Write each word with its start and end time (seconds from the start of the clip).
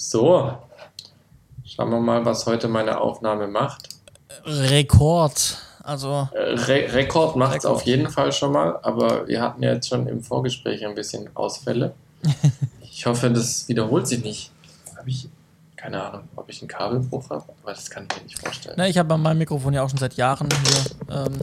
So, 0.00 0.56
schauen 1.64 1.90
wir 1.90 1.98
mal, 1.98 2.24
was 2.24 2.46
heute 2.46 2.68
meine 2.68 3.00
Aufnahme 3.00 3.48
macht. 3.48 3.88
Rekord. 4.44 5.58
Also. 5.82 6.28
Re 6.32 6.92
Rekord 6.92 7.34
macht 7.34 7.58
es 7.58 7.66
auf 7.66 7.82
jeden 7.82 8.08
Fall 8.08 8.30
schon 8.30 8.52
mal, 8.52 8.78
aber 8.82 9.26
wir 9.26 9.42
hatten 9.42 9.60
ja 9.60 9.72
jetzt 9.72 9.88
schon 9.88 10.06
im 10.06 10.22
Vorgespräch 10.22 10.86
ein 10.86 10.94
bisschen 10.94 11.28
Ausfälle. 11.34 11.94
ich 12.80 13.06
hoffe, 13.06 13.28
das 13.28 13.66
wiederholt 13.66 14.06
sich 14.06 14.22
nicht. 14.22 14.52
Habe 14.96 15.10
ich 15.10 15.28
keine 15.74 16.00
Ahnung, 16.00 16.28
ob 16.36 16.48
ich 16.48 16.62
einen 16.62 16.68
Kabelbruch 16.68 17.28
habe, 17.30 17.46
aber 17.60 17.72
das 17.72 17.90
kann 17.90 18.06
ich 18.08 18.16
mir 18.18 18.22
nicht 18.22 18.38
vorstellen. 18.38 18.76
Na, 18.78 18.86
ich 18.86 18.98
habe 18.98 19.14
an 19.14 19.20
meinem 19.20 19.38
Mikrofon 19.38 19.74
ja 19.74 19.82
auch 19.82 19.90
schon 19.90 19.98
seit 19.98 20.14
Jahren 20.14 20.48
hier 20.48 21.16
ähm, 21.16 21.40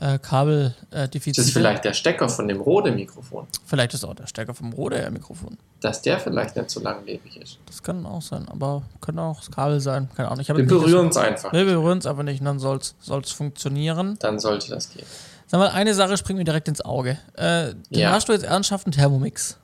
äh, 0.00 0.18
Kabeldefizite. 0.18 1.36
das 1.36 1.46
ist 1.48 1.52
vielleicht 1.52 1.84
der 1.84 1.92
Stecker 1.92 2.28
von 2.28 2.48
dem 2.48 2.60
Rode-Mikrofon. 2.60 3.46
Vielleicht 3.66 3.92
ist 3.94 4.04
auch 4.04 4.14
der 4.14 4.26
Stecker 4.26 4.54
vom 4.54 4.72
Rode-Mikrofon. 4.72 5.58
Dass 5.80 6.00
der 6.00 6.18
vielleicht 6.18 6.56
nicht 6.56 6.70
so 6.70 6.80
langlebig 6.80 7.36
ist. 7.36 7.58
Das 7.66 7.82
kann 7.82 8.06
auch 8.06 8.22
sein, 8.22 8.48
aber 8.48 8.82
könnte 9.00 9.20
auch 9.20 9.38
das 9.38 9.50
Kabel 9.50 9.80
sein. 9.80 10.08
Keine 10.16 10.28
Ahnung. 10.30 10.40
Ich 10.40 10.48
wir 10.48 10.66
berühren 10.66 11.08
es 11.08 11.16
einfach. 11.16 11.52
Wir 11.52 11.64
berühren 11.64 11.98
es 11.98 12.06
einfach 12.06 12.22
nicht 12.22 12.40
und 12.40 12.46
dann 12.46 12.58
soll 12.58 12.78
es 12.78 13.30
funktionieren. 13.32 14.16
Dann 14.20 14.38
sollte 14.38 14.70
das 14.70 14.90
gehen. 14.90 15.04
Sag 15.46 15.58
mal, 15.58 15.68
eine 15.68 15.92
Sache 15.94 16.16
springt 16.16 16.38
mir 16.38 16.44
direkt 16.44 16.68
ins 16.68 16.80
Auge. 16.80 17.18
Äh, 17.36 17.74
ja. 17.90 18.12
Hast 18.12 18.28
du 18.28 18.32
jetzt 18.32 18.44
ernsthaft 18.44 18.86
einen 18.86 18.92
Thermomix? 18.92 19.58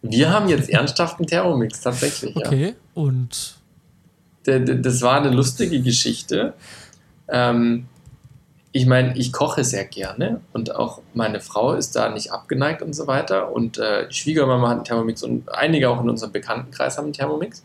Wir 0.00 0.30
haben 0.30 0.48
jetzt 0.48 0.70
ernsthaft 0.70 1.18
einen 1.18 1.26
Thermomix, 1.26 1.80
tatsächlich. 1.80 2.34
Okay, 2.36 2.68
ja. 2.68 2.72
und? 2.94 3.56
Das 4.44 5.02
war 5.02 5.20
eine 5.20 5.30
lustige 5.30 5.80
Geschichte. 5.82 6.54
Ähm, 7.28 7.86
ich 8.72 8.86
meine, 8.86 9.16
ich 9.18 9.32
koche 9.32 9.64
sehr 9.64 9.84
gerne 9.84 10.40
und 10.54 10.74
auch 10.74 11.02
meine 11.12 11.40
Frau 11.40 11.74
ist 11.74 11.94
da 11.94 12.08
nicht 12.08 12.32
abgeneigt 12.32 12.80
und 12.80 12.94
so 12.94 13.06
weiter. 13.06 13.52
Und 13.52 13.76
äh, 13.78 14.08
die 14.08 14.14
Schwiegermama 14.14 14.68
hat 14.68 14.76
einen 14.76 14.84
Thermomix 14.84 15.22
und 15.22 15.52
einige 15.54 15.90
auch 15.90 16.00
in 16.02 16.08
unserem 16.08 16.32
Bekanntenkreis 16.32 16.96
haben 16.96 17.04
einen 17.04 17.12
Thermomix. 17.12 17.62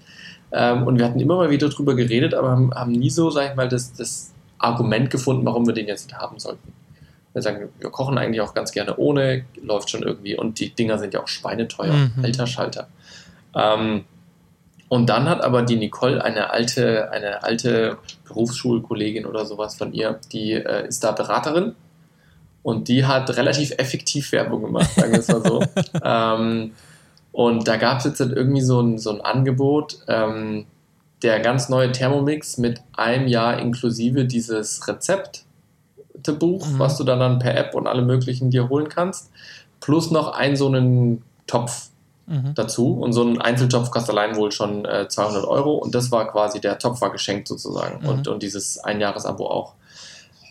Ähm, 0.52 0.86
und 0.86 1.00
wir 1.00 1.06
hatten 1.06 1.20
immer 1.20 1.38
mal 1.38 1.50
wieder 1.50 1.70
drüber 1.70 1.96
geredet, 1.96 2.34
aber 2.34 2.52
haben, 2.52 2.74
haben 2.74 2.92
nie 2.92 3.10
so, 3.10 3.30
sag 3.30 3.52
ich 3.52 3.56
mal, 3.56 3.70
das, 3.70 3.94
das 3.94 4.34
Argument 4.58 5.10
gefunden, 5.10 5.46
warum 5.46 5.66
wir 5.66 5.74
den 5.74 5.88
jetzt 5.88 6.14
haben 6.14 6.40
sollten. 6.40 6.74
Wir 7.32 7.42
sagen, 7.42 7.70
wir 7.80 7.90
kochen 7.90 8.18
eigentlich 8.18 8.42
auch 8.42 8.54
ganz 8.54 8.72
gerne 8.74 8.98
ohne, 8.98 9.46
läuft 9.62 9.90
schon 9.90 10.04
irgendwie. 10.04 10.38
Und 10.38 10.60
die 10.60 10.72
Dinger 10.72 11.00
sind 11.00 11.14
ja 11.14 11.22
auch 11.22 11.28
schweineteuer, 11.30 11.94
mhm. 11.94 12.24
alter 12.24 12.48
Schalter. 12.48 12.90
Ähm, 13.56 14.04
und 14.90 15.10
dann 15.10 15.30
hat 15.30 15.44
aber 15.44 15.64
die 15.64 15.76
Nicole 15.76 16.24
eine 16.24 16.52
alte, 16.52 17.12
eine 17.12 17.44
alte 17.44 17.98
Berufsschulkollegin 18.26 19.26
oder 19.26 19.46
sowas 19.46 19.76
von 19.76 19.94
ihr, 19.94 20.20
die 20.32 20.54
äh, 20.54 20.88
ist 20.88 21.04
da 21.04 21.12
Beraterin 21.12 21.76
und 22.64 22.88
die 22.88 23.06
hat 23.06 23.36
relativ 23.36 23.72
effektiv 23.78 24.32
Werbung 24.32 24.64
gemacht, 24.64 24.90
sagen 24.96 25.12
wir 25.12 25.20
es 25.20 25.28
mal 25.28 25.44
so. 25.44 25.64
ähm, 26.04 26.72
und 27.32 27.68
da 27.68 27.78
gab 27.78 28.00
es 28.00 28.06
jetzt 28.06 28.20
halt 28.20 28.32
irgendwie 28.32 28.62
so 28.62 28.82
ein, 28.82 28.98
so 28.98 29.12
ein 29.12 29.22
Angebot, 29.22 30.00
ähm, 30.08 30.66
der 31.24 31.40
ganz 31.40 31.70
neue 31.70 31.92
Thermomix 31.92 32.58
mit 32.58 32.82
einem 32.94 33.28
Jahr 33.28 33.60
inklusive 33.60 34.26
dieses 34.26 34.88
Rezept 34.88 35.44
Buch, 36.34 36.68
mhm. 36.68 36.80
was 36.80 36.98
du 36.98 37.04
dann, 37.04 37.20
dann 37.20 37.40
per 37.40 37.56
App 37.56 37.74
und 37.76 37.88
alle 37.88 38.02
möglichen 38.02 38.50
dir 38.50 38.70
holen 38.70 38.90
kannst, 38.90 39.32
plus 39.80 40.12
noch 40.12 40.34
einen 40.34 40.56
so 40.56 40.68
einen 40.68 41.24
Topf 41.46 41.90
mhm. 42.28 42.54
dazu. 42.54 42.94
Und 42.94 43.14
so 43.14 43.24
ein 43.24 43.42
Einzeltopf 43.42 43.90
kostet 43.90 44.16
allein 44.16 44.36
wohl 44.36 44.52
schon 44.52 44.86
äh, 44.86 45.08
200 45.08 45.46
Euro 45.46 45.76
und 45.76 45.96
das 45.96 46.12
war 46.12 46.30
quasi 46.32 46.62
der 46.62 46.78
Topf 46.78 47.02
war 47.02 47.12
geschenkt 47.12 47.48
sozusagen 47.48 48.04
mhm. 48.04 48.10
und, 48.10 48.28
und 48.28 48.44
dieses 48.44 48.78
Einjahresabo 48.80 49.48
auch. 49.48 49.74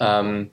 Ähm, 0.00 0.50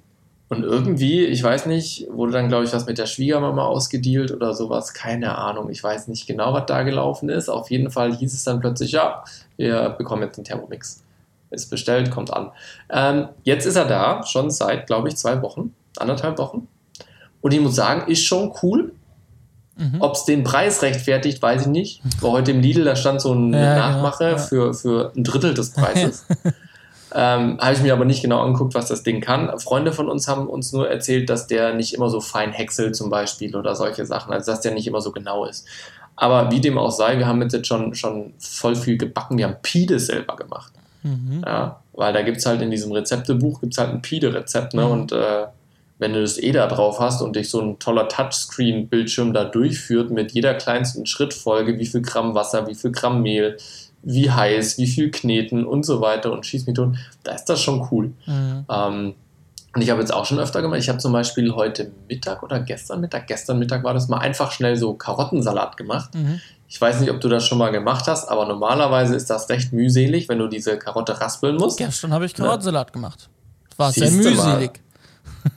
und 0.49 0.63
irgendwie, 0.63 1.25
ich 1.25 1.41
weiß 1.41 1.65
nicht, 1.65 2.07
wurde 2.11 2.33
dann, 2.33 2.47
glaube 2.47 2.65
ich, 2.65 2.73
was 2.73 2.85
mit 2.85 2.99
der 2.99 3.07
Schwiegermama 3.07 3.65
ausgedealt 3.65 4.31
oder 4.31 4.53
sowas. 4.53 4.93
Keine 4.93 5.35
Ahnung. 5.35 5.71
Ich 5.71 5.83
weiß 5.83 6.09
nicht 6.09 6.27
genau, 6.27 6.53
was 6.53 6.67
da 6.67 6.83
gelaufen 6.83 7.29
ist. 7.29 7.49
Auf 7.49 7.71
jeden 7.71 7.89
Fall 7.89 8.15
hieß 8.15 8.33
es 8.35 8.43
dann 8.43 8.59
plötzlich, 8.59 8.91
ja, 8.91 9.23
wir 9.57 9.89
bekommen 9.97 10.21
jetzt 10.21 10.37
einen 10.37 10.45
Thermomix 10.45 11.03
ist 11.53 11.69
bestellt, 11.69 12.11
kommt 12.11 12.33
an. 12.33 12.51
Ähm, 12.89 13.29
jetzt 13.43 13.65
ist 13.65 13.75
er 13.75 13.85
da, 13.85 14.23
schon 14.25 14.51
seit, 14.51 14.87
glaube 14.87 15.07
ich, 15.07 15.15
zwei 15.15 15.41
Wochen, 15.41 15.73
anderthalb 15.97 16.37
Wochen. 16.37 16.67
Und 17.41 17.53
ich 17.53 17.61
muss 17.61 17.75
sagen, 17.75 18.11
ist 18.11 18.23
schon 18.23 18.53
cool. 18.63 18.93
Mhm. 19.75 20.01
Ob 20.01 20.13
es 20.13 20.25
den 20.25 20.43
Preis 20.43 20.81
rechtfertigt, 20.81 21.41
weiß 21.41 21.63
ich 21.63 21.67
nicht. 21.67 22.01
War 22.21 22.31
heute 22.31 22.51
im 22.51 22.61
Lidl, 22.61 22.83
da 22.83 22.95
stand 22.95 23.21
so 23.21 23.31
eine 23.31 23.59
ja, 23.59 23.75
Nachmache 23.75 24.31
ja. 24.31 24.37
für, 24.37 24.73
für 24.73 25.11
ein 25.15 25.23
Drittel 25.23 25.53
des 25.53 25.71
Preises. 25.71 26.25
ähm, 27.15 27.57
Habe 27.59 27.73
ich 27.73 27.81
mir 27.81 27.93
aber 27.93 28.05
nicht 28.05 28.21
genau 28.21 28.41
angeguckt, 28.41 28.75
was 28.75 28.87
das 28.87 29.03
Ding 29.03 29.19
kann. 29.19 29.57
Freunde 29.59 29.91
von 29.91 30.09
uns 30.09 30.27
haben 30.27 30.47
uns 30.47 30.73
nur 30.73 30.89
erzählt, 30.89 31.29
dass 31.29 31.47
der 31.47 31.73
nicht 31.73 31.93
immer 31.93 32.09
so 32.09 32.21
fein 32.21 32.51
häckselt 32.51 32.95
zum 32.95 33.09
Beispiel 33.09 33.55
oder 33.55 33.75
solche 33.75 34.05
Sachen. 34.05 34.31
Also 34.31 34.51
dass 34.51 34.61
der 34.61 34.73
nicht 34.73 34.87
immer 34.87 35.01
so 35.01 35.11
genau 35.11 35.45
ist. 35.45 35.65
Aber 36.15 36.51
wie 36.51 36.61
dem 36.61 36.77
auch 36.77 36.91
sei, 36.91 37.17
wir 37.17 37.27
haben 37.27 37.41
jetzt 37.41 37.65
schon, 37.65 37.95
schon 37.95 38.33
voll 38.37 38.75
viel 38.75 38.97
gebacken. 38.97 39.37
Wir 39.37 39.47
haben 39.47 39.57
Pide 39.63 39.99
selber 39.99 40.35
gemacht. 40.35 40.71
Mhm. 41.01 41.43
Ja, 41.45 41.79
weil 41.93 42.13
da 42.13 42.21
gibt 42.21 42.37
es 42.37 42.45
halt 42.45 42.61
in 42.61 42.71
diesem 42.71 42.91
Rezeptebuch 42.91 43.59
gibt's 43.61 43.77
halt 43.77 43.89
ein 43.89 44.01
Pide-Rezept, 44.01 44.73
ne? 44.73 44.85
Mhm. 44.85 44.91
Und 44.91 45.11
äh, 45.11 45.45
wenn 46.03 46.11
du 46.11 46.21
das 46.21 46.37
eh 46.37 46.51
da 46.51 46.67
drauf 46.67 46.99
hast 46.99 47.21
und 47.21 47.37
dich 47.37 47.49
so 47.49 47.61
ein 47.61 47.79
toller 47.79 48.09
Touchscreen-Bildschirm 48.09 49.33
da 49.33 49.45
durchführt 49.45 50.11
mit 50.11 50.33
jeder 50.33 50.53
kleinsten 50.53 51.05
Schrittfolge, 51.05 51.79
wie 51.79 51.85
viel 51.85 52.01
Gramm 52.01 52.35
Wasser, 52.35 52.67
wie 52.67 52.75
viel 52.75 52.91
Gramm 52.91 53.21
Mehl, 53.21 53.55
wie 54.01 54.29
heiß, 54.29 54.77
wie 54.77 54.87
viel 54.87 55.11
kneten 55.11 55.65
und 55.65 55.85
so 55.85 56.01
weiter 56.01 56.33
und 56.33 56.45
schieß 56.45 56.65
mich 56.67 56.75
tot, 56.75 56.97
da 57.23 57.31
ist 57.31 57.45
das 57.45 57.61
schon 57.61 57.87
cool. 57.89 58.11
Mhm. 58.25 58.65
Ähm, 58.69 59.13
und 59.73 59.81
ich 59.81 59.89
habe 59.89 60.01
jetzt 60.01 60.13
auch 60.13 60.25
schon 60.25 60.39
öfter 60.39 60.61
gemacht, 60.61 60.79
ich 60.79 60.89
habe 60.89 60.99
zum 60.99 61.13
Beispiel 61.13 61.55
heute 61.55 61.89
Mittag 62.09 62.43
oder 62.43 62.59
gestern 62.59 62.99
Mittag, 62.99 63.25
gestern 63.27 63.57
Mittag 63.57 63.85
war 63.85 63.93
das 63.93 64.09
mal 64.09 64.17
einfach 64.17 64.51
schnell 64.51 64.75
so 64.75 64.95
Karottensalat 64.95 65.77
gemacht. 65.77 66.13
Mhm. 66.13 66.41
Ich 66.67 66.81
weiß 66.81 66.99
nicht, 66.99 67.11
ob 67.11 67.21
du 67.21 67.29
das 67.29 67.47
schon 67.47 67.59
mal 67.59 67.71
gemacht 67.71 68.07
hast, 68.07 68.27
aber 68.27 68.45
normalerweise 68.45 69.15
ist 69.15 69.29
das 69.29 69.47
recht 69.47 69.71
mühselig, 69.71 70.27
wenn 70.27 70.39
du 70.39 70.49
diese 70.49 70.77
Karotte 70.77 71.21
raspeln 71.21 71.55
musst. 71.55 71.77
Gestern 71.77 72.11
habe 72.11 72.25
ich 72.25 72.33
Karottensalat 72.33 72.89
ja. 72.89 72.91
gemacht. 72.93 73.29
War 73.77 73.93
sehr 73.93 74.11
mühselig. 74.11 74.81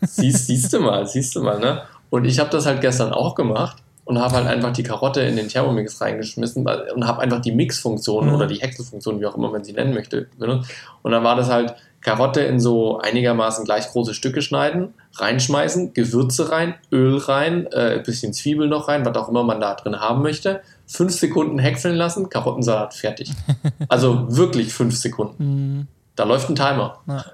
Siehst, 0.02 0.46
siehst 0.46 0.72
du 0.72 0.80
mal, 0.80 1.06
siehst 1.06 1.34
du 1.36 1.42
mal, 1.42 1.58
ne? 1.58 1.82
Und 2.10 2.24
ich 2.24 2.38
habe 2.38 2.50
das 2.50 2.66
halt 2.66 2.80
gestern 2.80 3.12
auch 3.12 3.34
gemacht 3.34 3.78
und 4.04 4.20
habe 4.20 4.36
halt 4.36 4.46
einfach 4.46 4.72
die 4.72 4.82
Karotte 4.82 5.20
in 5.22 5.36
den 5.36 5.48
Thermomix 5.48 6.00
reingeschmissen 6.00 6.66
und 6.94 7.06
habe 7.06 7.20
einfach 7.20 7.40
die 7.40 7.52
Mix-Funktion 7.52 8.28
mhm. 8.28 8.34
oder 8.34 8.46
die 8.46 8.60
Häckselfunktion, 8.60 9.20
wie 9.20 9.26
auch 9.26 9.36
immer 9.36 9.50
man 9.50 9.64
sie 9.64 9.72
nennen 9.72 9.94
möchte, 9.94 10.28
benutzt. 10.38 10.70
Und 11.02 11.10
dann 11.12 11.24
war 11.24 11.34
das 11.34 11.50
halt 11.50 11.74
Karotte 12.00 12.42
in 12.42 12.60
so 12.60 12.98
einigermaßen 12.98 13.64
gleich 13.64 13.88
große 13.88 14.14
Stücke 14.14 14.42
schneiden, 14.42 14.94
reinschmeißen, 15.14 15.92
Gewürze 15.92 16.52
rein, 16.52 16.74
Öl 16.92 17.18
rein, 17.18 17.66
äh, 17.72 17.96
ein 17.96 18.02
bisschen 18.04 18.32
Zwiebel 18.32 18.68
noch 18.68 18.86
rein, 18.86 19.04
was 19.04 19.16
auch 19.16 19.28
immer 19.28 19.42
man 19.42 19.60
da 19.60 19.74
drin 19.74 19.98
haben 19.98 20.22
möchte 20.22 20.60
fünf 20.86 21.12
Sekunden 21.12 21.58
häckseln 21.58 21.96
lassen, 21.96 22.30
Karottensalat 22.30 22.94
fertig. 22.94 23.30
Also 23.88 24.34
wirklich 24.34 24.72
fünf 24.72 24.96
Sekunden. 24.96 25.44
Mhm. 25.44 25.86
Da 26.14 26.24
läuft 26.24 26.48
ein 26.48 26.56
Timer. 26.56 26.98
Ja. 27.06 27.24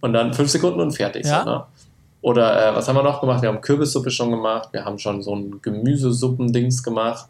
Und 0.00 0.12
dann 0.12 0.34
fünf 0.34 0.50
Sekunden 0.50 0.80
und 0.80 0.92
fertig. 0.92 1.26
Ja? 1.26 1.44
So, 1.44 1.50
ne? 1.50 1.64
Oder 2.26 2.70
äh, 2.72 2.74
was 2.74 2.88
haben 2.88 2.96
wir 2.96 3.04
noch 3.04 3.20
gemacht? 3.20 3.40
Wir 3.42 3.50
haben 3.50 3.60
Kürbissuppe 3.60 4.10
schon 4.10 4.32
gemacht, 4.32 4.70
wir 4.72 4.84
haben 4.84 4.98
schon 4.98 5.22
so 5.22 5.36
ein 5.36 5.62
Gemüsesuppendings 5.62 6.82
gemacht, 6.82 7.28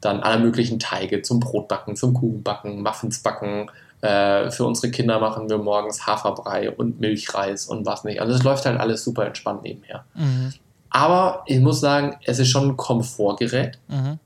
dann 0.00 0.18
alle 0.18 0.40
möglichen 0.40 0.80
Teige 0.80 1.22
zum 1.22 1.38
Brotbacken, 1.38 1.94
zum 1.94 2.12
Kuchenbacken, 2.12 2.82
Muffins 2.82 3.20
backen. 3.20 3.70
Äh, 4.00 4.50
für 4.50 4.64
unsere 4.64 4.90
Kinder 4.90 5.20
machen 5.20 5.48
wir 5.48 5.58
morgens 5.58 6.08
Haferbrei 6.08 6.72
und 6.72 6.98
Milchreis 6.98 7.66
und 7.66 7.86
was 7.86 8.02
nicht. 8.02 8.20
Also 8.20 8.34
es 8.34 8.42
läuft 8.42 8.66
halt 8.66 8.80
alles 8.80 9.04
super 9.04 9.26
entspannt 9.26 9.62
nebenher. 9.62 10.04
Mhm. 10.14 10.52
Aber 10.90 11.44
ich 11.46 11.60
muss 11.60 11.78
sagen, 11.78 12.16
es 12.24 12.40
ist 12.40 12.48
schon 12.48 12.70
ein 12.70 12.76
Komfortgerät. 12.76 13.78
Mhm. 13.86 14.18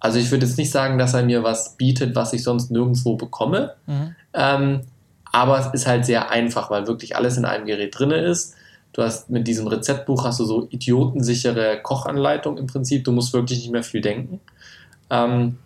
Also 0.00 0.18
ich 0.18 0.30
würde 0.30 0.44
jetzt 0.44 0.58
nicht 0.58 0.70
sagen, 0.70 0.98
dass 0.98 1.14
er 1.14 1.22
mir 1.22 1.44
was 1.44 1.78
bietet, 1.78 2.14
was 2.14 2.34
ich 2.34 2.42
sonst 2.42 2.70
nirgendwo 2.70 3.16
bekomme. 3.16 3.72
Mhm. 3.86 4.16
Ähm, 4.34 4.80
aber 5.32 5.58
es 5.60 5.68
ist 5.72 5.86
halt 5.86 6.04
sehr 6.04 6.28
einfach, 6.30 6.70
weil 6.70 6.86
wirklich 6.86 7.16
alles 7.16 7.38
in 7.38 7.46
einem 7.46 7.64
Gerät 7.64 7.98
drin 7.98 8.10
ist. 8.10 8.54
Du 8.92 9.02
hast 9.02 9.30
mit 9.30 9.48
diesem 9.48 9.66
Rezeptbuch 9.66 10.24
hast 10.24 10.40
du 10.40 10.44
so 10.44 10.66
idiotensichere 10.68 11.80
Kochanleitung 11.82 12.58
im 12.58 12.66
Prinzip. 12.66 13.04
Du 13.04 13.12
musst 13.12 13.32
wirklich 13.32 13.60
nicht 13.60 13.72
mehr 13.72 13.82
viel 13.82 14.02
denken. 14.02 14.40
Ähm, 15.10 15.58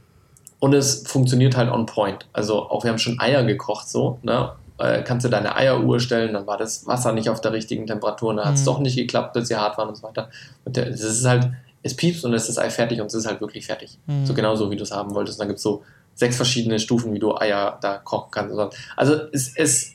und 0.59 0.73
es 0.75 1.07
funktioniert 1.07 1.57
halt 1.57 1.71
on 1.71 1.87
point. 1.87 2.27
Also 2.33 2.69
auch 2.69 2.85
wir 2.85 2.91
haben 2.91 2.99
schon 2.99 3.21
Eier 3.21 3.45
gekocht 3.45 3.89
so. 3.89 4.19
Ne? 4.23 4.53
Äh, 4.79 5.03
kannst 5.03 5.25
du 5.25 5.31
deine 5.31 5.57
Eieruhr 5.57 6.01
stellen, 6.01 6.35
dann 6.35 6.47
war 6.47 6.57
das 6.57 6.87
Wasser 6.87 7.13
nicht 7.13 7.29
auf 7.29 7.41
der 7.41 7.53
richtigen 7.53 7.87
Temperatur, 7.87 8.35
dann 8.35 8.45
hat 8.45 8.55
es 8.55 8.61
mhm. 8.61 8.67
doch 8.67 8.79
nicht 8.79 8.97
geklappt, 8.97 9.35
dass 9.35 9.49
sie 9.49 9.57
hart 9.57 9.79
waren 9.79 9.89
und 9.89 9.97
so 9.97 10.03
weiter. 10.03 10.29
Und 10.65 10.77
das 10.77 11.01
ist 11.01 11.25
halt, 11.25 11.51
es 11.83 11.97
piepst 11.97 12.25
und 12.25 12.35
es 12.35 12.49
ist 12.49 12.59
Ei 12.59 12.71
fertig 12.71 13.01
und 13.01 13.07
es 13.07 13.15
ist 13.15 13.27
halt 13.27 13.41
wirklich 13.41 13.67
fertig. 13.67 13.99
Mhm. 14.07 14.27
So 14.27 14.35
genauso, 14.35 14.71
wie 14.71 14.77
du 14.77 14.83
es 14.83 14.93
haben 14.93 15.15
wolltest. 15.15 15.39
Und 15.39 15.41
dann 15.41 15.49
gibt 15.49 15.59
es 15.59 15.63
so 15.63 15.83
sechs 16.15 16.37
verschiedene 16.37 16.79
Stufen, 16.79 17.13
wie 17.15 17.19
du 17.19 17.37
Eier 17.37 17.79
da 17.81 17.99
kochen 17.99 18.31
kannst. 18.31 18.55
Also 18.97 19.15
es, 19.33 19.55
es 19.57 19.93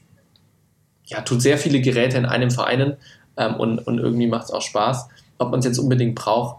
ja, 1.06 1.22
tut 1.22 1.42
sehr 1.42 1.58
viele 1.58 1.82
Geräte 1.82 2.18
in 2.18 2.26
einem 2.26 2.52
vereinen 2.52 2.98
ähm, 3.38 3.56
und, 3.56 3.80
und 3.80 4.00
irgendwie 4.00 4.28
macht 4.28 4.46
es 4.46 4.52
auch 4.52 4.62
Spaß. 4.62 5.08
Ob 5.38 5.52
man 5.52 5.60
es 5.60 5.66
jetzt 5.66 5.80
unbedingt 5.80 6.16
braucht, 6.16 6.58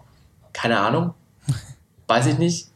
keine 0.51 0.79
Ahnung. 0.79 1.13
Weiß 2.07 2.27
ich 2.27 2.37
nicht. 2.37 2.67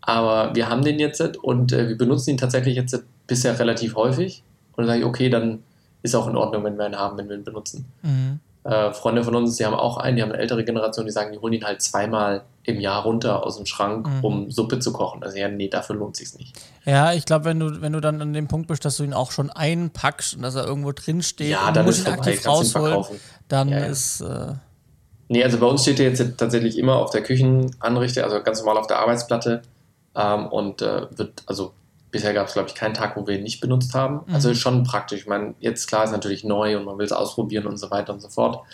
Aber 0.00 0.54
wir 0.54 0.68
haben 0.68 0.82
den 0.82 0.98
jetzt 0.98 1.20
und 1.38 1.72
äh, 1.72 1.88
wir 1.88 1.98
benutzen 1.98 2.30
ihn 2.30 2.38
tatsächlich 2.38 2.76
jetzt 2.76 3.02
bisher 3.26 3.58
relativ 3.58 3.94
häufig. 3.94 4.42
Und 4.72 4.78
dann 4.78 4.86
sage 4.86 5.00
ich, 5.00 5.04
okay, 5.04 5.28
dann 5.28 5.62
ist 6.02 6.14
auch 6.14 6.26
in 6.26 6.36
Ordnung, 6.36 6.64
wenn 6.64 6.78
wir 6.78 6.86
ihn 6.86 6.96
haben, 6.96 7.18
wenn 7.18 7.28
wir 7.28 7.36
ihn 7.36 7.44
benutzen. 7.44 7.84
Mhm. 8.02 8.40
Äh, 8.62 8.92
Freunde 8.92 9.24
von 9.24 9.34
uns, 9.34 9.56
die 9.56 9.64
haben 9.64 9.74
auch 9.74 9.96
einen, 9.96 10.16
die 10.16 10.22
haben 10.22 10.32
eine 10.32 10.40
ältere 10.40 10.64
Generation, 10.64 11.06
die 11.06 11.12
sagen, 11.12 11.32
die 11.32 11.38
holen 11.38 11.54
ihn 11.54 11.64
halt 11.64 11.80
zweimal 11.80 12.42
im 12.64 12.78
Jahr 12.78 13.02
runter 13.04 13.42
aus 13.44 13.56
dem 13.56 13.64
Schrank, 13.64 14.06
Mhm. 14.06 14.24
um 14.24 14.50
Suppe 14.50 14.78
zu 14.80 14.92
kochen. 14.92 15.22
Also 15.22 15.38
ja, 15.38 15.48
nee, 15.48 15.68
dafür 15.68 15.96
lohnt 15.96 16.16
sich's 16.16 16.36
nicht. 16.36 16.54
Ja, 16.84 17.12
ich 17.14 17.24
glaube, 17.24 17.46
wenn 17.46 17.58
du, 17.58 17.80
wenn 17.80 17.92
du 17.94 18.00
dann 18.00 18.20
an 18.20 18.34
dem 18.34 18.48
Punkt 18.48 18.68
bist, 18.68 18.84
dass 18.84 18.98
du 18.98 19.04
ihn 19.04 19.14
auch 19.14 19.30
schon 19.32 19.48
einpackst 19.50 20.34
und 20.36 20.42
dass 20.42 20.56
er 20.56 20.66
irgendwo 20.66 20.92
drin 20.92 21.22
steht 21.22 21.50
Ja, 21.52 21.68
und 21.68 21.76
dann 21.76 21.86
musst 21.86 22.00
ist 22.00 22.08
ihn 22.08 22.14
vorbei, 22.14 22.30
aktiv 22.32 22.46
rausholen, 22.46 23.04
dann 23.48 23.68
Ja, 23.70 23.78
ja. 23.78 23.84
ist 23.86 24.20
äh, 24.20 24.52
Nee, 25.28 25.44
also 25.44 25.58
bei 25.58 25.66
uns 25.66 25.82
steht 25.82 25.98
der 26.00 26.08
jetzt 26.08 26.22
tatsächlich 26.38 26.76
immer 26.76 26.96
auf 26.96 27.10
der 27.10 27.22
Küchenanrichte, 27.22 28.24
also 28.24 28.42
ganz 28.42 28.58
normal 28.58 28.78
auf 28.78 28.88
der 28.88 28.98
Arbeitsplatte. 28.98 29.62
Ähm, 30.16 30.48
und 30.48 30.82
äh, 30.82 31.06
wird, 31.16 31.44
also 31.46 31.72
bisher 32.10 32.34
gab 32.34 32.48
es, 32.48 32.54
glaube 32.54 32.68
ich, 32.68 32.74
keinen 32.74 32.94
Tag, 32.94 33.16
wo 33.16 33.26
wir 33.26 33.36
ihn 33.36 33.42
nicht 33.42 33.60
benutzt 33.60 33.94
haben. 33.94 34.20
Mhm. 34.26 34.34
Also 34.34 34.50
ist 34.50 34.58
schon 34.58 34.84
praktisch. 34.84 35.20
Ich 35.20 35.26
meine, 35.26 35.54
jetzt 35.60 35.86
klar 35.86 36.04
ist 36.04 36.10
natürlich 36.10 36.44
neu 36.44 36.76
und 36.76 36.84
man 36.84 36.98
will 36.98 37.06
es 37.06 37.12
ausprobieren 37.12 37.66
und 37.66 37.76
so 37.76 37.90
weiter 37.90 38.12
und 38.12 38.20
so 38.20 38.28
fort. 38.28 38.64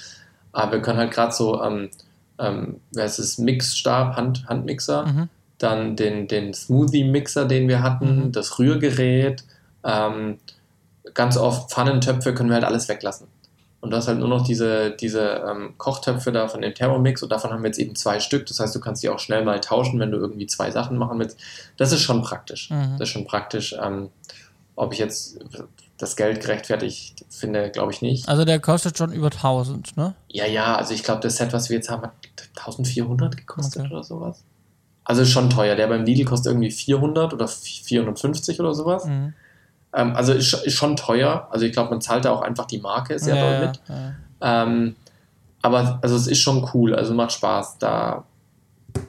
Aber 0.52 0.72
wir 0.72 0.82
können 0.82 0.98
halt 0.98 1.12
gerade 1.12 1.32
so, 1.32 1.62
ähm, 1.62 1.90
ähm, 2.38 2.80
wer 2.92 3.04
ist 3.04 3.18
es, 3.18 3.38
Mixstab, 3.38 4.16
Hand, 4.16 4.46
Handmixer, 4.48 5.06
mhm. 5.06 5.28
dann 5.58 5.96
den, 5.96 6.28
den 6.28 6.54
Smoothie-Mixer, 6.54 7.44
den 7.46 7.68
wir 7.68 7.82
hatten, 7.82 8.26
Mhm. 8.26 8.32
das 8.32 8.58
Rührgerät, 8.58 9.44
ähm, 9.84 10.38
ganz 11.14 11.36
oft 11.36 11.70
Pfannentöpfe 11.70 12.34
können 12.34 12.50
wir 12.50 12.54
halt 12.54 12.64
alles 12.64 12.88
weglassen. 12.88 13.26
Und 13.80 13.90
du 13.90 13.96
hast 13.96 14.08
halt 14.08 14.18
nur 14.18 14.28
noch 14.28 14.44
diese, 14.44 14.90
diese 14.92 15.44
ähm, 15.48 15.74
Kochtöpfe 15.78 16.32
da 16.32 16.48
von 16.48 16.62
dem 16.62 16.74
Thermomix 16.74 17.22
und 17.22 17.30
davon 17.30 17.50
haben 17.50 17.62
wir 17.62 17.68
jetzt 17.68 17.78
eben 17.78 17.94
zwei 17.94 18.18
Stück. 18.20 18.46
Das 18.46 18.58
heißt, 18.58 18.74
du 18.74 18.80
kannst 18.80 19.02
die 19.02 19.08
auch 19.10 19.18
schnell 19.18 19.44
mal 19.44 19.60
tauschen, 19.60 20.00
wenn 20.00 20.10
du 20.10 20.18
irgendwie 20.18 20.46
zwei 20.46 20.70
Sachen 20.70 20.96
machen 20.96 21.18
willst. 21.18 21.38
Das 21.76 21.92
ist 21.92 22.00
schon 22.00 22.22
praktisch. 22.22 22.70
Mhm. 22.70 22.96
Das 22.98 23.08
ist 23.08 23.10
schon 23.10 23.26
praktisch. 23.26 23.76
Ähm, 23.80 24.08
ob 24.74 24.92
ich 24.92 24.98
jetzt 24.98 25.38
das 25.98 26.16
Geld 26.16 26.40
gerechtfertigt 26.40 27.24
finde, 27.30 27.70
glaube 27.70 27.92
ich 27.92 28.02
nicht. 28.02 28.28
Also 28.28 28.44
der 28.44 28.60
kostet 28.60 28.98
schon 28.98 29.12
über 29.12 29.26
1000, 29.28 29.96
ne? 29.96 30.14
Ja, 30.28 30.46
ja, 30.46 30.76
also 30.76 30.92
ich 30.92 31.02
glaube, 31.02 31.20
das 31.20 31.36
Set, 31.36 31.52
was 31.52 31.70
wir 31.70 31.76
jetzt 31.76 31.88
haben, 31.88 32.02
hat 32.02 32.12
1400 32.56 33.36
gekostet 33.36 33.84
Okay. 33.84 33.92
oder 33.94 34.02
sowas. 34.02 34.42
Also 35.04 35.22
ist 35.22 35.30
schon 35.30 35.48
teuer. 35.48 35.76
Der 35.76 35.86
beim 35.86 36.04
Lidl 36.04 36.24
kostet 36.24 36.52
irgendwie 36.52 36.70
400 36.70 37.32
oder 37.32 37.46
450 37.48 38.58
oder 38.60 38.74
sowas. 38.74 39.04
Mhm. 39.04 39.34
Ähm, 39.96 40.14
also 40.14 40.32
ist, 40.32 40.52
ist 40.52 40.74
schon 40.74 40.94
teuer. 40.94 41.48
Also 41.50 41.64
ich 41.64 41.72
glaube, 41.72 41.90
man 41.90 42.00
zahlt 42.00 42.26
da 42.26 42.30
auch 42.30 42.42
einfach 42.42 42.66
die 42.66 42.78
Marke 42.78 43.18
sehr 43.18 43.34
doll 43.34 43.66
mit. 43.66 43.80
ja. 43.88 44.14
Ähm, 44.40 44.94
aber 45.62 45.98
also 46.02 46.14
es 46.14 46.28
ist 46.28 46.38
schon 46.38 46.68
cool, 46.74 46.94
also 46.94 47.14
macht 47.14 47.32
Spaß. 47.32 47.78
Da, 47.78 48.24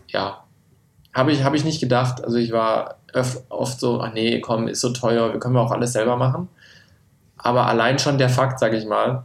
ja, 0.08 0.44
habe 1.14 1.32
ich, 1.32 1.44
hab 1.44 1.54
ich 1.54 1.66
nicht 1.66 1.82
gedacht. 1.82 2.24
Also 2.24 2.38
ich 2.38 2.52
war 2.52 2.96
öf 3.14 3.42
oft 3.50 3.80
so, 3.80 4.02
ach 4.02 4.14
nee, 4.14 4.40
komm, 4.40 4.68
ist 4.68 4.82
so 4.82 4.92
teuer, 4.92 5.34
wir 5.34 5.40
können 5.40 5.56
wir 5.56 5.62
auch 5.62 5.72
alles 5.72 5.94
selber 5.94 6.16
machen. 6.16 6.48
Aber 7.38 7.68
allein 7.68 8.00
schon 8.00 8.18
der 8.18 8.30
Fakt, 8.30 8.60
sage 8.60 8.78
ich 8.78 8.86
mal, 8.86 9.24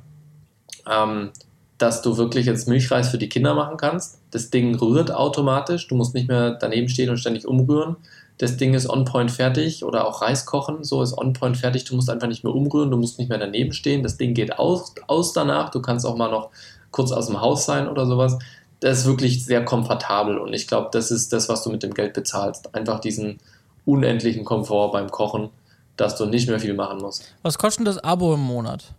ähm, 0.91 1.31
dass 1.79 2.03
du 2.03 2.17
wirklich 2.17 2.47
jetzt 2.47 2.69
Milchreis 2.69 3.09
für 3.09 3.19
die 3.19 3.29
Kinder 3.29 3.55
machen 3.55 3.77
kannst. 3.77 4.21
Das 4.31 4.51
Ding 4.51 4.75
rührt 4.75 5.13
automatisch, 5.13 5.89
du 5.89 5.95
musst 5.95 6.15
nicht 6.15 6.29
mehr 6.29 6.53
daneben 6.53 6.89
stehen 6.89 7.09
und 7.09 7.19
ständig 7.19 7.47
umrühren. 7.47 7.97
Das 8.39 8.57
Ding 8.57 8.75
ist 8.75 8.89
on 8.89 9.05
point 9.05 9.31
fertig 9.31 9.85
oder 9.85 10.07
auch 10.07 10.23
Reis 10.23 10.47
kochen, 10.47 10.83
so 10.85 11.03
ist 11.03 11.17
on 11.17 11.33
point 11.33 11.57
fertig. 11.57 11.85
Du 11.85 11.95
musst 11.95 12.11
einfach 12.11 12.29
nicht 12.29 12.45
mehr 12.45 12.55
umrühren, 12.55 12.91
du 12.91 12.97
musst 12.97 13.19
nicht 13.19 13.29
mehr 13.29 13.39
daneben 13.39 13.73
stehen. 13.73 14.03
Das 14.03 14.17
Ding 14.17 14.35
geht 14.35 14.59
aus, 14.59 14.95
aus 15.07 15.33
danach. 15.33 15.71
Du 15.71 15.81
kannst 15.81 16.07
auch 16.07 16.17
mal 16.17 16.31
noch 16.31 16.51
kurz 16.91 17.13
aus 17.13 17.27
dem 17.27 17.41
Haus 17.41 17.67
sein 17.67 17.89
oder 17.89 18.07
sowas. 18.07 18.39
Das 18.81 19.01
ist 19.01 19.07
wirklich 19.07 19.45
sehr 19.45 19.65
komfortabel 19.65 20.39
und 20.39 20.53
ich 20.55 20.67
glaube, 20.67 20.89
das 20.93 21.11
ist 21.11 21.33
das, 21.33 21.49
was 21.49 21.63
du 21.63 21.71
mit 21.71 21.83
dem 21.83 21.95
Geld 21.95 22.15
bezahlst. 22.15 22.75
Einfach 22.75 22.99
diesen 22.99 23.39
unendlichen 23.85 24.45
Komfort 24.45 24.91
beim 24.91 25.11
Kochen, 25.11 25.51
dass 25.97 26.17
du 26.17 26.27
nicht 26.27 26.49
mehr 26.49 26.59
viel 26.59 26.75
machen 26.75 26.99
musst. 26.99 27.33
Was 27.43 27.59
kostet 27.59 27.87
das 27.87 27.99
Abo 27.99 28.35
im 28.35 28.41
Monat? 28.41 28.93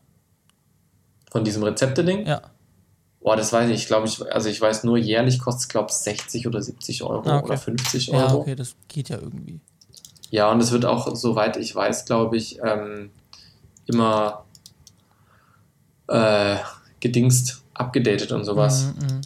Von 1.32 1.44
diesem 1.44 1.64
Rezepte-Ding? 1.64 2.26
Ja. 2.26 2.42
Boah, 3.24 3.36
das 3.38 3.54
weiß 3.54 3.70
ich. 3.70 3.76
Ich 3.78 3.88
glaube, 3.88 4.06
ich, 4.08 4.22
also 4.34 4.50
ich 4.50 4.60
weiß 4.60 4.84
nur, 4.84 4.98
jährlich 4.98 5.40
kostet 5.40 5.62
es, 5.64 5.68
glaube 5.70 5.90
ich, 5.90 5.96
60 5.96 6.46
oder 6.48 6.62
70 6.62 7.04
Euro 7.04 7.28
Ah, 7.30 7.38
okay. 7.38 7.46
oder 7.46 7.58
50 7.58 8.12
Euro. 8.12 8.20
Ja, 8.20 8.34
okay, 8.34 8.56
das 8.56 8.76
geht 8.90 9.08
ja 9.10 9.18
irgendwie. 9.18 9.62
Ja, 10.30 10.52
und 10.52 10.60
es 10.60 10.72
wird 10.72 10.84
auch, 10.86 11.16
soweit 11.16 11.56
ich 11.58 11.74
weiß, 11.74 12.06
glaube 12.06 12.36
ich, 12.38 12.60
ähm, 12.64 13.12
immer 13.86 14.44
äh, 16.08 16.58
gedingst, 17.00 17.62
abgedatet 17.74 18.32
und 18.32 18.44
sowas. 18.44 18.94
Mhm, 19.00 19.08
mhm. 19.08 19.22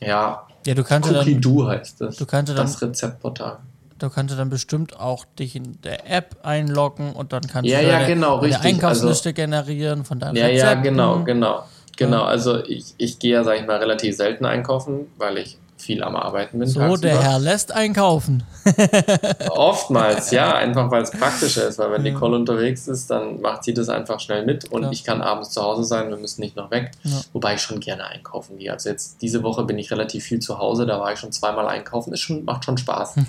Ja, 0.00 0.46
Ja, 0.66 0.74
du 0.74 0.84
kannst 0.84 1.10
ja 1.10 1.20
Cookie 1.20 1.32
dann, 1.34 1.42
Do 1.42 1.66
heißt 1.68 2.00
das. 2.00 2.16
du 2.16 2.26
kannst 2.26 2.48
ja 2.50 2.56
dann, 2.56 2.66
das 2.66 2.80
Rezeptportal. 2.82 3.58
du 3.98 4.10
kannst 4.10 4.32
ja 4.32 4.38
dann 4.38 4.50
bestimmt 4.50 4.98
auch 4.98 5.24
dich 5.38 5.56
in 5.56 5.80
der 5.82 6.10
App 6.10 6.36
einloggen 6.42 7.12
und 7.12 7.32
dann 7.32 7.42
kannst 7.46 7.70
Ja, 7.70 7.80
du 7.80 7.86
ja, 7.86 7.92
deine, 7.98 8.06
genau, 8.06 8.36
deine 8.40 8.54
richtig. 8.54 8.64
Einkaufsliste 8.74 9.32
generieren 9.34 10.04
von 10.04 10.18
deinen 10.18 10.36
Ja, 10.36 10.48
ja, 10.48 10.70
Rezepten. 10.70 10.82
genau, 10.82 11.24
genau. 11.24 11.64
Genau, 11.96 12.24
also 12.24 12.64
ich, 12.64 12.94
ich 12.98 13.18
gehe 13.18 13.32
ja, 13.34 13.44
sag 13.44 13.60
ich 13.60 13.66
mal, 13.66 13.76
relativ 13.78 14.16
selten 14.16 14.44
einkaufen, 14.44 15.06
weil 15.18 15.38
ich 15.38 15.58
viel 15.76 16.02
am 16.02 16.16
Arbeiten 16.16 16.58
bin. 16.58 16.68
So, 16.68 16.80
tagsüber. 16.80 16.98
der 17.08 17.22
Herr 17.22 17.38
lässt 17.38 17.72
einkaufen. 17.72 18.42
Oftmals, 19.50 20.30
ja, 20.30 20.54
einfach 20.54 20.90
weil 20.90 21.02
es 21.02 21.10
praktischer 21.10 21.68
ist, 21.68 21.78
weil 21.78 21.90
wenn 21.92 22.04
Ja. 22.06 22.12
Nicole 22.12 22.36
unterwegs 22.36 22.88
ist, 22.88 23.10
dann 23.10 23.40
macht 23.40 23.64
sie 23.64 23.74
das 23.74 23.88
einfach 23.88 24.18
schnell 24.20 24.46
mit 24.46 24.64
und 24.70 24.80
Klar. 24.82 24.92
ich 24.92 25.04
kann 25.04 25.20
abends 25.20 25.50
zu 25.50 25.62
Hause 25.62 25.84
sein, 25.84 26.08
wir 26.08 26.16
müssen 26.16 26.40
nicht 26.40 26.56
noch 26.56 26.70
weg. 26.70 26.92
Ja. 27.02 27.20
Wobei 27.32 27.54
ich 27.54 27.60
schon 27.60 27.80
gerne 27.80 28.06
einkaufen 28.06 28.56
gehe. 28.58 28.72
Also 28.72 28.88
jetzt 28.88 29.20
diese 29.20 29.42
Woche 29.42 29.64
bin 29.64 29.78
ich 29.78 29.90
relativ 29.90 30.24
viel 30.24 30.38
zu 30.38 30.58
Hause, 30.58 30.86
da 30.86 30.98
war 31.00 31.12
ich 31.12 31.18
schon 31.18 31.32
zweimal 31.32 31.66
einkaufen, 31.68 32.12
ist 32.12 32.20
schon, 32.20 32.44
macht 32.44 32.64
schon 32.64 32.78
Spaß. 32.78 33.16
Hm. 33.16 33.26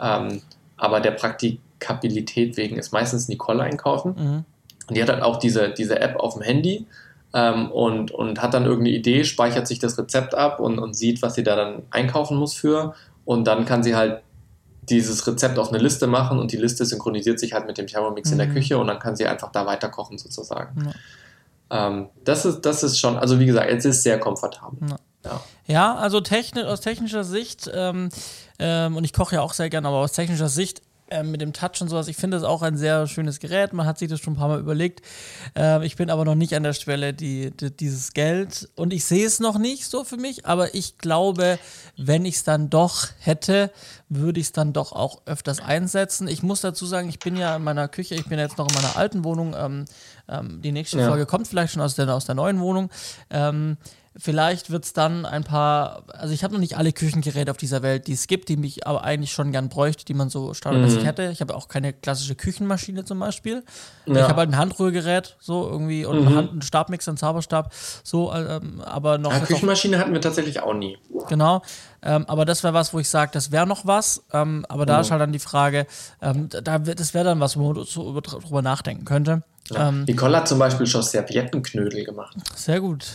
Ähm, 0.00 0.42
aber 0.78 1.00
der 1.00 1.10
Praktikabilität 1.10 2.56
wegen 2.56 2.78
ist 2.78 2.92
meistens 2.92 3.28
Nicole 3.28 3.62
einkaufen. 3.62 4.14
Mhm. 4.16 4.44
Und 4.88 4.96
die 4.96 5.02
hat 5.02 5.10
halt 5.10 5.22
auch 5.22 5.36
diese, 5.38 5.68
diese 5.70 6.00
App 6.00 6.16
auf 6.18 6.34
dem 6.34 6.42
Handy 6.42 6.86
ähm, 7.32 7.70
und, 7.70 8.10
und 8.10 8.42
hat 8.42 8.54
dann 8.54 8.64
irgendeine 8.64 8.96
Idee, 8.96 9.24
speichert 9.24 9.66
sich 9.66 9.78
das 9.78 9.96
Rezept 9.98 10.34
ab 10.34 10.60
und, 10.60 10.78
und 10.78 10.94
sieht, 10.94 11.22
was 11.22 11.34
sie 11.34 11.42
da 11.42 11.56
dann 11.56 11.82
einkaufen 11.90 12.36
muss 12.36 12.54
für. 12.54 12.94
Und 13.24 13.44
dann 13.44 13.64
kann 13.64 13.82
sie 13.82 13.94
halt 13.94 14.22
dieses 14.88 15.26
Rezept 15.26 15.58
auf 15.58 15.68
eine 15.68 15.78
Liste 15.78 16.06
machen 16.06 16.38
und 16.38 16.52
die 16.52 16.56
Liste 16.56 16.84
synchronisiert 16.84 17.38
sich 17.38 17.52
halt 17.52 17.66
mit 17.66 17.78
dem 17.78 17.86
Thermomix 17.86 18.30
in 18.32 18.38
der 18.38 18.48
Mhm. 18.48 18.54
Küche 18.54 18.78
und 18.78 18.88
dann 18.88 18.98
kann 18.98 19.14
sie 19.14 19.26
einfach 19.26 19.52
da 19.52 19.66
weiter 19.66 19.88
kochen 19.88 20.18
sozusagen. 20.18 20.92
Ähm, 21.70 22.08
das, 22.24 22.44
ist, 22.44 22.62
das 22.62 22.82
ist 22.82 22.98
schon, 22.98 23.16
also 23.16 23.38
wie 23.38 23.46
gesagt, 23.46 23.70
es 23.70 23.84
ist 23.84 24.02
sehr 24.02 24.18
komfortabel. 24.18 24.78
Ja. 24.88 24.96
Ja. 25.24 25.40
Ja, 25.66 25.94
also 25.96 26.20
techni 26.20 26.62
aus 26.62 26.80
technischer 26.80 27.24
Sicht, 27.24 27.70
ähm, 27.72 28.08
ähm, 28.58 28.96
und 28.96 29.04
ich 29.04 29.12
koche 29.12 29.36
ja 29.36 29.42
auch 29.42 29.52
sehr 29.52 29.68
gerne, 29.70 29.86
aber 29.86 29.98
aus 29.98 30.12
technischer 30.12 30.48
Sicht 30.48 30.82
ähm, 31.10 31.30
mit 31.30 31.40
dem 31.40 31.52
Touch 31.52 31.80
und 31.80 31.88
sowas, 31.88 32.08
ich 32.08 32.16
finde 32.16 32.36
es 32.36 32.42
auch 32.42 32.62
ein 32.62 32.76
sehr 32.76 33.06
schönes 33.06 33.40
Gerät. 33.40 33.72
Man 33.72 33.86
hat 33.86 33.98
sich 33.98 34.08
das 34.08 34.20
schon 34.20 34.34
ein 34.34 34.36
paar 34.36 34.48
Mal 34.48 34.60
überlegt. 34.60 35.02
Ähm, 35.54 35.82
ich 35.82 35.96
bin 35.96 36.10
aber 36.10 36.24
noch 36.24 36.34
nicht 36.34 36.54
an 36.54 36.62
der 36.62 36.72
Schwelle, 36.72 37.12
die, 37.12 37.50
die, 37.50 37.70
dieses 37.70 38.12
Geld. 38.12 38.68
Und 38.76 38.92
ich 38.92 39.04
sehe 39.04 39.26
es 39.26 39.40
noch 39.40 39.58
nicht 39.58 39.86
so 39.86 40.04
für 40.04 40.16
mich, 40.16 40.46
aber 40.46 40.74
ich 40.74 40.98
glaube, 40.98 41.58
wenn 41.96 42.24
ich 42.24 42.36
es 42.36 42.44
dann 42.44 42.70
doch 42.70 43.08
hätte, 43.18 43.70
würde 44.08 44.40
ich 44.40 44.46
es 44.46 44.52
dann 44.52 44.72
doch 44.72 44.92
auch 44.92 45.22
öfters 45.26 45.60
einsetzen. 45.60 46.28
Ich 46.28 46.42
muss 46.42 46.60
dazu 46.60 46.86
sagen, 46.86 47.08
ich 47.08 47.18
bin 47.18 47.36
ja 47.36 47.56
in 47.56 47.62
meiner 47.62 47.88
Küche, 47.88 48.14
ich 48.14 48.26
bin 48.26 48.38
jetzt 48.38 48.58
noch 48.58 48.68
in 48.68 48.74
meiner 48.74 48.96
alten 48.96 49.24
Wohnung. 49.24 49.54
Ähm, 49.56 49.84
ähm, 50.28 50.62
die 50.62 50.72
nächste 50.72 50.98
Ja. 50.98 51.08
Folge 51.08 51.26
kommt 51.26 51.48
vielleicht 51.48 51.72
schon 51.72 51.82
aus 51.82 51.94
der, 51.94 52.08
aus 52.14 52.24
der 52.24 52.34
neuen 52.34 52.60
Wohnung. 52.60 52.90
Vielleicht 54.16 54.70
wird 54.70 54.84
es 54.84 54.92
dann 54.92 55.24
ein 55.24 55.44
paar, 55.44 56.02
also 56.08 56.34
ich 56.34 56.42
habe 56.42 56.52
noch 56.52 56.60
nicht 56.60 56.76
alle 56.76 56.92
Küchengeräte 56.92 57.48
auf 57.50 57.56
dieser 57.56 57.80
Welt, 57.82 58.08
die 58.08 58.12
es 58.12 58.26
gibt, 58.26 58.48
die 58.48 58.56
mich 58.56 58.84
aber 58.84 59.04
eigentlich 59.04 59.30
schon 59.32 59.52
gern 59.52 59.68
bräuchte, 59.68 60.04
die 60.04 60.14
man 60.14 60.28
so 60.30 60.52
standardmäßig 60.52 61.02
Mhm. 61.02 61.06
hätte. 61.06 61.30
Ich 61.32 61.40
habe 61.40 61.54
auch 61.54 61.68
keine 61.68 61.92
klassische 61.92 62.34
Küchenmaschine 62.34 63.04
zum 63.04 63.20
Beispiel. 63.20 63.62
Ja. 64.06 64.14
Ich 64.16 64.22
habe 64.22 64.40
halt 64.40 64.50
ein 64.50 64.56
Handrührgerät, 64.58 65.36
so 65.38 65.68
irgendwie, 65.68 66.04
und 66.04 66.20
Mhm. 66.22 66.26
einen, 66.26 66.36
Hand, 66.36 66.50
einen 66.50 66.62
Stabmixer, 66.62 67.12
einen 67.12 67.18
Zauberstab, 67.18 67.72
so, 68.02 68.32
ähm, 68.34 68.80
aber 68.80 69.16
noch. 69.18 69.32
Ja, 69.32 69.38
auch- 69.42 69.46
Küchenmaschine 69.46 69.98
hatten 70.00 70.12
wir 70.12 70.20
tatsächlich 70.20 70.60
auch 70.60 70.74
nie. 70.74 70.98
Genau. 71.28 71.62
Ähm, 72.02 72.24
aber 72.28 72.44
das 72.44 72.62
wäre 72.62 72.72
was, 72.74 72.94
wo 72.94 72.98
ich 72.98 73.08
sage, 73.08 73.30
das 73.34 73.50
wäre 73.52 73.66
noch 73.66 73.86
was. 73.86 74.22
Ähm, 74.32 74.64
aber 74.68 74.86
da 74.86 74.96
Mhm. 74.96 75.00
ist 75.02 75.10
halt 75.10 75.20
dann 75.20 75.32
die 75.32 75.38
Frage, 75.38 75.86
ähm, 76.22 76.48
da, 76.48 76.86
wird- 76.86 76.98
das 77.00 77.12
wäre 77.14 77.24
dann 77.24 77.40
was, 77.40 77.56
wo 77.58 77.72
man 77.72 77.84
so 77.84 78.08
über- 78.08 78.22
drüber 78.22 78.62
nachdenken 78.62 79.04
könnte. 79.04 79.42
Ja. 79.70 79.88
Ähm, 79.90 80.04
Nicole 80.04 80.36
hat 80.36 80.48
zum 80.48 80.58
Beispiel 80.58 80.86
schon 80.86 81.02
Serviettenknödel 81.02 82.04
gemacht. 82.04 82.36
sehr 82.56 82.80
gut. 82.80 83.06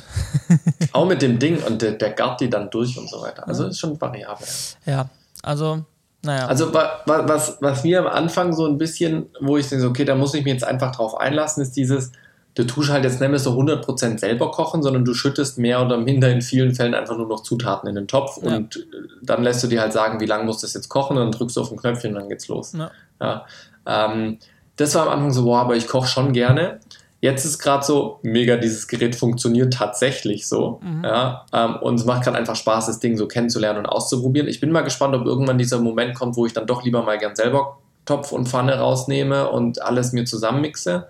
Auch 0.94 1.06
mit 1.06 1.22
dem 1.22 1.40
Ding 1.40 1.62
und 1.64 1.82
der, 1.82 1.94
der 1.94 2.12
gart 2.12 2.40
die 2.42 2.50
dann 2.50 2.70
durch 2.70 2.98
und 2.98 3.10
so 3.10 3.22
weiter. 3.22 3.48
Also 3.48 3.66
ist 3.68 3.80
schon 3.80 4.00
variabel. 4.00 4.46
Ja, 4.86 5.10
also, 5.44 5.84
naja. 6.22 6.48
Also 6.48 6.74
wa, 6.74 7.02
wa, 7.06 7.28
was, 7.28 7.58
was 7.62 7.84
mir 7.84 8.00
am 8.00 8.08
Anfang 8.08 8.54
so 8.54 8.66
ein 8.68 8.78
bisschen, 8.78 9.26
wo 9.42 9.58
ich 9.58 9.68
denke, 9.68 9.82
so, 9.84 9.90
okay, 9.90 10.06
da 10.06 10.16
muss 10.16 10.34
ich 10.34 10.44
mich 10.44 10.54
jetzt 10.54 10.64
einfach 10.64 10.96
drauf 10.96 11.18
einlassen, 11.20 11.62
ist 11.64 11.76
dieses, 11.76 12.12
du 12.56 12.64
tust 12.64 12.90
halt 12.90 13.04
jetzt 13.04 13.20
nicht 13.20 13.30
mehr 13.30 13.40
so 13.40 13.52
100% 13.52 14.18
selber 14.18 14.50
kochen, 14.52 14.82
sondern 14.82 15.06
du 15.06 15.14
schüttest 15.14 15.58
mehr 15.58 15.86
oder 15.86 15.98
minder 15.98 16.30
in 16.30 16.42
vielen 16.42 16.74
Fällen 16.74 16.94
einfach 16.94 17.18
nur 17.18 17.28
noch 17.28 17.44
Zutaten 17.44 17.88
in 17.90 17.96
den 17.96 18.08
Topf 18.08 18.40
Ja. 18.42 18.56
und 18.56 18.78
äh, 18.78 18.82
dann 19.22 19.44
lässt 19.44 19.64
du 19.64 19.68
dir 19.68 19.82
halt 19.82 19.94
sagen, 19.94 20.20
wie 20.20 20.26
lange 20.26 20.46
muss 20.46 20.62
das 20.62 20.74
jetzt 20.74 20.90
kochen 20.90 21.18
und 21.18 21.24
dann 21.24 21.32
drückst 21.32 21.58
du 21.58 21.62
auf 21.62 21.72
ein 21.72 21.78
Knöpfchen 21.78 22.14
und 22.14 22.22
dann 22.22 22.30
geht's 22.30 22.48
los. 22.48 22.74
Ja. 22.74 22.92
Ja. 23.22 23.46
Ähm, 23.86 24.40
das 24.78 24.96
war 24.96 25.04
am 25.04 25.10
Anfang 25.10 25.32
so, 25.32 25.44
boah, 25.44 25.60
aber 25.60 25.76
ich 25.76 25.88
koche 25.88 26.08
schon 26.08 26.34
gerne. 26.34 26.80
Jetzt 27.22 27.44
ist 27.46 27.60
gerade 27.60 27.84
so, 27.84 28.20
mega, 28.24 28.56
dieses 28.58 28.88
Gerät 28.88 29.16
funktioniert 29.16 29.74
tatsächlich 29.74 30.48
so. 30.48 30.80
Mhm. 30.84 31.04
Ja, 31.04 31.46
ähm, 31.54 31.78
und 31.78 31.96
es 31.96 32.06
macht 32.06 32.24
gerade 32.24 32.38
einfach 32.38 32.56
Spaß, 32.56 32.86
das 32.86 33.00
Ding 33.00 33.18
so 33.18 33.28
kennenzulernen 33.28 33.80
und 33.80 33.86
auszuprobieren. 33.88 34.48
Ich 34.48 34.60
bin 34.60 34.72
mal 34.72 34.82
gespannt, 34.82 35.16
ob 35.16 35.26
irgendwann 35.26 35.58
dieser 35.58 35.80
Moment 35.80 36.14
kommt, 36.14 36.36
wo 36.38 36.46
ich 36.46 36.54
dann 36.54 36.68
doch 36.68 36.84
lieber 36.84 37.04
mal 37.04 37.18
gern 37.18 37.36
selber 37.36 37.78
Topf 38.06 38.32
und 38.32 38.48
Pfanne 38.48 38.78
rausnehme 38.78 39.50
und 39.50 39.82
alles 39.82 40.12
mir 40.12 40.26
zusammenmixe. 40.26 41.08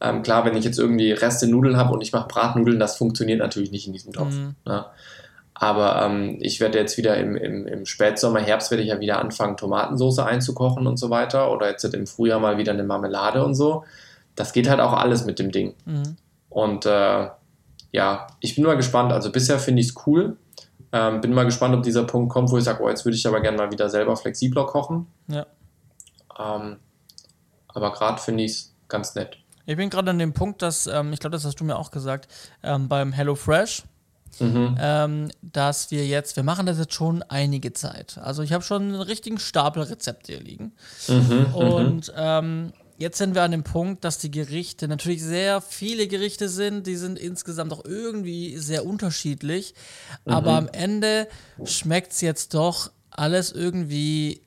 Ähm, 0.00 0.22
klar, 0.22 0.44
wenn 0.44 0.56
ich 0.56 0.64
jetzt 0.64 0.78
irgendwie 0.78 1.12
Reste 1.12 1.48
Nudeln 1.48 1.76
habe 1.76 1.92
und 1.92 2.00
ich 2.00 2.12
mache 2.12 2.28
Bratnudeln, 2.28 2.78
das 2.78 2.96
funktioniert 2.96 3.40
natürlich 3.40 3.72
nicht 3.72 3.86
in 3.86 3.92
diesem 3.92 4.12
Topf. 4.12 4.32
Mhm. 4.32 4.54
Ne? 4.64 4.84
Aber 5.54 6.02
ähm, 6.02 6.36
ich 6.40 6.60
werde 6.60 6.78
jetzt 6.78 6.96
wieder 6.98 7.16
im, 7.16 7.34
im, 7.36 7.66
im 7.66 7.84
Spätsommer, 7.84 8.38
Herbst 8.38 8.70
werde 8.70 8.84
ich 8.84 8.90
ja 8.90 9.00
wieder 9.00 9.18
anfangen, 9.18 9.56
Tomatensauce 9.56 10.20
einzukochen 10.20 10.86
und 10.86 10.98
so 10.98 11.10
weiter. 11.10 11.50
Oder 11.50 11.68
jetzt 11.68 11.82
im 11.84 12.06
Frühjahr 12.06 12.38
mal 12.38 12.58
wieder 12.58 12.72
eine 12.72 12.84
Marmelade 12.84 13.44
und 13.44 13.54
so. 13.54 13.84
Das 14.36 14.52
geht 14.52 14.68
halt 14.68 14.78
auch 14.78 14.92
alles 14.92 15.24
mit 15.24 15.40
dem 15.40 15.50
Ding. 15.50 15.74
Mhm. 15.84 16.16
Und 16.48 16.86
äh, 16.86 17.28
ja, 17.90 18.26
ich 18.38 18.54
bin 18.54 18.64
mal 18.64 18.76
gespannt. 18.76 19.12
Also 19.12 19.32
bisher 19.32 19.58
finde 19.58 19.80
ich 19.80 19.88
es 19.88 20.06
cool. 20.06 20.36
Ähm, 20.92 21.20
bin 21.20 21.34
mal 21.34 21.44
gespannt, 21.44 21.74
ob 21.74 21.82
dieser 21.82 22.04
Punkt 22.04 22.32
kommt, 22.32 22.50
wo 22.50 22.58
ich 22.58 22.64
sage, 22.64 22.82
oh, 22.82 22.88
jetzt 22.88 23.04
würde 23.04 23.16
ich 23.16 23.26
aber 23.26 23.40
gerne 23.40 23.58
mal 23.58 23.72
wieder 23.72 23.90
selber 23.90 24.16
flexibler 24.16 24.64
kochen. 24.64 25.08
Ja. 25.26 25.44
Ähm, 26.38 26.76
aber 27.66 27.92
gerade 27.92 28.20
finde 28.22 28.44
ich 28.44 28.52
es 28.52 28.74
ganz 28.86 29.16
nett. 29.16 29.38
Ich 29.68 29.76
bin 29.76 29.90
gerade 29.90 30.10
an 30.10 30.18
dem 30.18 30.32
Punkt, 30.32 30.62
dass, 30.62 30.86
ähm, 30.86 31.12
ich 31.12 31.20
glaube, 31.20 31.36
das 31.36 31.44
hast 31.44 31.60
du 31.60 31.64
mir 31.64 31.76
auch 31.76 31.90
gesagt, 31.90 32.26
ähm, 32.62 32.88
beim 32.88 33.12
HelloFresh, 33.12 33.82
Mhm. 34.40 34.76
ähm, 34.80 35.28
dass 35.42 35.90
wir 35.90 36.06
jetzt, 36.06 36.36
wir 36.36 36.42
machen 36.42 36.64
das 36.64 36.78
jetzt 36.78 36.94
schon 36.94 37.22
einige 37.24 37.72
Zeit. 37.74 38.18
Also 38.22 38.42
ich 38.42 38.52
habe 38.52 38.64
schon 38.64 38.82
einen 38.82 39.00
richtigen 39.00 39.38
Stapel 39.38 39.82
Rezepte 39.82 40.32
hier 40.32 40.40
liegen. 40.42 40.72
Mhm. 41.08 41.54
Und 41.54 42.12
ähm, 42.16 42.72
jetzt 42.96 43.18
sind 43.18 43.34
wir 43.34 43.42
an 43.42 43.50
dem 43.50 43.62
Punkt, 43.64 44.04
dass 44.04 44.18
die 44.18 44.30
Gerichte 44.30 44.88
natürlich 44.88 45.22
sehr 45.22 45.60
viele 45.60 46.06
Gerichte 46.08 46.48
sind, 46.48 46.86
die 46.86 46.96
sind 46.96 47.18
insgesamt 47.18 47.72
auch 47.72 47.84
irgendwie 47.84 48.56
sehr 48.56 48.86
unterschiedlich. 48.86 49.74
Aber 50.24 50.52
am 50.52 50.68
Ende 50.68 51.28
schmeckt 51.64 52.12
es 52.12 52.22
jetzt 52.22 52.54
doch 52.54 52.90
alles 53.10 53.52
irgendwie 53.52 54.40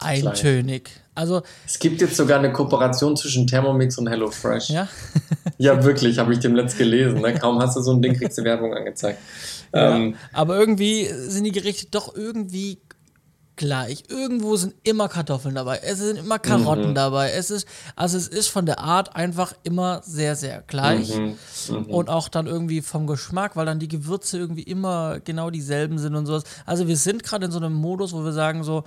eintönig. 0.00 0.90
Also, 1.14 1.42
Es 1.66 1.78
gibt 1.78 2.00
jetzt 2.00 2.16
sogar 2.16 2.38
eine 2.38 2.52
Kooperation 2.52 3.16
zwischen 3.16 3.46
Thermomix 3.46 3.98
und 3.98 4.08
HelloFresh. 4.08 4.70
ja. 4.70 4.88
Ja, 5.58 5.84
wirklich, 5.84 6.18
habe 6.18 6.32
ich 6.32 6.38
dem 6.38 6.54
letzt 6.54 6.78
gelesen. 6.78 7.20
Ne? 7.20 7.34
Kaum 7.34 7.60
hast 7.60 7.76
du 7.76 7.82
so 7.82 7.92
ein 7.92 8.00
Ding, 8.00 8.14
kriegst 8.16 8.38
du 8.38 8.44
Werbung 8.44 8.72
angezeigt. 8.72 9.18
Ähm, 9.74 10.14
Aber 10.32 10.58
irgendwie 10.58 11.04
sind 11.06 11.44
die 11.44 11.52
Gerichte 11.52 11.88
doch 11.90 12.14
irgendwie 12.16 12.78
gleich. 13.56 14.04
Irgendwo 14.08 14.56
sind 14.56 14.74
immer 14.84 15.08
Kartoffeln 15.10 15.54
dabei. 15.54 15.80
Es 15.84 15.98
sind 15.98 16.16
immer 16.18 16.38
Karotten 16.38 16.94
dabei. 16.94 17.32
Es 17.32 17.50
ist, 17.50 17.68
also 17.94 18.16
es 18.16 18.26
ist 18.26 18.48
von 18.48 18.64
der 18.64 18.78
Art 18.78 19.14
einfach 19.14 19.52
immer 19.64 20.00
sehr, 20.02 20.34
sehr 20.34 20.64
gleich. 20.66 21.14
mhm, 21.14 21.36
mhm. 21.68 21.84
Und 21.90 22.08
auch 22.08 22.30
dann 22.30 22.46
irgendwie 22.46 22.80
vom 22.80 23.06
Geschmack, 23.06 23.56
weil 23.56 23.66
dann 23.66 23.78
die 23.78 23.88
Gewürze 23.88 24.38
irgendwie 24.38 24.62
immer 24.62 25.20
genau 25.20 25.50
dieselben 25.50 25.98
sind 25.98 26.14
und 26.14 26.24
sowas. 26.24 26.44
Also 26.64 26.88
wir 26.88 26.96
sind 26.96 27.22
gerade 27.22 27.44
in 27.44 27.52
so 27.52 27.58
einem 27.58 27.74
Modus, 27.74 28.14
wo 28.14 28.24
wir 28.24 28.32
sagen 28.32 28.64
so, 28.64 28.84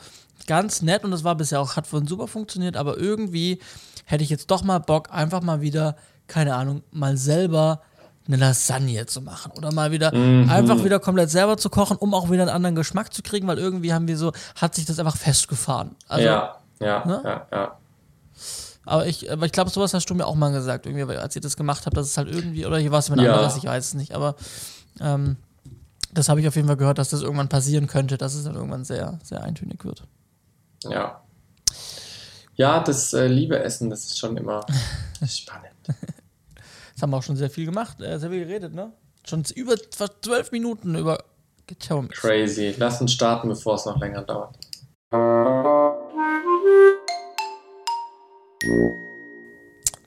ganz 0.48 0.82
nett 0.82 1.04
und 1.04 1.12
das 1.12 1.24
war 1.24 1.36
bisher 1.36 1.60
auch, 1.62 1.76
hat 1.76 1.92
uns 1.94 2.10
super 2.10 2.28
funktioniert, 2.28 2.78
aber 2.78 2.98
irgendwie 2.98 3.60
hätte 4.06 4.24
ich 4.24 4.30
jetzt 4.30 4.50
doch 4.52 4.64
mal 4.64 4.80
Bock, 4.80 5.12
einfach 5.12 5.42
mal 5.42 5.62
wieder, 5.62 5.96
keine 6.28 6.56
Ahnung, 6.56 6.84
mal 6.92 7.18
selber 7.18 7.82
eine 8.26 8.38
Lasagne 8.38 9.06
zu 9.06 9.22
machen 9.22 9.52
oder 9.54 9.72
mal 9.74 9.92
wieder 9.92 10.14
Mhm. 10.16 10.50
einfach 10.50 10.84
wieder 10.84 11.00
komplett 11.00 11.30
selber 11.30 11.58
zu 11.58 11.70
kochen, 11.70 11.98
um 11.98 12.14
auch 12.14 12.30
wieder 12.32 12.44
einen 12.44 12.52
anderen 12.52 12.76
Geschmack 12.76 13.14
zu 13.14 13.22
kriegen, 13.22 13.48
weil 13.48 13.58
irgendwie 13.60 13.94
haben 13.94 14.08
wir 14.08 14.18
so, 14.18 14.32
hat 14.56 14.76
sich 14.76 14.86
das 14.86 14.98
einfach 15.00 15.18
festgefahren. 15.18 15.96
Also, 16.08 16.26
ja, 16.28 16.56
ja, 16.80 17.06
ne? 17.06 17.22
ja, 17.26 17.48
ja. 17.52 17.78
Aber 18.86 19.06
ich, 19.08 19.32
aber 19.32 19.46
ich 19.46 19.52
glaube, 19.52 19.70
sowas 19.70 19.94
hast 19.94 20.10
du 20.10 20.16
mir 20.16 20.26
auch 20.26 20.36
mal 20.36 20.52
gesagt, 20.52 20.86
irgendwie, 20.86 21.04
als 21.16 21.36
ihr 21.36 21.42
das 21.42 21.56
gemacht 21.56 21.86
habt, 21.86 21.96
dass 21.96 22.08
es 22.08 22.18
halt 22.18 22.28
irgendwie, 22.30 22.66
oder 22.66 22.78
hier 22.78 22.92
war 22.92 23.00
es 23.00 23.08
jemand 23.08 23.26
Ja. 23.26 23.34
anderes, 23.34 23.56
ich 23.58 23.64
weiß 23.66 23.88
es 23.88 23.94
nicht, 23.94 24.14
aber 24.14 24.36
ähm, 25.00 25.38
das 26.14 26.30
habe 26.30 26.40
ich 26.42 26.48
auf 26.48 26.56
jeden 26.56 26.68
Fall 26.68 26.78
gehört, 26.78 26.98
dass 27.00 27.10
das 27.10 27.22
irgendwann 27.22 27.50
passieren 27.50 27.88
könnte, 27.88 28.18
dass 28.18 28.36
es 28.36 28.44
dann 28.44 28.56
irgendwann 28.56 28.84
sehr, 28.86 29.20
sehr 29.24 29.42
eintönig 29.44 29.84
wird. 29.86 30.04
Ja, 30.92 31.22
ja 32.56 32.80
das 32.80 33.14
äh, 33.14 33.28
liebe 33.28 33.60
Essen, 33.60 33.90
das 33.90 34.06
ist 34.06 34.20
schon 34.20 34.38
immer 34.38 34.66
spannend. 35.28 35.74
Das 36.94 37.02
haben 37.02 37.10
wir 37.10 37.18
auch 37.18 37.24
schon 37.24 37.38
sehr 37.38 37.50
viel 37.50 37.66
gemacht, 37.66 38.02
äh, 38.02 38.20
sehr 38.20 38.30
viel 38.30 38.46
geredet, 38.46 38.74
ne? 38.74 38.92
Schon 39.26 39.44
über 39.56 39.76
fast 39.92 40.14
zwölf 40.22 40.52
Minuten 40.52 40.96
über. 40.96 41.24
Crazy. 42.10 42.76
Lass 42.78 43.00
uns 43.00 43.14
starten, 43.14 43.48
bevor 43.48 43.76
es 43.76 43.86
noch 43.86 43.98
länger 43.98 44.22
dauert. 44.22 44.58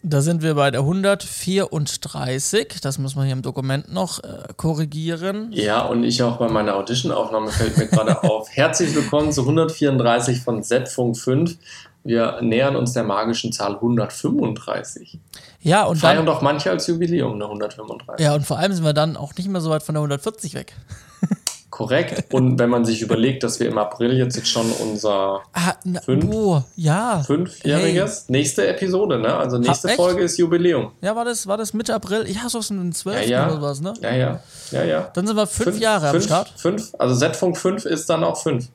Da 0.09 0.21
sind 0.21 0.41
wir 0.41 0.55
bei 0.55 0.71
der 0.71 0.83
134. 0.83 2.81
Das 2.81 2.97
muss 2.99 3.17
man 3.17 3.25
hier 3.25 3.33
im 3.33 3.43
Dokument 3.43 3.93
noch 3.93 4.23
äh, 4.23 4.53
korrigieren. 4.57 5.49
Ja, 5.51 5.85
und 5.85 6.05
ich 6.05 6.23
auch 6.23 6.37
bei 6.37 6.47
meiner 6.47 6.77
Audition-Aufnahme 6.77 7.51
fällt 7.51 7.77
mir 7.77 7.89
gerade 7.89 8.23
auf. 8.23 8.49
Herzlich 8.49 8.95
willkommen 8.95 9.33
zu 9.33 9.41
134 9.41 10.43
von 10.43 10.63
Z-Funk 10.63 11.19
5. 11.19 11.57
Wir 12.05 12.41
nähern 12.41 12.77
uns 12.77 12.93
der 12.93 13.03
magischen 13.03 13.51
Zahl 13.51 13.75
135. 13.75 15.19
Ja, 15.63 15.87
und 15.87 15.97
Feiern 15.97 16.19
dann, 16.19 16.27
doch 16.27 16.41
manche 16.41 16.71
als 16.71 16.87
Jubiläum 16.87 17.35
eine 17.35 17.47
135. 17.47 18.25
ja, 18.25 18.33
und 18.37 18.47
vor 18.47 18.61
allem 18.61 18.75
sind 18.75 18.85
wir 18.85 18.93
dann 18.93 19.17
auch 19.17 19.35
nicht 19.35 19.49
mehr 19.49 19.61
so 19.61 19.71
weit 19.71 19.83
von 19.83 19.97
der 19.97 20.03
140 20.03 20.55
weg. 20.55 20.73
Korrekt. 21.77 22.33
Und 22.33 22.59
wenn 22.59 22.71
man 22.71 22.87
sich 22.87 23.03
überlegt, 23.03 23.43
dass 23.43 23.61
wir 23.61 23.69
im 23.69 23.77
April 23.77 24.17
jetzt, 24.17 24.35
jetzt 24.35 24.49
schon 24.49 24.73
unser 24.73 25.43
Ah, 25.53 25.75
na, 25.85 26.01
Fünf? 26.01 26.25
boah, 26.25 26.65
ja. 26.75 27.23
fünfjähriges, 27.23 28.31
nächste 28.31 28.67
Episode, 28.67 29.19
ne? 29.19 29.37
Also 29.37 29.59
nächste 29.59 29.89
echt? 29.89 29.99
Folge 29.99 30.23
ist 30.23 30.39
Jubiläum. 30.39 30.93
Ja, 31.03 31.15
war 31.15 31.27
das, 31.27 31.47
war 31.47 31.59
das 31.59 31.75
Mitte 31.75 31.95
April? 31.95 32.27
Ja, 32.31 32.49
so 32.49 32.61
in 32.71 32.79
den 32.79 32.93
12. 32.95 33.21
Ja, 33.21 33.27
ja. 33.27 33.45
oder 33.45 33.57
sowas, 33.57 33.81
ne? 33.83 33.93
Ja, 34.01 34.15
ja, 34.15 34.41
ja, 34.71 34.85
ja. 34.85 35.11
Dann 35.13 35.27
sind 35.27 35.37
wir 35.37 35.47
fünf, 35.47 35.79
Jahre 35.79 36.07
am 36.07 36.13
fünf, 36.13 36.25
Start. 36.25 36.55
Fünf, 36.57 36.95
also 36.99 37.15
Z-Funk 37.15 37.59
5 37.59 37.85
ist 37.85 38.09
dann 38.09 38.25
auch 38.25 38.43
5. 38.43 38.69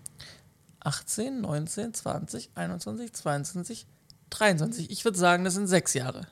18, 0.81 1.41
19, 1.41 1.95
20, 1.95 2.51
21, 2.53 3.13
22, 3.13 3.87
23. 4.29 4.91
Ich 4.91 5.05
würde 5.05 5.17
sagen, 5.17 5.43
das 5.43 5.55
sind 5.55 5.65
sechs 5.65 5.95
Jahre. 5.95 6.27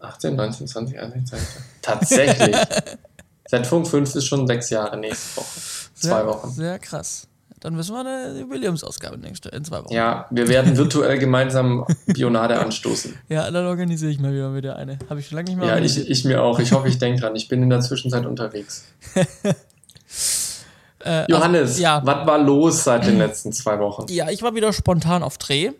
18, 0.00 0.36
19, 0.36 0.66
20, 0.68 0.98
21, 0.98 1.28
22. 1.28 1.62
Tatsächlich. 1.82 2.56
Z-Funk 3.46 3.86
5 3.86 4.14
ist 4.14 4.26
schon 4.26 4.46
sechs 4.46 4.70
Jahre 4.70 4.96
nächste 4.96 5.36
Woche. 5.36 5.81
Zwei 6.02 6.08
Sehr, 6.08 6.26
Wochen. 6.26 6.50
Sehr 6.50 6.78
krass. 6.78 7.28
Dann 7.60 7.76
müssen 7.76 7.94
wir 7.94 8.00
eine 8.00 8.40
Jubiläumsausgabe 8.40 9.16
in 9.24 9.64
zwei 9.64 9.84
Wochen. 9.84 9.92
Ja, 9.94 10.26
wir 10.30 10.48
werden 10.48 10.76
virtuell 10.76 11.16
gemeinsam 11.18 11.86
Bionade 12.06 12.58
anstoßen. 12.58 13.16
Ja, 13.28 13.48
dann 13.50 13.66
organisiere 13.66 14.10
ich 14.10 14.18
mal 14.18 14.32
wieder 14.32 14.52
wieder 14.54 14.76
eine. 14.76 14.98
Habe 15.08 15.20
ich 15.20 15.28
schon 15.28 15.36
lange 15.36 15.50
nicht 15.50 15.58
mehr 15.58 15.68
Ja, 15.68 15.78
ich, 15.78 16.10
ich 16.10 16.24
mir 16.24 16.42
auch. 16.42 16.58
Ich 16.58 16.72
hoffe, 16.72 16.88
ich 16.88 16.98
denke 16.98 17.20
dran. 17.20 17.36
Ich 17.36 17.46
bin 17.46 17.62
in 17.62 17.70
der 17.70 17.80
Zwischenzeit 17.80 18.26
unterwegs. 18.26 18.84
Äh, 21.04 21.28
Johannes, 21.28 21.70
also, 21.70 21.82
ja. 21.82 22.00
was 22.04 22.26
war 22.28 22.38
los 22.38 22.84
seit 22.84 23.04
den 23.04 23.18
letzten 23.18 23.52
zwei 23.52 23.76
Wochen? 23.80 24.06
ja, 24.08 24.30
ich 24.30 24.40
war 24.40 24.54
wieder 24.54 24.72
spontan 24.72 25.24
auf 25.24 25.36
Dreh. 25.36 25.72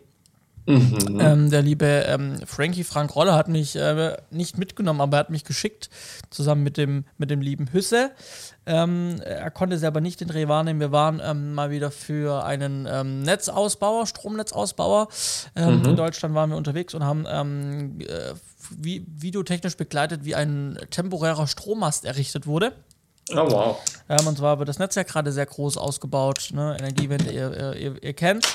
Mhm. 0.65 1.19
Ähm, 1.19 1.49
der 1.49 1.61
liebe 1.61 1.85
ähm, 1.85 2.37
Frankie 2.45 2.83
Frank 2.83 3.15
Rolle 3.15 3.33
hat 3.33 3.47
mich 3.47 3.75
äh, 3.75 4.15
nicht 4.31 4.57
mitgenommen, 4.57 5.01
aber 5.01 5.17
er 5.17 5.19
hat 5.21 5.29
mich 5.29 5.43
geschickt, 5.43 5.89
zusammen 6.29 6.63
mit 6.63 6.77
dem, 6.77 7.05
mit 7.17 7.29
dem 7.29 7.41
lieben 7.41 7.67
Hüsse. 7.71 8.11
Ähm, 8.65 9.19
er 9.25 9.51
konnte 9.51 9.77
selber 9.77 9.99
nicht 9.99 10.21
den 10.21 10.29
Dreh 10.29 10.47
wahrnehmen. 10.47 10.79
Wir 10.79 10.91
waren 10.93 11.21
ähm, 11.23 11.53
mal 11.53 11.69
wieder 11.69 11.91
für 11.91 12.45
einen 12.45 12.87
ähm, 12.89 13.21
Netzausbauer, 13.23 14.07
Stromnetzausbauer. 14.07 15.09
Ähm, 15.55 15.83
In 15.83 15.95
Deutschland 15.97 16.33
waren 16.33 16.49
wir 16.49 16.57
unterwegs 16.57 16.93
und 16.93 17.03
haben 17.03 17.25
ähm, 17.27 17.99
äh, 17.99 18.33
vi 18.69 19.05
videotechnisch 19.07 19.75
begleitet, 19.75 20.23
wie 20.23 20.35
ein 20.35 20.79
temporärer 20.89 21.47
Strommast 21.47 22.05
errichtet 22.05 22.47
wurde. 22.47 22.73
Oh, 23.31 23.49
wow. 23.49 23.79
Ähm, 24.09 24.27
und 24.27 24.37
zwar 24.37 24.59
wird 24.59 24.67
das 24.69 24.79
Netzwerk 24.79 25.07
gerade 25.07 25.31
sehr 25.31 25.45
groß 25.45 25.77
ausgebaut, 25.77 26.49
ne? 26.53 26.75
Energiewende, 26.77 27.31
ihr, 27.31 27.75
ihr, 27.75 28.03
ihr, 28.03 28.13
kennt. 28.13 28.45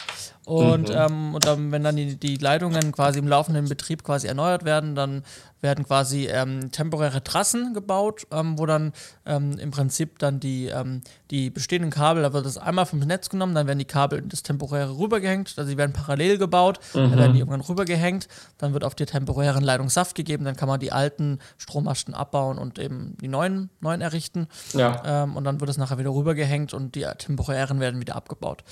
Und, 0.44 0.90
ähm, 0.90 1.34
und 1.34 1.46
dann, 1.46 1.72
wenn 1.72 1.82
dann 1.82 1.96
die, 1.96 2.16
die 2.16 2.36
Leitungen 2.36 2.92
quasi 2.92 3.18
im 3.18 3.28
laufenden 3.28 3.68
Betrieb 3.68 4.04
quasi 4.04 4.26
erneuert 4.26 4.64
werden, 4.64 4.94
dann 4.94 5.24
werden 5.60 5.84
quasi 5.84 6.26
ähm, 6.26 6.70
temporäre 6.70 7.22
Trassen 7.24 7.74
gebaut, 7.74 8.26
ähm, 8.30 8.58
wo 8.58 8.66
dann 8.66 8.92
ähm, 9.26 9.58
im 9.58 9.70
Prinzip 9.70 10.18
dann 10.18 10.40
die, 10.40 10.66
ähm, 10.66 11.00
die 11.30 11.50
bestehenden 11.50 11.90
Kabel, 11.90 12.22
da 12.22 12.32
wird 12.32 12.46
das 12.46 12.58
einmal 12.58 12.86
vom 12.86 13.00
Netz 13.00 13.28
genommen, 13.28 13.54
dann 13.54 13.66
werden 13.66 13.78
die 13.78 13.84
Kabel 13.84 14.20
in 14.20 14.28
das 14.28 14.42
temporäre 14.42 14.98
rübergehängt, 14.98 15.54
also 15.56 15.70
die 15.70 15.76
werden 15.76 15.92
parallel 15.92 16.38
gebaut, 16.38 16.80
dann 16.92 17.16
werden 17.16 17.32
die 17.32 17.40
irgendwann 17.40 17.60
rübergehängt, 17.60 18.28
dann 18.58 18.72
wird 18.72 18.84
auf 18.84 18.94
die 18.94 19.06
temporären 19.06 19.64
Leitung 19.64 19.88
Saft 19.88 20.14
gegeben, 20.14 20.44
dann 20.44 20.56
kann 20.56 20.68
man 20.68 20.80
die 20.80 20.92
alten 20.92 21.38
Strommasten 21.56 22.14
abbauen 22.14 22.58
und 22.58 22.78
eben 22.78 23.16
die 23.20 23.28
neuen, 23.28 23.70
neuen 23.80 24.00
errichten. 24.00 24.46
Ja. 24.74 25.24
Ähm, 25.24 25.36
und 25.36 25.44
dann 25.44 25.60
wird 25.60 25.70
es 25.70 25.78
nachher 25.78 25.98
wieder 25.98 26.10
rübergehängt 26.10 26.72
und 26.72 26.94
die 26.94 27.06
temporären 27.18 27.80
werden 27.80 28.00
wieder 28.00 28.16
abgebaut. 28.16 28.62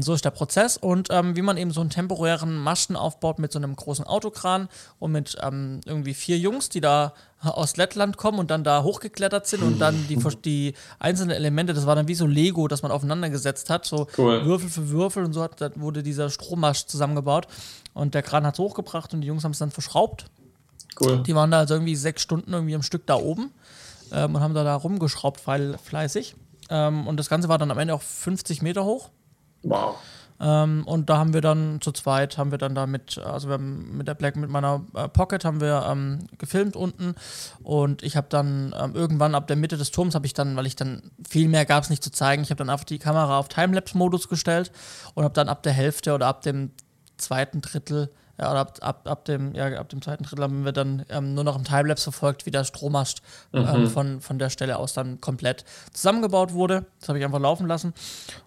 So 0.00 0.14
ist 0.14 0.24
der 0.24 0.30
Prozess. 0.30 0.76
Und 0.76 1.08
wie 1.08 1.42
man 1.42 1.56
eben 1.56 1.70
so 1.70 1.80
einen 1.80 1.90
temporären 1.90 2.56
Masten 2.56 2.96
aufbaut 2.96 3.38
mit 3.38 3.52
so 3.52 3.58
einem 3.58 3.74
großen 3.74 4.04
Autokran 4.04 4.68
und 4.98 5.12
mit 5.12 5.36
irgendwie 5.40 6.14
vier 6.20 6.38
Jungs, 6.38 6.68
die 6.68 6.80
da 6.80 7.14
aus 7.42 7.76
Lettland 7.76 8.18
kommen 8.18 8.38
und 8.38 8.50
dann 8.50 8.64
da 8.64 8.82
hochgeklettert 8.82 9.46
sind 9.46 9.62
und 9.62 9.78
dann 9.78 10.06
die, 10.08 10.16
die 10.44 10.74
einzelnen 10.98 11.30
Elemente, 11.34 11.72
das 11.72 11.86
war 11.86 11.96
dann 11.96 12.06
wie 12.06 12.14
so 12.14 12.26
Lego, 12.26 12.68
das 12.68 12.82
man 12.82 12.92
aufeinander 12.92 13.30
gesetzt 13.30 13.70
hat, 13.70 13.86
so 13.86 14.06
Cool. 14.18 14.44
Würfel 14.44 14.68
für 14.68 14.90
Würfel 14.90 15.24
und 15.24 15.32
so 15.32 15.42
hat, 15.42 15.58
wurde 15.80 16.02
dieser 16.02 16.28
Strommast 16.30 16.90
zusammengebaut 16.90 17.46
und 17.94 18.14
der 18.14 18.22
Kran 18.22 18.44
hat 18.46 18.54
es 18.54 18.58
hochgebracht 18.58 19.14
und 19.14 19.22
die 19.22 19.26
Jungs 19.26 19.42
haben 19.44 19.52
es 19.52 19.58
dann 19.58 19.70
verschraubt 19.70 20.26
Cool. 21.00 21.22
die 21.22 21.34
waren 21.34 21.50
da 21.50 21.58
also 21.60 21.74
irgendwie 21.74 21.96
sechs 21.96 22.20
Stunden 22.22 22.52
irgendwie 22.52 22.74
am 22.74 22.82
Stück 22.82 23.06
da 23.06 23.14
oben 23.14 23.52
ähm, 24.12 24.34
und 24.34 24.40
haben 24.42 24.54
da, 24.54 24.64
da 24.64 24.74
rumgeschraubt, 24.74 25.40
fleißig. 25.40 26.34
Ähm, 26.68 27.06
und 27.06 27.16
das 27.16 27.28
Ganze 27.28 27.48
war 27.48 27.58
dann 27.58 27.70
am 27.70 27.78
Ende 27.78 27.94
auch 27.94 28.02
50 28.02 28.60
Meter 28.62 28.84
hoch. 28.84 29.10
Wow. 29.62 29.96
Ähm, 30.40 30.84
und 30.86 31.10
da 31.10 31.18
haben 31.18 31.34
wir 31.34 31.42
dann 31.42 31.80
zu 31.80 31.92
zweit, 31.92 32.38
haben 32.38 32.50
wir 32.50 32.58
dann 32.58 32.74
da 32.74 32.86
mit, 32.86 33.18
also 33.18 33.48
wir 33.48 33.54
haben 33.54 33.96
mit 33.96 34.08
der 34.08 34.14
Black, 34.14 34.36
mit 34.36 34.48
meiner 34.50 34.84
äh, 34.94 35.08
Pocket 35.08 35.44
haben 35.44 35.60
wir 35.60 35.86
ähm, 35.88 36.26
gefilmt 36.38 36.76
unten. 36.76 37.14
Und 37.62 38.02
ich 38.02 38.16
habe 38.16 38.26
dann 38.30 38.74
ähm, 38.78 38.94
irgendwann 38.94 39.34
ab 39.34 39.46
der 39.46 39.56
Mitte 39.56 39.76
des 39.76 39.90
Turms 39.90 40.14
habe 40.14 40.26
ich 40.26 40.32
dann, 40.32 40.56
weil 40.56 40.66
ich 40.66 40.76
dann 40.76 41.10
viel 41.28 41.48
mehr 41.48 41.66
gab 41.66 41.84
es 41.84 41.90
nicht 41.90 42.02
zu 42.02 42.10
zeigen, 42.10 42.42
ich 42.42 42.50
habe 42.50 42.58
dann 42.58 42.70
einfach 42.70 42.84
die 42.84 42.98
Kamera 42.98 43.38
auf 43.38 43.48
Timelapse-Modus 43.48 44.28
gestellt 44.28 44.72
und 45.14 45.24
habe 45.24 45.34
dann 45.34 45.48
ab 45.48 45.62
der 45.62 45.72
Hälfte 45.72 46.14
oder 46.14 46.26
ab 46.26 46.42
dem 46.42 46.70
zweiten 47.18 47.60
Drittel 47.60 48.10
ja, 48.40 48.50
oder 48.50 48.60
ab, 48.60 48.78
ab, 48.80 49.06
ab, 49.06 49.24
dem, 49.26 49.54
ja, 49.54 49.66
ab 49.78 49.90
dem 49.90 50.00
zweiten 50.00 50.24
Drittel 50.24 50.42
haben 50.42 50.64
wir 50.64 50.72
dann 50.72 51.04
ähm, 51.10 51.34
nur 51.34 51.44
noch 51.44 51.56
im 51.56 51.64
Timelapse 51.64 52.04
verfolgt, 52.04 52.46
wie 52.46 52.50
der 52.50 52.64
Strommast 52.64 53.20
ähm, 53.52 53.82
mhm. 53.82 53.86
von, 53.88 54.20
von 54.22 54.38
der 54.38 54.48
Stelle 54.48 54.78
aus 54.78 54.94
dann 54.94 55.20
komplett 55.20 55.64
zusammengebaut 55.92 56.54
wurde. 56.54 56.86
Das 57.00 57.10
habe 57.10 57.18
ich 57.18 57.24
einfach 57.24 57.38
laufen 57.38 57.66
lassen. 57.66 57.92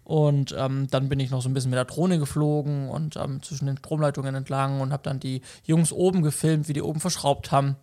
Und 0.03 0.55
ähm, 0.57 0.87
dann 0.89 1.09
bin 1.09 1.19
ich 1.19 1.29
noch 1.29 1.43
so 1.43 1.49
ein 1.49 1.53
bisschen 1.53 1.69
mit 1.69 1.77
der 1.77 1.85
Drohne 1.85 2.17
geflogen 2.17 2.89
und 2.89 3.17
ähm, 3.17 3.43
zwischen 3.43 3.67
den 3.67 3.77
Stromleitungen 3.77 4.33
entlang 4.33 4.81
und 4.81 4.91
habe 4.91 5.03
dann 5.03 5.19
die 5.19 5.41
Jungs 5.63 5.91
oben 5.91 6.23
gefilmt, 6.23 6.67
wie 6.67 6.73
die 6.73 6.81
oben 6.81 6.99
verschraubt 6.99 7.51
haben. 7.51 7.75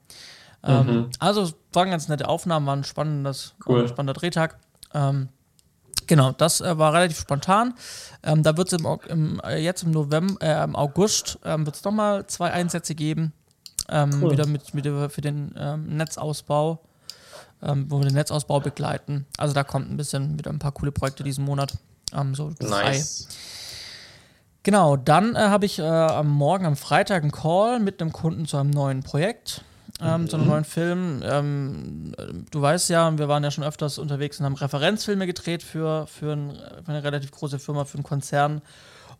Ähm, 0.64 0.86
mhm. 0.86 1.10
Also 1.20 1.42
es 1.42 1.54
waren 1.72 1.90
ganz 1.90 2.08
nette 2.08 2.28
Aufnahmen, 2.28 2.66
war 2.66 2.74
ein 2.74 2.84
spannendes, 2.84 3.54
cool. 3.66 3.86
spannender 3.86 4.14
Drehtag. 4.14 4.58
Ähm, 4.94 5.28
Genau, 6.10 6.32
das 6.32 6.60
äh, 6.60 6.76
war 6.76 6.92
relativ 6.92 7.20
spontan. 7.20 7.72
Ähm, 8.24 8.42
da 8.42 8.56
wird 8.56 8.72
es 8.72 8.80
im, 8.80 8.98
im, 9.08 9.40
äh, 9.44 9.58
jetzt 9.58 9.84
im 9.84 9.92
November, 9.92 10.42
äh, 10.42 10.64
im 10.64 10.74
August 10.74 11.38
ähm, 11.44 11.64
wird 11.64 11.76
es 11.76 11.84
nochmal 11.84 12.26
zwei 12.26 12.50
Einsätze 12.50 12.96
geben. 12.96 13.32
Ähm, 13.88 14.10
cool. 14.20 14.32
Wieder 14.32 14.44
mit, 14.48 14.74
mit 14.74 14.86
für 14.86 15.20
den 15.20 15.54
ähm, 15.56 15.96
Netzausbau, 15.96 16.80
ähm, 17.62 17.86
wo 17.88 18.00
wir 18.00 18.06
den 18.06 18.14
Netzausbau 18.14 18.58
begleiten. 18.58 19.24
Also 19.38 19.54
da 19.54 19.62
kommt 19.62 19.88
ein 19.88 19.96
bisschen 19.96 20.36
wieder 20.36 20.50
ein 20.50 20.58
paar 20.58 20.72
coole 20.72 20.90
Projekte 20.90 21.22
diesen 21.22 21.44
Monat. 21.44 21.74
Ähm, 22.12 22.34
so 22.34 22.50
nice. 22.58 23.28
Genau, 24.64 24.96
dann 24.96 25.36
äh, 25.36 25.38
habe 25.38 25.64
ich 25.64 25.78
äh, 25.78 25.82
am 25.82 26.28
Morgen, 26.28 26.66
am 26.66 26.74
Freitag, 26.74 27.22
einen 27.22 27.30
Call 27.30 27.78
mit 27.78 28.02
einem 28.02 28.12
Kunden 28.12 28.46
zu 28.46 28.56
einem 28.56 28.70
neuen 28.70 29.04
Projekt 29.04 29.62
ähm, 30.02 30.28
zu 30.28 30.36
einem 30.36 30.44
mhm. 30.44 30.50
neuen 30.50 30.64
Film. 30.64 31.22
Ähm, 31.24 32.12
du 32.50 32.60
weißt 32.60 32.90
ja, 32.90 33.18
wir 33.18 33.28
waren 33.28 33.44
ja 33.44 33.50
schon 33.50 33.64
öfters 33.64 33.98
unterwegs 33.98 34.38
und 34.38 34.46
haben 34.46 34.56
Referenzfilme 34.56 35.26
gedreht 35.26 35.62
für, 35.62 36.06
für, 36.06 36.32
ein, 36.32 36.56
für 36.84 36.88
eine 36.92 37.04
relativ 37.04 37.30
große 37.30 37.58
Firma, 37.58 37.84
für 37.84 37.94
einen 37.94 38.04
Konzern. 38.04 38.62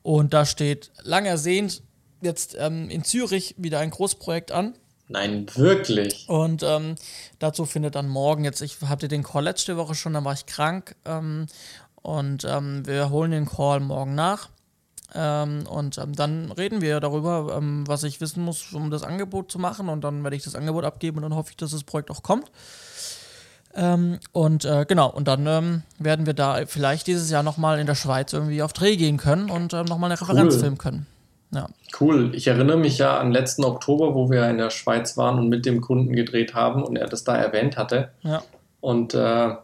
Und 0.03 0.33
da 0.33 0.47
steht 0.47 0.91
lang 1.03 1.27
ersehnt 1.27 1.83
jetzt 2.23 2.57
ähm, 2.59 2.89
in 2.91 3.05
Zürich 3.05 3.55
wieder 3.59 3.81
ein 3.81 3.91
Großprojekt 3.91 4.53
an. 4.53 4.75
Nein, 5.09 5.47
wirklich. 5.55 6.29
Und 6.29 6.63
ähm, 6.63 6.95
dazu 7.41 7.67
findet 7.67 7.97
dann 7.97 8.09
morgen 8.09 8.45
jetzt, 8.45 8.63
ich 8.63 8.81
hatte 8.83 9.09
den 9.09 9.25
Call 9.25 9.45
letzte 9.45 9.77
Woche 9.77 9.97
schon, 9.97 10.13
dann 10.13 10.25
war 10.25 10.35
ich 10.35 10.47
krank. 10.47 10.95
Ähm, 11.05 11.47
und 11.97 12.45
ähm, 12.45 12.87
wir 12.87 13.11
holen 13.11 13.33
den 13.33 13.47
Call 13.47 13.81
morgen 13.81 14.15
nach. 14.15 14.49
Ähm, 15.15 15.67
und 15.69 15.99
ähm, 15.99 16.15
dann 16.15 16.53
reden 16.53 16.81
wir 16.81 17.01
darüber, 17.01 17.57
ähm, 17.57 17.87
was 17.87 18.05
ich 18.05 18.21
wissen 18.21 18.45
muss, 18.45 18.73
um 18.73 18.91
das 18.91 19.03
Angebot 19.03 19.51
zu 19.51 19.59
machen. 19.59 19.89
Und 19.89 20.03
dann 20.03 20.23
werde 20.23 20.37
ich 20.37 20.45
das 20.45 20.55
Angebot 20.55 20.85
abgeben 20.85 21.19
und 21.19 21.23
dann 21.23 21.35
hoffe 21.35 21.51
ich, 21.51 21.57
dass 21.57 21.71
das 21.73 21.85
Projekt 21.85 22.11
auch 22.11 22.23
kommt. 22.23 22.51
Ähm, 23.75 24.19
und 24.33 24.65
äh, 24.65 24.85
genau, 24.87 25.11
und 25.11 25.29
dann 25.29 25.47
ähm, 25.47 25.83
werden 25.99 26.27
wir 26.27 26.35
da 26.35 26.67
vielleicht 26.67 27.07
dieses 27.07 27.31
Jahr 27.31 27.43
nochmal 27.43 27.79
in 27.79 27.87
der 27.87 27.95
Schweiz 27.95 28.33
irgendwie 28.33 28.63
auf 28.63 28.73
Dreh 28.73 28.97
gehen 28.97 29.17
können 29.17 29.49
und 29.51 29.75
ähm, 29.75 29.87
nochmal 29.87 30.11
eine 30.11 30.21
Referenz 30.21 30.55
cool. 30.55 30.61
filmen 30.61 30.79
können. 30.79 31.07
Ja. 31.53 31.69
Cool. 32.01 32.35
Ich 32.35 32.47
erinnere 32.47 32.77
mich 32.77 32.99
ja 32.99 33.19
an 33.19 33.33
letzten 33.33 33.65
Oktober, 33.65 34.15
wo 34.15 34.31
wir 34.31 34.49
in 34.49 34.59
der 34.59 34.71
Schweiz 34.71 35.17
waren 35.17 35.39
und 35.39 35.49
mit 35.49 35.67
dem 35.67 35.81
Kunden 35.81 36.15
gedreht 36.15 36.55
haben 36.55 36.83
und 36.83 36.97
er 36.97 37.09
das 37.09 37.25
da 37.25 37.37
erwähnt 37.37 37.77
hatte. 37.77 38.11
Ja. 38.23 38.43
Und 38.81 39.15
äh, 39.15 39.55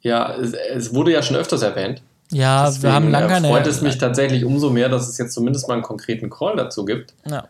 ja, 0.00 0.34
es, 0.36 0.52
es, 0.52 0.94
wurde 0.94 1.12
ja 1.12 1.22
schon 1.22 1.36
öfters 1.36 1.62
erwähnt. 1.62 2.02
Ja, 2.32 2.66
Deswegen 2.66 2.82
wir 2.82 2.92
haben 2.92 3.10
lange 3.10 3.34
eine. 3.34 3.48
freut 3.48 3.66
es 3.66 3.80
mich 3.80 3.98
tatsächlich 3.98 4.44
umso 4.44 4.70
mehr, 4.70 4.88
dass 4.88 5.08
es 5.08 5.18
jetzt 5.18 5.32
zumindest 5.32 5.68
mal 5.68 5.74
einen 5.74 5.82
konkreten 5.82 6.28
Call 6.30 6.56
dazu 6.56 6.84
gibt. 6.84 7.14
Ja. 7.26 7.48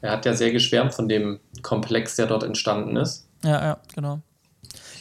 Er 0.00 0.12
hat 0.12 0.26
ja 0.26 0.34
sehr 0.34 0.52
geschwärmt 0.52 0.94
von 0.94 1.08
dem 1.08 1.40
Komplex, 1.62 2.16
der 2.16 2.26
dort 2.26 2.42
entstanden 2.42 2.96
ist. 2.96 3.26
Ja, 3.44 3.62
ja, 3.62 3.78
genau. 3.94 4.20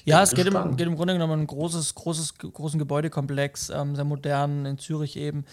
Ja, 0.06 0.24
es 0.24 0.34
geht 0.34 0.48
im, 0.48 0.78
geht 0.78 0.88
im, 0.88 0.96
Grunde 0.96 1.14
genommen 1.14 1.34
um 1.34 1.40
ein 1.42 1.48
großes, 1.48 1.94
großes, 1.96 2.36
großen 2.38 2.80
Gebäudekomplex, 2.80 3.70
ähm, 3.70 3.94
sehr 3.94 4.06
modern 4.06 4.66
in 4.66 4.78
Zürich 4.78 5.18
eben, 5.18 5.44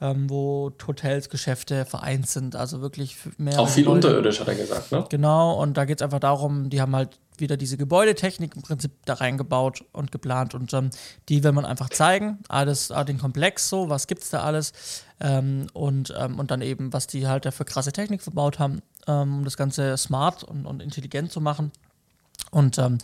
ähm, 0.00 0.30
wo 0.30 0.72
Hotels, 0.86 1.28
Geschäfte 1.28 1.84
vereint 1.84 2.26
sind, 2.26 2.56
also 2.56 2.80
wirklich 2.80 3.18
mehr. 3.36 3.60
Auch 3.60 3.68
viel 3.68 3.84
Gebäude. 3.84 4.06
unterirdisch, 4.06 4.40
hat 4.40 4.48
er 4.48 4.54
gesagt, 4.54 4.92
ne? 4.92 5.04
Genau, 5.10 5.60
und 5.60 5.76
da 5.76 5.84
geht 5.84 6.00
es 6.00 6.02
einfach 6.02 6.20
darum, 6.20 6.70
die 6.70 6.80
haben 6.80 6.96
halt 6.96 7.18
wieder 7.40 7.56
diese 7.56 7.76
Gebäudetechnik 7.76 8.56
im 8.56 8.62
Prinzip 8.62 8.92
da 9.04 9.14
reingebaut 9.14 9.84
und 9.92 10.12
geplant 10.12 10.54
und 10.54 10.72
ähm, 10.74 10.90
die 11.28 11.42
will 11.44 11.52
man 11.52 11.64
einfach 11.64 11.90
zeigen, 11.90 12.38
alles, 12.48 12.90
ah, 12.90 13.04
den 13.04 13.18
Komplex 13.18 13.68
so, 13.68 13.88
was 13.88 14.06
gibt's 14.06 14.30
da 14.30 14.42
alles 14.42 14.72
ähm, 15.20 15.66
und, 15.72 16.14
ähm, 16.18 16.38
und 16.38 16.50
dann 16.50 16.62
eben, 16.62 16.92
was 16.92 17.06
die 17.06 17.26
halt 17.26 17.44
da 17.46 17.50
für 17.50 17.64
krasse 17.64 17.92
Technik 17.92 18.22
verbaut 18.22 18.58
haben, 18.58 18.82
ähm, 19.06 19.38
um 19.38 19.44
das 19.44 19.56
Ganze 19.56 19.96
smart 19.96 20.44
und, 20.44 20.66
und 20.66 20.82
intelligent 20.82 21.32
zu 21.32 21.40
machen. 21.40 21.72
Und 22.50 22.78
ähm, 22.78 22.98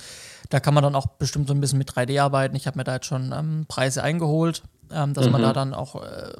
da 0.50 0.60
kann 0.60 0.74
man 0.74 0.84
dann 0.84 0.94
auch 0.94 1.06
bestimmt 1.06 1.48
so 1.48 1.54
ein 1.54 1.60
bisschen 1.60 1.78
mit 1.78 1.90
3D 1.90 2.20
arbeiten. 2.20 2.56
Ich 2.56 2.66
habe 2.66 2.78
mir 2.78 2.84
da 2.84 2.94
jetzt 2.94 3.06
schon 3.06 3.32
ähm, 3.32 3.66
Preise 3.68 4.02
eingeholt, 4.02 4.62
ähm, 4.92 5.14
dass 5.14 5.26
mhm. 5.26 5.32
man 5.32 5.42
da 5.42 5.52
dann 5.52 5.74
auch. 5.74 5.96
Äh, 6.02 6.32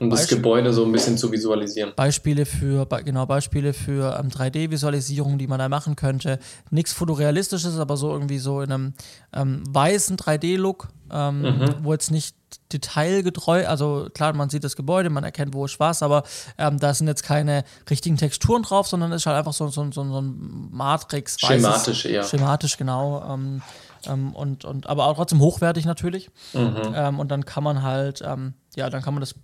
um 0.00 0.10
das 0.10 0.28
Gebäude 0.28 0.72
so 0.72 0.84
ein 0.84 0.92
bisschen 0.92 1.18
zu 1.18 1.30
visualisieren. 1.30 1.92
Beispiele 1.96 2.46
für, 2.46 2.86
genau, 3.04 3.26
Beispiele 3.26 3.72
für 3.72 4.18
3D-Visualisierung, 4.20 5.38
die 5.38 5.46
man 5.46 5.58
da 5.58 5.68
machen 5.68 5.96
könnte. 5.96 6.38
Nichts 6.70 6.92
fotorealistisches, 6.92 7.78
aber 7.78 7.96
so 7.96 8.12
irgendwie 8.12 8.38
so 8.38 8.60
in 8.60 8.72
einem 8.72 8.94
ähm, 9.32 9.62
weißen 9.68 10.16
3D-Look, 10.16 10.88
ähm, 11.12 11.42
mhm. 11.42 11.74
wo 11.82 11.92
jetzt 11.92 12.10
nicht 12.10 12.36
detailgetreu, 12.72 13.66
also 13.66 14.08
klar, 14.12 14.32
man 14.32 14.50
sieht 14.50 14.64
das 14.64 14.76
Gebäude, 14.76 15.10
man 15.10 15.24
erkennt, 15.24 15.54
wo 15.54 15.64
es 15.64 15.78
war, 15.78 15.94
aber 16.00 16.24
ähm, 16.58 16.78
da 16.78 16.92
sind 16.94 17.06
jetzt 17.06 17.22
keine 17.22 17.64
richtigen 17.88 18.16
Texturen 18.16 18.62
drauf, 18.62 18.88
sondern 18.88 19.12
es 19.12 19.22
ist 19.22 19.26
halt 19.26 19.36
einfach 19.36 19.52
so, 19.52 19.68
so, 19.68 19.84
so, 19.92 20.04
so 20.04 20.20
ein 20.20 20.68
Matrix. 20.72 21.38
Schematisch 21.38 22.04
eher. 22.04 22.24
Schematisch, 22.24 22.76
genau. 22.76 23.22
Ähm, 23.28 23.62
ähm, 24.06 24.34
und, 24.34 24.64
und, 24.64 24.86
aber 24.88 25.06
auch 25.06 25.16
trotzdem 25.16 25.40
hochwertig 25.40 25.84
natürlich. 25.84 26.30
Mhm. 26.52 26.92
Ähm, 26.94 27.18
und 27.20 27.30
dann 27.30 27.44
kann 27.44 27.62
man 27.62 27.82
halt, 27.82 28.22
ähm, 28.24 28.54
ja, 28.74 28.90
dann 28.90 29.02
kann 29.02 29.14
man 29.14 29.20
das 29.20 29.34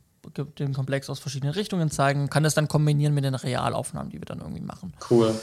den 0.58 0.72
Komplex 0.72 1.10
aus 1.10 1.18
verschiedenen 1.18 1.52
Richtungen 1.52 1.90
zeigen, 1.90 2.30
kann 2.30 2.44
das 2.44 2.54
dann 2.54 2.68
kombinieren 2.68 3.12
mit 3.12 3.24
den 3.24 3.34
Realaufnahmen, 3.34 4.10
die 4.10 4.20
wir 4.20 4.24
dann 4.24 4.38
irgendwie 4.38 4.60
machen. 4.60 4.94
Cool. 5.10 5.34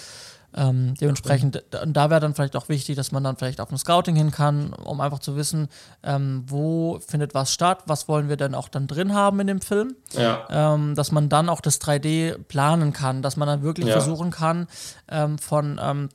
Ähm, 0.55 0.95
dementsprechend, 0.99 1.63
und 1.83 1.93
da 1.93 2.09
wäre 2.09 2.19
dann 2.19 2.33
vielleicht 2.33 2.55
auch 2.55 2.69
wichtig, 2.69 2.95
dass 2.95 3.11
man 3.11 3.23
dann 3.23 3.37
vielleicht 3.37 3.61
auf 3.61 3.71
ein 3.71 3.77
Scouting 3.77 4.15
hin 4.15 4.31
kann, 4.31 4.73
um 4.73 4.99
einfach 4.99 5.19
zu 5.19 5.35
wissen, 5.35 5.67
ähm, 6.03 6.43
wo 6.47 6.99
findet 7.05 7.33
was 7.33 7.53
statt, 7.53 7.83
was 7.85 8.07
wollen 8.07 8.29
wir 8.29 8.37
denn 8.37 8.55
auch 8.55 8.67
dann 8.67 8.87
drin 8.87 9.13
haben 9.13 9.39
in 9.39 9.47
dem 9.47 9.61
Film. 9.61 9.95
Ja. 10.13 10.47
Ähm, 10.49 10.95
dass 10.95 11.11
man 11.11 11.29
dann 11.29 11.49
auch 11.49 11.61
das 11.61 11.79
3D 11.79 12.37
planen 12.43 12.93
kann, 12.93 13.21
dass 13.21 13.37
man 13.37 13.47
dann 13.47 13.61
wirklich 13.61 13.87
ja. 13.87 13.93
versuchen 13.93 14.31
kann, 14.31 14.67
ähm, 15.07 15.37
von 15.37 15.79
ähm, 15.81 16.09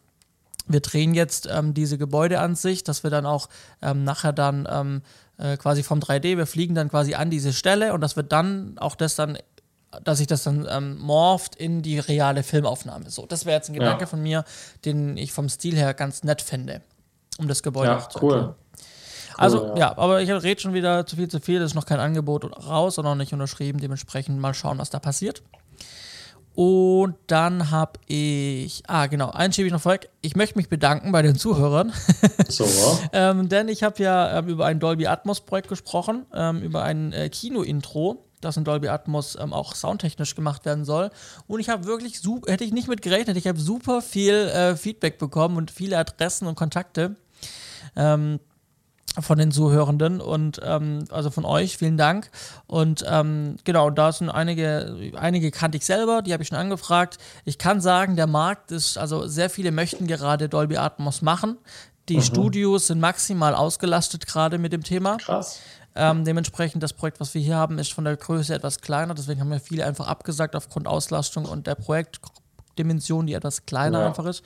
wir 0.66 0.80
drehen 0.80 1.14
jetzt 1.14 1.46
ähm, 1.50 1.74
diese 1.74 1.98
Gebäudeansicht, 1.98 2.88
dass 2.88 3.02
wir 3.02 3.10
dann 3.10 3.26
auch 3.26 3.50
nachher 3.82 4.32
dann 4.32 5.02
äh, 5.36 5.56
quasi 5.56 5.82
vom 5.82 5.98
3D, 5.98 6.36
wir 6.36 6.46
fliegen 6.46 6.74
dann 6.74 6.88
quasi 6.88 7.14
an 7.14 7.28
diese 7.28 7.52
Stelle 7.52 7.92
und 7.92 8.00
dass 8.00 8.16
wir 8.16 8.22
dann 8.22 8.78
auch 8.78 8.94
das 8.94 9.16
dann 9.16 9.36
dass 10.02 10.18
sich 10.18 10.26
das 10.26 10.42
dann 10.42 10.66
ähm, 10.70 10.98
morpht 10.98 11.54
in 11.56 11.82
die 11.82 11.98
reale 11.98 12.42
Filmaufnahme. 12.42 13.10
So, 13.10 13.26
das 13.26 13.46
wäre 13.46 13.56
jetzt 13.56 13.68
ein 13.68 13.74
Gedanke 13.74 14.02
ja. 14.02 14.06
von 14.06 14.22
mir, 14.22 14.44
den 14.84 15.16
ich 15.16 15.32
vom 15.32 15.48
Stil 15.48 15.76
her 15.76 15.94
ganz 15.94 16.24
nett 16.24 16.42
fände, 16.42 16.82
um 17.38 17.48
das 17.48 17.62
Gebäude 17.62 17.90
ja, 17.90 18.08
zu 18.08 18.22
cool. 18.22 18.32
Cool, 18.32 18.54
also, 19.36 19.68
ja. 19.68 19.76
ja. 19.76 19.98
aber 19.98 20.22
ich 20.22 20.30
rede 20.30 20.60
schon 20.60 20.74
wieder 20.74 21.06
zu 21.06 21.16
viel 21.16 21.28
zu 21.28 21.40
viel. 21.40 21.60
Das 21.60 21.72
ist 21.72 21.74
noch 21.74 21.86
kein 21.86 22.00
Angebot 22.00 22.44
raus 22.66 22.98
und 22.98 23.04
noch 23.04 23.14
nicht 23.14 23.32
unterschrieben. 23.32 23.80
Dementsprechend 23.80 24.38
mal 24.38 24.54
schauen, 24.54 24.78
was 24.78 24.90
da 24.90 24.98
passiert. 24.98 25.42
Und 26.54 27.16
dann 27.26 27.72
habe 27.72 27.98
ich, 28.06 28.84
ah 28.86 29.06
genau, 29.06 29.30
einen 29.30 29.52
schiebe 29.52 29.66
ich 29.66 29.72
noch 29.72 29.80
vorweg. 29.80 30.08
Ich 30.20 30.36
möchte 30.36 30.56
mich 30.56 30.68
bedanken 30.68 31.10
bei 31.10 31.20
den 31.20 31.34
Zuhörern. 31.34 31.92
So. 32.48 32.64
ähm, 33.12 33.48
denn 33.48 33.66
ich 33.66 33.82
habe 33.82 34.00
ja 34.00 34.38
ähm, 34.38 34.46
über 34.46 34.66
ein 34.66 34.78
Dolby 34.78 35.08
Atmos 35.08 35.40
Projekt 35.40 35.68
gesprochen, 35.68 36.26
ähm, 36.32 36.62
über 36.62 36.84
ein 36.84 37.12
äh, 37.12 37.28
Kino-Intro 37.28 38.24
das 38.44 38.56
in 38.56 38.64
Dolby 38.64 38.88
Atmos 38.88 39.36
ähm, 39.40 39.52
auch 39.52 39.74
soundtechnisch 39.74 40.34
gemacht 40.34 40.64
werden 40.64 40.84
soll. 40.84 41.10
Und 41.46 41.60
ich 41.60 41.68
habe 41.68 41.84
wirklich, 41.84 42.20
super, 42.20 42.52
hätte 42.52 42.64
ich 42.64 42.72
nicht 42.72 42.88
mit 42.88 43.02
gerechnet, 43.02 43.36
ich 43.36 43.46
habe 43.46 43.58
super 43.58 44.02
viel 44.02 44.34
äh, 44.34 44.76
Feedback 44.76 45.18
bekommen 45.18 45.56
und 45.56 45.70
viele 45.70 45.98
Adressen 45.98 46.46
und 46.46 46.54
Kontakte. 46.54 47.16
Ähm, 47.96 48.40
von 49.20 49.38
den 49.38 49.52
Zuhörenden 49.52 50.20
und 50.20 50.60
ähm, 50.64 51.04
also 51.10 51.30
von 51.30 51.44
euch, 51.44 51.76
vielen 51.76 51.96
Dank. 51.96 52.30
Und 52.66 53.04
ähm, 53.06 53.56
genau, 53.64 53.90
da 53.90 54.12
sind 54.12 54.28
einige, 54.28 55.12
einige 55.16 55.50
kannte 55.50 55.78
ich 55.78 55.86
selber, 55.86 56.22
die 56.22 56.32
habe 56.32 56.42
ich 56.42 56.48
schon 56.48 56.58
angefragt. 56.58 57.18
Ich 57.44 57.58
kann 57.58 57.80
sagen, 57.80 58.16
der 58.16 58.26
Markt 58.26 58.72
ist, 58.72 58.98
also 58.98 59.26
sehr 59.26 59.50
viele 59.50 59.70
möchten 59.70 60.06
gerade 60.06 60.48
Dolby 60.48 60.78
Atmos 60.78 61.22
machen. 61.22 61.58
Die 62.08 62.16
mhm. 62.16 62.22
Studios 62.22 62.88
sind 62.88 63.00
maximal 63.00 63.54
ausgelastet 63.54 64.26
gerade 64.26 64.58
mit 64.58 64.72
dem 64.72 64.82
Thema. 64.82 65.16
Krass. 65.16 65.60
Ähm, 65.96 66.24
dementsprechend 66.24 66.82
das 66.82 66.92
Projekt, 66.92 67.20
was 67.20 67.34
wir 67.34 67.40
hier 67.42 67.56
haben, 67.56 67.78
ist 67.78 67.92
von 67.92 68.04
der 68.04 68.16
Größe 68.16 68.54
etwas 68.54 68.80
kleiner. 68.80 69.14
Deswegen 69.14 69.40
haben 69.40 69.50
wir 69.50 69.60
viele 69.60 69.86
einfach 69.86 70.08
abgesagt 70.08 70.56
aufgrund 70.56 70.86
Auslastung 70.88 71.44
und 71.44 71.66
der 71.66 71.74
Projekt 71.76 72.20
Dimension, 72.76 73.28
die 73.28 73.34
etwas 73.34 73.66
kleiner 73.66 74.00
Ja. 74.00 74.06
einfach 74.08 74.24
ist. 74.26 74.42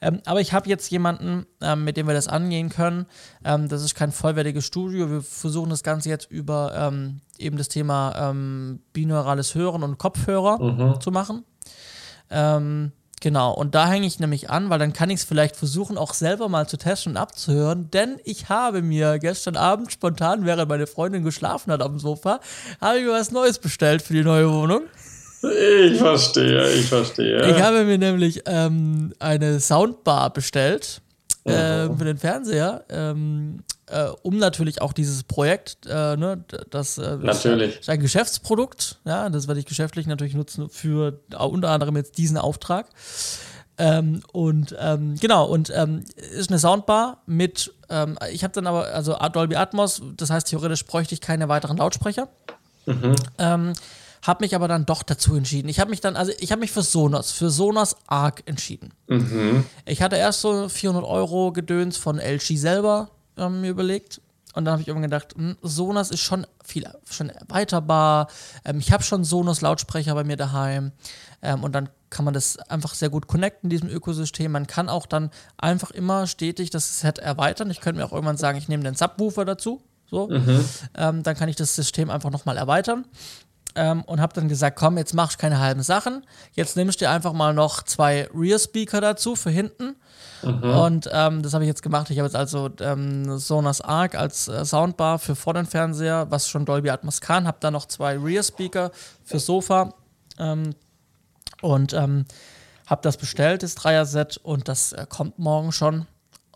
Ähm, 0.00 0.20
aber 0.26 0.40
ich 0.40 0.52
habe 0.52 0.68
jetzt 0.68 0.90
jemanden, 0.90 1.46
ähm, 1.60 1.84
mit 1.84 1.96
dem 1.96 2.08
wir 2.08 2.14
das 2.14 2.26
angehen 2.26 2.70
können. 2.70 3.06
Ähm, 3.44 3.68
das 3.68 3.82
ist 3.84 3.94
kein 3.94 4.10
vollwertiges 4.10 4.64
Studio. 4.64 5.08
Wir 5.08 5.22
versuchen 5.22 5.70
das 5.70 5.84
Ganze 5.84 6.08
jetzt 6.08 6.28
über 6.28 6.72
ähm, 6.74 7.20
eben 7.38 7.56
das 7.56 7.68
Thema 7.68 8.30
ähm, 8.30 8.80
binaurales 8.92 9.54
Hören 9.54 9.84
und 9.84 9.96
Kopfhörer 9.98 10.58
Mhm. 10.60 11.00
zu 11.00 11.12
machen. 11.12 11.44
Genau, 13.20 13.52
und 13.52 13.74
da 13.74 13.88
hänge 13.88 14.06
ich 14.06 14.20
nämlich 14.20 14.50
an, 14.50 14.70
weil 14.70 14.78
dann 14.78 14.92
kann 14.92 15.10
ich 15.10 15.20
es 15.20 15.24
vielleicht 15.24 15.56
versuchen, 15.56 15.98
auch 15.98 16.14
selber 16.14 16.48
mal 16.48 16.68
zu 16.68 16.76
testen 16.76 17.12
und 17.12 17.16
abzuhören, 17.16 17.90
denn 17.90 18.18
ich 18.24 18.48
habe 18.48 18.82
mir 18.82 19.18
gestern 19.18 19.56
Abend 19.56 19.92
spontan, 19.92 20.44
während 20.44 20.68
meine 20.68 20.86
Freundin 20.86 21.24
geschlafen 21.24 21.72
hat 21.72 21.82
auf 21.82 21.88
dem 21.88 21.98
Sofa, 21.98 22.40
habe 22.80 22.98
ich 22.98 23.04
mir 23.04 23.12
was 23.12 23.30
Neues 23.30 23.58
bestellt 23.58 24.02
für 24.02 24.12
die 24.12 24.24
neue 24.24 24.50
Wohnung. 24.50 24.82
Ich 25.42 25.98
verstehe, 25.98 26.68
ich 26.72 26.86
verstehe. 26.86 27.48
Ich 27.50 27.62
habe 27.62 27.84
mir 27.84 27.98
nämlich 27.98 28.42
ähm, 28.46 29.12
eine 29.20 29.60
Soundbar 29.60 30.32
bestellt 30.32 31.00
ähm, 31.48 31.98
für 31.98 32.04
den 32.04 32.18
Fernseher, 32.18 32.84
ähm, 32.88 33.64
äh, 33.86 34.06
um 34.22 34.38
natürlich 34.38 34.82
auch 34.82 34.92
dieses 34.92 35.24
Projekt, 35.24 35.86
äh, 35.86 36.16
ne, 36.16 36.44
das 36.70 36.98
äh, 36.98 37.16
Natürlich. 37.16 37.80
ist 37.80 37.88
ein 37.88 38.00
Geschäftsprodukt, 38.00 38.98
ja, 39.04 39.28
das 39.30 39.48
werde 39.48 39.60
ich 39.60 39.66
geschäftlich 39.66 40.06
natürlich 40.06 40.34
nutzen 40.34 40.68
für 40.68 41.20
äh, 41.32 41.36
unter 41.36 41.70
anderem 41.70 41.96
jetzt 41.96 42.18
diesen 42.18 42.36
Auftrag. 42.36 42.86
Ähm, 43.78 44.22
und 44.32 44.74
ähm, 44.78 45.14
genau, 45.20 45.46
und 45.46 45.72
ähm, 45.74 46.04
ist 46.16 46.50
eine 46.50 46.58
Soundbar 46.58 47.22
mit, 47.26 47.72
ähm, 47.88 48.18
ich 48.32 48.42
habe 48.42 48.52
dann 48.52 48.66
aber, 48.66 48.88
also 48.88 49.16
Dolby 49.32 49.54
Atmos, 49.54 50.02
das 50.16 50.30
heißt 50.30 50.48
theoretisch 50.48 50.84
bräuchte 50.84 51.14
ich 51.14 51.20
keine 51.20 51.48
weiteren 51.48 51.76
Lautsprecher. 51.76 52.28
Ähm, 53.38 53.72
habe 54.22 54.44
mich 54.44 54.54
aber 54.54 54.68
dann 54.68 54.86
doch 54.86 55.02
dazu 55.02 55.34
entschieden. 55.34 55.68
Ich 55.68 55.80
habe 55.80 55.90
mich 55.90 56.00
dann, 56.00 56.16
also 56.16 56.32
ich 56.38 56.50
habe 56.50 56.60
mich 56.60 56.72
für 56.72 56.82
Sonos, 56.82 57.30
für 57.32 57.50
Sonos 57.50 57.96
Arc 58.06 58.42
entschieden. 58.46 58.92
Mhm. 59.06 59.64
Ich 59.86 60.02
hatte 60.02 60.16
erst 60.16 60.40
so 60.40 60.68
400 60.68 61.04
Euro 61.04 61.52
Gedöns 61.52 61.96
von 61.96 62.18
LG 62.18 62.56
selber 62.56 63.10
ähm, 63.36 63.60
mir 63.60 63.70
überlegt. 63.70 64.20
Und 64.54 64.64
dann 64.64 64.72
habe 64.72 64.82
ich 64.82 64.88
irgendwann 64.88 65.10
gedacht, 65.10 65.34
hm, 65.36 65.56
Sonos 65.62 66.10
ist 66.10 66.20
schon 66.20 66.46
viel 66.64 66.88
schon 67.08 67.30
erweiterbar. 67.30 68.28
Ähm, 68.64 68.78
ich 68.78 68.92
habe 68.92 69.02
schon 69.02 69.22
Sonos 69.22 69.60
Lautsprecher 69.60 70.14
bei 70.14 70.24
mir 70.24 70.36
daheim. 70.36 70.92
Ähm, 71.42 71.62
und 71.62 71.72
dann 71.72 71.88
kann 72.10 72.24
man 72.24 72.34
das 72.34 72.58
einfach 72.58 72.94
sehr 72.94 73.10
gut 73.10 73.28
connecten, 73.28 73.70
diesem 73.70 73.88
Ökosystem. 73.88 74.50
Man 74.50 74.66
kann 74.66 74.88
auch 74.88 75.06
dann 75.06 75.30
einfach 75.58 75.90
immer 75.90 76.26
stetig 76.26 76.70
das 76.70 77.00
Set 77.00 77.18
erweitern. 77.18 77.70
Ich 77.70 77.80
könnte 77.80 78.00
mir 78.00 78.06
auch 78.06 78.12
irgendwann 78.12 78.38
sagen, 78.38 78.58
ich 78.58 78.68
nehme 78.68 78.82
den 78.82 78.94
Subwoofer 78.94 79.44
dazu. 79.44 79.82
So. 80.10 80.30
Ähm, 80.96 81.22
dann 81.22 81.36
kann 81.36 81.50
ich 81.50 81.56
das 81.56 81.76
System 81.76 82.08
einfach 82.08 82.30
nochmal 82.30 82.56
erweitern 82.56 83.04
ähm, 83.74 84.02
und 84.02 84.20
habe 84.20 84.34
dann 84.34 84.48
gesagt, 84.48 84.76
komm, 84.76 84.98
jetzt 84.98 85.14
machst 85.14 85.36
du 85.36 85.40
keine 85.40 85.60
halben 85.60 85.82
Sachen. 85.82 86.24
Jetzt 86.52 86.76
nimmst 86.76 87.00
du 87.00 87.04
dir 87.04 87.10
einfach 87.10 87.32
mal 87.32 87.54
noch 87.54 87.82
zwei 87.82 88.28
Rear-Speaker 88.34 89.00
dazu 89.00 89.36
für 89.36 89.50
hinten. 89.50 89.96
Und 90.42 91.10
ähm, 91.12 91.42
das 91.42 91.54
habe 91.54 91.64
ich 91.64 91.68
jetzt 91.68 91.82
gemacht. 91.82 92.10
Ich 92.10 92.18
habe 92.18 92.26
jetzt 92.26 92.36
also 92.36 92.70
ähm, 92.80 93.38
Sonos 93.38 93.80
Arc 93.80 94.14
als 94.14 94.48
äh, 94.48 94.64
Soundbar 94.64 95.18
für 95.18 95.34
vor 95.34 95.54
den 95.54 95.66
Fernseher, 95.66 96.26
was 96.30 96.48
schon 96.48 96.64
Dolby 96.64 96.90
Atmos 96.90 97.20
kann. 97.20 97.46
Habe 97.46 97.58
dann 97.60 97.72
noch 97.72 97.86
zwei 97.86 98.16
Rear-Speaker 98.16 98.92
für 99.24 99.40
Sofa 99.40 99.94
ähm, 100.38 100.74
und 101.60 101.92
ähm, 101.92 102.24
habe 102.86 103.02
das 103.02 103.16
bestellt, 103.16 103.62
das 103.62 103.74
Dreier-Set, 103.74 104.38
und 104.38 104.68
das 104.68 104.92
äh, 104.92 105.06
kommt 105.08 105.38
morgen 105.38 105.72
schon. 105.72 106.06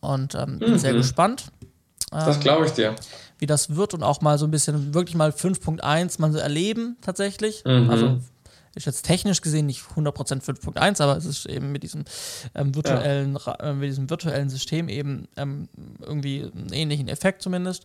Und 0.01 0.35
ähm, 0.35 0.59
bin 0.59 0.79
sehr 0.79 0.95
gespannt 0.95 1.53
Das 2.13 2.41
glaube 2.41 2.67
ich 2.67 2.73
dir. 2.73 2.95
Wie 3.43 3.47
das 3.47 3.75
wird 3.75 3.93
und 3.93 4.03
auch 4.05 4.21
mal 4.21 4.39
so 4.39 4.47
ein 4.47 4.51
bisschen 4.53 4.95
wirklich 4.95 5.17
mal 5.17 5.31
5.1 5.31 6.21
mal 6.21 6.31
so 6.33 6.39
erleben 6.39 6.97
tatsächlich. 7.03 7.63
Also 7.91 8.21
ist 8.75 8.87
jetzt 8.87 9.03
technisch 9.05 9.43
gesehen 9.43 9.67
nicht 9.67 9.83
100% 9.97 10.15
5.1, 10.43 11.03
aber 11.03 11.17
es 11.17 11.27
ist 11.27 11.45
eben 11.47 11.73
mit 11.73 11.83
diesem 11.83 12.05
ähm, 12.55 12.75
virtuellen 12.75 13.37
Ra- 13.37 13.57
äh, 13.61 13.75
mit 13.75 13.91
diesem 13.91 14.09
virtuellen 14.09 14.49
System 14.49 14.89
eben 14.89 15.29
ähm, 15.37 15.69
irgendwie 16.01 16.45
einen 16.55 16.73
ähnlichen 16.73 17.09
Effekt 17.09 17.43
zumindest. 17.43 17.85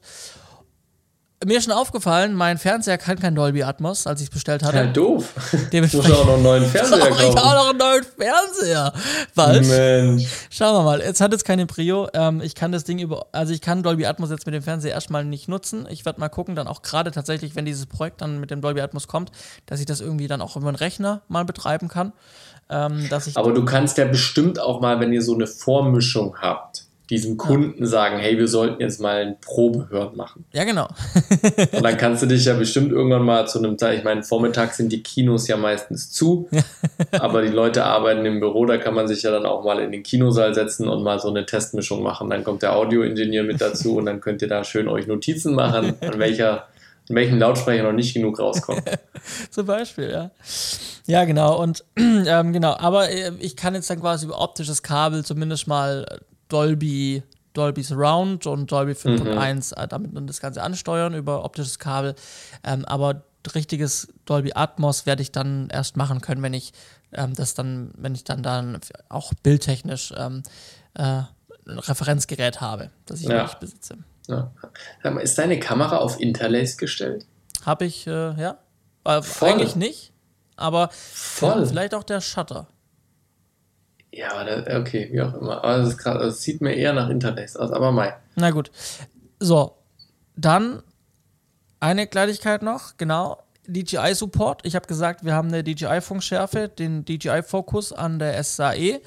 Mir 1.45 1.59
ist 1.59 1.65
schon 1.65 1.73
aufgefallen, 1.73 2.33
mein 2.33 2.57
Fernseher 2.57 2.97
kann 2.97 3.19
kein 3.19 3.35
Dolby 3.35 3.61
Atmos, 3.61 4.07
als 4.07 4.21
ich 4.21 4.27
es 4.27 4.33
bestellt 4.33 4.63
hatte. 4.63 4.77
Ja, 4.77 4.85
doof. 4.87 5.33
Du 5.51 5.57
Dementsprechend 5.71 6.15
auch 6.15 6.25
noch 6.25 6.33
einen 6.33 6.43
neuen 6.43 6.65
Fernseher 6.65 6.97
brauche 7.09 7.09
ich 7.11 7.29
auch 7.29 7.35
kaufen. 7.35 7.55
noch 7.55 7.69
einen 7.69 7.77
neuen 7.77 8.03
Fernseher. 8.03 8.93
Falsch. 9.35 9.67
Mensch. 9.67 10.27
Schauen 10.49 10.73
wir 10.73 10.83
mal. 10.83 10.99
Jetzt 10.99 11.21
hat 11.21 11.31
es 11.33 11.43
keine 11.43 11.67
Prio. 11.67 12.07
Ähm, 12.15 12.41
ich 12.41 12.55
kann 12.55 12.71
das 12.71 12.85
Ding 12.85 12.97
über, 12.97 13.27
also 13.33 13.53
ich 13.53 13.61
kann 13.61 13.83
Dolby 13.83 14.07
Atmos 14.07 14.31
jetzt 14.31 14.47
mit 14.47 14.55
dem 14.55 14.63
Fernseher 14.63 14.93
erstmal 14.93 15.25
nicht 15.25 15.47
nutzen. 15.47 15.87
Ich 15.91 16.05
werde 16.05 16.19
mal 16.19 16.29
gucken, 16.29 16.55
dann 16.55 16.67
auch 16.67 16.81
gerade 16.81 17.11
tatsächlich, 17.11 17.55
wenn 17.55 17.65
dieses 17.65 17.85
Projekt 17.85 18.21
dann 18.21 18.39
mit 18.39 18.49
dem 18.49 18.61
Dolby 18.61 18.81
Atmos 18.81 19.07
kommt, 19.07 19.31
dass 19.67 19.79
ich 19.79 19.85
das 19.85 20.01
irgendwie 20.01 20.27
dann 20.27 20.41
auch 20.41 20.55
über 20.55 20.69
einen 20.69 20.75
Rechner 20.75 21.21
mal 21.27 21.45
betreiben 21.45 21.87
kann. 21.87 22.13
Ähm, 22.69 23.07
dass 23.11 23.27
ich 23.27 23.37
Aber 23.37 23.53
du 23.53 23.63
kannst 23.63 23.99
ja 23.99 24.05
bestimmt 24.05 24.59
auch 24.59 24.81
mal, 24.81 24.99
wenn 24.99 25.13
ihr 25.13 25.21
so 25.21 25.35
eine 25.35 25.45
Vormischung 25.45 26.35
habt, 26.41 26.86
diesem 27.09 27.37
Kunden 27.37 27.85
sagen, 27.85 28.17
hey, 28.17 28.37
wir 28.37 28.47
sollten 28.47 28.81
jetzt 28.81 28.99
mal 28.99 29.21
ein 29.21 29.37
Probehören 29.39 30.15
machen. 30.15 30.45
ja 30.51 30.63
genau. 30.65 30.87
Und 31.71 31.83
dann 31.83 31.97
kannst 31.97 32.23
du 32.23 32.27
dich 32.27 32.45
ja 32.45 32.53
bestimmt 32.53 32.91
irgendwann 32.91 33.23
mal 33.23 33.47
zu 33.47 33.59
einem 33.59 33.77
Teil, 33.77 33.97
ich 33.97 34.03
meine, 34.03 34.23
vormittags 34.23 34.77
sind 34.77 34.91
die 34.91 35.01
Kinos 35.03 35.47
ja 35.47 35.57
meistens 35.57 36.11
zu, 36.11 36.49
aber 37.11 37.41
die 37.41 37.49
Leute 37.49 37.85
arbeiten 37.85 38.25
im 38.25 38.39
Büro, 38.39 38.65
da 38.65 38.77
kann 38.77 38.93
man 38.93 39.07
sich 39.07 39.23
ja 39.23 39.31
dann 39.31 39.45
auch 39.45 39.63
mal 39.63 39.79
in 39.79 39.91
den 39.91 40.03
Kinosaal 40.03 40.53
setzen 40.53 40.87
und 40.87 41.03
mal 41.03 41.19
so 41.19 41.29
eine 41.29 41.45
Testmischung 41.45 42.03
machen. 42.03 42.29
Dann 42.29 42.43
kommt 42.43 42.61
der 42.61 42.75
Audioingenieur 42.75 43.43
mit 43.43 43.61
dazu 43.61 43.95
und 43.95 44.05
dann 44.05 44.19
könnt 44.19 44.41
ihr 44.41 44.49
da 44.49 44.63
schön 44.63 44.87
euch 44.87 45.07
Notizen 45.07 45.55
machen, 45.55 45.95
an 46.01 46.19
welcher 46.19 46.67
an 47.09 47.15
welchen 47.15 47.39
Lautsprecher 47.39 47.83
noch 47.83 47.93
nicht 47.93 48.13
genug 48.13 48.37
rauskommt. 48.37 48.83
Zum 49.49 49.65
Beispiel, 49.65 50.09
ja. 50.09 50.31
Ja, 51.05 51.23
genau. 51.23 51.61
Und 51.61 51.85
ähm, 51.97 52.51
genau, 52.51 52.75
aber 52.77 53.09
äh, 53.09 53.31
ich 53.39 53.55
kann 53.55 53.75
jetzt 53.75 53.89
dann 53.89 54.01
quasi 54.01 54.25
über 54.25 54.41
optisches 54.41 54.83
Kabel 54.83 55.23
zumindest 55.23 55.67
mal 55.67 56.05
Dolby, 56.49 57.23
Dolby 57.53 57.83
Surround 57.83 58.45
und 58.47 58.71
Dolby 58.71 58.93
5.1 58.93 59.75
äh, 59.75 59.87
damit 59.87 60.15
dann 60.15 60.27
das 60.27 60.39
Ganze 60.39 60.61
ansteuern 60.61 61.13
über 61.13 61.43
optisches 61.43 61.79
Kabel. 61.79 62.15
Ähm, 62.63 62.85
aber 62.85 63.23
richtiges 63.55 64.07
Dolby 64.25 64.51
Atmos 64.55 65.05
werde 65.05 65.21
ich 65.21 65.31
dann 65.31 65.69
erst 65.69 65.95
machen 65.97 66.21
können, 66.21 66.41
wenn 66.43 66.53
ich 66.53 66.73
ähm, 67.13 67.33
das 67.33 67.53
dann, 67.53 67.91
wenn 67.97 68.13
ich 68.13 68.23
dann 68.25 68.43
dann 68.43 68.79
auch 69.09 69.33
bildtechnisch 69.41 70.13
ähm, 70.17 70.43
äh, 70.95 71.21
ein 71.65 71.79
Referenzgerät 71.79 72.59
habe, 72.61 72.91
das 73.05 73.21
ich 73.21 73.27
Ja. 73.27 73.43
nicht 73.43 73.59
besitze. 73.59 73.97
Ja. 74.27 74.51
Ist 75.21 75.37
deine 75.37 75.59
Kamera 75.59 75.97
auf 75.97 76.19
Interlace 76.19 76.77
gestellt? 76.77 77.25
Habe 77.65 77.85
ich, 77.85 78.05
äh, 78.07 78.11
ja. 78.39 78.57
Äh, 79.05 79.21
eigentlich 79.41 79.77
nicht, 79.77 80.11
aber 80.57 80.89
Voll. 80.91 81.65
vielleicht 81.65 81.93
auch 81.95 82.03
der 82.03 82.19
Shutter. 82.19 82.67
Ja, 84.11 84.33
aber 84.33 84.61
da- 84.61 84.79
okay, 84.79 85.09
wie 85.11 85.21
auch 85.21 85.33
immer. 85.33 85.63
Aber 85.63 85.77
das, 85.79 85.89
ist 85.89 85.97
krass, 85.97 86.17
das 86.19 86.41
sieht 86.41 86.61
mir 86.61 86.73
eher 86.73 86.93
nach 86.93 87.09
Interlace 87.09 87.55
aus, 87.57 87.71
aber 87.71 87.91
mei. 87.91 88.15
Na 88.35 88.51
gut. 88.51 88.71
So, 89.39 89.75
dann 90.35 90.81
eine 91.79 92.07
Kleinigkeit 92.07 92.61
noch, 92.63 92.97
genau. 92.97 93.37
DJI-Support. 93.67 94.61
Ich 94.65 94.75
habe 94.75 94.87
gesagt, 94.87 95.25
wir 95.25 95.33
haben 95.33 95.49
eine 95.49 95.61
DJI-Funkschärfe, 95.63 96.69
den 96.69 97.03
DJI-Fokus 97.03 97.91
an 97.91 98.17
der 98.17 98.41
SAE 98.41 99.01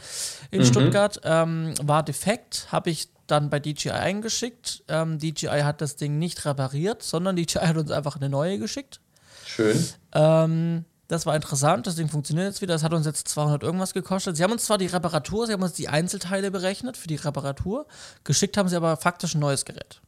in 0.51 0.65
Stuttgart. 0.67 1.19
Ähm, 1.25 1.73
war 1.83 2.03
defekt, 2.03 2.67
habe 2.71 2.91
ich 2.91 3.09
dann 3.27 3.49
bei 3.49 3.59
DJI 3.59 3.91
eingeschickt. 3.93 4.83
Ähm, 4.89 5.19
DJI 5.19 5.63
hat 5.63 5.81
das 5.81 5.97
Ding 5.97 6.19
nicht 6.19 6.45
repariert, 6.45 7.03
sondern 7.03 7.37
DJI 7.37 7.61
hat 7.67 7.77
uns 7.79 7.91
einfach 7.91 8.17
eine 8.17 8.29
neue 8.29 8.59
geschickt. 8.59 9.01
Schön. 9.47 9.83
Ähm, 10.15 10.85
das 11.11 11.27
war 11.27 11.35
interessant, 11.35 11.89
das 11.89 11.97
Ding 11.97 12.09
funktioniert 12.09 12.47
jetzt 12.47 12.63
wieder. 12.63 12.73
Das 12.73 12.85
hat 12.85 12.95
uns 12.95 13.05
jetzt 13.05 13.27
200 13.27 13.65
irgendwas 13.65 13.95
gekostet. 13.95 14.37
Sie 14.37 14.45
haben 14.45 14.53
uns 14.53 14.65
zwar 14.65 14.79
die 14.79 14.87
Reparatur, 14.87 15.45
sie 15.45 15.53
haben 15.53 15.63
uns 15.63 15.73
die 15.73 15.89
Einzelteile 15.89 16.53
berechnet 16.53 16.97
für 16.97 17.09
die 17.09 17.17
Reparatur. 17.17 17.87
Geschickt 18.23 18.57
haben 18.57 18.69
sie 18.69 18.77
aber 18.77 18.97
faktisch 18.97 19.35
ein 19.35 19.41
neues 19.41 19.65
Gerät. 19.65 20.01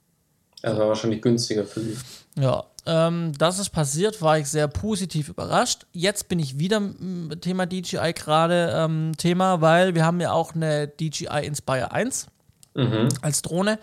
Das 0.63 0.79
war 0.79 0.87
wahrscheinlich 0.87 1.21
günstiger 1.21 1.65
für 1.65 1.81
sie. 1.81 1.97
Ja, 2.39 2.67
ähm, 2.87 3.33
das 3.37 3.59
ist 3.59 3.71
passiert, 3.71 4.23
war 4.23 4.39
ich 4.39 4.47
sehr 4.47 4.69
positiv 4.69 5.29
überrascht. 5.29 5.87
Jetzt 5.91 6.29
bin 6.29 6.39
ich 6.39 6.61
wieder 6.61 6.79
mit 6.79 7.43
Thema 7.43 7.67
DJI 7.67 8.13
gerade 8.13 8.73
ähm, 8.73 9.13
Thema, 9.19 9.61
weil 9.61 9.97
wir 9.97 10.07
haben 10.07 10.21
ja 10.21 10.31
auch 10.31 10.55
eine 10.55 10.87
DJI 10.87 11.45
Inspire 11.45 11.91
1 11.91 12.29
Mhm. 12.75 13.09
als 13.21 13.43
Drohne 13.43 13.79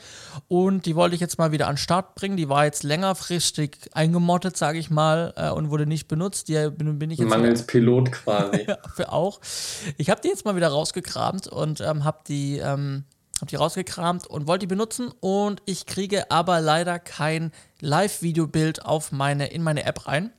und 0.48 0.86
die 0.86 0.96
wollte 0.96 1.14
ich 1.14 1.22
jetzt 1.22 1.38
mal 1.38 1.52
wieder 1.52 1.68
an 1.68 1.74
den 1.74 1.78
Start 1.78 2.16
bringen. 2.16 2.38
Die 2.38 2.50
war 2.50 2.66
jetzt 2.66 2.84
längerfristig 2.84 3.78
eingemottet, 3.94 4.58
sage 4.58 4.80
ich 4.80 4.90
mal, 4.90 5.34
äh, 5.36 5.50
und 5.50 5.70
wurde 5.70 5.86
nicht 5.86 6.08
benutzt. 6.08 6.48
Die 6.48 6.70
bin, 6.72 6.98
bin 6.98 7.12
ich 7.12 7.20
jetzt 7.20 7.30
Mangels 7.30 7.68
Pilot 7.68 8.12
quasi. 8.12 8.66
für 8.96 9.12
auch. 9.12 9.40
Ich 9.98 10.10
habe 10.10 10.22
die 10.22 10.30
jetzt 10.30 10.46
mal 10.46 10.56
wieder 10.56 10.70
rausgekramt 10.70 11.48
und 11.48 11.82
ähm, 11.82 12.04
habe 12.04 12.20
die, 12.28 12.58
ähm, 12.58 13.04
hab 13.40 13.48
die 13.48 13.58
rausgekramt 13.58 14.26
und 14.26 14.48
wollte 14.48 14.66
die 14.66 14.68
benutzen 14.68 15.12
und 15.20 15.62
ich 15.66 15.86
kriege 15.86 16.32
aber 16.32 16.60
leider 16.60 16.98
kein 16.98 17.52
Live-Videobild 17.82 18.86
auf 18.86 19.12
meine, 19.12 19.48
in 19.48 19.62
meine 19.62 19.86
App 19.86 20.08
rein. 20.08 20.32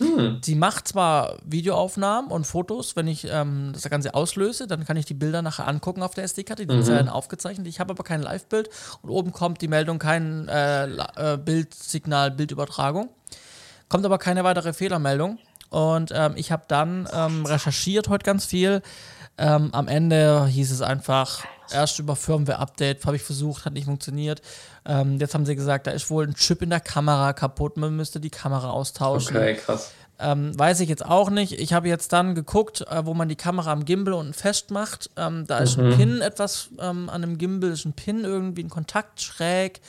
Die 0.00 0.54
macht 0.54 0.88
zwar 0.88 1.36
Videoaufnahmen 1.44 2.30
und 2.30 2.46
Fotos, 2.46 2.96
wenn 2.96 3.06
ich 3.06 3.26
ähm, 3.30 3.70
das 3.72 3.88
Ganze 3.90 4.14
auslöse, 4.14 4.66
dann 4.66 4.84
kann 4.84 4.96
ich 4.96 5.04
die 5.04 5.14
Bilder 5.14 5.42
nachher 5.42 5.68
angucken 5.68 6.02
auf 6.02 6.14
der 6.14 6.24
SD-Karte, 6.24 6.66
die 6.66 6.86
werden 6.86 7.08
aufgezeichnet. 7.08 7.66
Ich 7.66 7.80
habe 7.80 7.92
aber 7.92 8.02
kein 8.02 8.22
Live-Bild 8.22 8.70
und 9.02 9.10
oben 9.10 9.32
kommt 9.32 9.60
die 9.60 9.68
Meldung, 9.68 9.98
kein 9.98 10.48
äh, 10.48 10.86
äh, 10.86 11.36
Bildsignal, 11.36 12.30
Bildübertragung. 12.30 13.10
Kommt 13.88 14.06
aber 14.06 14.18
keine 14.18 14.44
weitere 14.44 14.72
Fehlermeldung. 14.72 15.38
Und 15.68 16.12
ähm, 16.14 16.32
ich 16.36 16.50
habe 16.50 16.64
dann 16.66 17.08
ähm, 17.12 17.46
recherchiert 17.46 18.08
heute 18.08 18.24
ganz 18.24 18.44
viel. 18.44 18.82
Ähm, 19.40 19.70
am 19.72 19.88
Ende 19.88 20.46
hieß 20.46 20.70
es 20.70 20.82
einfach, 20.82 21.44
erst 21.72 21.98
über 21.98 22.14
Firmware-Update 22.14 23.06
habe 23.06 23.16
ich 23.16 23.22
versucht, 23.22 23.64
hat 23.64 23.72
nicht 23.72 23.86
funktioniert. 23.86 24.42
Ähm, 24.84 25.18
jetzt 25.18 25.32
haben 25.32 25.46
sie 25.46 25.56
gesagt, 25.56 25.86
da 25.86 25.92
ist 25.92 26.10
wohl 26.10 26.26
ein 26.26 26.34
Chip 26.34 26.60
in 26.60 26.68
der 26.68 26.80
Kamera 26.80 27.32
kaputt, 27.32 27.78
man 27.78 27.96
müsste 27.96 28.20
die 28.20 28.28
Kamera 28.28 28.68
austauschen. 28.68 29.36
Okay, 29.36 29.54
krass. 29.54 29.92
Ähm, 30.18 30.56
weiß 30.58 30.80
ich 30.80 30.90
jetzt 30.90 31.06
auch 31.06 31.30
nicht. 31.30 31.52
Ich 31.58 31.72
habe 31.72 31.88
jetzt 31.88 32.12
dann 32.12 32.34
geguckt, 32.34 32.82
äh, 32.82 33.06
wo 33.06 33.14
man 33.14 33.30
die 33.30 33.36
Kamera 33.36 33.72
am 33.72 33.86
Gimbal 33.86 34.12
unten 34.12 34.34
festmacht. 34.34 35.08
Ähm, 35.16 35.46
da 35.46 35.58
ist 35.60 35.78
mhm. 35.78 35.86
ein 35.86 35.96
Pin 35.96 36.20
etwas 36.20 36.68
ähm, 36.78 37.08
an 37.08 37.22
dem 37.22 37.38
Gimbal, 37.38 37.70
ist 37.70 37.86
ein 37.86 37.94
Pin 37.94 38.24
irgendwie, 38.24 38.62
ein 38.62 38.68
Kontakt 38.68 39.22
schräg. 39.22 39.80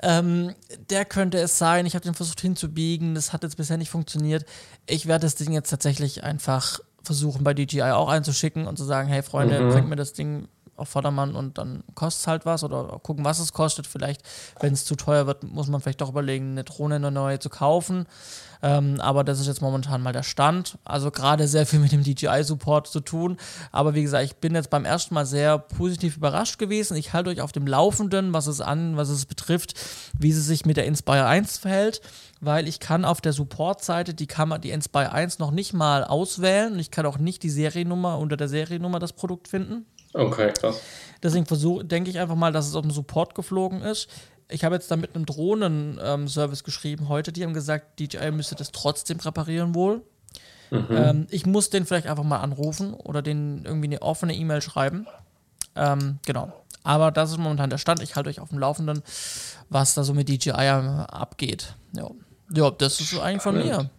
Ähm, 0.00 0.54
der 0.90 1.04
könnte 1.04 1.38
es 1.38 1.58
sein. 1.58 1.86
Ich 1.86 1.96
habe 1.96 2.04
den 2.04 2.14
versucht 2.14 2.40
hinzubiegen. 2.40 3.16
Das 3.16 3.32
hat 3.32 3.42
jetzt 3.42 3.56
bisher 3.56 3.78
nicht 3.78 3.90
funktioniert. 3.90 4.44
Ich 4.86 5.06
werde 5.06 5.26
das 5.26 5.34
Ding 5.34 5.52
jetzt 5.52 5.70
tatsächlich 5.70 6.22
einfach 6.22 6.78
versuchen, 7.08 7.42
bei 7.42 7.54
DJI 7.54 7.82
auch 7.92 8.08
einzuschicken 8.08 8.66
und 8.66 8.76
zu 8.76 8.84
sagen: 8.84 9.08
Hey 9.08 9.22
Freunde, 9.22 9.60
mhm. 9.60 9.70
bringt 9.70 9.88
mir 9.88 9.96
das 9.96 10.12
Ding 10.12 10.46
auf 10.78 10.88
Vordermann 10.88 11.34
und 11.34 11.58
dann 11.58 11.82
kostet 11.94 12.20
es 12.20 12.26
halt 12.28 12.46
was 12.46 12.62
oder 12.62 13.00
gucken, 13.02 13.24
was 13.24 13.40
es 13.40 13.52
kostet. 13.52 13.86
Vielleicht, 13.86 14.22
wenn 14.60 14.72
es 14.72 14.84
zu 14.84 14.94
teuer 14.94 15.26
wird, 15.26 15.42
muss 15.42 15.68
man 15.68 15.80
vielleicht 15.80 16.00
doch 16.00 16.10
überlegen, 16.10 16.52
eine 16.52 16.64
Drohne, 16.64 16.96
eine 16.96 17.10
neue 17.10 17.40
zu 17.40 17.50
kaufen. 17.50 18.06
Ähm, 18.62 19.00
aber 19.00 19.24
das 19.24 19.40
ist 19.40 19.46
jetzt 19.46 19.60
momentan 19.60 20.02
mal 20.02 20.12
der 20.12 20.22
Stand. 20.22 20.78
Also 20.84 21.10
gerade 21.10 21.48
sehr 21.48 21.66
viel 21.66 21.80
mit 21.80 21.92
dem 21.92 22.04
DJI-Support 22.04 22.86
zu 22.86 23.00
tun. 23.00 23.38
Aber 23.72 23.94
wie 23.94 24.02
gesagt, 24.02 24.24
ich 24.24 24.36
bin 24.36 24.54
jetzt 24.54 24.70
beim 24.70 24.84
ersten 24.84 25.14
Mal 25.14 25.26
sehr 25.26 25.58
positiv 25.58 26.16
überrascht 26.16 26.58
gewesen. 26.58 26.96
Ich 26.96 27.12
halte 27.12 27.30
euch 27.30 27.40
auf 27.40 27.52
dem 27.52 27.66
Laufenden, 27.66 28.32
was 28.32 28.46
es 28.46 28.60
an, 28.60 28.96
was 28.96 29.08
es 29.08 29.26
betrifft, 29.26 29.74
wie 30.18 30.32
sie 30.32 30.42
sich 30.42 30.64
mit 30.64 30.76
der 30.76 30.86
Inspire 30.86 31.26
1 31.26 31.58
verhält 31.58 32.00
weil 32.40 32.68
ich 32.68 32.80
kann 32.80 33.04
auf 33.04 33.20
der 33.20 33.32
Support-Seite 33.32 34.14
die 34.14 34.26
Kamera, 34.26 34.58
die 34.58 34.70
Inspire 34.70 35.12
1 35.12 35.38
noch 35.38 35.50
nicht 35.50 35.72
mal 35.72 36.04
auswählen 36.04 36.74
und 36.74 36.78
ich 36.78 36.90
kann 36.90 37.06
auch 37.06 37.18
nicht 37.18 37.42
die 37.42 37.50
Seriennummer 37.50 38.18
unter 38.18 38.36
der 38.36 38.48
Seriennummer 38.48 38.98
das 38.98 39.12
Produkt 39.12 39.48
finden. 39.48 39.86
Okay, 40.14 40.52
krass. 40.52 40.80
Deswegen 41.22 41.88
denke 41.88 42.10
ich 42.10 42.18
einfach 42.18 42.34
mal, 42.34 42.52
dass 42.52 42.66
es 42.66 42.74
auf 42.74 42.82
dem 42.82 42.90
Support 42.90 43.34
geflogen 43.34 43.82
ist. 43.82 44.08
Ich 44.48 44.64
habe 44.64 44.74
jetzt 44.74 44.90
da 44.90 44.96
mit 44.96 45.14
einem 45.14 45.26
Drohnen-Service 45.26 46.60
ähm, 46.60 46.64
geschrieben 46.64 47.08
heute. 47.08 47.32
Die 47.32 47.44
haben 47.44 47.52
gesagt, 47.52 48.00
DJI 48.00 48.30
müsste 48.30 48.54
das 48.54 48.72
trotzdem 48.72 49.18
reparieren 49.20 49.74
wohl. 49.74 50.02
Mhm. 50.70 50.86
Ähm, 50.90 51.26
ich 51.30 51.44
muss 51.44 51.70
den 51.70 51.84
vielleicht 51.84 52.06
einfach 52.06 52.24
mal 52.24 52.38
anrufen 52.38 52.94
oder 52.94 53.20
den 53.20 53.64
irgendwie 53.64 53.88
eine 53.88 54.02
offene 54.02 54.34
E-Mail 54.34 54.62
schreiben. 54.62 55.06
Ähm, 55.76 56.18
genau. 56.24 56.52
Aber 56.82 57.10
das 57.10 57.30
ist 57.30 57.38
momentan 57.38 57.68
der 57.68 57.78
Stand. 57.78 58.02
Ich 58.02 58.16
halte 58.16 58.30
euch 58.30 58.40
auf 58.40 58.48
dem 58.48 58.58
Laufenden, 58.58 59.02
was 59.68 59.94
da 59.94 60.04
so 60.04 60.14
mit 60.14 60.28
DJI 60.28 60.52
abgeht. 60.52 61.74
Ja, 61.92 62.10
ja 62.52 62.70
das 62.70 63.00
ist 63.00 63.10
so 63.10 63.20
eigentlich 63.20 63.42
von 63.42 63.56
mir. 63.56 63.90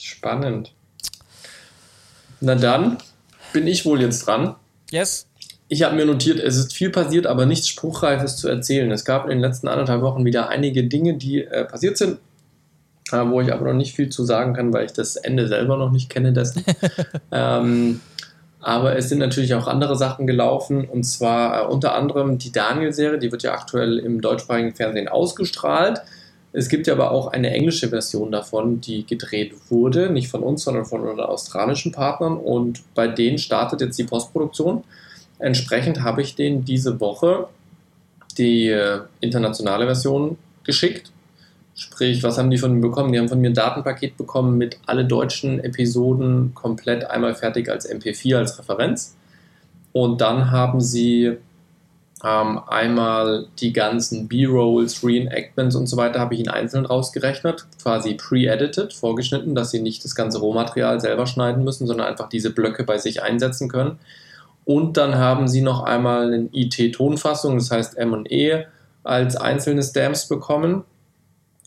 Spannend. 0.00 0.72
Na 2.40 2.54
dann 2.54 2.98
bin 3.52 3.66
ich 3.66 3.84
wohl 3.84 4.00
jetzt 4.00 4.26
dran. 4.26 4.56
Yes. 4.90 5.26
Ich 5.68 5.82
habe 5.82 5.94
mir 5.94 6.04
notiert, 6.04 6.40
es 6.40 6.56
ist 6.56 6.72
viel 6.72 6.90
passiert, 6.90 7.26
aber 7.26 7.46
nichts 7.46 7.68
Spruchreifes 7.68 8.36
zu 8.36 8.48
erzählen. 8.48 8.90
Es 8.90 9.04
gab 9.04 9.24
in 9.24 9.30
den 9.30 9.40
letzten 9.40 9.68
anderthalb 9.68 10.02
Wochen 10.02 10.24
wieder 10.24 10.48
einige 10.48 10.84
Dinge, 10.84 11.14
die 11.14 11.44
äh, 11.44 11.64
passiert 11.64 11.96
sind, 11.96 12.18
äh, 13.12 13.24
wo 13.26 13.40
ich 13.40 13.52
aber 13.52 13.66
noch 13.66 13.74
nicht 13.74 13.94
viel 13.94 14.08
zu 14.08 14.24
sagen 14.24 14.54
kann, 14.54 14.72
weil 14.72 14.86
ich 14.86 14.92
das 14.92 15.14
Ende 15.16 15.46
selber 15.46 15.76
noch 15.76 15.92
nicht 15.92 16.10
kenne 16.10 16.32
dessen. 16.32 16.64
ähm, 17.30 18.00
aber 18.60 18.96
es 18.96 19.08
sind 19.08 19.18
natürlich 19.18 19.54
auch 19.54 19.68
andere 19.68 19.96
Sachen 19.96 20.26
gelaufen 20.26 20.88
und 20.88 21.04
zwar 21.04 21.62
äh, 21.62 21.66
unter 21.66 21.94
anderem 21.94 22.38
die 22.38 22.52
Daniel-Serie, 22.52 23.18
die 23.18 23.30
wird 23.30 23.42
ja 23.42 23.52
aktuell 23.52 23.98
im 23.98 24.20
deutschsprachigen 24.20 24.74
Fernsehen 24.74 25.08
ausgestrahlt. 25.08 26.02
Es 26.52 26.68
gibt 26.68 26.86
ja 26.88 26.94
aber 26.94 27.12
auch 27.12 27.28
eine 27.28 27.50
englische 27.50 27.88
Version 27.88 28.32
davon, 28.32 28.80
die 28.80 29.06
gedreht 29.06 29.54
wurde, 29.68 30.10
nicht 30.10 30.28
von 30.28 30.42
uns, 30.42 30.64
sondern 30.64 30.84
von 30.84 31.02
unseren 31.02 31.20
australischen 31.20 31.92
Partnern 31.92 32.36
und 32.36 32.82
bei 32.94 33.06
denen 33.06 33.38
startet 33.38 33.80
jetzt 33.80 33.98
die 33.98 34.04
Postproduktion. 34.04 34.82
Entsprechend 35.38 36.02
habe 36.02 36.22
ich 36.22 36.34
denen 36.34 36.64
diese 36.64 37.00
Woche 37.00 37.48
die 38.36 38.68
äh, 38.68 39.00
internationale 39.20 39.86
Version 39.86 40.38
geschickt. 40.64 41.12
Sprich, 41.74 42.22
was 42.22 42.36
haben 42.36 42.50
die 42.50 42.58
von 42.58 42.74
mir 42.74 42.80
bekommen? 42.80 43.12
Die 43.12 43.18
haben 43.18 43.28
von 43.28 43.40
mir 43.40 43.50
ein 43.50 43.54
Datenpaket 43.54 44.16
bekommen 44.16 44.58
mit 44.58 44.78
alle 44.86 45.04
deutschen 45.04 45.60
Episoden 45.60 46.52
komplett 46.54 47.04
einmal 47.04 47.34
fertig 47.34 47.70
als 47.70 47.88
MP4 47.88 48.36
als 48.36 48.58
Referenz. 48.58 49.16
Und 49.92 50.20
dann 50.20 50.50
haben 50.50 50.80
sie 50.80 51.38
ähm, 52.22 52.60
einmal 52.66 53.46
die 53.60 53.72
ganzen 53.72 54.28
B-Rolls, 54.28 55.02
Reenactments 55.02 55.74
und 55.74 55.86
so 55.86 55.96
weiter 55.96 56.20
habe 56.20 56.34
ich 56.34 56.40
ihnen 56.40 56.50
einzeln 56.50 56.84
rausgerechnet, 56.84 57.66
quasi 57.82 58.14
pre-edited, 58.14 58.92
vorgeschnitten, 58.92 59.54
dass 59.54 59.70
sie 59.70 59.80
nicht 59.80 60.04
das 60.04 60.14
ganze 60.14 60.38
Rohmaterial 60.38 61.00
selber 61.00 61.26
schneiden 61.26 61.64
müssen, 61.64 61.86
sondern 61.86 62.06
einfach 62.06 62.28
diese 62.28 62.50
Blöcke 62.50 62.84
bei 62.84 62.98
sich 62.98 63.22
einsetzen 63.22 63.68
können. 63.68 63.98
Und 64.66 64.98
dann 64.98 65.16
haben 65.16 65.48
sie 65.48 65.62
noch 65.62 65.82
einmal 65.82 66.32
eine 66.32 66.48
IT-Tonfassung, 66.52 67.56
das 67.56 67.70
heißt 67.70 67.98
ME, 67.98 68.66
als 69.02 69.36
einzelne 69.36 69.82
Stamps 69.82 70.28
bekommen 70.28 70.84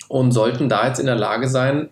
und 0.07 0.31
sollten 0.31 0.69
da 0.69 0.87
jetzt 0.87 0.99
in 0.99 1.07
der 1.07 1.15
Lage 1.15 1.47
sein, 1.47 1.89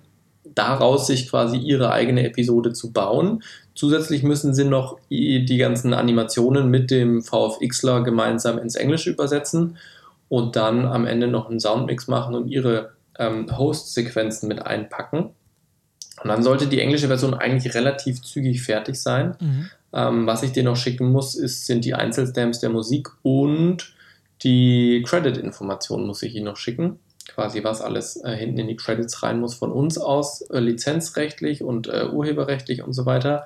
daraus 0.56 1.08
sich 1.08 1.30
quasi 1.30 1.58
ihre 1.58 1.91
eigene 1.91 2.26
Episode 2.26 2.74
zu 2.74 2.91
bauen. 2.91 3.41
Zusätzlich 3.74 4.24
müssen 4.24 4.54
sie 4.54 4.66
noch 4.66 5.00
die 5.10 5.58
ganzen 5.58 5.94
Animationen 5.94 6.70
mit 6.70 6.92
dem 6.92 7.22
VFXler 7.22 8.04
gemeinsam 8.04 8.58
ins 8.58 8.76
Englische 8.76 9.12
übersetzen 9.12 9.78
und 10.28 10.56
dann 10.56 10.86
am 10.86 11.06
Ende 11.06 11.28
noch 11.28 11.50
einen 11.50 11.60
Soundmix 11.60 12.08
machen 12.08 12.36
und 12.36 12.48
ihre 12.48 12.92
ähm, 13.18 13.58
Host-Sequenzen 13.58 14.48
mit 14.48 14.66
einpacken. 14.66 15.30
Und 16.22 16.28
dann 16.28 16.44
sollte 16.44 16.68
die 16.68 16.80
englische 16.80 17.08
Version 17.08 17.34
eigentlich 17.34 17.74
relativ 17.74 18.22
zügig 18.22 18.62
fertig 18.62 19.02
sein. 19.02 19.36
Mhm. 19.40 19.70
Ähm, 19.94 20.28
was 20.28 20.44
ich 20.44 20.52
dir 20.52 20.64
noch 20.64 20.76
schicken 20.76 21.10
muss, 21.10 21.36
ist, 21.36 21.66
sind 21.66 21.86
die 21.86 21.94
Einzelstamps 21.94 22.60
der 22.60 22.70
Musik 22.70 23.10
und 23.24 23.94
die 24.44 25.04
Credit-Informationen 25.06 26.08
muss 26.08 26.24
ich 26.24 26.36
ihnen 26.36 26.46
noch 26.46 26.58
schicken 26.58 27.00
quasi 27.34 27.63
was 27.63 27.82
alles 27.82 28.17
äh, 28.24 28.36
hinten 28.36 28.60
in 28.60 28.67
die 28.67 28.76
Credits 28.76 29.24
rein 29.24 29.39
muss 29.39 29.54
von 29.54 29.72
uns 29.72 29.98
aus, 29.98 30.41
äh, 30.50 30.60
lizenzrechtlich 30.60 31.63
und 31.63 31.88
äh, 31.88 32.08
urheberrechtlich 32.12 32.84
und 32.84 32.94
so 32.94 33.06
weiter. 33.06 33.46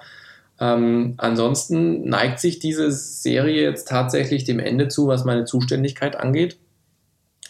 Ähm, 0.59 1.15
ansonsten 1.17 2.07
neigt 2.07 2.39
sich 2.39 2.59
diese 2.59 2.91
Serie 2.91 3.61
jetzt 3.61 3.87
tatsächlich 3.87 4.45
dem 4.45 4.59
Ende 4.59 4.87
zu, 4.87 5.07
was 5.07 5.25
meine 5.25 5.45
Zuständigkeit 5.45 6.15
angeht, 6.15 6.57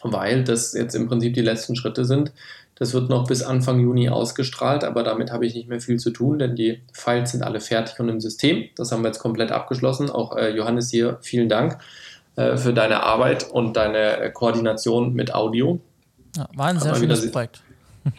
weil 0.02 0.44
das 0.44 0.74
jetzt 0.74 0.96
im 0.96 1.08
Prinzip 1.08 1.34
die 1.34 1.42
letzten 1.42 1.76
Schritte 1.76 2.06
sind. 2.06 2.32
Das 2.78 2.94
wird 2.94 3.10
noch 3.10 3.28
bis 3.28 3.42
Anfang 3.42 3.80
Juni 3.80 4.10
ausgestrahlt, 4.10 4.84
aber 4.84 5.04
damit 5.04 5.32
habe 5.32 5.46
ich 5.46 5.56
nicht 5.56 5.70
mehr 5.70 5.80
viel 5.80 5.98
zu 5.98 6.12
tun, 6.12 6.40
denn 6.40 6.56
die 6.56 6.82
Files 6.92 7.32
sind 7.32 7.42
alle 7.42 7.62
fertig 7.62 8.00
und 8.00 8.10
im 8.10 8.20
System. 8.20 8.66
Das 8.76 8.92
haben 8.92 9.02
wir 9.02 9.08
jetzt 9.08 9.20
komplett 9.20 9.52
abgeschlossen. 9.52 10.10
Auch 10.10 10.36
äh, 10.36 10.50
Johannes 10.50 10.90
hier, 10.92 11.18
vielen 11.22 11.48
Dank 11.48 11.78
äh, 12.36 12.58
für 12.58 12.74
deine 12.74 13.04
Arbeit 13.04 13.50
und 13.50 13.78
deine 13.78 14.18
äh, 14.18 14.30
Koordination 14.32 15.14
mit 15.14 15.34
Audio. 15.34 15.80
Ja, 16.36 16.48
war 16.56 16.68
ein 16.68 16.80
sehr 16.80 16.96
schönes 16.96 17.32
Projekt. 17.32 17.62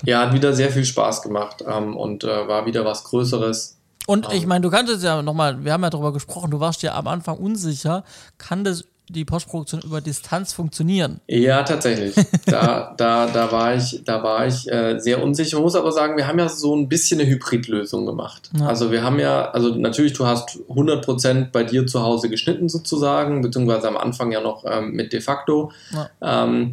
Ja, 0.04 0.22
hat 0.22 0.32
wieder 0.32 0.52
sehr 0.52 0.70
viel 0.70 0.84
Spaß 0.84 1.22
gemacht 1.22 1.62
ähm, 1.64 1.96
und 1.96 2.24
äh, 2.24 2.48
war 2.48 2.66
wieder 2.66 2.84
was 2.84 3.04
Größeres. 3.04 3.78
Und 4.06 4.26
ich 4.32 4.42
ähm, 4.42 4.48
meine, 4.48 4.62
du 4.62 4.68
kannst 4.68 4.92
es 4.92 5.04
ja 5.04 5.22
nochmal, 5.22 5.64
wir 5.64 5.72
haben 5.72 5.84
ja 5.84 5.90
darüber 5.90 6.12
gesprochen, 6.12 6.50
du 6.50 6.58
warst 6.58 6.82
ja 6.82 6.96
am 6.96 7.06
Anfang 7.06 7.36
unsicher, 7.36 8.02
kann 8.36 8.64
das 8.64 8.84
die 9.08 9.24
Postproduktion 9.24 9.82
über 9.82 10.00
Distanz 10.00 10.52
funktionieren? 10.52 11.20
Ja, 11.28 11.62
tatsächlich. 11.62 12.14
da, 12.46 12.94
da, 12.96 13.26
da 13.26 13.52
war 13.52 13.74
ich, 13.74 14.02
da 14.04 14.22
war 14.22 14.46
ich 14.46 14.70
äh, 14.70 14.98
sehr 14.98 15.22
unsicher. 15.22 15.58
Ich 15.58 15.62
muss 15.62 15.76
aber 15.76 15.92
sagen, 15.92 16.16
wir 16.16 16.26
haben 16.26 16.38
ja 16.38 16.48
so 16.48 16.74
ein 16.74 16.88
bisschen 16.88 17.20
eine 17.20 17.28
Hybridlösung 17.28 18.06
gemacht. 18.06 18.50
Ja. 18.58 18.66
Also 18.66 18.90
wir 18.90 19.02
haben 19.02 19.18
ja, 19.18 19.50
also 19.50 19.74
natürlich, 19.76 20.14
du 20.14 20.26
hast 20.26 20.58
100% 20.68 21.50
bei 21.52 21.62
dir 21.62 21.86
zu 21.86 22.02
Hause 22.02 22.28
geschnitten 22.28 22.68
sozusagen, 22.68 23.42
beziehungsweise 23.42 23.86
am 23.88 23.96
Anfang 23.96 24.32
ja 24.32 24.40
noch 24.40 24.64
ähm, 24.66 24.92
mit 24.92 25.12
de 25.12 25.20
facto. 25.20 25.70
Ja. 25.92 26.10
Ähm, 26.44 26.72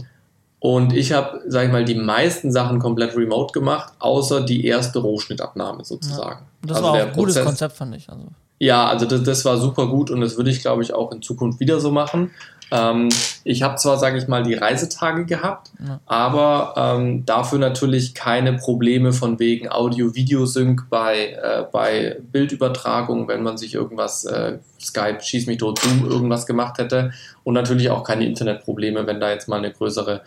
und 0.63 0.93
ich 0.93 1.11
habe, 1.11 1.41
sag 1.45 1.65
ich 1.65 1.73
mal, 1.73 1.83
die 1.83 1.93
meisten 1.93 2.49
Sachen 2.49 2.79
komplett 2.79 3.17
remote 3.17 3.51
gemacht, 3.51 3.91
außer 3.99 4.45
die 4.45 4.65
erste 4.65 4.99
Rohschnittabnahme 4.99 5.83
sozusagen. 5.83 6.39
Ja. 6.39 6.67
Das 6.69 6.77
also 6.77 6.87
war 6.87 6.93
auch 6.93 6.99
ein 6.99 7.11
gutes 7.11 7.35
Prozess, 7.35 7.45
Konzept, 7.45 7.75
fand 7.75 7.95
ich. 7.97 8.09
Also. 8.09 8.27
Ja, 8.59 8.87
also 8.87 9.05
das, 9.05 9.23
das 9.23 9.43
war 9.43 9.57
super 9.57 9.87
gut 9.87 10.09
und 10.09 10.21
das 10.21 10.37
würde 10.37 10.51
ich, 10.51 10.61
glaube 10.61 10.81
ich, 10.81 10.93
auch 10.93 11.11
in 11.11 11.21
Zukunft 11.21 11.59
wieder 11.59 11.81
so 11.81 11.91
machen. 11.91 12.31
Ähm, 12.71 13.09
ich 13.43 13.61
habe 13.61 13.75
zwar, 13.75 13.99
sage 13.99 14.17
ich 14.17 14.27
mal, 14.27 14.41
die 14.41 14.55
Reisetage 14.55 15.25
gehabt, 15.25 15.71
ja. 15.85 15.99
aber 16.07 16.73
ähm, 16.75 17.25
dafür 17.25 17.59
natürlich 17.59 18.15
keine 18.15 18.53
Probleme 18.53 19.13
von 19.13 19.37
wegen 19.37 19.69
Audio-Video-Sync 19.69 20.89
bei, 20.89 21.33
äh, 21.33 21.65
bei 21.71 22.17
Bildübertragung, 22.31 23.27
wenn 23.27 23.43
man 23.43 23.57
sich 23.57 23.75
irgendwas, 23.75 24.25
äh, 24.25 24.57
Skype, 24.81 25.21
schieß 25.21 25.45
mich 25.47 25.57
tot, 25.57 25.79
Zoom, 25.79 26.09
irgendwas 26.09 26.45
gemacht 26.45 26.77
hätte. 26.77 27.11
Und 27.43 27.53
natürlich 27.53 27.89
auch 27.89 28.03
keine 28.03 28.25
Internetprobleme, 28.25 29.05
wenn 29.05 29.19
da 29.19 29.29
jetzt 29.29 29.47
mal 29.47 29.57
eine 29.57 29.71
größere 29.71 30.21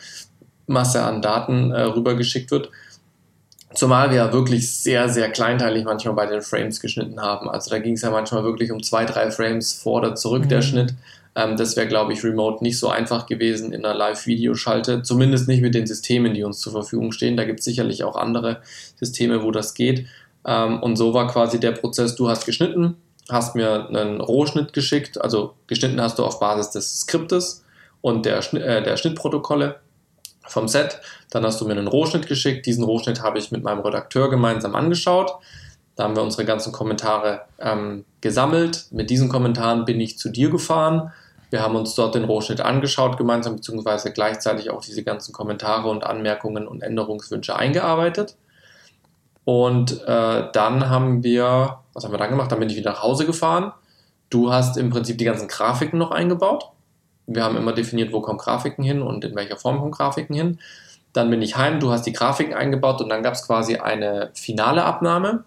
Masse 0.66 1.02
an 1.02 1.22
Daten 1.22 1.70
äh, 1.70 1.82
rübergeschickt 1.82 2.50
wird. 2.50 2.70
Zumal 3.74 4.10
wir 4.10 4.16
ja 4.16 4.32
wirklich 4.32 4.72
sehr, 4.72 5.08
sehr 5.08 5.30
kleinteilig 5.30 5.84
manchmal 5.84 6.14
bei 6.14 6.26
den 6.26 6.40
Frames 6.40 6.80
geschnitten 6.80 7.20
haben. 7.20 7.48
Also 7.48 7.70
da 7.70 7.78
ging 7.78 7.94
es 7.94 8.02
ja 8.02 8.10
manchmal 8.10 8.44
wirklich 8.44 8.72
um 8.72 8.82
zwei, 8.82 9.04
drei 9.04 9.30
Frames 9.30 9.72
vor 9.72 10.00
oder 10.00 10.14
zurück 10.14 10.44
mhm. 10.44 10.48
der 10.48 10.62
Schnitt. 10.62 10.94
Ähm, 11.34 11.56
das 11.56 11.76
wäre, 11.76 11.86
glaube 11.86 12.14
ich, 12.14 12.24
remote 12.24 12.64
nicht 12.64 12.78
so 12.78 12.88
einfach 12.88 13.26
gewesen 13.26 13.72
in 13.72 13.84
einer 13.84 13.94
Live-Videoschalte. 13.94 15.02
Zumindest 15.02 15.46
nicht 15.46 15.60
mit 15.60 15.74
den 15.74 15.86
Systemen, 15.86 16.32
die 16.32 16.42
uns 16.42 16.60
zur 16.60 16.72
Verfügung 16.72 17.12
stehen. 17.12 17.36
Da 17.36 17.44
gibt 17.44 17.58
es 17.58 17.66
sicherlich 17.66 18.02
auch 18.04 18.16
andere 18.16 18.62
Systeme, 18.98 19.42
wo 19.42 19.50
das 19.50 19.74
geht. 19.74 20.06
Ähm, 20.46 20.82
und 20.82 20.96
so 20.96 21.12
war 21.12 21.26
quasi 21.28 21.60
der 21.60 21.72
Prozess, 21.72 22.14
du 22.14 22.28
hast 22.30 22.46
geschnitten, 22.46 22.96
hast 23.28 23.56
mir 23.56 23.88
einen 23.88 24.20
Rohschnitt 24.20 24.72
geschickt, 24.72 25.20
also 25.20 25.54
geschnitten 25.66 26.00
hast 26.00 26.18
du 26.18 26.24
auf 26.24 26.40
Basis 26.40 26.70
des 26.70 27.00
Skriptes 27.00 27.64
und 28.00 28.24
der, 28.24 28.38
äh, 28.54 28.82
der 28.82 28.96
Schnittprotokolle 28.96 29.80
vom 30.48 30.68
Set. 30.68 31.00
Dann 31.30 31.44
hast 31.44 31.60
du 31.60 31.66
mir 31.66 31.72
einen 31.72 31.88
Rohschnitt 31.88 32.26
geschickt. 32.26 32.66
Diesen 32.66 32.84
Rohschnitt 32.84 33.22
habe 33.22 33.38
ich 33.38 33.52
mit 33.52 33.62
meinem 33.62 33.80
Redakteur 33.80 34.30
gemeinsam 34.30 34.74
angeschaut. 34.74 35.32
Da 35.96 36.04
haben 36.04 36.16
wir 36.16 36.22
unsere 36.22 36.44
ganzen 36.44 36.72
Kommentare 36.72 37.42
ähm, 37.58 38.04
gesammelt. 38.20 38.86
Mit 38.90 39.08
diesen 39.10 39.28
Kommentaren 39.28 39.84
bin 39.84 40.00
ich 40.00 40.18
zu 40.18 40.28
dir 40.28 40.50
gefahren. 40.50 41.12
Wir 41.50 41.62
haben 41.62 41.76
uns 41.76 41.94
dort 41.94 42.14
den 42.14 42.24
Rohschnitt 42.24 42.60
angeschaut 42.60 43.16
gemeinsam, 43.16 43.56
beziehungsweise 43.56 44.12
gleichzeitig 44.12 44.70
auch 44.70 44.82
diese 44.82 45.02
ganzen 45.02 45.32
Kommentare 45.32 45.88
und 45.88 46.04
Anmerkungen 46.04 46.66
und 46.66 46.82
Änderungswünsche 46.82 47.56
eingearbeitet. 47.56 48.36
Und 49.44 50.02
äh, 50.06 50.50
dann 50.52 50.90
haben 50.90 51.22
wir, 51.22 51.78
was 51.92 52.04
haben 52.04 52.12
wir 52.12 52.18
dann 52.18 52.30
gemacht? 52.30 52.50
Dann 52.50 52.58
bin 52.58 52.68
ich 52.68 52.76
wieder 52.76 52.90
nach 52.90 53.02
Hause 53.02 53.26
gefahren. 53.26 53.72
Du 54.28 54.52
hast 54.52 54.76
im 54.76 54.90
Prinzip 54.90 55.18
die 55.18 55.24
ganzen 55.24 55.46
Grafiken 55.46 55.98
noch 55.98 56.10
eingebaut. 56.10 56.70
Wir 57.26 57.44
haben 57.44 57.56
immer 57.56 57.72
definiert, 57.72 58.12
wo 58.12 58.20
kommen 58.20 58.38
Grafiken 58.38 58.84
hin 58.84 59.02
und 59.02 59.24
in 59.24 59.34
welcher 59.34 59.56
Form 59.56 59.78
kommen 59.78 59.92
Grafiken 59.92 60.34
hin. 60.34 60.58
Dann 61.12 61.30
bin 61.30 61.42
ich 61.42 61.56
heim, 61.56 61.80
du 61.80 61.90
hast 61.90 62.02
die 62.02 62.12
Grafiken 62.12 62.54
eingebaut 62.54 63.00
und 63.00 63.08
dann 63.08 63.22
gab 63.22 63.34
es 63.34 63.46
quasi 63.46 63.76
eine 63.76 64.30
finale 64.34 64.84
Abnahme. 64.84 65.44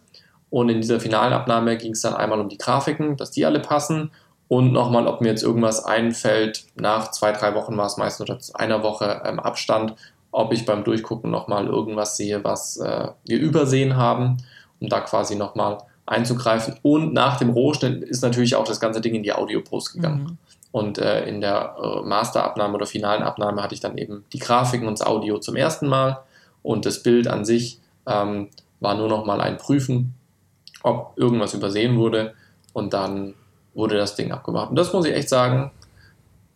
Und 0.49 0.69
in 0.69 0.81
dieser 0.81 0.99
finalen 0.99 1.31
Abnahme 1.31 1.77
ging 1.77 1.91
es 1.91 2.01
dann 2.01 2.15
einmal 2.15 2.39
um 2.39 2.49
die 2.49 2.57
Grafiken, 2.57 3.17
dass 3.17 3.31
die 3.31 3.45
alle 3.45 3.59
passen 3.59 4.11
und 4.49 4.73
nochmal, 4.73 5.07
ob 5.07 5.21
mir 5.21 5.29
jetzt 5.29 5.43
irgendwas 5.43 5.85
einfällt, 5.85 6.65
nach 6.75 7.11
zwei, 7.11 7.31
drei 7.31 7.53
Wochen 7.53 7.77
war 7.77 7.85
es 7.85 7.97
meistens 7.97 8.29
oder 8.29 8.39
einer 8.55 8.81
Woche 8.81 9.21
ähm, 9.23 9.39
Abstand, 9.39 9.93
ob 10.31 10.51
ich 10.51 10.65
beim 10.65 10.83
Durchgucken 10.83 11.29
nochmal 11.29 11.67
irgendwas 11.67 12.17
sehe, 12.17 12.43
was 12.43 12.77
äh, 12.77 13.09
wir 13.25 13.39
übersehen 13.39 13.95
haben, 13.95 14.37
um 14.79 14.89
da 14.89 15.01
quasi 15.01 15.35
nochmal 15.35 15.77
einzugreifen. 16.09 16.75
Und 16.81 17.13
nach 17.13 17.37
dem 17.37 17.51
Rohschnitt 17.51 18.03
ist 18.03 18.21
natürlich 18.21 18.55
auch 18.55 18.65
das 18.65 18.79
ganze 18.79 18.99
Ding 19.01 19.15
in 19.15 19.23
die 19.23 19.33
Audio-Post 19.33 19.93
gegangen. 19.93 20.23
Mhm. 20.23 20.37
Und 20.71 20.97
äh, 20.97 21.25
in 21.27 21.41
der 21.41 21.75
äh, 21.81 22.01
Masterabnahme 22.07 22.75
oder 22.75 22.85
finalen 22.85 23.23
Abnahme 23.23 23.63
hatte 23.63 23.73
ich 23.73 23.79
dann 23.79 23.97
eben 23.97 24.25
die 24.33 24.39
Grafiken 24.39 24.87
und 24.87 24.99
das 24.99 25.07
Audio 25.07 25.39
zum 25.39 25.55
ersten 25.55 25.87
Mal 25.87 26.19
und 26.61 26.85
das 26.85 27.01
Bild 27.01 27.27
an 27.27 27.45
sich 27.45 27.79
ähm, 28.05 28.49
war 28.79 28.95
nur 28.95 29.07
noch 29.07 29.25
mal 29.25 29.41
ein 29.41 29.57
Prüfen, 29.57 30.13
ob 30.83 31.13
irgendwas 31.15 31.53
übersehen 31.53 31.97
wurde 31.97 32.33
und 32.73 32.93
dann 32.93 33.33
wurde 33.73 33.97
das 33.97 34.15
Ding 34.15 34.31
abgemacht. 34.31 34.69
Und 34.69 34.75
das 34.75 34.93
muss 34.93 35.05
ich 35.05 35.13
echt 35.13 35.29
sagen, 35.29 35.71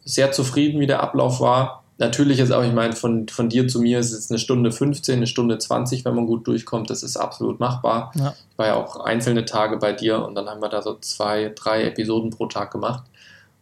sehr 0.06 0.32
zufrieden, 0.32 0.80
wie 0.80 0.88
der 0.88 1.02
Ablauf 1.02 1.40
war 1.40 1.83
natürlich 1.98 2.40
ist 2.40 2.52
auch, 2.52 2.64
ich 2.64 2.74
meine, 2.74 2.96
von, 2.96 3.28
von 3.28 3.50
dir 3.50 3.68
zu 3.68 3.82
mir 3.82 4.00
ist 4.00 4.12
es 4.12 4.30
eine 4.30 4.40
Stunde 4.40 4.72
15, 4.72 5.18
eine 5.18 5.28
Stunde 5.28 5.58
20, 5.58 6.06
wenn 6.06 6.16
man 6.16 6.26
gut 6.26 6.48
durchkommt. 6.48 6.90
Das 6.90 7.04
ist 7.04 7.18
absolut 7.18 7.60
machbar. 7.60 8.12
Ja. 8.16 8.34
Ich 8.52 8.58
war 8.58 8.68
ja 8.68 8.76
auch 8.76 9.00
einzelne 9.00 9.46
Tage 9.46 9.78
bei 9.78 9.94
dir 9.94 10.24
und 10.24 10.36
dann 10.36 10.48
haben 10.48 10.62
wir 10.62 10.70
da 10.70 10.82
so 10.82 10.98
zwei, 11.00 11.52
drei 11.56 11.84
Episoden 11.84 12.30
pro 12.30 12.48
Tag 12.48 12.72
gemacht. 12.72 13.04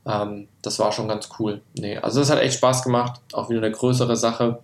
Ähm, 0.05 0.47
das 0.61 0.79
war 0.79 0.91
schon 0.91 1.07
ganz 1.07 1.29
cool. 1.39 1.61
Nee, 1.75 1.97
also 1.97 2.19
das 2.19 2.29
hat 2.29 2.39
echt 2.39 2.55
Spaß 2.55 2.83
gemacht. 2.83 3.21
Auch 3.33 3.49
wieder 3.49 3.59
eine 3.59 3.71
größere 3.71 4.15
Sache 4.15 4.59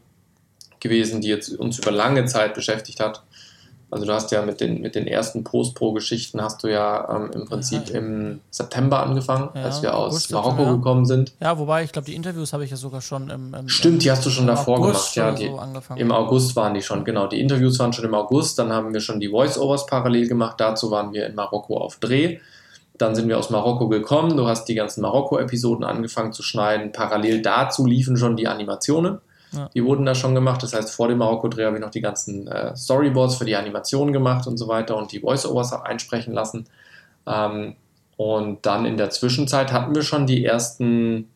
gewesen, 0.79 1.21
die 1.21 1.27
jetzt 1.27 1.49
uns 1.49 1.79
über 1.79 1.91
lange 1.91 2.25
Zeit 2.25 2.53
beschäftigt 2.53 2.99
hat. 2.99 3.23
Also 3.89 4.05
du 4.05 4.13
hast 4.13 4.31
ja 4.31 4.41
mit 4.41 4.59
den, 4.59 4.81
mit 4.81 4.95
den 4.95 5.07
ersten 5.07 5.45
Post-Pro-Geschichten 5.45 6.41
hast 6.41 6.61
du 6.61 6.67
ja 6.67 7.15
ähm, 7.15 7.31
im 7.33 7.45
Prinzip 7.45 7.87
ja. 7.87 7.99
im 7.99 8.41
September 8.49 9.01
angefangen, 9.01 9.49
ja, 9.55 9.63
als 9.63 9.81
wir 9.81 9.95
aus 9.95 10.29
Marokko 10.29 10.63
ja. 10.63 10.71
gekommen 10.73 11.05
sind. 11.05 11.31
Ja, 11.39 11.57
wobei 11.57 11.83
ich 11.83 11.93
glaube, 11.93 12.05
die 12.05 12.15
Interviews 12.15 12.51
habe 12.51 12.65
ich 12.65 12.71
ja 12.71 12.75
sogar 12.75 12.99
schon 12.99 13.29
im, 13.29 13.53
im 13.53 13.69
Stimmt, 13.69 14.03
die 14.03 14.11
hast 14.11 14.25
du 14.25 14.29
schon 14.29 14.45
davor 14.45 14.79
August 14.79 15.13
gemacht, 15.13 15.39
ja. 15.39 15.47
Die, 15.47 15.81
so 15.87 15.93
Im 15.95 16.11
August 16.11 16.57
waren 16.57 16.73
die 16.73 16.81
schon, 16.81 17.05
genau. 17.05 17.27
Die 17.27 17.39
Interviews 17.39 17.79
waren 17.79 17.93
schon 17.93 18.03
im 18.03 18.13
August, 18.13 18.59
dann 18.59 18.73
haben 18.73 18.93
wir 18.93 18.99
schon 18.99 19.21
die 19.21 19.29
Voice-Overs 19.29 19.85
parallel 19.85 20.27
gemacht. 20.27 20.59
Dazu 20.59 20.91
waren 20.91 21.13
wir 21.13 21.25
in 21.25 21.35
Marokko 21.35 21.77
auf 21.77 21.95
Dreh. 21.97 22.39
Dann 22.97 23.15
sind 23.15 23.29
wir 23.29 23.37
aus 23.37 23.51
Marokko 23.51 23.87
gekommen. 23.87 24.35
Du 24.35 24.47
hast 24.47 24.65
die 24.65 24.75
ganzen 24.75 25.01
Marokko-Episoden 25.01 25.85
angefangen 25.85 26.33
zu 26.33 26.43
schneiden. 26.43 26.91
Parallel 26.91 27.41
dazu 27.41 27.85
liefen 27.85 28.17
schon 28.17 28.35
die 28.35 28.47
Animationen. 28.47 29.19
Ja. 29.57 29.69
Die 29.73 29.83
wurden 29.83 30.05
da 30.05 30.15
schon 30.15 30.35
gemacht. 30.35 30.61
Das 30.63 30.73
heißt, 30.73 30.91
vor 30.91 31.07
dem 31.07 31.17
Marokko-Dreh 31.17 31.65
habe 31.65 31.77
ich 31.77 31.81
noch 31.81 31.89
die 31.89 32.01
ganzen 32.01 32.47
äh, 32.47 32.75
Storyboards 32.75 33.35
für 33.35 33.45
die 33.45 33.55
Animationen 33.55 34.13
gemacht 34.13 34.47
und 34.47 34.57
so 34.57 34.67
weiter 34.67 34.95
und 34.95 35.11
die 35.11 35.19
Voice-Overs 35.19 35.73
einsprechen 35.73 36.33
lassen. 36.33 36.67
Ähm, 37.25 37.75
und 38.15 38.65
dann 38.65 38.85
in 38.85 38.97
der 38.97 39.09
Zwischenzeit 39.09 39.71
hatten 39.71 39.93
wir 39.93 40.01
schon 40.01 40.25
die 40.25 40.45
ersten, 40.45 41.29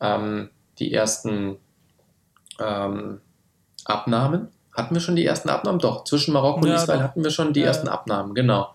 ähm, 0.00 0.50
die 0.78 0.92
ersten 0.92 1.56
ähm, 2.60 3.20
Abnahmen. 3.84 4.48
Hatten 4.72 4.94
wir 4.94 5.00
schon 5.00 5.16
die 5.16 5.24
ersten 5.24 5.48
Abnahmen? 5.48 5.78
Doch, 5.78 6.04
zwischen 6.04 6.32
Marokko 6.32 6.62
und 6.62 6.68
ja, 6.68 6.76
Israel 6.76 6.98
doch. 6.98 7.04
hatten 7.04 7.22
wir 7.22 7.30
schon 7.30 7.52
die 7.52 7.60
ja. 7.60 7.66
ersten 7.66 7.88
Abnahmen, 7.88 8.34
genau. 8.34 8.74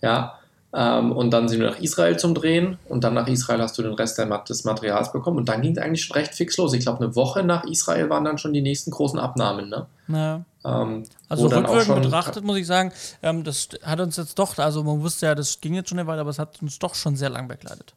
Ja, 0.00 0.38
ähm, 0.78 1.12
und 1.12 1.30
dann 1.30 1.48
sind 1.48 1.60
wir 1.60 1.70
nach 1.70 1.78
Israel 1.78 2.18
zum 2.18 2.34
Drehen 2.34 2.76
und 2.90 3.02
dann 3.02 3.14
nach 3.14 3.28
Israel 3.28 3.62
hast 3.62 3.78
du 3.78 3.82
den 3.82 3.94
Rest 3.94 4.18
des 4.18 4.64
Materials 4.64 5.10
bekommen 5.10 5.38
und 5.38 5.48
dann 5.48 5.62
ging 5.62 5.72
es 5.72 5.78
eigentlich 5.78 6.04
schon 6.04 6.14
recht 6.14 6.34
fix 6.34 6.58
los. 6.58 6.74
Ich 6.74 6.80
glaube, 6.80 7.02
eine 7.02 7.16
Woche 7.16 7.42
nach 7.42 7.64
Israel 7.64 8.10
waren 8.10 8.24
dann 8.24 8.36
schon 8.36 8.52
die 8.52 8.60
nächsten 8.60 8.90
großen 8.90 9.18
Abnahmen. 9.18 9.70
Ne? 9.70 9.86
Ja. 10.08 10.44
Ähm, 10.66 11.04
also 11.30 11.46
rückwirkend 11.46 12.02
betrachtet 12.02 12.44
muss 12.44 12.58
ich 12.58 12.66
sagen, 12.66 12.92
ähm, 13.22 13.42
das 13.42 13.70
hat 13.84 14.00
uns 14.00 14.18
jetzt 14.18 14.38
doch, 14.38 14.58
also 14.58 14.84
man 14.84 15.00
wusste 15.00 15.24
ja, 15.24 15.34
das 15.34 15.62
ging 15.62 15.72
jetzt 15.72 15.88
schon 15.88 15.98
eine 15.98 16.06
Weile, 16.06 16.20
aber 16.20 16.28
es 16.28 16.38
hat 16.38 16.60
uns 16.60 16.78
doch 16.78 16.94
schon 16.94 17.16
sehr 17.16 17.30
lang 17.30 17.48
begleitet. 17.48 17.94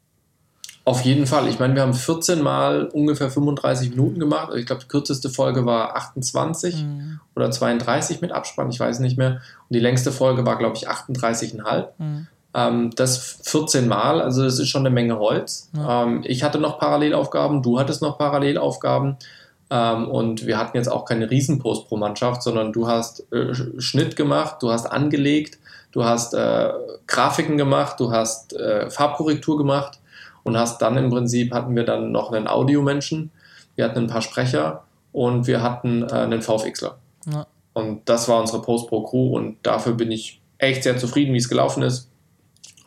Auf 0.86 1.02
jeden 1.02 1.28
Fall. 1.28 1.50
Ich 1.50 1.60
meine, 1.60 1.76
wir 1.76 1.82
haben 1.82 1.94
14 1.94 2.42
Mal 2.42 2.86
ungefähr 2.86 3.30
35 3.30 3.90
Minuten 3.90 4.22
gemacht. 4.22 4.54
Ich 4.56 4.66
glaube, 4.66 4.82
die 4.82 4.88
kürzeste 4.88 5.30
Folge 5.30 5.66
war 5.66 5.98
28 5.98 6.82
mhm. 6.82 7.20
oder 7.36 7.52
32 7.52 8.22
mit 8.22 8.32
Abspann, 8.32 8.70
ich 8.70 8.80
weiß 8.80 9.00
nicht 9.00 9.18
mehr. 9.18 9.32
Und 9.34 9.76
die 9.76 9.80
längste 9.80 10.14
Folge 10.14 10.46
war, 10.46 10.58
glaube 10.58 10.78
ich, 10.78 10.90
38,5. 10.90 11.88
Mhm. 11.98 12.28
Ähm, 12.54 12.92
das 12.96 13.40
14 13.44 13.88
Mal, 13.88 14.22
also 14.22 14.44
das 14.44 14.60
ist 14.60 14.70
schon 14.70 14.82
eine 14.82 14.94
Menge 14.94 15.20
Holz. 15.20 15.70
Ja. 15.76 16.04
Ähm, 16.04 16.24
ich 16.26 16.44
hatte 16.44 16.60
noch 16.60 16.80
Parallelaufgaben, 16.80 17.62
du 17.62 17.80
hattest 17.80 18.02
noch 18.02 18.18
Parallelaufgaben. 18.18 19.18
Ähm, 19.70 20.08
und 20.08 20.48
wir 20.48 20.58
hatten 20.58 20.78
jetzt 20.78 20.92
auch 20.92 21.06
keine 21.06 21.30
Riesenpost 21.30 21.88
pro 21.88 21.98
Mannschaft, 21.98 22.42
sondern 22.42 22.74
du 22.74 22.88
hast 22.88 23.32
äh, 23.32 23.54
Schnitt 23.80 24.16
gemacht, 24.16 24.58
du 24.62 24.72
hast 24.72 24.88
angelegt, 24.88 25.60
du 25.92 26.04
hast 26.04 26.34
äh, 26.34 26.72
Grafiken 27.06 27.58
gemacht, 27.58 28.00
du 28.00 28.12
hast 28.12 28.54
äh, 28.54 28.90
Farbkorrektur 28.90 29.58
gemacht 29.58 30.00
und 30.44 30.58
hast 30.58 30.82
dann 30.82 30.98
im 30.98 31.12
Prinzip 31.12 31.54
hatten 31.54 31.76
wir 31.76 31.86
dann 31.86 32.12
noch 32.12 32.32
einen 32.32 32.48
Audiomenschen, 32.48 33.30
wir 33.76 33.86
hatten 33.86 34.00
ein 34.00 34.08
paar 34.08 34.24
Sprecher 34.24 34.84
und 35.12 35.46
wir 35.46 35.62
hatten 35.62 36.04
äh, 36.04 36.14
einen 36.14 36.42
VFXler. 36.42 36.98
Ja. 37.32 37.46
Und 37.74 38.10
das 38.10 38.28
war 38.28 38.40
unsere 38.40 38.62
Post 38.64 38.90
Pro 38.90 39.04
Crew 39.04 39.36
und 39.36 39.58
dafür 39.62 39.94
bin 39.94 40.12
ich 40.12 40.42
echt 40.58 40.84
sehr 40.84 40.98
zufrieden, 40.98 41.34
wie 41.34 41.38
es 41.38 41.48
gelaufen 41.48 41.84
ist. 41.84 42.09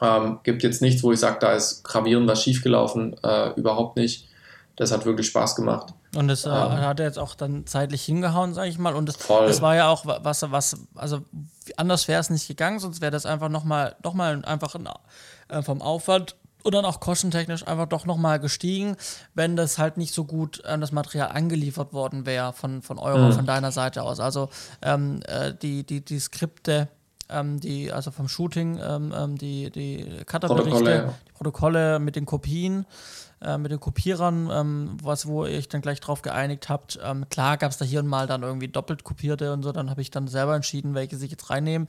Ähm, 0.03 0.41
gibt 0.43 0.63
jetzt 0.65 0.83
nichts, 0.83 1.03
wo 1.03 1.13
ich 1.13 1.21
sage, 1.21 1.39
da 1.41 1.53
ist 1.53 1.85
gravierend 1.85 2.29
was 2.29 2.43
schiefgelaufen. 2.43 3.17
Äh, 3.23 3.51
überhaupt 3.51 3.97
nicht. 3.97 4.29
Das 4.77 4.91
hat 4.91 5.07
wirklich 5.07 5.29
Spaß 5.29 5.55
gemacht. 5.55 5.95
Und 6.17 6.29
das 6.29 6.45
äh, 6.45 6.49
ähm, 6.49 6.81
hat 6.81 6.99
er 6.99 7.07
jetzt 7.07 7.19
auch 7.19 7.35
dann 7.35 7.67
zeitlich 7.67 8.03
hingehauen, 8.03 8.53
sage 8.53 8.69
ich 8.69 8.79
mal. 8.79 8.95
Und 8.95 9.07
das, 9.07 9.17
das, 9.19 9.63
war 9.63 9.77
ja 9.77 9.89
auch 9.89 10.05
was, 10.05 10.51
was 10.51 10.77
also 10.95 11.21
anders 11.77 12.09
wäre 12.09 12.21
es 12.21 12.31
nicht 12.31 12.49
gegangen, 12.49 12.81
sonst 12.81 13.01
wäre 13.01 13.13
das 13.13 13.25
einfach 13.25 13.49
nochmal 13.49 13.97
noch 14.03 14.15
mal 14.15 14.45
einfach 14.45 14.75
ein, 14.75 14.89
äh, 15.49 15.63
vom 15.63 15.81
Aufwand 15.81 16.37
und 16.63 16.75
dann 16.75 16.85
auch 16.85 17.01
kostentechnisch 17.01 17.67
einfach 17.67 17.87
doch 17.87 18.07
nochmal 18.07 18.41
gestiegen, 18.41 18.97
wenn 19.35 19.57
das 19.57 19.79
halt 19.79 19.97
nicht 19.97 20.15
so 20.15 20.25
gut 20.25 20.65
an 20.65 20.81
das 20.81 20.93
Material 20.93 21.29
angeliefert 21.29 21.93
worden 21.93 22.27
wäre 22.27 22.53
von, 22.53 22.83
von 22.83 22.99
Euro, 22.99 23.29
mhm. 23.29 23.33
von 23.33 23.47
deiner 23.47 23.73
Seite 23.73 24.03
aus. 24.03 24.21
Also 24.21 24.49
ähm, 24.81 25.21
äh, 25.27 25.55
die, 25.55 25.85
die, 25.85 26.05
die 26.05 26.19
Skripte 26.19 26.89
ähm, 27.29 27.61
die, 27.61 27.93
also 27.93 28.11
vom 28.11 28.29
Shooting, 28.29 28.79
ähm, 28.83 29.13
ähm 29.17 29.39
die, 29.39 29.71
die 29.71 30.07
Cutterberichte, 30.27 30.91
ja. 30.91 31.15
die 31.27 31.33
Protokolle 31.33 31.99
mit 31.99 32.17
den 32.17 32.27
Kopien, 32.27 32.87
äh, 33.45 33.59
mit 33.59 33.73
den 33.73 33.81
Kopierern, 33.81 34.51
ähm, 34.53 34.97
was, 35.03 35.27
wo 35.27 35.45
ich 35.45 35.69
dann 35.69 35.81
gleich 35.81 36.01
drauf 36.01 36.23
geeinigt 36.23 36.69
habt. 36.69 37.01
Ähm, 37.03 37.29
klar 37.29 37.57
gab 37.57 37.73
es 37.73 37.79
da 37.79 37.85
hier 37.85 38.01
und 38.01 38.07
mal 38.07 38.27
dann 38.27 38.43
irgendwie 38.43 38.69
doppelt 38.69 39.03
kopierte 39.03 39.53
und 39.53 39.63
so, 39.63 39.73
dann 39.73 39.91
habe 39.91 40.01
ich 40.01 40.11
dann 40.11 40.29
selber 40.29 40.55
entschieden, 40.55 40.95
welche 40.95 41.17
sich 41.17 41.31
jetzt 41.31 41.51
reinnehmen. 41.51 41.89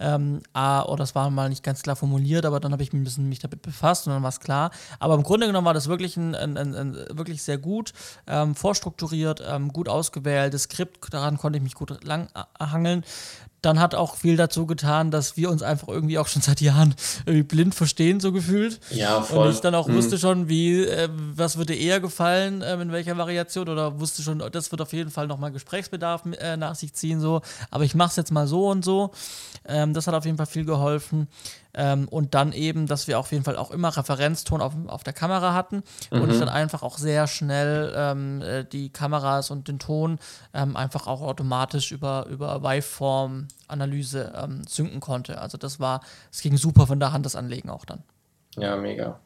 Ähm, 0.00 0.40
ah, 0.54 0.82
oder 0.84 0.98
das 0.98 1.14
war 1.14 1.28
mal 1.30 1.50
nicht 1.50 1.62
ganz 1.62 1.82
klar 1.82 1.96
formuliert, 1.96 2.46
aber 2.46 2.60
dann 2.60 2.72
habe 2.72 2.82
ich 2.82 2.92
mich 2.92 3.02
ein 3.02 3.04
bisschen 3.04 3.28
mich 3.28 3.40
damit 3.40 3.60
befasst 3.62 4.06
und 4.06 4.14
dann 4.14 4.22
war 4.22 4.30
es 4.30 4.40
klar. 4.40 4.70
Aber 4.98 5.14
im 5.14 5.22
Grunde 5.22 5.46
genommen 5.46 5.66
war 5.66 5.74
das 5.74 5.88
wirklich 5.88 6.16
ein, 6.16 6.34
ein, 6.34 6.56
ein, 6.56 6.74
ein 6.74 6.94
wirklich 7.10 7.42
sehr 7.42 7.58
gut 7.58 7.92
ähm, 8.26 8.54
vorstrukturiert, 8.54 9.42
gut 9.72 9.88
ausgewähltes 9.88 10.62
Skript, 10.62 11.12
daran 11.12 11.36
konnte 11.36 11.58
ich 11.58 11.62
mich 11.62 11.74
gut 11.74 12.04
lang 12.04 12.28
äh, 12.34 12.64
hangeln 12.64 13.04
dann 13.66 13.80
hat 13.80 13.96
auch 13.96 14.14
viel 14.14 14.36
dazu 14.36 14.64
getan, 14.64 15.10
dass 15.10 15.36
wir 15.36 15.50
uns 15.50 15.62
einfach 15.62 15.88
irgendwie 15.88 16.18
auch 16.18 16.28
schon 16.28 16.40
seit 16.40 16.60
Jahren 16.60 16.94
irgendwie 17.26 17.42
blind 17.42 17.74
verstehen, 17.74 18.20
so 18.20 18.30
gefühlt. 18.30 18.78
Ja, 18.90 19.20
voll. 19.20 19.48
Und 19.48 19.54
ich 19.54 19.60
dann 19.60 19.74
auch 19.74 19.88
mhm. 19.88 19.96
wusste 19.96 20.18
schon, 20.18 20.48
wie 20.48 20.84
äh, 20.84 21.08
was 21.34 21.56
würde 21.56 21.74
eher 21.74 21.98
gefallen, 21.98 22.62
äh, 22.62 22.80
in 22.80 22.92
welcher 22.92 23.18
Variation? 23.18 23.68
Oder 23.68 23.98
wusste 23.98 24.22
schon, 24.22 24.42
das 24.52 24.70
wird 24.70 24.80
auf 24.80 24.92
jeden 24.92 25.10
Fall 25.10 25.26
nochmal 25.26 25.50
Gesprächsbedarf 25.50 26.22
äh, 26.38 26.56
nach 26.56 26.76
sich 26.76 26.94
ziehen, 26.94 27.20
so. 27.20 27.42
Aber 27.70 27.82
ich 27.82 27.96
mache 27.96 28.10
es 28.10 28.16
jetzt 28.16 28.30
mal 28.30 28.46
so 28.46 28.68
und 28.68 28.84
so. 28.84 29.10
Ähm, 29.66 29.94
das 29.94 30.06
hat 30.06 30.14
auf 30.14 30.24
jeden 30.24 30.36
Fall 30.36 30.46
viel 30.46 30.64
geholfen. 30.64 31.26
Ähm, 31.76 32.08
und 32.08 32.34
dann 32.34 32.52
eben, 32.52 32.86
dass 32.86 33.06
wir 33.06 33.18
auf 33.18 33.30
jeden 33.32 33.44
Fall 33.44 33.56
auch 33.56 33.70
immer 33.70 33.96
Referenzton 33.96 34.60
auf, 34.60 34.72
auf 34.86 35.04
der 35.04 35.12
Kamera 35.12 35.52
hatten 35.54 35.82
mhm. 36.10 36.22
und 36.22 36.32
ich 36.32 36.38
dann 36.38 36.48
einfach 36.48 36.82
auch 36.82 36.98
sehr 36.98 37.26
schnell 37.26 37.92
ähm, 37.94 38.42
äh, 38.42 38.64
die 38.64 38.88
Kameras 38.88 39.50
und 39.50 39.68
den 39.68 39.78
Ton 39.78 40.18
ähm, 40.54 40.76
einfach 40.76 41.06
auch 41.06 41.20
automatisch 41.20 41.92
über, 41.92 42.26
über 42.30 42.62
Waveform-Analyse 42.62 44.32
ähm, 44.36 44.62
synken 44.66 45.00
konnte. 45.00 45.40
Also 45.40 45.58
das 45.58 45.78
war, 45.78 46.00
es 46.32 46.40
ging 46.40 46.56
super 46.56 46.86
von 46.86 46.98
der 46.98 47.12
Hand 47.12 47.26
das 47.26 47.36
Anlegen 47.36 47.68
auch 47.68 47.84
dann. 47.84 48.02
Ja, 48.56 48.76
mega. 48.76 49.20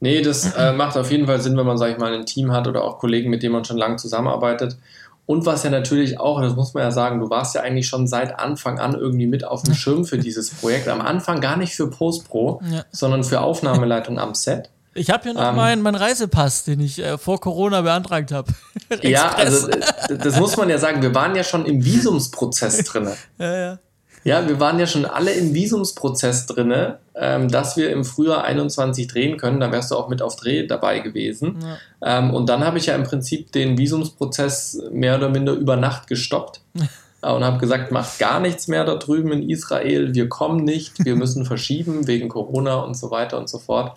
Nee, 0.00 0.20
das 0.20 0.54
äh, 0.54 0.72
macht 0.72 0.96
auf 0.96 1.10
jeden 1.10 1.26
Fall 1.26 1.40
Sinn, 1.40 1.56
wenn 1.56 1.66
man, 1.66 1.78
sag 1.78 1.90
ich 1.90 1.98
mal, 1.98 2.12
ein 2.12 2.26
Team 2.26 2.52
hat 2.52 2.66
oder 2.66 2.84
auch 2.84 2.98
Kollegen, 2.98 3.30
mit 3.30 3.42
denen 3.42 3.52
man 3.52 3.64
schon 3.64 3.78
lange 3.78 3.96
zusammenarbeitet. 3.96 4.76
Und 5.24 5.46
was 5.46 5.62
ja 5.62 5.70
natürlich 5.70 6.18
auch, 6.18 6.40
das 6.40 6.56
muss 6.56 6.74
man 6.74 6.82
ja 6.82 6.90
sagen, 6.90 7.20
du 7.20 7.30
warst 7.30 7.54
ja 7.54 7.60
eigentlich 7.62 7.86
schon 7.86 8.06
seit 8.06 8.38
Anfang 8.38 8.80
an 8.80 8.94
irgendwie 8.94 9.26
mit 9.26 9.44
auf 9.44 9.62
dem 9.62 9.74
Schirm 9.74 10.04
für 10.04 10.18
dieses 10.18 10.50
Projekt. 10.50 10.88
Am 10.88 11.00
Anfang 11.00 11.40
gar 11.40 11.56
nicht 11.56 11.74
für 11.74 11.88
Postpro, 11.88 12.60
ja. 12.70 12.84
sondern 12.90 13.22
für 13.22 13.40
Aufnahmeleitung 13.40 14.18
am 14.18 14.34
Set. 14.34 14.70
Ich 14.94 15.10
habe 15.10 15.22
hier 15.22 15.34
noch 15.34 15.48
ähm, 15.48 15.56
meinen 15.56 15.82
mein 15.82 15.94
Reisepass, 15.94 16.64
den 16.64 16.80
ich 16.80 16.98
äh, 16.98 17.16
vor 17.16 17.40
Corona 17.40 17.80
beantragt 17.80 18.30
habe. 18.30 18.52
ja, 19.02 19.30
also 19.30 19.68
das 20.08 20.38
muss 20.38 20.56
man 20.56 20.68
ja 20.68 20.78
sagen, 20.78 21.00
wir 21.00 21.14
waren 21.14 21.34
ja 21.34 21.44
schon 21.44 21.64
im 21.64 21.84
Visumsprozess 21.84 22.78
drin. 22.84 23.08
ja, 23.38 23.56
ja. 23.56 23.78
Ja, 24.24 24.48
wir 24.48 24.60
waren 24.60 24.78
ja 24.78 24.86
schon 24.86 25.04
alle 25.04 25.32
im 25.32 25.52
Visumsprozess 25.52 26.46
drin, 26.46 26.72
ähm, 27.14 27.48
dass 27.48 27.76
wir 27.76 27.90
im 27.90 28.04
Frühjahr 28.04 28.44
21 28.44 29.08
drehen 29.08 29.36
können. 29.36 29.60
Da 29.60 29.72
wärst 29.72 29.90
du 29.90 29.96
auch 29.96 30.08
mit 30.08 30.22
auf 30.22 30.36
Dreh 30.36 30.66
dabei 30.66 31.00
gewesen. 31.00 31.58
Ja. 32.00 32.18
Ähm, 32.18 32.32
und 32.32 32.48
dann 32.48 32.64
habe 32.64 32.78
ich 32.78 32.86
ja 32.86 32.94
im 32.94 33.02
Prinzip 33.02 33.50
den 33.52 33.76
Visumsprozess 33.76 34.80
mehr 34.92 35.16
oder 35.16 35.28
minder 35.28 35.52
über 35.52 35.76
Nacht 35.76 36.06
gestoppt. 36.06 36.60
äh, 37.22 37.32
und 37.32 37.44
habe 37.44 37.58
gesagt, 37.58 37.90
macht 37.90 38.18
gar 38.20 38.38
nichts 38.38 38.68
mehr 38.68 38.84
da 38.84 38.94
drüben 38.94 39.32
in 39.32 39.50
Israel. 39.50 40.14
Wir 40.14 40.28
kommen 40.28 40.64
nicht, 40.64 41.04
wir 41.04 41.16
müssen 41.16 41.44
verschieben 41.44 42.06
wegen 42.06 42.28
Corona 42.28 42.76
und 42.76 42.96
so 42.96 43.10
weiter 43.10 43.38
und 43.38 43.48
so 43.48 43.58
fort. 43.58 43.96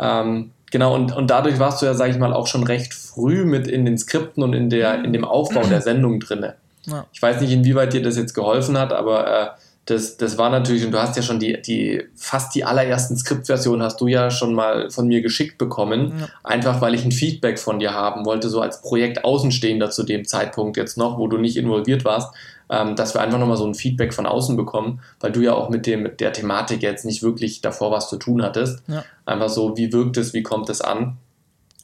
Ähm, 0.00 0.50
genau, 0.72 0.94
und, 0.94 1.14
und 1.14 1.30
dadurch 1.30 1.60
warst 1.60 1.80
du 1.80 1.86
ja, 1.86 1.94
sage 1.94 2.10
ich 2.10 2.18
mal, 2.18 2.32
auch 2.32 2.48
schon 2.48 2.64
recht 2.64 2.92
früh 2.92 3.44
mit 3.44 3.68
in 3.68 3.84
den 3.84 3.98
Skripten 3.98 4.42
und 4.42 4.52
in, 4.52 4.68
der, 4.68 5.04
in 5.04 5.12
dem 5.12 5.24
Aufbau 5.24 5.62
der 5.62 5.80
Sendung 5.80 6.18
drinne. 6.18 6.56
Ja. 6.86 7.06
Ich 7.12 7.20
weiß 7.20 7.40
nicht, 7.40 7.52
inwieweit 7.52 7.92
dir 7.92 8.02
das 8.02 8.16
jetzt 8.16 8.34
geholfen 8.34 8.78
hat, 8.78 8.92
aber 8.92 9.26
äh, 9.26 9.48
das, 9.86 10.16
das 10.16 10.38
war 10.38 10.50
natürlich, 10.50 10.84
und 10.84 10.92
du 10.92 11.00
hast 11.00 11.16
ja 11.16 11.22
schon 11.22 11.40
die, 11.40 11.60
die 11.60 12.04
fast 12.14 12.54
die 12.54 12.64
allerersten 12.64 13.16
Skriptversionen 13.16 13.82
hast 13.82 14.00
du 14.00 14.06
ja 14.06 14.30
schon 14.30 14.54
mal 14.54 14.90
von 14.90 15.08
mir 15.08 15.20
geschickt 15.20 15.58
bekommen, 15.58 16.14
ja. 16.20 16.28
einfach 16.44 16.80
weil 16.80 16.94
ich 16.94 17.04
ein 17.04 17.12
Feedback 17.12 17.58
von 17.58 17.80
dir 17.80 17.92
haben 17.92 18.24
wollte, 18.24 18.48
so 18.48 18.60
als 18.60 18.82
Projekt 18.82 19.24
Außenstehender 19.24 19.90
zu 19.90 20.04
dem 20.04 20.26
Zeitpunkt 20.26 20.76
jetzt 20.76 20.96
noch, 20.96 21.18
wo 21.18 21.26
du 21.26 21.38
nicht 21.38 21.56
involviert 21.56 22.04
warst, 22.04 22.32
ähm, 22.68 22.94
dass 22.94 23.14
wir 23.14 23.20
einfach 23.20 23.38
nochmal 23.38 23.56
so 23.56 23.66
ein 23.66 23.74
Feedback 23.74 24.14
von 24.14 24.26
außen 24.26 24.56
bekommen, 24.56 25.00
weil 25.18 25.32
du 25.32 25.40
ja 25.40 25.54
auch 25.54 25.70
mit, 25.70 25.86
dem, 25.86 26.02
mit 26.02 26.20
der 26.20 26.32
Thematik 26.32 26.82
jetzt 26.82 27.04
nicht 27.04 27.22
wirklich 27.22 27.60
davor 27.60 27.90
was 27.90 28.08
zu 28.08 28.16
tun 28.16 28.42
hattest. 28.42 28.84
Ja. 28.86 29.04
Einfach 29.26 29.48
so, 29.48 29.76
wie 29.76 29.92
wirkt 29.92 30.16
es, 30.18 30.32
wie 30.34 30.44
kommt 30.44 30.68
es 30.70 30.80
an? 30.80 31.16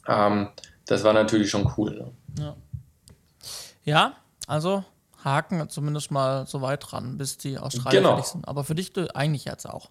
Ähm, 0.07 0.47
das 0.85 1.03
war 1.03 1.11
natürlich 1.11 1.49
schon 1.49 1.69
cool. 1.77 1.91
Ne? 1.91 2.11
Ja. 2.39 2.55
ja, 3.83 4.13
also 4.47 4.83
Haken 5.23 5.69
zumindest 5.69 6.09
mal 6.09 6.47
so 6.47 6.61
weit 6.61 6.83
dran, 6.89 7.17
bis 7.17 7.37
die 7.37 7.57
Australier 7.59 7.99
genau. 7.99 8.15
fertig 8.15 8.31
sind. 8.31 8.47
Aber 8.47 8.63
für 8.63 8.75
dich 8.75 8.91
eigentlich 9.13 9.45
jetzt 9.45 9.69
auch. 9.69 9.89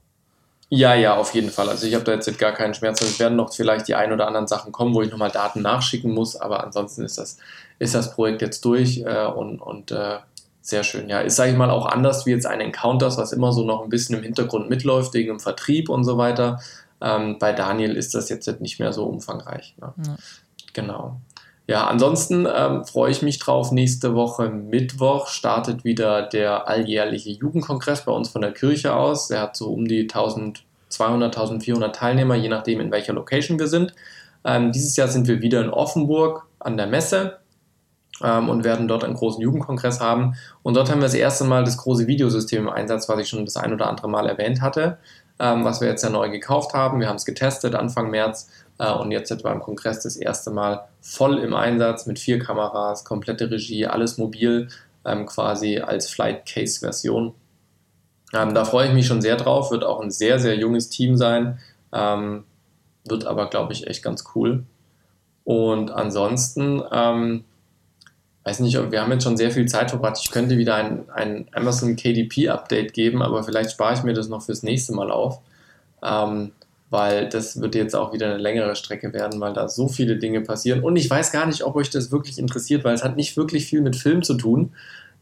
Ja, 0.68 0.94
ja, 0.94 1.16
auf 1.16 1.32
jeden 1.34 1.50
Fall. 1.50 1.68
Also 1.68 1.86
ich 1.86 1.94
habe 1.94 2.04
da 2.04 2.12
jetzt 2.12 2.38
gar 2.38 2.52
keinen 2.52 2.74
Schmerz. 2.74 3.00
Es 3.00 3.20
werden 3.20 3.36
noch 3.36 3.54
vielleicht 3.54 3.86
die 3.86 3.94
ein 3.94 4.12
oder 4.12 4.26
anderen 4.26 4.48
Sachen 4.48 4.72
kommen, 4.72 4.94
wo 4.94 5.02
ich 5.02 5.10
nochmal 5.10 5.30
Daten 5.30 5.62
nachschicken 5.62 6.12
muss, 6.12 6.34
aber 6.34 6.64
ansonsten 6.64 7.04
ist 7.04 7.18
das, 7.18 7.38
ist 7.78 7.94
das 7.94 8.12
Projekt 8.14 8.42
jetzt 8.42 8.64
durch 8.64 8.98
äh, 8.98 9.26
und, 9.26 9.60
und 9.60 9.92
äh, 9.92 10.18
sehr 10.62 10.82
schön. 10.82 11.08
Ja, 11.08 11.20
ist, 11.20 11.36
sage 11.36 11.52
ich 11.52 11.56
mal, 11.56 11.70
auch 11.70 11.86
anders 11.86 12.26
wie 12.26 12.30
jetzt 12.30 12.46
ein 12.46 12.60
Encounters, 12.60 13.16
was 13.16 13.32
immer 13.32 13.52
so 13.52 13.64
noch 13.64 13.84
ein 13.84 13.90
bisschen 13.90 14.16
im 14.16 14.24
Hintergrund 14.24 14.68
mitläuft, 14.68 15.14
wegen 15.14 15.28
dem 15.28 15.40
Vertrieb 15.40 15.88
und 15.88 16.02
so 16.02 16.18
weiter. 16.18 16.58
Ähm, 17.00 17.38
bei 17.38 17.52
Daniel 17.52 17.94
ist 17.94 18.14
das 18.14 18.28
jetzt 18.28 18.48
nicht 18.60 18.80
mehr 18.80 18.92
so 18.92 19.04
umfangreich. 19.04 19.76
Ne? 19.80 19.92
Ja. 20.04 20.16
Genau. 20.72 21.20
Ja, 21.68 21.88
ansonsten 21.88 22.46
ähm, 22.52 22.84
freue 22.84 23.10
ich 23.10 23.22
mich 23.22 23.40
drauf. 23.40 23.72
Nächste 23.72 24.14
Woche 24.14 24.50
Mittwoch 24.50 25.26
startet 25.26 25.84
wieder 25.84 26.22
der 26.22 26.68
alljährliche 26.68 27.30
Jugendkongress 27.30 28.04
bei 28.04 28.12
uns 28.12 28.28
von 28.28 28.40
der 28.40 28.52
Kirche 28.52 28.94
aus. 28.94 29.28
Der 29.28 29.40
hat 29.40 29.56
so 29.56 29.72
um 29.72 29.88
die 29.88 30.02
1200, 30.02 30.64
1400 31.36 31.94
Teilnehmer, 31.94 32.36
je 32.36 32.48
nachdem, 32.48 32.80
in 32.80 32.92
welcher 32.92 33.14
Location 33.14 33.58
wir 33.58 33.66
sind. 33.66 33.94
Ähm, 34.44 34.70
dieses 34.70 34.96
Jahr 34.96 35.08
sind 35.08 35.26
wir 35.26 35.42
wieder 35.42 35.60
in 35.60 35.70
Offenburg 35.70 36.46
an 36.60 36.76
der 36.76 36.86
Messe 36.86 37.38
ähm, 38.22 38.48
und 38.48 38.62
werden 38.62 38.86
dort 38.86 39.02
einen 39.02 39.14
großen 39.14 39.42
Jugendkongress 39.42 40.00
haben. 40.00 40.36
Und 40.62 40.74
dort 40.74 40.88
haben 40.88 40.98
wir 40.98 41.06
das 41.06 41.14
erste 41.14 41.42
Mal 41.42 41.64
das 41.64 41.78
große 41.78 42.06
Videosystem 42.06 42.62
im 42.62 42.68
Einsatz, 42.68 43.08
was 43.08 43.18
ich 43.18 43.28
schon 43.28 43.44
das 43.44 43.56
ein 43.56 43.72
oder 43.72 43.88
andere 43.88 44.08
Mal 44.08 44.28
erwähnt 44.28 44.60
hatte, 44.60 44.98
ähm, 45.40 45.64
was 45.64 45.80
wir 45.80 45.88
jetzt 45.88 46.04
ja 46.04 46.10
neu 46.10 46.30
gekauft 46.30 46.74
haben. 46.74 47.00
Wir 47.00 47.08
haben 47.08 47.16
es 47.16 47.24
getestet 47.24 47.74
Anfang 47.74 48.10
März 48.10 48.48
und 48.78 49.10
jetzt 49.10 49.42
beim 49.42 49.60
Kongress 49.60 50.00
das 50.00 50.16
erste 50.16 50.50
Mal 50.50 50.86
voll 51.00 51.38
im 51.38 51.54
Einsatz 51.54 52.06
mit 52.06 52.18
vier 52.18 52.38
Kameras, 52.38 53.04
komplette 53.04 53.50
Regie, 53.50 53.86
alles 53.86 54.18
mobil, 54.18 54.68
ähm, 55.04 55.24
quasi 55.26 55.78
als 55.78 56.10
Flight 56.10 56.46
Case 56.46 56.80
Version. 56.80 57.32
Ähm, 58.34 58.54
da 58.54 58.64
freue 58.64 58.88
ich 58.88 58.94
mich 58.94 59.06
schon 59.06 59.22
sehr 59.22 59.36
drauf, 59.36 59.70
wird 59.70 59.84
auch 59.84 60.00
ein 60.00 60.10
sehr, 60.10 60.38
sehr 60.38 60.56
junges 60.56 60.90
Team 60.90 61.16
sein, 61.16 61.58
ähm, 61.92 62.44
wird 63.04 63.24
aber, 63.24 63.48
glaube 63.48 63.72
ich, 63.72 63.86
echt 63.86 64.02
ganz 64.02 64.24
cool. 64.34 64.64
Und 65.44 65.90
ansonsten, 65.92 66.82
ähm, 66.90 67.44
weiß 68.44 68.60
nicht, 68.60 68.78
wir 68.90 69.00
haben 69.00 69.12
jetzt 69.12 69.24
schon 69.24 69.36
sehr 69.36 69.52
viel 69.52 69.66
Zeit 69.66 69.90
verbracht. 69.90 70.18
Ich 70.20 70.30
könnte 70.32 70.58
wieder 70.58 70.74
ein, 70.74 71.08
ein 71.10 71.46
Amazon 71.52 71.96
KDP 71.96 72.48
Update 72.48 72.92
geben, 72.92 73.22
aber 73.22 73.44
vielleicht 73.44 73.70
spare 73.70 73.94
ich 73.94 74.02
mir 74.02 74.12
das 74.12 74.28
noch 74.28 74.42
fürs 74.42 74.64
nächste 74.64 74.92
Mal 74.92 75.10
auf. 75.10 75.40
Weil 76.90 77.28
das 77.28 77.60
wird 77.60 77.74
jetzt 77.74 77.96
auch 77.96 78.12
wieder 78.12 78.26
eine 78.26 78.38
längere 78.38 78.76
Strecke 78.76 79.12
werden, 79.12 79.40
weil 79.40 79.52
da 79.52 79.68
so 79.68 79.88
viele 79.88 80.16
Dinge 80.16 80.40
passieren. 80.40 80.82
Und 80.82 80.96
ich 80.96 81.10
weiß 81.10 81.32
gar 81.32 81.46
nicht, 81.46 81.64
ob 81.64 81.74
euch 81.76 81.90
das 81.90 82.12
wirklich 82.12 82.38
interessiert, 82.38 82.84
weil 82.84 82.94
es 82.94 83.02
hat 83.02 83.16
nicht 83.16 83.36
wirklich 83.36 83.66
viel 83.66 83.80
mit 83.80 83.96
Film 83.96 84.22
zu 84.22 84.34
tun. 84.34 84.72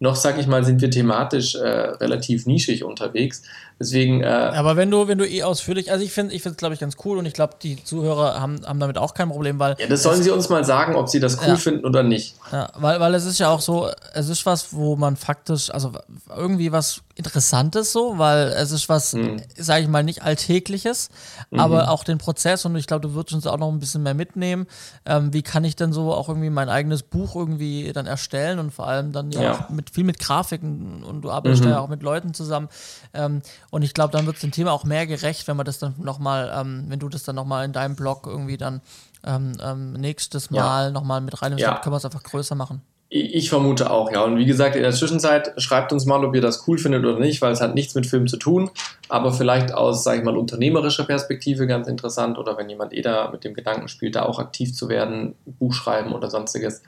Noch, 0.01 0.17
sag 0.17 0.39
ich 0.39 0.47
mal, 0.47 0.65
sind 0.65 0.83
wir 0.83 0.91
thematisch 0.91 1.55
äh, 1.55 1.67
relativ 1.69 2.47
nischig 2.47 2.85
unterwegs. 2.85 3.43
Deswegen. 3.81 4.23
Äh, 4.23 4.27
Aber 4.27 4.77
wenn 4.77 4.91
du, 4.91 5.09
wenn 5.09 5.19
du 5.19 5.29
eh 5.29 5.43
ausführlich, 5.43 5.91
also 5.91 6.05
ich 6.05 6.13
finde, 6.13 6.35
ich 6.35 6.43
finde 6.43 6.55
es, 6.55 6.59
glaube 6.59 6.75
ich, 6.75 6.81
ganz 6.81 6.97
cool 7.05 7.19
und 7.19 7.27
ich 7.27 7.35
glaube, 7.35 7.55
die 7.63 7.83
Zuhörer 7.83 8.41
haben, 8.41 8.65
haben 8.65 8.79
damit 8.79 8.99
auch 8.99 9.15
kein 9.15 9.29
Problem, 9.29 9.59
weil. 9.59 9.77
Ja, 9.79 9.87
das 9.87 10.03
sollen 10.03 10.23
sie 10.23 10.31
uns 10.31 10.49
mal 10.49 10.65
sagen, 10.65 10.95
ob 10.95 11.09
sie 11.09 11.21
das 11.21 11.39
cool 11.41 11.49
ja. 11.49 11.57
finden 11.57 11.85
oder 11.85 12.03
nicht. 12.03 12.37
Ja, 12.53 12.71
weil, 12.77 13.01
weil 13.01 13.15
es 13.15 13.25
ist 13.25 13.39
ja 13.39 13.51
auch 13.51 13.61
so, 13.61 13.89
es 14.13 14.29
ist 14.29 14.47
was, 14.47 14.73
wo 14.73 14.97
man 14.97 15.17
faktisch, 15.17 15.71
also 15.71 15.93
irgendwie 16.35 16.73
was 16.73 17.03
Interessantes 17.17 17.93
so, 17.93 18.19
weil 18.19 18.49
es 18.49 18.73
ist 18.73 18.89
was, 18.89 19.13
mhm. 19.13 19.41
sage 19.57 19.83
ich 19.83 19.89
mal, 19.89 20.03
nicht 20.03 20.23
Alltägliches, 20.23 21.11
mhm. 21.51 21.61
aber 21.61 21.91
auch 21.91 22.03
den 22.03 22.19
Prozess 22.19 22.65
und 22.65 22.75
ich 22.75 22.89
glaube, 22.89 23.07
du 23.07 23.15
würdest 23.15 23.35
uns 23.35 23.47
auch 23.47 23.57
noch 23.57 23.71
ein 23.71 23.79
bisschen 23.79 24.03
mehr 24.03 24.15
mitnehmen. 24.15 24.67
Ähm, 25.07 25.33
wie 25.33 25.43
kann 25.43 25.63
ich 25.63 25.77
denn 25.77 25.93
so 25.93 26.13
auch 26.13 26.29
irgendwie 26.29 26.51
mein 26.51 26.69
eigenes 26.69 27.05
Buch 27.05 27.37
irgendwie 27.37 27.93
dann 27.93 28.07
erstellen 28.07 28.59
und 28.59 28.73
vor 28.73 28.89
allem 28.89 29.13
dann 29.13 29.31
ja, 29.31 29.43
ja. 29.43 29.69
mit 29.71 29.91
viel 29.91 30.03
mit 30.03 30.19
Grafiken 30.19 31.05
und 31.05 31.23
du 31.23 31.31
arbeitest 31.31 31.65
mhm. 31.65 31.71
ja 31.71 31.79
auch 31.79 31.89
mit 31.89 32.03
Leuten 32.03 32.35
zusammen. 32.35 32.69
Ähm, 33.13 33.43
und 33.75 33.83
ich 33.83 33.93
glaube, 33.93 34.13
dann 34.13 34.25
wird 34.25 34.37
es 34.37 34.41
dem 34.41 34.53
Thema 34.53 34.71
auch 34.71 34.85
mehr 34.85 35.05
gerecht, 35.05 35.49
wenn 35.49 35.57
man 35.57 35.67
das 35.67 35.81
dann 35.81 35.97
nochmal, 35.99 36.49
ähm, 36.57 36.85
wenn 36.87 37.01
du 37.01 37.09
das 37.09 37.25
dann 37.25 37.35
nochmal 37.35 37.65
in 37.65 37.73
deinem 37.73 37.97
Blog 37.97 38.25
irgendwie 38.25 38.57
dann 38.57 38.81
ähm, 39.27 39.55
ähm, 39.61 39.95
nächstes 39.95 40.53
Mal 40.53 40.85
ja. 40.85 40.91
nochmal 40.93 41.21
mit 41.21 41.43
rein 41.43 41.59
ja. 41.59 41.79
können 41.79 41.93
wir 41.93 41.97
es 41.97 42.05
einfach 42.05 42.23
größer 42.23 42.55
machen. 42.55 42.83
Ich 43.09 43.51
vermute 43.51 43.91
auch, 43.91 44.13
ja. 44.13 44.23
Und 44.23 44.39
wie 44.39 44.45
gesagt, 44.45 44.77
in 44.77 44.83
der 44.83 44.93
Zwischenzeit 44.93 45.55
schreibt 45.57 45.93
uns 45.93 46.07
mal, 46.07 46.25
ob 46.25 46.37
ihr 46.37 46.41
das 46.41 46.69
cool 46.69 46.79
findet 46.79 47.05
oder 47.05 47.19
nicht, 47.19 47.43
weil 47.43 47.51
es 47.51 47.61
hat 47.61 47.75
nichts 47.75 47.97
mit 47.97 48.07
Film 48.07 48.29
zu 48.29 48.37
tun, 48.37 48.71
aber 49.09 49.33
vielleicht 49.33 49.75
aus, 49.75 50.05
sage 50.05 50.19
ich 50.19 50.25
mal, 50.25 50.37
unternehmerischer 50.37 51.03
Perspektive 51.03 51.67
ganz 51.67 51.89
interessant 51.89 52.39
oder 52.39 52.57
wenn 52.57 52.69
jemand 52.69 52.93
eh 52.93 53.03
da 53.03 53.29
mit 53.33 53.43
dem 53.43 53.55
Gedanken 53.55 53.89
spielt, 53.89 54.15
da 54.15 54.23
auch 54.23 54.39
aktiv 54.39 54.73
zu 54.73 54.89
werden, 54.89 55.35
Buch 55.47 55.75
schreiben 55.75 56.13
oder 56.13 56.31
sonstiges. 56.31 56.83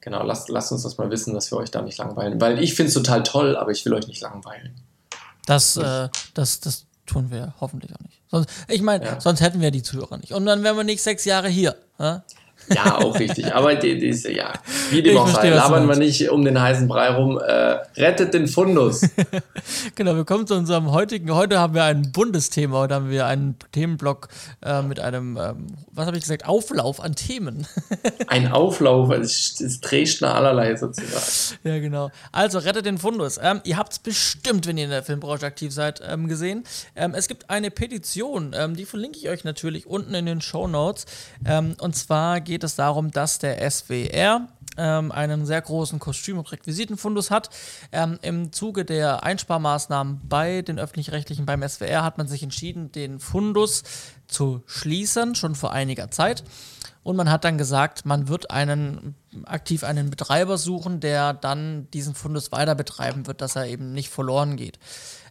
Genau, 0.00 0.24
lasst, 0.24 0.48
lasst 0.48 0.72
uns 0.72 0.82
das 0.82 0.98
mal 0.98 1.08
wissen, 1.08 1.34
dass 1.34 1.52
wir 1.52 1.58
euch 1.58 1.70
da 1.70 1.82
nicht 1.82 1.98
langweilen. 1.98 2.40
Weil 2.40 2.60
ich 2.60 2.74
finde 2.74 2.88
es 2.88 2.94
total 2.94 3.22
toll, 3.22 3.56
aber 3.56 3.70
ich 3.70 3.84
will 3.84 3.94
euch 3.94 4.08
nicht 4.08 4.22
langweilen. 4.22 4.74
Das, 5.46 5.76
äh, 5.76 6.08
das, 6.34 6.60
das 6.60 6.86
tun 7.06 7.30
wir 7.30 7.54
hoffentlich 7.60 7.94
auch 7.94 8.00
nicht. 8.00 8.20
Sonst, 8.30 8.50
ich 8.68 8.82
meine, 8.82 9.04
ja. 9.04 9.20
sonst 9.20 9.40
hätten 9.40 9.60
wir 9.60 9.70
die 9.70 9.82
Zuhörer 9.82 10.18
nicht. 10.18 10.32
Und 10.32 10.44
dann 10.44 10.62
wären 10.62 10.76
wir 10.76 10.84
nicht 10.84 11.02
sechs 11.02 11.24
Jahre 11.24 11.48
hier. 11.48 11.76
Ja? 11.98 12.24
Ja, 12.74 12.98
auch 12.98 13.18
richtig. 13.18 13.54
Aber 13.54 13.74
die, 13.74 13.98
die 13.98 14.08
ist, 14.08 14.26
ja, 14.28 14.52
wie 14.90 15.02
dem 15.02 15.16
auch 15.16 15.28
sei, 15.28 15.50
labern 15.50 15.88
wir 15.88 15.96
nicht 15.96 16.30
um 16.30 16.44
den 16.44 16.60
heißen 16.60 16.88
Brei 16.88 17.10
rum. 17.10 17.38
Äh, 17.38 17.78
rettet 17.96 18.34
den 18.34 18.48
Fundus. 18.48 19.02
genau, 19.94 20.16
wir 20.16 20.24
kommen 20.24 20.46
zu 20.46 20.54
unserem 20.54 20.90
heutigen. 20.92 21.32
Heute 21.34 21.58
haben 21.58 21.74
wir 21.74 21.84
ein 21.84 22.12
Bundesthema. 22.12 22.78
Heute 22.78 22.94
haben 22.94 23.10
wir 23.10 23.26
einen 23.26 23.56
Themenblock 23.72 24.28
äh, 24.64 24.82
mit 24.82 25.00
einem, 25.00 25.36
ähm, 25.36 25.66
was 25.92 26.06
habe 26.06 26.16
ich 26.16 26.24
gesagt, 26.24 26.46
Auflauf 26.46 27.00
an 27.00 27.14
Themen. 27.14 27.66
ein 28.26 28.50
Auflauf, 28.50 29.10
es, 29.10 29.60
es 29.60 29.80
Dresdner 29.80 30.34
allerlei 30.34 30.76
sozusagen. 30.76 31.58
Ja, 31.64 31.78
genau. 31.78 32.10
Also, 32.32 32.58
rettet 32.58 32.86
den 32.86 32.98
Fundus. 32.98 33.38
Ähm, 33.42 33.60
ihr 33.64 33.76
habt 33.76 33.92
es 33.92 33.98
bestimmt, 33.98 34.66
wenn 34.66 34.78
ihr 34.78 34.84
in 34.84 34.90
der 34.90 35.02
Filmbranche 35.02 35.46
aktiv 35.46 35.72
seid, 35.72 36.00
ähm, 36.06 36.28
gesehen. 36.28 36.64
Ähm, 36.94 37.14
es 37.14 37.28
gibt 37.28 37.50
eine 37.50 37.70
Petition, 37.70 38.54
ähm, 38.56 38.76
die 38.76 38.84
verlinke 38.84 39.18
ich 39.18 39.28
euch 39.28 39.44
natürlich 39.44 39.86
unten 39.86 40.14
in 40.14 40.26
den 40.26 40.40
Show 40.40 40.66
Notes. 40.66 41.06
Ähm, 41.44 41.76
und 41.80 41.94
zwar 41.94 42.40
geht 42.40 42.55
geht 42.56 42.64
es 42.64 42.74
darum, 42.74 43.10
dass 43.10 43.38
der 43.38 43.70
SWR 43.70 44.48
ähm, 44.78 45.12
einen 45.12 45.44
sehr 45.44 45.60
großen 45.60 45.98
Kostüm- 45.98 46.38
und 46.38 46.50
Requisitenfundus 46.50 47.30
hat. 47.30 47.50
Ähm, 47.92 48.18
Im 48.22 48.50
Zuge 48.50 48.86
der 48.86 49.22
Einsparmaßnahmen 49.22 50.22
bei 50.26 50.62
den 50.62 50.78
öffentlich-rechtlichen 50.78 51.44
beim 51.44 51.62
SWR 51.68 52.02
hat 52.02 52.16
man 52.16 52.28
sich 52.28 52.42
entschieden, 52.42 52.92
den 52.92 53.20
Fundus 53.20 53.82
zu 54.26 54.62
schließen, 54.64 55.34
schon 55.34 55.54
vor 55.54 55.72
einiger 55.72 56.10
Zeit. 56.10 56.44
Und 57.02 57.16
man 57.16 57.30
hat 57.30 57.44
dann 57.44 57.58
gesagt, 57.58 58.06
man 58.06 58.28
wird 58.28 58.50
einen 58.50 59.16
aktiv 59.44 59.84
einen 59.84 60.08
Betreiber 60.08 60.56
suchen, 60.56 61.00
der 61.00 61.34
dann 61.34 61.90
diesen 61.90 62.14
Fundus 62.14 62.52
weiter 62.52 62.74
betreiben 62.74 63.26
wird, 63.26 63.42
dass 63.42 63.54
er 63.54 63.66
eben 63.66 63.92
nicht 63.92 64.08
verloren 64.08 64.56
geht. 64.56 64.78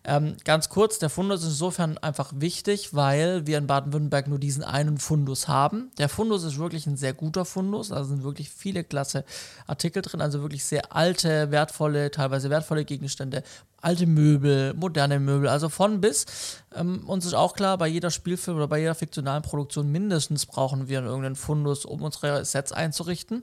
Ähm, 0.08 0.38
ganz 0.44 0.70
kurz, 0.70 1.00
der 1.00 1.10
Fundus 1.10 1.42
ist 1.42 1.50
insofern 1.50 1.98
einfach 1.98 2.32
wichtig, 2.36 2.94
weil 2.94 3.48
wir 3.48 3.58
in 3.58 3.66
Baden-Württemberg 3.66 4.28
nur 4.28 4.38
diesen 4.38 4.64
einen 4.64 5.00
Fundus 5.00 5.48
haben. 5.48 5.90
Der 5.98 6.10
Fundus 6.10 6.44
ist 6.44 6.60
wirklich 6.60 6.86
ein 6.86 6.96
sehr 6.96 7.14
guter 7.14 7.44
Fundus, 7.44 7.92
also 7.92 8.10
sind 8.10 8.24
wirklich 8.24 8.52
viele 8.52 8.84
klasse 8.84 9.26
Artikel 9.66 10.04
drin, 10.04 10.22
also 10.22 10.42
wirklich 10.42 10.64
sehr 10.64 10.96
alte, 10.96 11.50
wertvolle, 11.50 12.12
teilweise 12.12 12.52
wertvolle 12.52 12.86
Gegenstände, 12.86 13.42
alte 13.82 14.06
Möbel, 14.06 14.76
moderne 14.76 15.20
Möbel, 15.20 15.50
also 15.50 15.70
von 15.70 16.02
bis. 16.02 16.28
Ähm, 16.76 17.10
uns 17.10 17.26
ist 17.26 17.34
auch 17.34 17.54
klar, 17.54 17.80
bei 17.80 17.88
jeder 17.88 18.12
Spielfilm 18.12 18.58
oder 18.58 18.68
bei 18.68 18.80
jeder 18.80 18.94
fiktionalen 18.94 19.42
Produktion 19.42 19.92
mindestens 19.92 20.46
brauchen 20.46 20.88
wir 20.88 21.02
irgendeinen 21.02 21.36
Fundus, 21.36 21.84
um 21.84 22.04
unsere 22.04 22.46
Sets 22.46 22.72
einzurichten. 22.72 23.42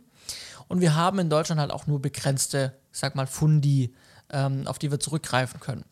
Und 0.68 0.80
wir 0.80 0.94
haben 0.94 1.18
in 1.18 1.28
Deutschland 1.28 1.60
halt 1.60 1.72
auch 1.72 1.88
nur 1.88 2.00
begrenzte, 2.00 2.78
ich 2.92 3.00
sag 3.00 3.16
mal, 3.16 3.26
Fundi, 3.26 3.94
ähm, 4.30 4.68
auf 4.68 4.78
die 4.78 4.92
wir 4.92 5.00
zurückgreifen 5.00 5.58
können. 5.58 5.84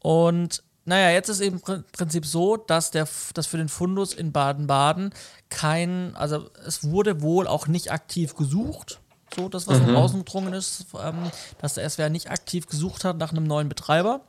Und 0.00 0.62
naja, 0.84 1.10
jetzt 1.10 1.28
ist 1.28 1.40
eben 1.40 1.60
im 1.66 1.84
Prinzip 1.92 2.26
so, 2.26 2.56
dass, 2.56 2.90
der, 2.90 3.06
dass 3.34 3.46
für 3.46 3.58
den 3.58 3.68
Fundus 3.68 4.12
in 4.12 4.32
Baden-Baden 4.32 5.12
kein, 5.48 6.16
also 6.16 6.50
es 6.66 6.84
wurde 6.84 7.22
wohl 7.22 7.46
auch 7.46 7.66
nicht 7.66 7.92
aktiv 7.92 8.34
gesucht, 8.34 9.00
so 9.34 9.48
das, 9.48 9.68
was 9.68 9.78
mhm. 9.78 9.94
rausgedrungen 9.94 10.54
ist, 10.54 10.86
ähm, 11.00 11.30
dass 11.60 11.74
der 11.74 11.88
SWR 11.88 12.08
nicht 12.08 12.30
aktiv 12.30 12.66
gesucht 12.66 13.04
hat 13.04 13.18
nach 13.18 13.30
einem 13.30 13.44
neuen 13.44 13.68
Betreiber. 13.68 14.22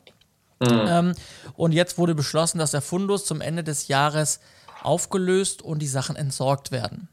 Mhm. 0.60 0.86
Ähm, 0.88 1.16
und 1.56 1.72
jetzt 1.72 1.98
wurde 1.98 2.14
beschlossen, 2.14 2.60
dass 2.60 2.72
der 2.72 2.82
Fundus 2.82 3.26
zum 3.26 3.42
Ende 3.42 3.64
des 3.64 3.88
Jahres 3.88 4.40
aufgelöst 4.84 5.62
und 5.62 5.80
die 5.80 5.88
Sachen 5.88 6.16
entsorgt 6.16 6.72
werden. 6.72 7.08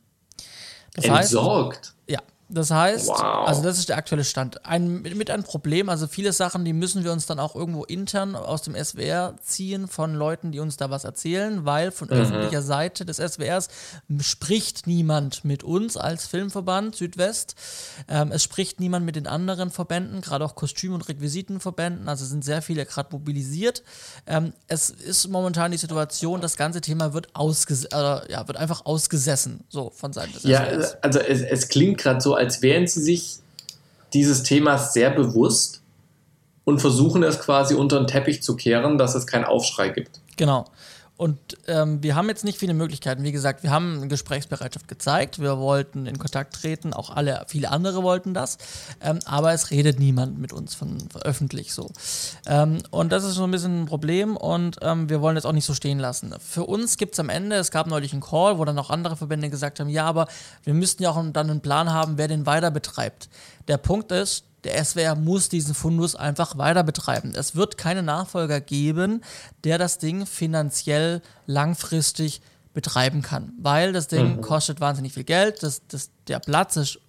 Das 0.95 1.05
entsorgt? 1.05 1.77
Heißt, 1.77 1.95
ja, 2.09 2.21
das 2.51 2.71
heißt, 2.71 3.09
wow. 3.09 3.47
also 3.47 3.63
das 3.63 3.79
ist 3.79 3.91
der 3.91 3.99
aktuelle 3.99 4.25
Stand. 4.25 4.65
Ein, 4.65 5.03
mit 5.03 5.31
einem 5.31 5.43
Problem, 5.43 5.91
also 5.91 6.07
viele 6.07 6.33
Sachen, 6.33 6.65
die 6.65 6.73
müssen 6.73 7.05
wir 7.05 7.13
uns 7.13 7.27
dann 7.27 7.39
auch 7.39 7.55
irgendwo 7.55 7.85
intern 7.85 8.35
aus 8.35 8.63
dem 8.63 8.75
SWR 8.75 9.35
ziehen 9.43 9.87
von 9.87 10.15
Leuten, 10.15 10.51
die 10.51 10.61
uns 10.61 10.79
da 10.79 10.89
was 10.89 11.05
erzählen, 11.05 11.67
weil 11.67 11.91
von 11.91 12.09
mhm. 12.09 12.15
öffentlicher 12.15 12.63
Seite 12.63 13.05
des 13.05 13.19
SWRs 13.19 13.69
spricht 14.21 14.87
niemand 14.87 15.45
mit 15.45 15.63
uns 15.63 15.99
als 15.99 16.27
Filmverband 16.27 16.97
Südwest. 16.97 17.55
Ähm, 18.09 18.33
es 18.33 18.43
spricht 18.45 18.81
niemand 18.81 19.05
mit 19.05 19.17
den 19.17 19.27
anderen 19.27 19.71
Verbänden, 19.71 20.23
gerade 20.23 20.45
auch 20.45 20.55
Kostüm- 20.55 20.95
und 20.95 21.07
Requisitenverbänden, 21.07 22.09
also 22.09 22.25
sind 22.25 22.45
sehr 22.45 22.63
viele 22.63 22.87
gerade 22.87 23.11
mobilisiert. 23.13 23.83
Ähm, 24.27 24.55
es 24.69 24.89
ist 24.89 25.29
momentan 25.29 25.71
die 25.71 25.77
Situation, 25.77 26.41
das 26.41 26.57
ganze 26.57 26.81
Thema 26.81 27.13
wird, 27.13 27.29
ausges 27.35 27.85
äh, 27.85 27.97
ja, 27.97 28.49
wird 28.49 28.57
einfach 28.57 28.87
ausgesessen, 28.87 29.65
so 29.69 29.91
von 29.91 30.15
Seiten 30.15 30.33
des 30.33 30.45
ja, 30.45 30.65
SWRs. 30.65 30.93
Ja, 30.93 30.99
also 31.03 31.19
es, 31.19 31.43
es 31.43 31.69
klingt 31.69 31.99
gerade 31.99 32.23
so, 32.23 32.38
als 32.39 32.62
wären 32.62 32.86
sie 32.86 33.01
sich 33.03 33.36
dieses 34.14 34.43
Themas 34.43 34.95
sehr 34.95 35.11
bewusst 35.11 35.82
und 36.64 36.80
versuchen 36.80 37.22
es 37.22 37.41
quasi 37.41 37.74
unter 37.74 37.99
den 37.99 38.07
Teppich 38.07 38.43
zu 38.43 38.57
kehren, 38.57 38.99
dass 38.99 39.14
es 39.14 39.26
keinen 39.26 39.45
Aufschrei 39.45 39.89
gibt. 39.89 40.20
Genau. 40.36 40.66
Und 41.19 41.37
ähm, 41.66 42.01
wir 42.01 42.14
haben 42.14 42.29
jetzt 42.29 42.45
nicht 42.45 42.59
viele 42.59 42.75
Möglichkeiten. 42.75 43.25
Wie 43.25 43.33
gesagt, 43.33 43.64
wir 43.64 43.73
haben 43.73 44.09
Gesprächsbereitschaft 44.09 44.87
gezeigt. 44.87 45.41
Wir 45.41 45.59
wollten 45.59 46.07
in 46.07 46.16
Kontakt 46.16 46.55
treten. 46.55 46.93
Auch 46.93 47.11
alle, 47.11 47.45
viele 47.49 47.73
andere 47.73 48.05
wollten 48.05 48.35
das. 48.35 48.57
Ähm, 49.01 49.19
aber 49.25 49.53
es 49.53 49.73
redet 49.73 49.99
niemand 49.99 50.39
mit 50.39 50.53
uns 50.53 50.77
von, 50.77 50.97
öffentlich 51.25 51.75
so. 51.75 51.91
Ähm, 52.47 52.79
und 52.93 53.11
das 53.11 53.25
ist 53.25 53.35
so 53.35 53.43
ein 53.43 53.51
bisschen 53.51 53.83
ein 53.83 53.87
Problem. 53.87 54.37
Und 54.37 54.77
ähm, 54.81 55.11
wir 55.11 55.21
wollen 55.21 55.35
das 55.35 55.45
auch 55.45 55.53
nicht 55.53 55.64
so 55.64 55.75
stehen 55.75 55.99
lassen. 55.99 56.33
Für 56.39 56.62
uns 56.62 56.97
gibt 56.99 57.14
es 57.14 57.19
am 57.19 57.31
Ende, 57.31 57.57
es 57.57 57.73
gab 57.73 57.89
neulich 57.89 58.12
einen 58.12 58.23
Call, 58.23 58.59
wo 58.59 58.64
dann 58.64 58.79
auch 58.79 58.91
andere 58.91 59.16
Verbände 59.16 59.51
gesagt 59.51 59.81
haben, 59.81 59.89
ja, 59.89 60.05
aber 60.05 60.29
wir 60.62 60.73
müssten 60.73 61.03
ja 61.03 61.11
auch 61.11 61.21
dann 61.33 61.51
einen 61.51 61.62
Plan 61.62 61.93
haben, 61.93 62.16
wer 62.16 62.29
den 62.29 62.47
weiter 62.47 62.71
betreibt. 62.71 63.29
Der 63.66 63.77
Punkt 63.77 64.12
ist, 64.12 64.45
der 64.65 64.85
SWR 64.85 65.15
muss 65.15 65.49
diesen 65.49 65.75
Fundus 65.75 66.15
einfach 66.15 66.59
weiter 66.59 66.83
betreiben. 66.83 67.33
Es 67.35 67.55
wird 67.55 67.79
keinen 67.79 68.05
Nachfolger 68.05 68.61
geben, 68.61 69.23
der 69.65 69.79
das 69.79 69.99
Ding 69.99 70.27
finanziell 70.27 71.23
langfristig 71.47 72.41
betreiben 72.75 73.23
kann, 73.23 73.53
weil 73.61 73.93
das 73.93 74.09
Ding 74.09 74.37
mhm. 74.37 74.41
kostet 74.41 74.81
wahnsinnig 74.81 75.13
viel 75.13 75.25
Geld. 75.25 75.63
Das, 75.63 75.83
das, 75.89 76.11
der 76.29 76.39
Platz 76.39 76.77
ist 76.77 77.01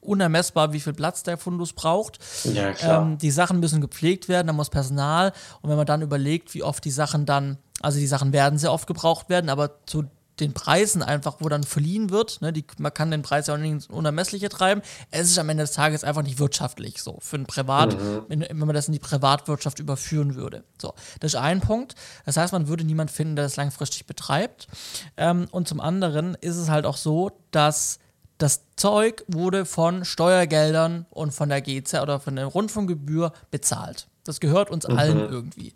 unermessbar, 0.00 0.72
wie 0.72 0.80
viel 0.80 0.92
Platz 0.92 1.22
der 1.22 1.38
Fundus 1.38 1.72
braucht. 1.72 2.18
Ja, 2.44 3.02
ähm, 3.02 3.18
die 3.18 3.30
Sachen 3.30 3.60
müssen 3.60 3.80
gepflegt 3.80 4.28
werden, 4.28 4.48
da 4.48 4.52
muss 4.52 4.70
Personal. 4.70 5.32
Und 5.60 5.70
wenn 5.70 5.76
man 5.76 5.86
dann 5.86 6.02
überlegt, 6.02 6.54
wie 6.54 6.62
oft 6.62 6.84
die 6.84 6.90
Sachen 6.90 7.26
dann, 7.26 7.58
also 7.80 7.98
die 7.98 8.06
Sachen 8.06 8.32
werden 8.32 8.58
sehr 8.58 8.72
oft 8.72 8.86
gebraucht 8.86 9.28
werden, 9.28 9.48
aber 9.48 9.86
zu 9.86 10.04
den 10.40 10.52
Preisen 10.52 11.02
einfach, 11.02 11.36
wo 11.40 11.48
dann 11.48 11.62
verliehen 11.62 12.10
wird. 12.10 12.40
Ne, 12.40 12.52
die, 12.52 12.64
man 12.78 12.92
kann 12.92 13.10
den 13.10 13.22
Preis 13.22 13.46
ja 13.46 13.54
auch 13.54 13.58
nicht 13.58 13.70
ins 13.70 13.86
Unermessliche 13.86 14.48
treiben. 14.48 14.82
Es 15.10 15.30
ist 15.30 15.38
am 15.38 15.48
Ende 15.48 15.64
des 15.64 15.72
Tages 15.72 16.04
einfach 16.04 16.22
nicht 16.22 16.38
wirtschaftlich 16.38 17.02
so 17.02 17.18
für 17.20 17.36
ein 17.36 17.46
Privat, 17.46 17.94
mhm. 17.94 18.22
wenn, 18.28 18.40
wenn, 18.40 18.58
man 18.58 18.74
das 18.74 18.88
in 18.88 18.92
die 18.92 18.98
Privatwirtschaft 18.98 19.78
überführen 19.78 20.34
würde. 20.34 20.64
So, 20.80 20.94
das 21.20 21.34
ist 21.34 21.40
ein 21.40 21.60
Punkt. 21.60 21.94
Das 22.24 22.36
heißt, 22.36 22.52
man 22.52 22.68
würde 22.68 22.84
niemanden 22.84 23.12
finden, 23.12 23.36
der 23.36 23.44
das 23.44 23.56
langfristig 23.56 24.06
betreibt. 24.06 24.68
Ähm, 25.16 25.48
und 25.50 25.68
zum 25.68 25.80
anderen 25.80 26.34
ist 26.40 26.56
es 26.56 26.70
halt 26.70 26.86
auch 26.86 26.96
so, 26.96 27.30
dass 27.50 27.98
das 28.38 28.62
Zeug 28.76 29.24
wurde 29.28 29.64
von 29.64 30.04
Steuergeldern 30.04 31.06
und 31.10 31.32
von 31.32 31.48
der 31.48 31.60
GZ 31.60 31.94
oder 32.02 32.18
von 32.18 32.36
der 32.36 32.46
Rundfunkgebühr 32.46 33.32
bezahlt. 33.50 34.08
Das 34.24 34.40
gehört 34.40 34.70
uns 34.70 34.88
mhm. 34.88 34.98
allen 34.98 35.18
irgendwie. 35.18 35.74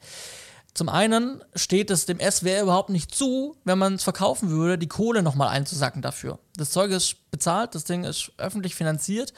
Zum 0.76 0.90
einen 0.90 1.42
steht 1.54 1.90
es 1.90 2.04
dem 2.04 2.20
SWR 2.20 2.60
überhaupt 2.60 2.90
nicht 2.90 3.14
zu, 3.14 3.56
wenn 3.64 3.78
man 3.78 3.94
es 3.94 4.04
verkaufen 4.04 4.50
würde, 4.50 4.76
die 4.76 4.88
Kohle 4.88 5.22
nochmal 5.22 5.48
einzusacken 5.48 6.02
dafür. 6.02 6.38
Das 6.54 6.68
Zeug 6.68 6.90
ist 6.90 7.30
bezahlt, 7.30 7.74
das 7.74 7.84
Ding 7.84 8.04
ist 8.04 8.30
öffentlich 8.36 8.74
finanziert 8.74 9.32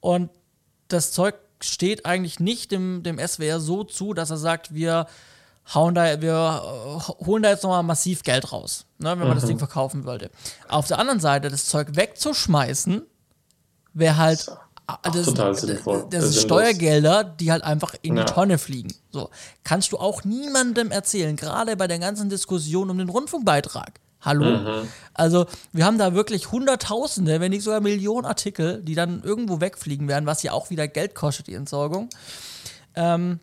und 0.00 0.30
das 0.88 1.12
Zeug 1.12 1.36
steht 1.60 2.06
eigentlich 2.06 2.40
nicht 2.40 2.72
dem, 2.72 3.04
dem 3.04 3.24
SWR 3.24 3.60
so 3.60 3.84
zu, 3.84 4.14
dass 4.14 4.30
er 4.30 4.36
sagt, 4.36 4.74
wir 4.74 5.06
hauen 5.72 5.94
da, 5.94 6.20
wir 6.20 6.98
äh, 6.98 7.24
holen 7.24 7.44
da 7.44 7.50
jetzt 7.50 7.62
nochmal 7.62 7.84
massiv 7.84 8.24
Geld 8.24 8.50
raus, 8.50 8.84
ne, 8.98 9.10
wenn 9.10 9.20
man 9.20 9.28
mhm. 9.28 9.34
das 9.34 9.46
Ding 9.46 9.58
verkaufen 9.58 10.04
wollte. 10.04 10.32
Auf 10.66 10.88
der 10.88 10.98
anderen 10.98 11.20
Seite, 11.20 11.50
das 11.50 11.66
Zeug 11.66 11.94
wegzuschmeißen, 11.94 13.02
wäre 13.92 14.16
halt 14.16 14.50
Ach, 15.02 15.12
das, 15.12 15.26
total 15.26 15.54
sinnvoll. 15.54 16.06
Das, 16.10 16.24
das 16.24 16.32
sind 16.32 16.42
Steuergelder, 16.42 17.24
die 17.24 17.52
halt 17.52 17.62
einfach 17.62 17.94
in 18.02 18.16
ja. 18.16 18.24
die 18.24 18.32
Tonne 18.32 18.58
fliegen. 18.58 18.92
So. 19.10 19.30
Kannst 19.64 19.92
du 19.92 19.98
auch 19.98 20.24
niemandem 20.24 20.90
erzählen, 20.90 21.36
gerade 21.36 21.76
bei 21.76 21.86
der 21.86 21.98
ganzen 21.98 22.28
Diskussion 22.28 22.90
um 22.90 22.98
den 22.98 23.08
Rundfunkbeitrag. 23.08 24.00
Hallo? 24.22 24.58
Mhm. 24.58 24.88
Also, 25.14 25.46
wir 25.72 25.86
haben 25.86 25.98
da 25.98 26.14
wirklich 26.14 26.52
Hunderttausende, 26.52 27.40
wenn 27.40 27.50
nicht 27.50 27.62
sogar 27.62 27.80
Millionen 27.80 28.26
Artikel, 28.26 28.82
die 28.82 28.94
dann 28.94 29.22
irgendwo 29.22 29.60
wegfliegen 29.60 30.08
werden, 30.08 30.26
was 30.26 30.42
ja 30.42 30.52
auch 30.52 30.70
wieder 30.70 30.88
Geld 30.88 31.14
kostet, 31.14 31.46
die 31.46 31.54
Entsorgung. 31.54 32.10
Ähm, 32.94 33.40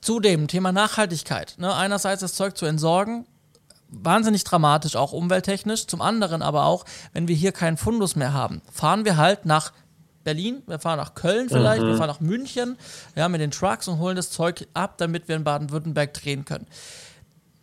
zudem, 0.00 0.48
Thema 0.48 0.72
Nachhaltigkeit. 0.72 1.54
Ne? 1.58 1.74
Einerseits 1.74 2.20
das 2.22 2.34
Zeug 2.34 2.56
zu 2.56 2.64
entsorgen, 2.64 3.26
wahnsinnig 3.88 4.44
dramatisch, 4.44 4.96
auch 4.96 5.12
umwelttechnisch. 5.12 5.86
Zum 5.86 6.00
anderen 6.00 6.42
aber 6.42 6.64
auch, 6.64 6.84
wenn 7.12 7.28
wir 7.28 7.36
hier 7.36 7.52
keinen 7.52 7.76
Fundus 7.76 8.16
mehr 8.16 8.32
haben, 8.32 8.62
fahren 8.72 9.04
wir 9.04 9.16
halt 9.16 9.44
nach 9.44 9.72
Berlin, 10.24 10.62
wir 10.66 10.78
fahren 10.78 10.98
nach 10.98 11.14
Köln 11.14 11.48
vielleicht, 11.48 11.82
mhm. 11.82 11.88
wir 11.88 11.96
fahren 11.96 12.08
nach 12.08 12.20
München, 12.20 12.76
ja, 13.16 13.28
mit 13.28 13.40
den 13.40 13.50
Trucks 13.50 13.88
und 13.88 13.98
holen 13.98 14.16
das 14.16 14.30
Zeug 14.30 14.66
ab, 14.74 14.98
damit 14.98 15.28
wir 15.28 15.36
in 15.36 15.44
Baden-Württemberg 15.44 16.12
drehen 16.14 16.44
können. 16.44 16.66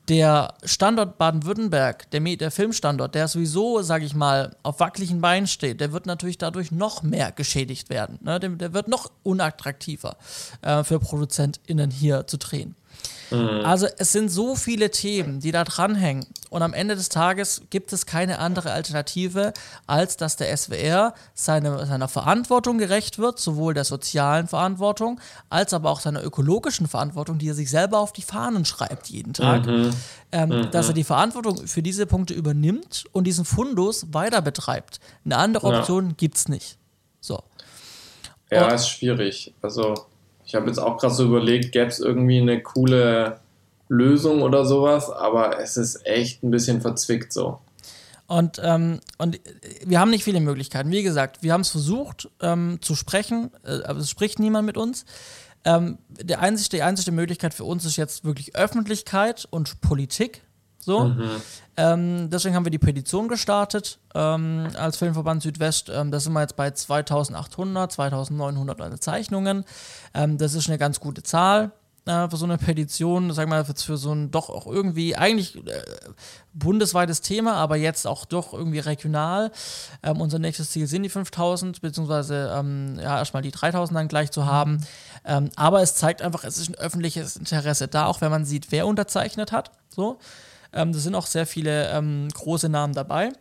Der 0.09 0.53
Standort 0.63 1.17
Baden-Württemberg, 1.17 2.09
der, 2.11 2.21
der, 2.21 2.49
Filmstandort, 2.49 3.13
der 3.13 3.27
sowieso, 3.27 3.81
sage 3.81 4.05
ich 4.05 4.15
mal, 4.15 4.55
auf 4.63 4.79
wackeligen 4.79 5.19
Beinen 5.19 5.47
steht, 5.47 5.81
der 5.81 5.91
wird 5.91 6.05
natürlich 6.05 6.37
dadurch 6.37 6.71
noch 6.71 7.03
mehr 7.03 7.33
geschädigt 7.33 7.89
werden. 7.89 8.17
Ne? 8.21 8.39
Der, 8.39 8.49
der, 8.51 8.73
wird 8.73 8.87
noch 8.87 9.11
unattraktiver 9.23 10.15
äh, 10.61 10.85
für 10.85 10.99
ProduzentInnen 10.99 11.91
hier 11.91 12.25
zu 12.25 12.37
drehen. 12.37 12.76
Mhm. 13.31 13.65
Also 13.65 13.87
es 13.97 14.11
sind 14.11 14.29
so 14.29 14.55
viele 14.55 14.89
Themen, 14.89 15.39
die 15.39 15.51
da 15.51 15.63
dranhängen 15.63 16.25
und 16.49 16.61
am 16.61 16.73
Ende 16.73 16.95
des 16.95 17.09
Tages 17.09 17.61
gibt 17.69 17.91
es 17.91 18.05
keine 18.05 18.39
andere 18.39 18.71
Alternative, 18.71 19.53
als 19.85 20.17
dass 20.17 20.37
der 20.37 20.55
SWR 20.55 21.13
seine, 21.33 21.85
seiner 21.85 22.07
Verantwortung 22.07 22.77
gerecht 22.77 23.19
wird, 23.19 23.39
sowohl 23.39 23.73
der 23.73 23.83
sozialen 23.83 24.47
Verantwortung 24.47 25.19
als 25.49 25.73
aber 25.73 25.91
auch 25.91 25.99
seiner 25.99 26.23
ökologischen 26.23 26.87
Verantwortung, 26.87 27.37
die 27.37 27.49
er 27.49 27.53
sich 27.53 27.69
selber 27.69 27.99
auf 27.99 28.13
die 28.13 28.21
Fahnen 28.21 28.65
schreibt 28.65 29.07
jeden 29.07 29.33
Tag. 29.33 29.65
Mhm. 29.65 29.91
Ähm, 30.31 30.49
mhm. 30.49 30.71
Dass 30.71 30.87
er 30.87 30.93
die 30.93 31.03
Verantwortung 31.03 31.67
für 31.67 31.81
diese 31.81 32.05
Punkte 32.05 32.33
übernimmt 32.33 33.05
und 33.11 33.25
diesen 33.25 33.45
Fundus 33.45 34.07
weiter 34.13 34.41
betreibt. 34.41 34.99
Eine 35.25 35.37
andere 35.37 35.67
Option 35.67 36.07
ja. 36.07 36.13
gibt 36.17 36.37
es 36.37 36.47
nicht. 36.47 36.77
So. 37.19 37.43
Ja, 38.51 38.67
und, 38.67 38.73
ist 38.73 38.89
schwierig. 38.89 39.53
Also, 39.61 39.95
ich 40.47 40.55
habe 40.55 40.67
jetzt 40.67 40.79
auch 40.79 40.97
gerade 40.97 41.13
so 41.13 41.25
überlegt, 41.25 41.73
gäbe 41.73 41.87
es 41.87 41.99
irgendwie 41.99 42.39
eine 42.39 42.63
coole 42.63 43.41
Lösung 43.89 44.41
oder 44.41 44.65
sowas, 44.65 45.11
aber 45.11 45.59
es 45.59 45.75
ist 45.75 46.05
echt 46.05 46.41
ein 46.41 46.51
bisschen 46.51 46.81
verzwickt 46.81 47.33
so. 47.33 47.59
Und, 48.27 48.59
ähm, 48.63 48.99
und 49.17 49.39
wir 49.85 49.99
haben 49.99 50.09
nicht 50.09 50.23
viele 50.23 50.39
Möglichkeiten. 50.39 50.89
Wie 50.89 51.03
gesagt, 51.03 51.43
wir 51.43 51.53
haben 51.53 51.61
es 51.61 51.69
versucht 51.69 52.29
ähm, 52.41 52.79
zu 52.81 52.95
sprechen, 52.95 53.51
äh, 53.65 53.83
aber 53.83 53.99
es 53.99 54.09
spricht 54.09 54.39
niemand 54.39 54.65
mit 54.65 54.77
uns. 54.77 55.05
Ähm, 55.65 55.97
der 56.09 56.39
einzige, 56.39 56.77
die 56.77 56.81
einzige 56.81 57.11
Möglichkeit 57.11 57.53
für 57.53 57.65
uns 57.65 57.83
ist 57.83 57.97
jetzt 57.97 58.23
wirklich 58.23 58.55
Öffentlichkeit 58.55 59.47
und 59.49 59.81
Politik. 59.81 60.43
So. 60.87 61.03
Mhm. 61.03 61.29
Ähm, 61.75 62.29
deswegen 62.29 62.55
haben 62.55 62.65
wir 62.65 62.71
die 62.71 62.79
Petition 62.79 63.27
gestartet 63.27 63.99
ähm, 64.15 64.69
als 64.77 64.95
Filmverband 64.95 65.43
Südwest. 65.43 65.91
Ähm, 65.93 66.11
da 66.11 66.19
sind 66.21 66.31
wir 66.31 66.39
jetzt 66.39 66.55
bei 66.55 66.71
2800, 66.71 67.91
2900 67.91 69.03
Zeichnungen. 69.03 69.65
Ähm, 70.13 70.37
das 70.37 70.53
ist 70.53 70.69
eine 70.69 70.77
ganz 70.77 71.01
gute 71.01 71.23
Zahl 71.23 71.73
äh, 72.05 72.29
für 72.29 72.37
so 72.37 72.45
eine 72.45 72.57
Petition, 72.57 73.33
sag 73.33 73.49
mal, 73.49 73.65
für 73.65 73.97
so 73.97 74.13
ein 74.13 74.31
doch 74.31 74.49
auch 74.49 74.65
irgendwie 74.65 75.17
eigentlich 75.17 75.57
äh, 75.57 75.81
bundesweites 76.53 77.19
Thema, 77.19 77.55
aber 77.55 77.75
jetzt 77.75 78.07
auch 78.07 78.23
doch 78.23 78.53
irgendwie 78.53 78.79
regional. 78.79 79.51
Ähm, 80.03 80.21
unser 80.21 80.39
nächstes 80.39 80.71
Ziel 80.71 80.87
sind 80.87 81.03
die 81.03 81.09
5000, 81.09 81.81
beziehungsweise 81.81 82.49
ähm, 82.57 82.97
ja, 82.97 83.17
erstmal 83.17 83.43
die 83.43 83.51
3000 83.51 83.97
dann 83.97 84.07
gleich 84.07 84.31
zu 84.31 84.45
haben. 84.45 84.85
Ähm, 85.25 85.49
aber 85.57 85.81
es 85.81 85.95
zeigt 85.95 86.21
einfach, 86.21 86.45
es 86.45 86.57
ist 86.57 86.69
ein 86.69 86.75
öffentliches 86.75 87.35
Interesse 87.35 87.89
da, 87.89 88.05
auch 88.05 88.21
wenn 88.21 88.31
man 88.31 88.45
sieht, 88.45 88.71
wer 88.71 88.87
unterzeichnet 88.87 89.51
hat. 89.51 89.71
So. 89.89 90.17
Ähm, 90.73 90.91
da 90.91 90.99
sind 90.99 91.15
auch 91.15 91.25
sehr 91.25 91.45
viele 91.45 91.89
ähm, 91.89 92.27
große 92.33 92.69
Namen 92.69 92.93
dabei. 92.93 93.31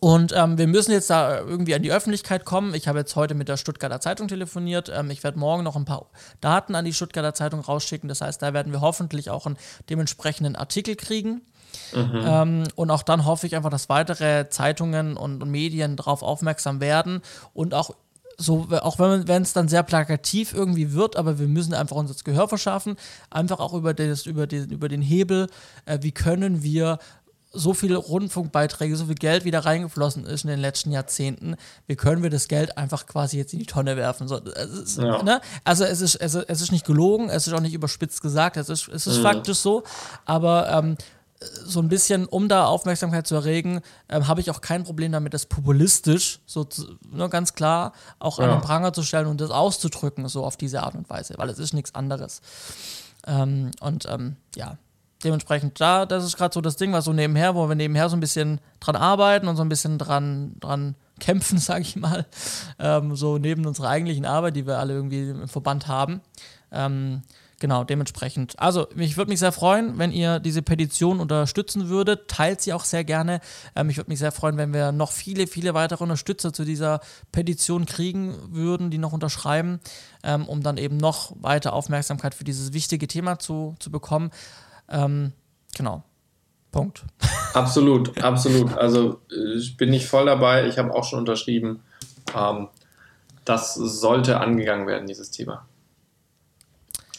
Und 0.00 0.32
ähm, 0.36 0.58
wir 0.58 0.68
müssen 0.68 0.92
jetzt 0.92 1.10
da 1.10 1.38
irgendwie 1.38 1.74
an 1.74 1.82
die 1.82 1.90
Öffentlichkeit 1.90 2.44
kommen. 2.44 2.74
Ich 2.74 2.86
habe 2.86 3.00
jetzt 3.00 3.16
heute 3.16 3.34
mit 3.34 3.48
der 3.48 3.56
Stuttgarter 3.56 4.00
Zeitung 4.00 4.28
telefoniert. 4.28 4.90
Ähm, 4.94 5.10
ich 5.10 5.24
werde 5.24 5.38
morgen 5.38 5.64
noch 5.64 5.76
ein 5.76 5.84
paar 5.84 6.06
Daten 6.40 6.74
an 6.74 6.84
die 6.84 6.92
Stuttgarter 6.92 7.34
Zeitung 7.34 7.60
rausschicken. 7.60 8.08
Das 8.08 8.20
heißt, 8.20 8.40
da 8.40 8.52
werden 8.52 8.72
wir 8.72 8.80
hoffentlich 8.80 9.30
auch 9.30 9.46
einen 9.46 9.56
dementsprechenden 9.90 10.54
Artikel 10.54 10.94
kriegen. 10.94 11.42
Mhm. 11.92 12.22
Ähm, 12.24 12.64
und 12.76 12.90
auch 12.90 13.02
dann 13.02 13.24
hoffe 13.24 13.46
ich 13.46 13.56
einfach, 13.56 13.70
dass 13.70 13.88
weitere 13.88 14.48
Zeitungen 14.48 15.16
und, 15.16 15.42
und 15.42 15.50
Medien 15.50 15.96
darauf 15.96 16.22
aufmerksam 16.22 16.80
werden 16.80 17.20
und 17.52 17.74
auch 17.74 17.90
so, 18.40 18.68
auch 18.70 18.98
wenn 19.00 19.42
es 19.42 19.52
dann 19.52 19.68
sehr 19.68 19.82
plakativ 19.82 20.54
irgendwie 20.54 20.92
wird, 20.92 21.16
aber 21.16 21.40
wir 21.40 21.48
müssen 21.48 21.74
einfach 21.74 21.96
uns 21.96 22.12
das 22.12 22.22
Gehör 22.22 22.48
verschaffen, 22.48 22.96
einfach 23.30 23.58
auch 23.58 23.74
über, 23.74 23.94
das, 23.94 24.26
über, 24.26 24.46
den, 24.46 24.70
über 24.70 24.88
den 24.88 25.02
Hebel, 25.02 25.48
äh, 25.86 25.98
wie 26.02 26.12
können 26.12 26.62
wir 26.62 26.98
so 27.50 27.74
viele 27.74 27.96
Rundfunkbeiträge, 27.96 28.94
so 28.96 29.06
viel 29.06 29.14
Geld 29.14 29.44
wieder 29.44 29.64
reingeflossen 29.64 30.24
ist 30.24 30.44
in 30.44 30.50
den 30.50 30.60
letzten 30.60 30.92
Jahrzehnten, 30.92 31.56
wie 31.86 31.96
können 31.96 32.22
wir 32.22 32.30
das 32.30 32.46
Geld 32.46 32.76
einfach 32.76 33.06
quasi 33.06 33.38
jetzt 33.38 33.52
in 33.54 33.58
die 33.58 33.66
Tonne 33.66 33.96
werfen? 33.96 34.28
So, 34.28 34.36
es 34.36 34.70
ist, 34.70 34.98
ja. 34.98 35.22
ne? 35.22 35.40
Also 35.64 35.84
es 35.84 36.00
ist, 36.00 36.16
es, 36.16 36.34
ist, 36.34 36.44
es 36.48 36.60
ist 36.60 36.72
nicht 36.72 36.86
gelogen, 36.86 37.30
es 37.30 37.46
ist 37.46 37.52
auch 37.54 37.60
nicht 37.60 37.74
überspitzt 37.74 38.22
gesagt, 38.22 38.56
es 38.56 38.68
ist, 38.68 38.88
es 38.88 39.06
ist 39.06 39.18
mhm. 39.18 39.22
faktisch 39.22 39.58
so, 39.58 39.82
aber 40.26 40.68
ähm, 40.70 40.96
so 41.40 41.80
ein 41.80 41.88
bisschen, 41.88 42.26
um 42.26 42.48
da 42.48 42.66
Aufmerksamkeit 42.66 43.26
zu 43.26 43.36
erregen, 43.36 43.80
ähm, 44.08 44.26
habe 44.26 44.40
ich 44.40 44.50
auch 44.50 44.60
kein 44.60 44.84
Problem 44.84 45.12
damit, 45.12 45.34
das 45.34 45.46
populistisch, 45.46 46.40
so 46.46 46.64
zu, 46.64 46.98
ne, 47.10 47.28
ganz 47.28 47.54
klar, 47.54 47.92
auch 48.18 48.38
ja. 48.38 48.44
an 48.44 48.50
den 48.50 48.60
Pranger 48.60 48.92
zu 48.92 49.02
stellen 49.02 49.26
und 49.26 49.40
das 49.40 49.50
auszudrücken, 49.50 50.26
so 50.28 50.44
auf 50.44 50.56
diese 50.56 50.82
Art 50.82 50.94
und 50.94 51.08
Weise, 51.08 51.34
weil 51.36 51.48
es 51.48 51.58
ist 51.58 51.74
nichts 51.74 51.94
anderes. 51.94 52.40
Ähm, 53.26 53.70
und 53.80 54.06
ähm, 54.08 54.36
ja, 54.56 54.78
dementsprechend, 55.22 55.80
da, 55.80 56.06
das 56.06 56.24
ist 56.24 56.36
gerade 56.36 56.52
so 56.52 56.60
das 56.60 56.76
Ding, 56.76 56.92
was 56.92 57.04
so 57.04 57.12
nebenher, 57.12 57.54
wo 57.54 57.68
wir 57.68 57.74
nebenher 57.76 58.08
so 58.08 58.16
ein 58.16 58.20
bisschen 58.20 58.60
dran 58.80 58.96
arbeiten 58.96 59.46
und 59.46 59.56
so 59.56 59.62
ein 59.62 59.68
bisschen 59.68 59.98
dran, 59.98 60.56
dran 60.58 60.96
kämpfen, 61.20 61.58
sage 61.58 61.82
ich 61.82 61.96
mal. 61.96 62.26
Ähm, 62.78 63.14
so 63.14 63.38
neben 63.38 63.64
unserer 63.66 63.88
eigentlichen 63.88 64.24
Arbeit, 64.24 64.56
die 64.56 64.66
wir 64.66 64.78
alle 64.78 64.94
irgendwie 64.94 65.30
im 65.30 65.48
Verband 65.48 65.86
haben. 65.86 66.20
Ähm, 66.72 67.22
genau, 67.58 67.84
dementsprechend. 67.84 68.58
Also, 68.58 68.88
ich 68.96 69.16
würde 69.16 69.30
mich 69.30 69.38
sehr 69.38 69.52
freuen, 69.52 69.98
wenn 69.98 70.12
ihr 70.12 70.38
diese 70.40 70.62
Petition 70.62 71.20
unterstützen 71.20 71.88
würdet. 71.88 72.28
Teilt 72.28 72.60
sie 72.60 72.72
auch 72.72 72.84
sehr 72.84 73.04
gerne. 73.04 73.40
Ähm, 73.74 73.90
ich 73.90 73.96
würde 73.96 74.10
mich 74.10 74.18
sehr 74.18 74.32
freuen, 74.32 74.56
wenn 74.56 74.72
wir 74.72 74.92
noch 74.92 75.12
viele, 75.12 75.46
viele 75.46 75.74
weitere 75.74 76.02
Unterstützer 76.02 76.52
zu 76.52 76.64
dieser 76.64 77.00
Petition 77.32 77.86
kriegen 77.86 78.34
würden, 78.50 78.90
die 78.90 78.98
noch 78.98 79.12
unterschreiben, 79.12 79.80
ähm, 80.22 80.46
um 80.46 80.62
dann 80.62 80.76
eben 80.76 80.96
noch 80.96 81.32
weiter 81.40 81.72
Aufmerksamkeit 81.72 82.34
für 82.34 82.44
dieses 82.44 82.72
wichtige 82.72 83.08
Thema 83.08 83.38
zu, 83.38 83.74
zu 83.78 83.90
bekommen. 83.90 84.30
Ähm, 84.88 85.32
genau. 85.76 86.02
Punkt. 86.70 87.04
Absolut, 87.54 88.22
absolut. 88.22 88.76
Also 88.76 89.22
ich 89.56 89.78
bin 89.78 89.88
nicht 89.88 90.06
voll 90.06 90.26
dabei. 90.26 90.68
Ich 90.68 90.78
habe 90.78 90.94
auch 90.94 91.02
schon 91.02 91.20
unterschrieben. 91.20 91.82
Ähm, 92.36 92.68
das 93.44 93.74
sollte 93.74 94.38
angegangen 94.38 94.86
werden, 94.86 95.06
dieses 95.06 95.30
Thema. 95.30 95.66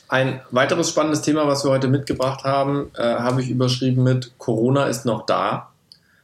Ein 0.10 0.42
weiteres 0.50 0.90
spannendes 0.90 1.22
Thema, 1.22 1.48
was 1.48 1.64
wir 1.64 1.70
heute 1.70 1.88
mitgebracht 1.88 2.44
haben, 2.44 2.92
äh, 2.98 3.04
habe 3.04 3.44
ich 3.44 3.50
überschrieben 3.50 4.04
mit 4.04 4.38
Corona 4.40 4.88
ist 4.88 5.06
noch 5.06 5.28
da. 5.28 5.70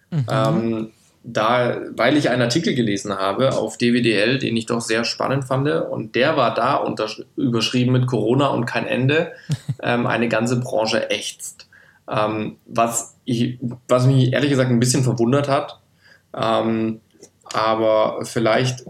Mhm. 0.09 0.25
Ähm, 0.27 0.91
da, 1.23 1.77
weil 1.95 2.17
ich 2.17 2.29
einen 2.29 2.41
Artikel 2.41 2.73
gelesen 2.75 3.15
habe 3.17 3.53
auf 3.53 3.77
DWDL, 3.77 4.39
den 4.39 4.57
ich 4.57 4.65
doch 4.65 4.81
sehr 4.81 5.03
spannend 5.05 5.45
fand, 5.45 5.67
und 5.67 6.15
der 6.15 6.35
war 6.35 6.53
da 6.53 6.83
überschrieben 7.35 7.93
mit 7.93 8.07
Corona 8.07 8.47
und 8.47 8.65
kein 8.65 8.87
Ende, 8.87 9.33
ähm, 9.83 10.07
eine 10.07 10.29
ganze 10.29 10.59
Branche 10.59 11.09
ächzt. 11.11 11.67
Ähm, 12.09 12.57
was, 12.65 13.15
ich, 13.23 13.59
was 13.87 14.05
mich 14.07 14.33
ehrlich 14.33 14.49
gesagt 14.49 14.69
ein 14.69 14.79
bisschen 14.79 15.03
verwundert 15.03 15.47
hat, 15.47 15.79
ähm, 16.35 17.01
aber 17.53 18.25
vielleicht 18.25 18.85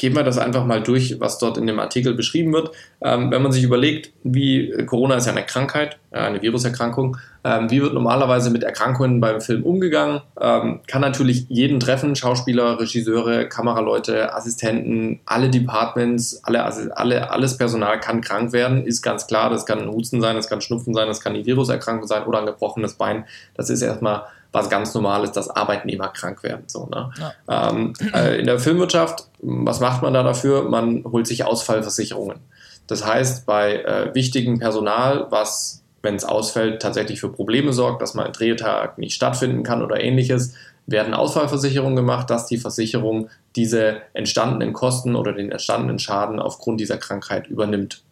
gehen 0.00 0.16
wir 0.16 0.24
das 0.24 0.38
einfach 0.38 0.64
mal 0.64 0.82
durch, 0.82 1.20
was 1.20 1.36
dort 1.36 1.58
in 1.58 1.66
dem 1.66 1.78
Artikel 1.78 2.14
beschrieben 2.14 2.54
wird. 2.54 2.70
Ähm, 3.02 3.30
wenn 3.30 3.42
man 3.42 3.52
sich 3.52 3.62
überlegt, 3.62 4.12
wie 4.24 4.72
Corona 4.86 5.16
ist 5.16 5.26
ja 5.26 5.32
eine 5.32 5.44
Krankheit, 5.44 5.98
äh, 6.10 6.20
eine 6.20 6.40
Viruserkrankung, 6.40 7.18
ähm, 7.44 7.70
wie 7.70 7.82
wird 7.82 7.92
normalerweise 7.92 8.48
mit 8.48 8.62
Erkrankungen 8.62 9.20
beim 9.20 9.42
Film 9.42 9.62
umgegangen? 9.62 10.22
Ähm, 10.40 10.80
kann 10.86 11.02
natürlich 11.02 11.44
jeden 11.50 11.80
treffen, 11.80 12.16
Schauspieler, 12.16 12.80
Regisseure, 12.80 13.46
Kameraleute, 13.46 14.34
Assistenten, 14.34 15.20
alle 15.26 15.50
Departments, 15.50 16.40
alle, 16.44 16.64
alle, 16.96 17.30
alles 17.30 17.58
Personal 17.58 18.00
kann 18.00 18.22
krank 18.22 18.54
werden, 18.54 18.86
ist 18.86 19.02
ganz 19.02 19.26
klar. 19.26 19.50
Das 19.50 19.66
kann 19.66 19.80
ein 19.80 19.90
Husten 19.90 20.22
sein, 20.22 20.34
das 20.34 20.48
kann 20.48 20.62
Schnupfen 20.62 20.94
sein, 20.94 21.08
das 21.08 21.20
kann 21.20 21.34
die 21.34 21.44
Viruserkrankung 21.44 22.06
sein 22.06 22.24
oder 22.24 22.38
ein 22.38 22.46
gebrochenes 22.46 22.94
Bein. 22.94 23.26
Das 23.54 23.68
ist 23.68 23.82
erstmal 23.82 24.22
was 24.52 24.68
ganz 24.68 24.94
normal 24.94 25.24
ist, 25.24 25.32
dass 25.32 25.48
Arbeitnehmer 25.48 26.08
krank 26.08 26.42
werden. 26.42 26.64
So, 26.66 26.86
ne? 26.86 27.10
Ja. 27.18 27.70
Ähm, 27.70 27.92
äh, 28.14 28.38
in 28.40 28.46
der 28.46 28.58
Filmwirtschaft, 28.58 29.28
was 29.40 29.80
macht 29.80 30.02
man 30.02 30.14
da 30.14 30.22
dafür? 30.22 30.68
Man 30.68 31.04
holt 31.04 31.26
sich 31.26 31.44
Ausfallversicherungen. 31.44 32.40
Das 32.86 33.06
heißt, 33.06 33.46
bei 33.46 33.76
äh, 33.82 34.14
wichtigem 34.14 34.58
Personal, 34.58 35.28
was, 35.30 35.84
wenn 36.02 36.16
es 36.16 36.24
ausfällt, 36.24 36.82
tatsächlich 36.82 37.20
für 37.20 37.30
Probleme 37.30 37.72
sorgt, 37.72 38.02
dass 38.02 38.14
mal 38.14 38.26
ein 38.26 38.32
Drehtag 38.32 38.98
nicht 38.98 39.14
stattfinden 39.14 39.62
kann 39.62 39.82
oder 39.82 40.00
ähnliches, 40.00 40.54
werden 40.86 41.14
Ausfallversicherungen 41.14 41.94
gemacht, 41.94 42.30
dass 42.30 42.46
die 42.46 42.58
Versicherung 42.58 43.28
diese 43.54 44.02
entstandenen 44.12 44.72
Kosten 44.72 45.14
oder 45.14 45.32
den 45.32 45.52
entstandenen 45.52 46.00
Schaden 46.00 46.40
aufgrund 46.40 46.80
dieser 46.80 46.96
Krankheit 46.96 47.46
übernimmt. 47.46 48.02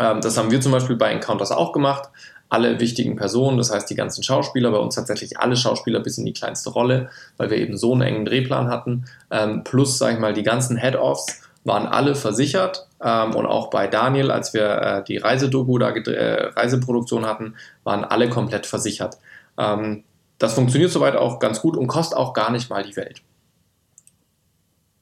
Ähm, 0.00 0.20
das 0.20 0.36
haben 0.36 0.50
wir 0.50 0.60
zum 0.60 0.72
Beispiel 0.72 0.96
bei 0.96 1.12
Encounters 1.12 1.52
auch 1.52 1.72
gemacht 1.72 2.08
alle 2.50 2.80
wichtigen 2.80 3.16
Personen, 3.16 3.56
das 3.56 3.72
heißt 3.72 3.88
die 3.88 3.94
ganzen 3.94 4.22
Schauspieler, 4.22 4.70
bei 4.72 4.78
uns 4.78 4.96
tatsächlich 4.96 5.38
alle 5.38 5.56
Schauspieler 5.56 6.00
bis 6.00 6.18
in 6.18 6.26
die 6.26 6.32
kleinste 6.32 6.70
Rolle, 6.70 7.08
weil 7.36 7.50
wir 7.50 7.56
eben 7.56 7.78
so 7.78 7.92
einen 7.92 8.02
engen 8.02 8.24
Drehplan 8.24 8.68
hatten, 8.68 9.06
ähm, 9.30 9.64
plus, 9.64 9.98
sag 9.98 10.14
ich 10.14 10.18
mal, 10.18 10.34
die 10.34 10.42
ganzen 10.42 10.76
Head-Offs 10.76 11.42
waren 11.64 11.86
alle 11.86 12.14
versichert 12.14 12.88
ähm, 13.02 13.34
und 13.34 13.46
auch 13.46 13.70
bei 13.70 13.86
Daniel, 13.86 14.30
als 14.30 14.52
wir 14.52 14.66
äh, 14.66 15.04
die 15.04 15.18
Reisedoku 15.18 15.78
da, 15.78 15.90
äh, 15.90 16.46
Reiseproduktion 16.56 17.24
hatten, 17.24 17.54
waren 17.84 18.04
alle 18.04 18.28
komplett 18.28 18.66
versichert. 18.66 19.18
Ähm, 19.56 20.04
das 20.38 20.54
funktioniert 20.54 20.90
soweit 20.90 21.16
auch 21.16 21.38
ganz 21.38 21.60
gut 21.60 21.76
und 21.76 21.86
kostet 21.86 22.18
auch 22.18 22.32
gar 22.32 22.50
nicht 22.50 22.70
mal 22.70 22.82
die 22.82 22.96
Welt. 22.96 23.22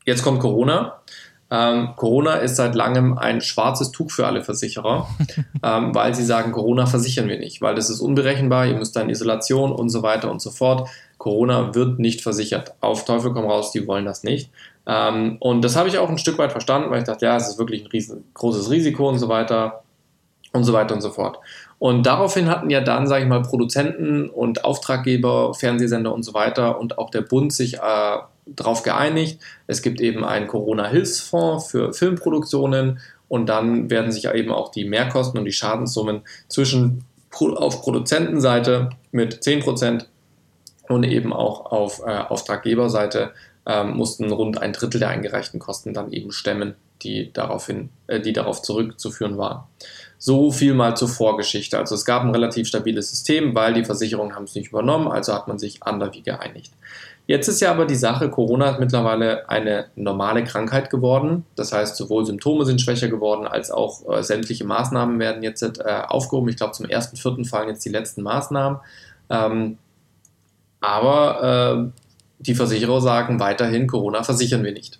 Jetzt 0.04 0.22
kommt 0.22 0.40
Corona. 0.40 1.00
Ähm, 1.50 1.90
Corona 1.96 2.34
ist 2.34 2.56
seit 2.56 2.74
langem 2.74 3.16
ein 3.16 3.40
schwarzes 3.40 3.90
Tuch 3.90 4.10
für 4.10 4.26
alle 4.26 4.42
Versicherer, 4.42 5.08
ähm, 5.62 5.94
weil 5.94 6.14
sie 6.14 6.24
sagen, 6.24 6.52
Corona 6.52 6.86
versichern 6.86 7.28
wir 7.28 7.38
nicht, 7.38 7.62
weil 7.62 7.74
das 7.74 7.88
ist 7.88 8.00
unberechenbar, 8.00 8.66
ihr 8.66 8.76
müsst 8.76 8.96
da 8.96 9.00
in 9.00 9.08
Isolation 9.08 9.72
und 9.72 9.88
so 9.88 10.02
weiter 10.02 10.30
und 10.30 10.42
so 10.42 10.50
fort. 10.50 10.88
Corona 11.16 11.74
wird 11.74 11.98
nicht 11.98 12.20
versichert. 12.20 12.74
Auf 12.80 13.04
Teufel 13.04 13.32
komm 13.32 13.46
raus, 13.46 13.72
die 13.72 13.86
wollen 13.86 14.04
das 14.04 14.22
nicht. 14.22 14.50
Ähm, 14.86 15.36
und 15.40 15.62
das 15.62 15.74
habe 15.74 15.88
ich 15.88 15.98
auch 15.98 16.08
ein 16.08 16.18
Stück 16.18 16.38
weit 16.38 16.52
verstanden, 16.52 16.90
weil 16.90 16.98
ich 16.98 17.04
dachte, 17.04 17.26
ja, 17.26 17.36
es 17.36 17.48
ist 17.48 17.58
wirklich 17.58 17.84
ein 17.84 17.88
riesen, 17.88 18.24
großes 18.34 18.70
Risiko 18.70 19.08
und 19.08 19.18
so 19.18 19.28
weiter. 19.28 19.82
und 20.52 20.64
so 20.64 20.72
weiter 20.72 20.94
und 20.94 21.02
so 21.02 21.10
fort. 21.10 21.38
Und 21.78 22.06
daraufhin 22.06 22.48
hatten 22.48 22.70
ja 22.70 22.80
dann, 22.80 23.06
sage 23.06 23.22
ich 23.22 23.28
mal, 23.28 23.42
Produzenten 23.42 24.28
und 24.30 24.64
Auftraggeber, 24.64 25.54
Fernsehsender 25.54 26.12
und 26.12 26.24
so 26.24 26.34
weiter 26.34 26.80
und 26.80 26.98
auch 26.98 27.10
der 27.10 27.20
Bund 27.20 27.52
sich 27.52 27.74
äh, 27.74 28.16
darauf 28.54 28.82
geeinigt. 28.82 29.40
Es 29.66 29.82
gibt 29.82 30.00
eben 30.00 30.24
einen 30.24 30.46
Corona-Hilfsfonds 30.46 31.70
für 31.70 31.92
Filmproduktionen 31.92 33.00
und 33.28 33.46
dann 33.46 33.90
werden 33.90 34.12
sich 34.12 34.26
eben 34.26 34.50
auch 34.50 34.70
die 34.70 34.84
Mehrkosten 34.84 35.38
und 35.38 35.44
die 35.44 35.52
Schadenssummen 35.52 36.22
zwischen 36.48 37.04
auf 37.40 37.82
Produzentenseite 37.82 38.90
mit 39.12 39.42
10% 39.42 40.06
und 40.88 41.04
eben 41.04 41.32
auch 41.32 41.66
auf 41.66 42.00
äh, 42.00 42.10
Auftraggeberseite 42.10 43.32
äh, 43.66 43.84
mussten 43.84 44.32
rund 44.32 44.60
ein 44.60 44.72
Drittel 44.72 44.98
der 44.98 45.10
eingereichten 45.10 45.60
Kosten 45.60 45.92
dann 45.92 46.10
eben 46.12 46.32
stemmen, 46.32 46.74
die, 47.02 47.32
daraufhin, 47.32 47.90
äh, 48.06 48.20
die 48.20 48.32
darauf 48.32 48.62
zurückzuführen 48.62 49.36
waren. 49.36 49.64
So 50.18 50.50
viel 50.50 50.74
mal 50.74 50.96
zur 50.96 51.08
Vorgeschichte. 51.08 51.78
Also 51.78 51.94
es 51.94 52.04
gab 52.04 52.24
ein 52.24 52.30
relativ 52.30 52.66
stabiles 52.66 53.10
System, 53.10 53.54
weil 53.54 53.74
die 53.74 53.84
Versicherungen 53.84 54.34
haben 54.34 54.44
es 54.44 54.54
nicht 54.54 54.70
übernommen, 54.70 55.06
also 55.06 55.34
hat 55.34 55.46
man 55.46 55.58
sich 55.58 55.82
anderweitig 55.82 56.24
geeinigt. 56.24 56.72
Jetzt 57.28 57.46
ist 57.46 57.60
ja 57.60 57.70
aber 57.70 57.84
die 57.84 57.94
Sache, 57.94 58.30
Corona 58.30 58.70
ist 58.70 58.80
mittlerweile 58.80 59.50
eine 59.50 59.90
normale 59.96 60.44
Krankheit 60.44 60.88
geworden. 60.88 61.44
Das 61.56 61.72
heißt, 61.72 61.94
sowohl 61.94 62.24
Symptome 62.24 62.64
sind 62.64 62.80
schwächer 62.80 63.08
geworden, 63.08 63.46
als 63.46 63.70
auch 63.70 64.00
äh, 64.10 64.22
sämtliche 64.22 64.64
Maßnahmen 64.64 65.18
werden 65.18 65.42
jetzt 65.42 65.62
äh, 65.62 66.02
aufgehoben. 66.08 66.48
Ich 66.48 66.56
glaube, 66.56 66.72
zum 66.72 66.86
1.4. 66.86 67.46
fallen 67.46 67.68
jetzt 67.68 67.84
die 67.84 67.90
letzten 67.90 68.22
Maßnahmen. 68.22 68.78
Ähm, 69.28 69.76
aber 70.80 71.92
äh, 71.92 72.00
die 72.38 72.54
Versicherer 72.54 73.02
sagen 73.02 73.40
weiterhin, 73.40 73.88
Corona 73.88 74.22
versichern 74.22 74.64
wir 74.64 74.72
nicht. 74.72 74.98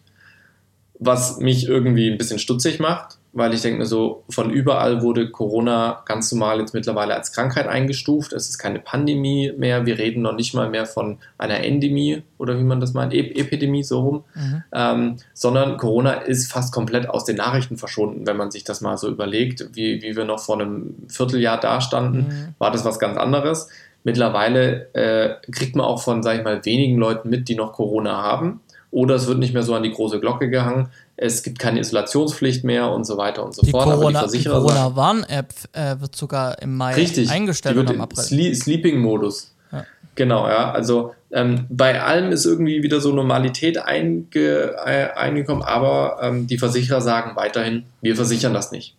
Was 0.98 1.38
mich 1.38 1.66
irgendwie 1.66 2.10
ein 2.10 2.18
bisschen 2.18 2.38
stutzig 2.38 2.78
macht, 2.78 3.17
weil 3.32 3.52
ich 3.52 3.60
denke 3.60 3.78
mir 3.78 3.86
so, 3.86 4.24
von 4.30 4.50
überall 4.50 5.02
wurde 5.02 5.30
Corona 5.30 6.02
ganz 6.06 6.32
normal 6.32 6.60
jetzt 6.60 6.72
mittlerweile 6.72 7.14
als 7.14 7.32
Krankheit 7.32 7.68
eingestuft. 7.68 8.32
Es 8.32 8.48
ist 8.48 8.58
keine 8.58 8.78
Pandemie 8.78 9.52
mehr. 9.56 9.86
Wir 9.86 9.98
reden 9.98 10.22
noch 10.22 10.34
nicht 10.34 10.54
mal 10.54 10.70
mehr 10.70 10.86
von 10.86 11.18
einer 11.36 11.62
Endemie 11.62 12.22
oder 12.38 12.58
wie 12.58 12.64
man 12.64 12.80
das 12.80 12.94
meint, 12.94 13.12
e 13.12 13.20
Epidemie 13.20 13.82
so 13.84 14.00
rum, 14.00 14.24
mhm. 14.34 14.62
ähm, 14.72 15.16
sondern 15.34 15.76
Corona 15.76 16.12
ist 16.12 16.50
fast 16.50 16.72
komplett 16.72 17.08
aus 17.08 17.24
den 17.24 17.36
Nachrichten 17.36 17.76
verschwunden, 17.76 18.26
wenn 18.26 18.36
man 18.36 18.50
sich 18.50 18.64
das 18.64 18.80
mal 18.80 18.96
so 18.96 19.08
überlegt, 19.08 19.68
wie, 19.74 20.02
wie 20.02 20.16
wir 20.16 20.24
noch 20.24 20.40
vor 20.40 20.60
einem 20.60 20.94
Vierteljahr 21.08 21.60
dastanden, 21.60 22.20
mhm. 22.20 22.54
war 22.58 22.70
das 22.70 22.84
was 22.84 22.98
ganz 22.98 23.18
anderes. 23.18 23.68
Mittlerweile 24.04 24.88
äh, 24.94 25.34
kriegt 25.50 25.76
man 25.76 25.84
auch 25.84 26.02
von, 26.02 26.22
sag 26.22 26.38
ich 26.38 26.44
mal, 26.44 26.64
wenigen 26.64 26.96
Leuten 26.96 27.28
mit, 27.28 27.48
die 27.48 27.56
noch 27.56 27.72
Corona 27.72 28.22
haben. 28.22 28.60
Oder 28.90 29.16
es 29.16 29.26
wird 29.26 29.38
nicht 29.38 29.52
mehr 29.52 29.62
so 29.62 29.74
an 29.74 29.82
die 29.82 29.92
große 29.92 30.18
Glocke 30.18 30.48
gehangen 30.48 30.88
es 31.20 31.42
gibt 31.42 31.58
keine 31.58 31.80
Isolationspflicht 31.80 32.62
mehr 32.62 32.90
und 32.90 33.04
so 33.04 33.16
weiter 33.16 33.44
und 33.44 33.52
so 33.54 33.62
die 33.62 33.72
fort. 33.72 33.84
Corona, 33.84 34.26
die 34.28 34.44
Corona-Warn-App 34.44 35.52
äh, 35.72 35.96
wird 36.00 36.14
sogar 36.14 36.62
im 36.62 36.76
Mai 36.76 36.94
richtig, 36.94 37.28
eingestellt 37.30 37.74
die 37.74 37.80
wird 37.80 37.90
im 37.90 38.00
April. 38.00 38.54
Sleeping-Modus. 38.54 39.52
Ja. 39.72 39.84
Genau, 40.14 40.48
ja. 40.48 40.70
Also 40.70 41.14
ähm, 41.32 41.66
bei 41.68 42.00
allem 42.00 42.30
ist 42.30 42.46
irgendwie 42.46 42.84
wieder 42.84 43.00
so 43.00 43.12
Normalität 43.12 43.78
einge, 43.78 44.76
äh, 44.86 45.10
eingekommen, 45.14 45.62
aber 45.62 46.18
ähm, 46.22 46.46
die 46.46 46.56
Versicherer 46.56 47.00
sagen 47.00 47.34
weiterhin, 47.34 47.84
wir 48.00 48.14
versichern 48.14 48.54
das 48.54 48.70
nicht. 48.70 48.94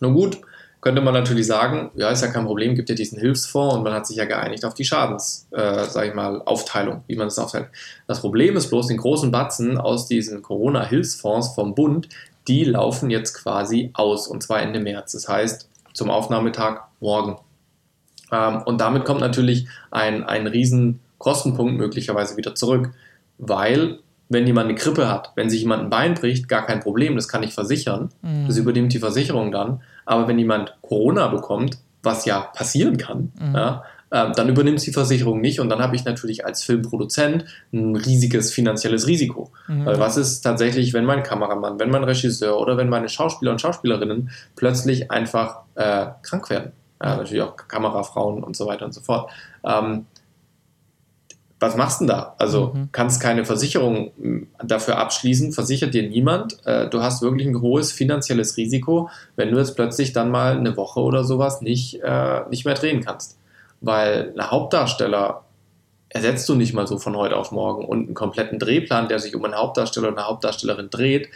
Nun 0.00 0.14
gut, 0.14 0.38
könnte 0.84 1.00
man 1.00 1.14
natürlich 1.14 1.46
sagen, 1.46 1.90
ja, 1.94 2.10
ist 2.10 2.20
ja 2.20 2.28
kein 2.28 2.44
Problem, 2.44 2.74
gibt 2.74 2.90
ja 2.90 2.94
diesen 2.94 3.18
Hilfsfonds 3.18 3.74
und 3.74 3.84
man 3.84 3.94
hat 3.94 4.06
sich 4.06 4.18
ja 4.18 4.26
geeinigt 4.26 4.66
auf 4.66 4.74
die 4.74 4.84
Schadens, 4.84 5.48
äh, 5.50 5.84
sag 5.84 6.06
ich 6.08 6.14
mal, 6.14 6.42
Aufteilung, 6.44 7.02
wie 7.06 7.16
man 7.16 7.26
das 7.26 7.38
aufteilt. 7.38 7.68
Das 8.06 8.20
Problem 8.20 8.54
ist 8.54 8.68
bloß, 8.68 8.88
den 8.88 8.98
großen 8.98 9.30
Batzen 9.30 9.78
aus 9.78 10.08
diesen 10.08 10.42
Corona-Hilfsfonds 10.42 11.54
vom 11.54 11.74
Bund, 11.74 12.10
die 12.48 12.64
laufen 12.64 13.08
jetzt 13.08 13.32
quasi 13.32 13.92
aus 13.94 14.28
und 14.28 14.42
zwar 14.42 14.60
Ende 14.60 14.78
März. 14.78 15.12
Das 15.12 15.26
heißt, 15.26 15.70
zum 15.94 16.10
Aufnahmetag 16.10 16.82
morgen. 17.00 17.38
Ähm, 18.30 18.60
und 18.66 18.78
damit 18.78 19.06
kommt 19.06 19.20
natürlich 19.20 19.66
ein, 19.90 20.22
ein 20.22 20.46
riesen 20.46 21.00
Kostenpunkt 21.16 21.78
möglicherweise 21.78 22.36
wieder 22.36 22.54
zurück, 22.54 22.90
weil 23.38 24.00
wenn 24.28 24.46
jemand 24.46 24.68
eine 24.68 24.78
Grippe 24.78 25.08
hat, 25.08 25.32
wenn 25.34 25.48
sich 25.48 25.60
jemand 25.60 25.84
ein 25.84 25.90
Bein 25.90 26.12
bricht, 26.12 26.46
gar 26.46 26.66
kein 26.66 26.80
Problem, 26.80 27.14
das 27.16 27.28
kann 27.28 27.42
ich 27.42 27.54
versichern. 27.54 28.10
Mhm. 28.20 28.46
Das 28.46 28.58
übernimmt 28.58 28.92
die 28.92 28.98
Versicherung 28.98 29.50
dann. 29.50 29.80
Aber 30.04 30.28
wenn 30.28 30.38
jemand 30.38 30.76
Corona 30.82 31.28
bekommt, 31.28 31.78
was 32.02 32.24
ja 32.24 32.40
passieren 32.40 32.96
kann, 32.96 33.32
mhm. 33.40 33.54
ja, 33.54 33.82
äh, 34.10 34.30
dann 34.32 34.48
übernimmt 34.48 34.84
die 34.86 34.92
Versicherung 34.92 35.40
nicht 35.40 35.58
und 35.58 35.68
dann 35.68 35.80
habe 35.80 35.96
ich 35.96 36.04
natürlich 36.04 36.46
als 36.46 36.62
Filmproduzent 36.62 37.46
ein 37.72 37.96
riesiges 37.96 38.52
finanzielles 38.52 39.06
Risiko. 39.06 39.50
Mhm. 39.66 39.86
Weil 39.86 39.98
was 39.98 40.16
ist 40.16 40.40
tatsächlich, 40.42 40.92
wenn 40.92 41.04
mein 41.04 41.22
Kameramann, 41.22 41.80
wenn 41.80 41.90
mein 41.90 42.04
Regisseur 42.04 42.58
oder 42.58 42.76
wenn 42.76 42.88
meine 42.88 43.08
Schauspieler 43.08 43.50
und 43.50 43.60
Schauspielerinnen 43.60 44.30
plötzlich 44.54 45.10
einfach 45.10 45.62
äh, 45.74 46.06
krank 46.22 46.48
werden? 46.50 46.72
Ja, 47.02 47.16
natürlich 47.16 47.42
auch 47.42 47.56
Kamerafrauen 47.56 48.44
und 48.44 48.56
so 48.56 48.66
weiter 48.66 48.84
und 48.84 48.92
so 48.92 49.00
fort. 49.00 49.30
Ähm, 49.64 50.06
was 51.60 51.76
machst 51.76 52.00
du 52.00 52.06
denn 52.06 52.14
da? 52.14 52.34
Also 52.38 52.72
mhm. 52.74 52.88
kannst 52.92 53.20
keine 53.20 53.44
Versicherung 53.44 54.12
hm, 54.20 54.48
dafür 54.62 54.98
abschließen, 54.98 55.52
versichert 55.52 55.94
dir 55.94 56.08
niemand. 56.08 56.58
Äh, 56.66 56.88
du 56.88 57.02
hast 57.02 57.22
wirklich 57.22 57.46
ein 57.46 57.60
hohes 57.60 57.92
finanzielles 57.92 58.56
Risiko, 58.56 59.08
wenn 59.36 59.50
du 59.50 59.58
jetzt 59.58 59.76
plötzlich 59.76 60.12
dann 60.12 60.30
mal 60.30 60.56
eine 60.56 60.76
Woche 60.76 61.00
oder 61.00 61.24
sowas 61.24 61.60
nicht, 61.60 62.00
äh, 62.02 62.48
nicht 62.50 62.64
mehr 62.64 62.74
drehen 62.74 63.04
kannst. 63.04 63.38
Weil 63.80 64.32
ein 64.36 64.50
Hauptdarsteller 64.50 65.44
ersetzt 66.14 66.48
du 66.48 66.54
nicht 66.54 66.74
mal 66.74 66.86
so 66.86 66.98
von 66.98 67.16
heute 67.16 67.36
auf 67.36 67.50
morgen 67.50 67.84
und 67.84 68.06
einen 68.06 68.14
kompletten 68.14 68.60
Drehplan, 68.60 69.08
der 69.08 69.18
sich 69.18 69.34
um 69.34 69.44
einen 69.44 69.56
Hauptdarsteller 69.56 70.08
oder 70.08 70.18
eine 70.18 70.26
Hauptdarstellerin 70.28 70.88
dreht, 70.88 71.28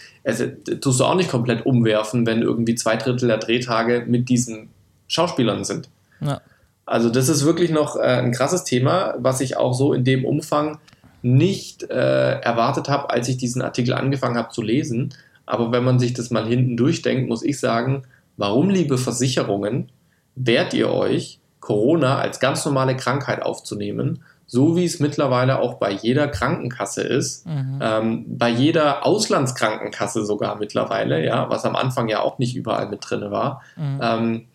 tust 0.81 1.01
du 1.01 1.05
auch 1.05 1.17
nicht 1.17 1.31
komplett 1.31 1.67
umwerfen, 1.67 2.27
wenn 2.27 2.43
irgendwie 2.43 2.77
zwei 2.77 2.97
Drittel 2.97 3.27
der 3.27 3.39
Drehtage 3.39 4.05
mit 4.07 4.29
diesen 4.29 4.71
Schauspielern 5.09 5.65
sind. 5.65 5.89
Ja. 6.21 6.41
Also 6.89 7.11
das 7.11 7.29
ist 7.29 7.45
wirklich 7.45 7.71
noch 7.71 7.97
äh, 7.97 8.01
ein 8.01 8.33
krasses 8.33 8.65
Thema, 8.65 9.15
was 9.19 9.41
ich 9.41 9.57
auch 9.57 9.75
so 9.75 9.93
in 9.93 10.05
dem 10.05 10.25
Umfang 10.25 10.79
nicht 11.23 11.83
äh, 11.91 12.41
erwartet 12.41 12.89
habe, 12.89 13.11
als 13.11 13.29
ich 13.29 13.37
diesen 13.37 13.63
Artikel 13.63 13.95
angefangen 13.95 14.37
habe 14.37 14.51
zu 14.51 14.63
lesen. 14.63 15.15
Aber 15.47 15.73
wenn 15.73 15.85
man 15.85 15.99
sich 15.99 16.15
das 16.15 16.31
mal 16.31 16.47
hinten 16.47 16.77
durchdenkt, 16.77 17.29
muss 17.29 17.43
ich 17.43 17.59
sagen, 17.61 18.05
warum, 18.37 18.71
liebe 18.71 18.99
Versicherungen, 18.99 19.91
wehrt 20.35 20.75
ihr 20.75 20.91
euch, 20.91 21.41
Corona 21.61 22.19
als 22.19 22.41
ganz 22.41 22.65
normale 22.65 22.97
Krankheit 22.97 23.43
aufzunehmen, 23.43 24.23
so 24.47 24.77
wie 24.77 24.85
es 24.85 25.01
mittlerweile 25.01 25.59
auch 25.59 25.75
bei 25.75 25.91
jeder 25.91 26.29
Krankenkasse 26.29 27.03
ist, 27.03 27.47
mhm. 27.47 27.81
ähm, 27.83 28.25
bei 28.39 28.49
jeder 28.49 29.05
Auslandskrankenkasse 29.05 30.25
sogar 30.25 30.57
mittlerweile, 30.57 31.23
ja, 31.23 31.51
was 31.51 31.67
am 31.67 31.77
Anfang 31.77 32.09
ja 32.09 32.21
auch 32.21 32.39
nicht 32.39 32.57
überall 32.57 32.89
mit 32.89 33.01
drin 33.03 33.31
war. 33.31 33.63
Mhm. 33.77 34.01
Ähm, 34.01 34.47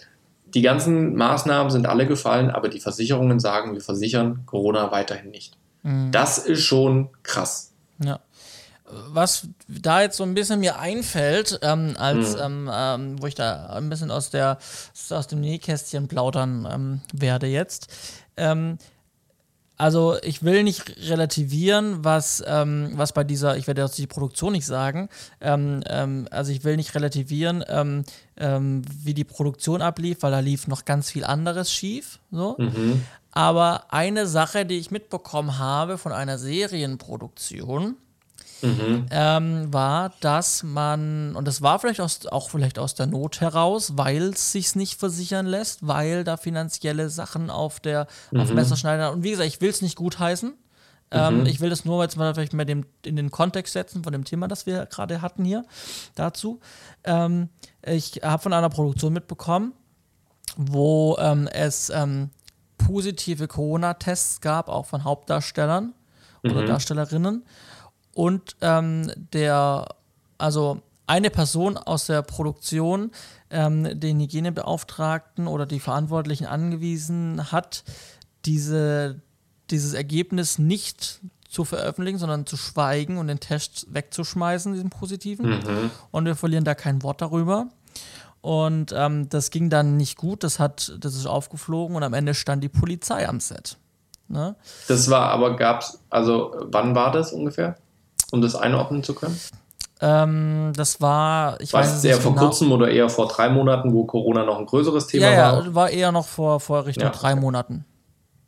die 0.53 0.61
ganzen 0.61 1.15
Maßnahmen 1.15 1.71
sind 1.71 1.87
alle 1.87 2.07
gefallen, 2.07 2.51
aber 2.51 2.69
die 2.69 2.79
Versicherungen 2.79 3.39
sagen, 3.39 3.73
wir 3.73 3.81
versichern 3.81 4.45
Corona 4.45 4.91
weiterhin 4.91 5.31
nicht. 5.31 5.57
Mhm. 5.83 6.11
Das 6.11 6.37
ist 6.37 6.63
schon 6.63 7.09
krass. 7.23 7.71
Ja. 8.03 8.19
Was 8.85 9.47
da 9.67 10.01
jetzt 10.01 10.17
so 10.17 10.23
ein 10.23 10.35
bisschen 10.35 10.59
mir 10.59 10.77
einfällt, 10.77 11.59
ähm, 11.63 11.95
als 11.97 12.35
mhm. 12.35 12.41
ähm, 12.41 12.69
ähm, 12.71 13.21
wo 13.21 13.27
ich 13.27 13.35
da 13.35 13.67
ein 13.67 13.89
bisschen 13.89 14.11
aus 14.11 14.29
der 14.29 14.57
aus 15.09 15.27
dem 15.27 15.39
Nähkästchen 15.41 16.07
plaudern 16.07 16.67
ähm, 16.71 17.01
werde 17.11 17.47
jetzt, 17.47 17.87
ähm, 18.37 18.77
also 19.83 20.15
ich 20.23 20.43
will 20.43 20.63
nicht 20.63 20.95
relativieren, 21.09 22.05
was, 22.05 22.41
ähm, 22.47 22.93
was 22.93 23.11
bei 23.11 23.25
dieser, 23.25 23.57
ich 23.57 23.67
werde 23.67 23.81
jetzt 23.81 23.97
die 23.97 24.07
Produktion 24.07 24.53
nicht 24.53 24.65
sagen, 24.65 25.09
ähm, 25.41 25.83
ähm, 25.87 26.25
also 26.31 26.53
ich 26.53 26.63
will 26.63 26.77
nicht 26.77 26.95
relativieren, 26.95 27.65
ähm, 27.67 28.05
ähm, 28.37 28.83
wie 29.03 29.13
die 29.13 29.25
Produktion 29.25 29.81
ablief, 29.81 30.19
weil 30.21 30.31
da 30.31 30.39
lief 30.39 30.67
noch 30.67 30.85
ganz 30.85 31.11
viel 31.11 31.25
anderes 31.25 31.69
schief. 31.69 32.19
So. 32.31 32.55
Mhm. 32.59 33.03
Aber 33.31 33.91
eine 33.91 34.25
Sache, 34.25 34.65
die 34.65 34.77
ich 34.77 34.89
mitbekommen 34.89 35.59
habe 35.59 35.97
von 35.97 36.13
einer 36.13 36.37
Serienproduktion, 36.37 37.97
mhm. 38.63 39.05
ähm, 39.11 39.73
war, 39.73 40.13
dass 40.21 40.63
man, 40.63 41.35
und 41.35 41.47
das 41.47 41.61
war 41.61 41.79
vielleicht 41.79 42.01
aus, 42.01 42.25
auch 42.27 42.49
vielleicht 42.49 42.79
aus 42.79 42.95
der 42.95 43.05
Not 43.07 43.41
heraus, 43.41 43.93
weil 43.97 44.29
es 44.29 44.51
sich 44.51 44.75
nicht 44.75 44.99
versichern 44.99 45.45
lässt, 45.45 45.85
weil 45.85 46.23
da 46.23 46.37
finanzielle 46.37 47.09
Sachen 47.09 47.49
auf 47.49 47.79
der 47.79 48.07
mhm. 48.31 48.39
auf 48.39 48.53
Messerschneider, 48.53 49.11
und 49.11 49.23
wie 49.23 49.31
gesagt, 49.31 49.47
ich 49.47 49.61
will 49.61 49.69
es 49.69 49.81
nicht 49.81 49.95
gutheißen. 49.95 50.53
Ähm, 51.11 51.41
mhm. 51.41 51.45
Ich 51.45 51.61
will 51.61 51.69
das 51.69 51.85
nur 51.85 52.01
jetzt 52.01 52.17
mal 52.17 52.33
vielleicht 52.33 52.53
mal 52.53 52.65
dem, 52.65 52.85
in 53.05 53.15
den 53.15 53.29
Kontext 53.29 53.73
setzen 53.73 54.03
von 54.03 54.13
dem 54.13 54.23
Thema, 54.23 54.47
das 54.47 54.65
wir 54.65 54.87
gerade 54.87 55.21
hatten 55.21 55.45
hier 55.45 55.63
dazu. 56.15 56.59
Ähm, 57.03 57.49
ich 57.85 58.21
habe 58.23 58.41
von 58.41 58.53
einer 58.53 58.69
Produktion 58.69 59.13
mitbekommen, 59.13 59.73
wo 60.57 61.15
ähm, 61.19 61.47
es 61.47 61.91
ähm, 61.91 62.31
positive 62.79 63.47
Corona-Tests 63.47 64.41
gab, 64.41 64.69
auch 64.69 64.87
von 64.87 65.03
Hauptdarstellern 65.03 65.93
oder 66.43 66.63
mhm. 66.63 66.67
Darstellerinnen 66.67 67.43
und 68.13 68.55
ähm, 68.61 69.11
der, 69.33 69.87
also 70.37 70.81
eine 71.07 71.29
Person 71.29 71.77
aus 71.77 72.05
der 72.05 72.21
Produktion 72.21 73.11
ähm, 73.49 73.99
den 73.99 74.19
Hygienebeauftragten 74.19 75.47
oder 75.47 75.65
die 75.65 75.79
Verantwortlichen 75.79 76.45
angewiesen 76.45 77.51
hat, 77.51 77.83
diese, 78.45 79.21
dieses 79.69 79.93
Ergebnis 79.93 80.59
nicht 80.59 81.21
zu 81.47 81.65
veröffentlichen, 81.65 82.17
sondern 82.17 82.45
zu 82.47 82.57
schweigen 82.57 83.17
und 83.17 83.27
den 83.27 83.39
Test 83.39 83.87
wegzuschmeißen, 83.93 84.73
diesen 84.73 84.89
positiven. 84.89 85.49
Mhm. 85.51 85.91
Und 86.09 86.25
wir 86.25 86.35
verlieren 86.35 86.63
da 86.63 86.73
kein 86.73 87.03
Wort 87.03 87.21
darüber. 87.21 87.67
Und 88.41 88.93
ähm, 88.93 89.29
das 89.29 89.51
ging 89.51 89.69
dann 89.69 89.95
nicht 89.95 90.17
gut, 90.17 90.43
das, 90.43 90.59
hat, 90.59 90.97
das 90.99 91.15
ist 91.15 91.27
aufgeflogen 91.27 91.95
und 91.95 92.03
am 92.03 92.13
Ende 92.13 92.33
stand 92.33 92.63
die 92.63 92.69
Polizei 92.69 93.27
am 93.27 93.39
Set. 93.39 93.77
Ne? 94.27 94.55
Das 94.87 95.09
war 95.09 95.29
aber, 95.29 95.55
gab's, 95.55 95.99
also 96.09 96.55
wann 96.59 96.95
war 96.95 97.11
das 97.11 97.31
ungefähr, 97.31 97.77
um 98.33 98.41
das 98.41 98.55
einordnen 98.55 99.03
zu 99.03 99.13
können? 99.13 99.39
Ähm, 100.01 100.73
das 100.75 100.99
war, 100.99 101.61
ich 101.61 101.71
war 101.71 101.81
weiß 101.81 101.97
es 101.97 102.03
eher 102.03 102.17
vor 102.17 102.33
genau. 102.33 102.47
kurzem 102.47 102.71
oder 102.71 102.89
eher 102.89 103.07
vor 103.09 103.27
drei 103.27 103.47
Monaten, 103.47 103.93
wo 103.93 104.05
Corona 104.05 104.43
noch 104.43 104.57
ein 104.57 104.65
größeres 104.65 105.05
Thema 105.05 105.31
ja, 105.31 105.53
war? 105.53 105.65
Ja, 105.65 105.75
war 105.75 105.89
eher 105.91 106.11
noch 106.11 106.25
vor, 106.25 106.59
vor 106.59 106.87
Richtung 106.87 107.05
ja. 107.05 107.11
drei 107.11 107.35
Monaten. 107.35 107.85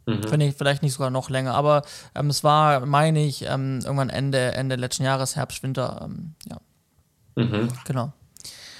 Mhm. 0.07 0.23
Finde 0.23 0.47
ich 0.47 0.55
vielleicht 0.55 0.81
nicht 0.81 0.93
sogar 0.93 1.11
noch 1.11 1.29
länger, 1.29 1.53
aber 1.53 1.83
ähm, 2.15 2.31
es 2.31 2.43
war, 2.43 2.85
meine 2.85 3.23
ich, 3.23 3.45
ähm, 3.47 3.79
irgendwann 3.83 4.09
Ende, 4.09 4.53
Ende 4.53 4.75
letzten 4.75 5.03
Jahres, 5.03 5.35
Herbst, 5.35 5.61
Winter, 5.61 6.01
ähm, 6.03 6.33
ja. 6.49 6.57
Mhm. 7.35 7.69
Genau. 7.85 8.11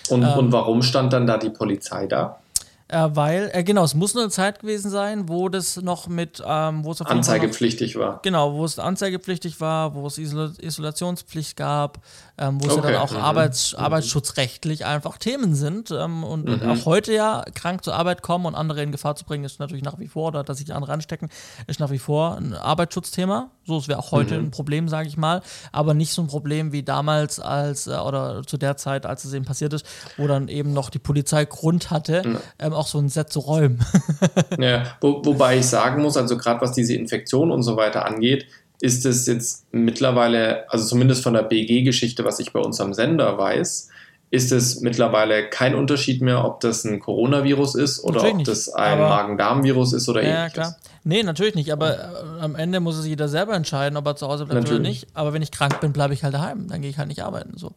Und, 0.10 0.24
und 0.24 0.45
ähm, 0.45 0.51
warum 0.51 0.82
stand 0.82 1.14
dann 1.14 1.28
da 1.28 1.38
die 1.38 1.51
Polizei 1.51 2.08
da? 2.08 2.39
Äh, 2.88 3.09
weil, 3.13 3.49
äh, 3.53 3.63
genau, 3.63 3.83
es 3.83 3.95
muss 3.95 4.13
nur 4.13 4.23
eine 4.23 4.31
Zeit 4.31 4.59
gewesen 4.59 4.91
sein, 4.91 5.27
wo 5.27 5.49
das 5.49 5.81
noch 5.81 6.07
mit, 6.07 6.43
ähm, 6.45 6.83
wo 6.83 6.91
es 6.91 7.01
Anzeigepflichtig 7.01 7.95
noch, 7.95 8.01
war. 8.01 8.19
Genau, 8.21 8.53
wo 8.53 8.63
es 8.63 8.77
anzeigepflichtig 8.77 9.59
war, 9.59 9.95
wo 9.95 10.05
es 10.05 10.19
Isol 10.19 10.53
Isolationspflicht 10.59 11.57
gab, 11.57 11.99
ähm, 12.38 12.61
wo 12.61 12.67
es 12.67 12.75
ja 12.75 12.81
dann 12.81 12.95
auch 12.95 13.11
mhm. 13.11 13.17
Arbeits 13.17 13.73
mhm. 13.73 13.79
arbeitsschutzrechtlich 13.79 14.86
einfach 14.86 15.17
Themen 15.17 15.55
sind. 15.55 15.91
Ähm, 15.91 16.23
und, 16.23 16.45
mhm. 16.45 16.69
auch 16.69 16.86
heute 16.86 17.13
ja 17.13 17.45
krank 17.53 17.83
zur 17.83 17.95
Arbeit 17.95 18.21
kommen 18.21 18.45
und 18.45 18.55
andere 18.55 18.83
in 18.83 18.91
Gefahr 18.91 19.15
zu 19.15 19.25
bringen, 19.25 19.43
ist 19.45 19.59
natürlich 19.59 19.83
nach 19.83 19.99
wie 19.99 20.07
vor, 20.07 20.29
oder 20.29 20.43
dass 20.43 20.57
sich 20.57 20.73
andere 20.73 20.91
anstecken, 20.91 21.29
ist 21.67 21.79
nach 21.79 21.91
wie 21.91 21.99
vor 21.99 22.38
ein 22.38 22.53
Arbeitsschutzthema. 22.53 23.51
So, 23.65 23.77
es 23.77 23.88
wäre 23.88 23.99
auch 23.99 24.11
heute 24.11 24.38
mhm. 24.38 24.47
ein 24.47 24.51
Problem, 24.51 24.89
sage 24.89 25.07
ich 25.07 25.17
mal, 25.17 25.41
aber 25.71 25.93
nicht 25.93 26.13
so 26.13 26.21
ein 26.21 26.27
Problem 26.27 26.71
wie 26.71 26.83
damals 26.83 27.39
als, 27.39 27.88
äh, 27.88 27.91
oder 27.91 28.43
zu 28.45 28.57
der 28.57 28.77
Zeit, 28.77 29.05
als 29.05 29.25
es 29.25 29.33
eben 29.33 29.45
passiert 29.45 29.73
ist, 29.73 29.86
wo 30.17 30.27
dann 30.27 30.47
eben 30.47 30.73
noch 30.73 30.89
die 30.89 30.99
Polizei 30.99 31.45
Grund 31.45 31.89
hatte, 31.89 32.41
ähm, 32.59 32.73
auch 32.73 32.88
so 32.88 32.99
ein 32.99 33.09
Set 33.09 33.31
zu 33.31 33.39
räumen. 33.39 33.83
ja, 34.59 34.83
wo, 35.01 35.23
wobei 35.23 35.57
ich 35.57 35.67
sagen 35.67 36.01
muss, 36.01 36.17
also 36.17 36.38
gerade 36.38 36.61
was 36.61 36.73
diese 36.73 36.95
Infektion 36.95 37.51
und 37.51 37.63
so 37.63 37.77
weiter 37.77 38.05
angeht, 38.05 38.47
ist 38.86 39.03
es 39.03 39.25
jetzt 39.25 39.65
mittlerweile, 39.73 40.69
also 40.71 40.86
zumindest 40.86 41.23
von 41.23 41.33
der 41.33 41.41
BG-Geschichte, 41.41 42.23
was 42.23 42.39
ich 42.39 42.53
bei 42.53 42.59
uns 42.59 42.79
am 42.79 42.93
Sender 42.93 43.36
weiß, 43.36 43.89
ist 44.29 44.51
es 44.51 44.81
mittlerweile 44.81 45.49
kein 45.49 45.73
Unterschied 45.73 46.21
mehr, 46.21 46.45
ob 46.45 46.59
das 46.59 46.83
ein 46.83 46.99
Coronavirus 46.99 47.75
ist 47.75 48.03
oder 48.03 48.21
natürlich 48.21 48.39
ob 48.39 48.45
das 48.45 48.69
ein 48.69 48.99
Magen-Darm-Virus 48.99 49.93
ist 49.93 50.07
oder 50.07 50.21
ja, 50.21 50.29
ähnliches. 50.29 50.53
Klar. 50.53 50.75
Nee, 51.03 51.23
natürlich 51.23 51.55
nicht, 51.55 51.71
aber 51.71 51.95
äh, 51.95 52.41
am 52.41 52.55
Ende 52.55 52.79
muss 52.79 52.97
es 52.97 53.07
jeder 53.07 53.27
selber 53.27 53.55
entscheiden, 53.55 53.97
ob 53.97 54.05
er 54.05 54.15
zu 54.15 54.27
Hause 54.27 54.45
bleibt 54.45 54.63
natürlich. 54.63 54.79
oder 54.81 54.89
nicht. 54.89 55.07
Aber 55.15 55.33
wenn 55.33 55.41
ich 55.41 55.51
krank 55.51 55.79
bin, 55.79 55.91
bleibe 55.91 56.13
ich 56.13 56.23
halt 56.23 56.36
daheim, 56.36 56.67
dann 56.67 56.81
gehe 56.81 56.89
ich 56.89 56.99
halt 56.99 57.07
nicht 57.07 57.23
arbeiten. 57.23 57.57
So. 57.57 57.71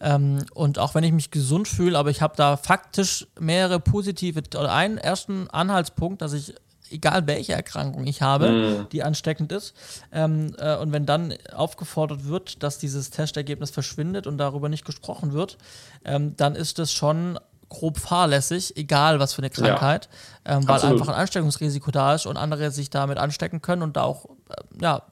Ähm, 0.00 0.38
und 0.54 0.78
auch 0.78 0.94
wenn 0.94 1.04
ich 1.04 1.12
mich 1.12 1.30
gesund 1.30 1.68
fühle, 1.68 1.98
aber 1.98 2.08
ich 2.08 2.22
habe 2.22 2.34
da 2.36 2.56
faktisch 2.56 3.26
mehrere 3.38 3.78
positive, 3.80 4.42
oder 4.58 4.72
einen 4.72 4.96
ersten 4.96 5.48
Anhaltspunkt, 5.50 6.22
dass 6.22 6.32
ich 6.32 6.54
egal 6.90 7.26
welche 7.26 7.52
Erkrankung 7.52 8.06
ich 8.06 8.22
habe, 8.22 8.50
mm. 8.50 8.88
die 8.90 9.02
ansteckend 9.02 9.52
ist. 9.52 9.74
Ähm, 10.12 10.54
äh, 10.58 10.76
und 10.76 10.92
wenn 10.92 11.06
dann 11.06 11.34
aufgefordert 11.52 12.26
wird, 12.26 12.62
dass 12.62 12.78
dieses 12.78 13.10
Testergebnis 13.10 13.70
verschwindet 13.70 14.26
und 14.26 14.38
darüber 14.38 14.68
nicht 14.68 14.84
gesprochen 14.84 15.32
wird, 15.32 15.58
ähm, 16.04 16.36
dann 16.36 16.54
ist 16.54 16.78
das 16.78 16.92
schon 16.92 17.38
grob 17.68 17.98
fahrlässig, 17.98 18.76
egal 18.76 19.18
was 19.18 19.34
für 19.34 19.42
eine 19.42 19.50
Krankheit, 19.50 20.08
ja. 20.46 20.56
ähm, 20.56 20.68
weil 20.68 20.80
einfach 20.82 21.08
ein 21.08 21.14
Ansteckungsrisiko 21.14 21.90
da 21.90 22.14
ist 22.14 22.26
und 22.26 22.36
andere 22.36 22.70
sich 22.70 22.90
damit 22.90 23.18
anstecken 23.18 23.60
können 23.60 23.82
und 23.82 23.96
da 23.96 24.02
auch, 24.02 24.26
äh, 24.48 24.82
ja, 24.82 25.02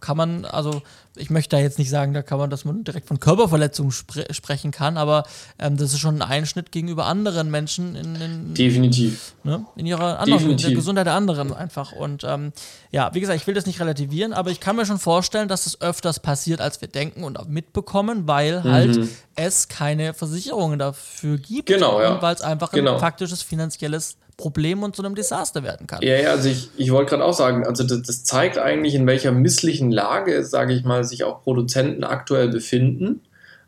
kann 0.00 0.16
man, 0.16 0.44
also 0.44 0.82
ich 1.16 1.30
möchte 1.30 1.56
da 1.56 1.62
jetzt 1.62 1.78
nicht 1.78 1.90
sagen, 1.90 2.14
da 2.14 2.22
kann 2.22 2.38
man, 2.38 2.50
dass 2.50 2.64
man 2.64 2.84
direkt 2.84 3.08
von 3.08 3.18
Körperverletzungen 3.18 3.90
spre 3.92 4.26
sprechen 4.32 4.70
kann, 4.70 4.96
aber 4.96 5.24
ähm, 5.58 5.76
das 5.76 5.92
ist 5.92 5.98
schon 5.98 6.16
ein 6.16 6.22
Einschnitt 6.22 6.72
gegenüber 6.72 7.06
anderen 7.06 7.50
Menschen 7.50 7.96
in, 7.96 8.14
in 8.16 8.54
definitiv 8.54 9.34
ne, 9.42 9.66
in 9.76 9.86
ihrer 9.86 10.20
anderen, 10.20 10.50
in 10.50 10.56
der 10.56 10.72
Gesundheit 10.72 11.06
der 11.06 11.14
anderen 11.14 11.52
einfach. 11.52 11.92
Und 11.92 12.24
ähm, 12.24 12.52
ja, 12.90 13.12
wie 13.14 13.20
gesagt, 13.20 13.40
ich 13.40 13.46
will 13.46 13.54
das 13.54 13.66
nicht 13.66 13.80
relativieren, 13.80 14.32
aber 14.32 14.50
ich 14.50 14.60
kann 14.60 14.76
mir 14.76 14.86
schon 14.86 14.98
vorstellen, 14.98 15.48
dass 15.48 15.66
es 15.66 15.80
öfters 15.80 16.20
passiert, 16.20 16.60
als 16.60 16.80
wir 16.80 16.88
denken 16.88 17.24
und 17.24 17.38
auch 17.38 17.46
mitbekommen, 17.46 18.26
weil 18.26 18.60
mhm. 18.60 18.70
halt 18.70 19.00
es 19.34 19.68
keine 19.68 20.14
Versicherungen 20.14 20.78
dafür 20.78 21.38
gibt 21.38 21.66
genau, 21.66 22.00
ja. 22.00 22.14
und 22.14 22.22
weil 22.22 22.34
es 22.34 22.42
einfach 22.42 22.70
genau. 22.70 22.94
ein 22.94 23.00
faktisches 23.00 23.42
finanzielles 23.42 24.16
Problem 24.40 24.82
und 24.82 24.96
zu 24.96 25.02
einem 25.02 25.14
Desaster 25.14 25.62
werden 25.62 25.86
kann. 25.86 26.00
Ja, 26.02 26.16
ja, 26.16 26.30
also 26.30 26.48
ich, 26.48 26.70
ich 26.76 26.90
wollte 26.90 27.10
gerade 27.10 27.24
auch 27.24 27.34
sagen, 27.34 27.66
also 27.66 27.84
das, 27.84 28.02
das, 28.02 28.24
zeigt 28.24 28.58
eigentlich, 28.58 28.94
in 28.94 29.06
welcher 29.06 29.32
misslichen 29.32 29.90
Lage, 29.90 30.44
sage 30.44 30.72
ich 30.72 30.84
mal, 30.84 31.04
sich 31.04 31.24
auch 31.24 31.42
Produzenten 31.42 32.04
aktuell 32.04 32.48
befinden, 32.48 33.20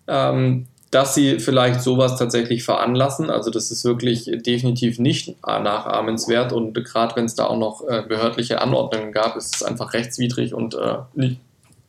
ähm, 0.08 0.66
dass 0.90 1.14
sie 1.14 1.40
vielleicht 1.40 1.82
sowas 1.82 2.18
tatsächlich 2.18 2.64
veranlassen. 2.64 3.30
Also 3.30 3.50
das 3.50 3.70
ist 3.70 3.84
wirklich 3.84 4.30
definitiv 4.46 4.98
nicht 4.98 5.36
nachahmenswert 5.46 6.52
und 6.52 6.74
gerade 6.74 7.16
wenn 7.16 7.26
es 7.26 7.34
da 7.34 7.46
auch 7.46 7.58
noch 7.58 7.86
äh, 7.86 8.02
behördliche 8.06 8.60
Anordnungen 8.60 9.12
gab, 9.12 9.36
ist 9.36 9.56
es 9.56 9.62
einfach 9.62 9.92
rechtswidrig 9.92 10.54
und 10.54 10.74
äh, 10.74 10.98
nicht, 11.14 11.40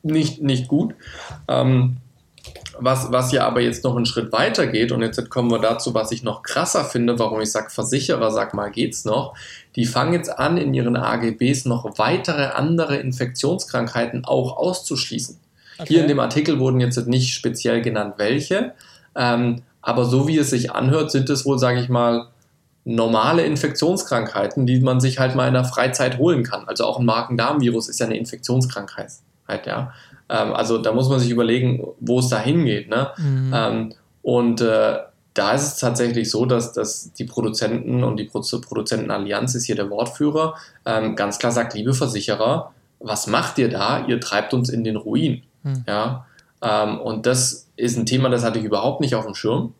nicht, 0.02 0.42
nicht 0.42 0.68
gut. 0.68 0.94
Ähm, 1.48 1.96
was, 2.78 3.10
was 3.12 3.32
ja 3.32 3.46
aber 3.46 3.60
jetzt 3.60 3.84
noch 3.84 3.96
einen 3.96 4.06
Schritt 4.06 4.32
weiter 4.32 4.66
geht, 4.66 4.92
und 4.92 5.02
jetzt 5.02 5.30
kommen 5.30 5.50
wir 5.50 5.58
dazu, 5.58 5.94
was 5.94 6.12
ich 6.12 6.22
noch 6.22 6.42
krasser 6.42 6.84
finde, 6.84 7.18
warum 7.18 7.40
ich 7.40 7.50
sage, 7.50 7.70
Versicherer, 7.70 8.30
sag 8.30 8.54
mal, 8.54 8.70
geht's 8.70 9.04
noch. 9.04 9.34
Die 9.76 9.86
fangen 9.86 10.12
jetzt 10.12 10.38
an, 10.38 10.56
in 10.56 10.74
ihren 10.74 10.96
AGBs 10.96 11.66
noch 11.66 11.98
weitere 11.98 12.46
andere 12.46 12.96
Infektionskrankheiten 12.96 14.24
auch 14.24 14.56
auszuschließen. 14.56 15.38
Okay. 15.78 15.88
Hier 15.88 16.02
in 16.02 16.08
dem 16.08 16.20
Artikel 16.20 16.58
wurden 16.58 16.80
jetzt 16.80 17.06
nicht 17.06 17.34
speziell 17.34 17.82
genannt, 17.82 18.14
welche, 18.18 18.74
ähm, 19.16 19.62
aber 19.82 20.04
so 20.04 20.26
wie 20.28 20.38
es 20.38 20.50
sich 20.50 20.72
anhört, 20.72 21.10
sind 21.10 21.28
es 21.28 21.44
wohl, 21.44 21.58
sage 21.58 21.80
ich 21.80 21.88
mal, 21.88 22.28
normale 22.84 23.44
Infektionskrankheiten, 23.44 24.66
die 24.66 24.80
man 24.80 25.00
sich 25.00 25.18
halt 25.18 25.34
mal 25.34 25.48
in 25.48 25.54
der 25.54 25.64
Freizeit 25.64 26.18
holen 26.18 26.42
kann. 26.42 26.66
Also 26.66 26.84
auch 26.84 26.98
ein 26.98 27.06
Magen-Darm-Virus 27.06 27.88
ist 27.88 28.00
ja 28.00 28.06
eine 28.06 28.16
Infektionskrankheit. 28.16 29.12
Ja. 29.66 29.92
Ähm, 30.34 30.52
also 30.52 30.78
da 30.78 30.92
muss 30.92 31.08
man 31.08 31.20
sich 31.20 31.30
überlegen, 31.30 31.86
wo 32.00 32.18
es 32.18 32.28
da 32.28 32.40
hingeht. 32.40 32.88
Ne? 32.88 33.10
Mhm. 33.16 33.52
Ähm, 33.54 33.92
und 34.22 34.60
äh, 34.60 34.98
da 35.34 35.52
ist 35.52 35.62
es 35.62 35.76
tatsächlich 35.78 36.30
so, 36.30 36.46
dass, 36.46 36.72
dass 36.72 37.12
die 37.12 37.24
Produzenten 37.24 38.02
und 38.04 38.16
die 38.16 38.24
Produzentenallianz 38.24 39.54
ist 39.54 39.66
hier 39.66 39.76
der 39.76 39.90
Wortführer, 39.90 40.54
ähm, 40.86 41.16
ganz 41.16 41.38
klar 41.38 41.52
sagt, 41.52 41.74
liebe 41.74 41.94
Versicherer, 41.94 42.72
was 43.00 43.26
macht 43.26 43.58
ihr 43.58 43.68
da? 43.68 44.06
Ihr 44.06 44.20
treibt 44.20 44.54
uns 44.54 44.70
in 44.70 44.84
den 44.84 44.96
Ruin. 44.96 45.42
Mhm. 45.62 45.84
Ja? 45.86 46.26
Ähm, 46.62 47.00
und 47.00 47.26
das 47.26 47.68
ist 47.76 47.96
ein 47.96 48.06
Thema, 48.06 48.28
das 48.28 48.44
hatte 48.44 48.58
ich 48.58 48.64
überhaupt 48.64 49.00
nicht 49.00 49.14
auf 49.14 49.26
dem 49.26 49.34
Schirm. 49.34 49.74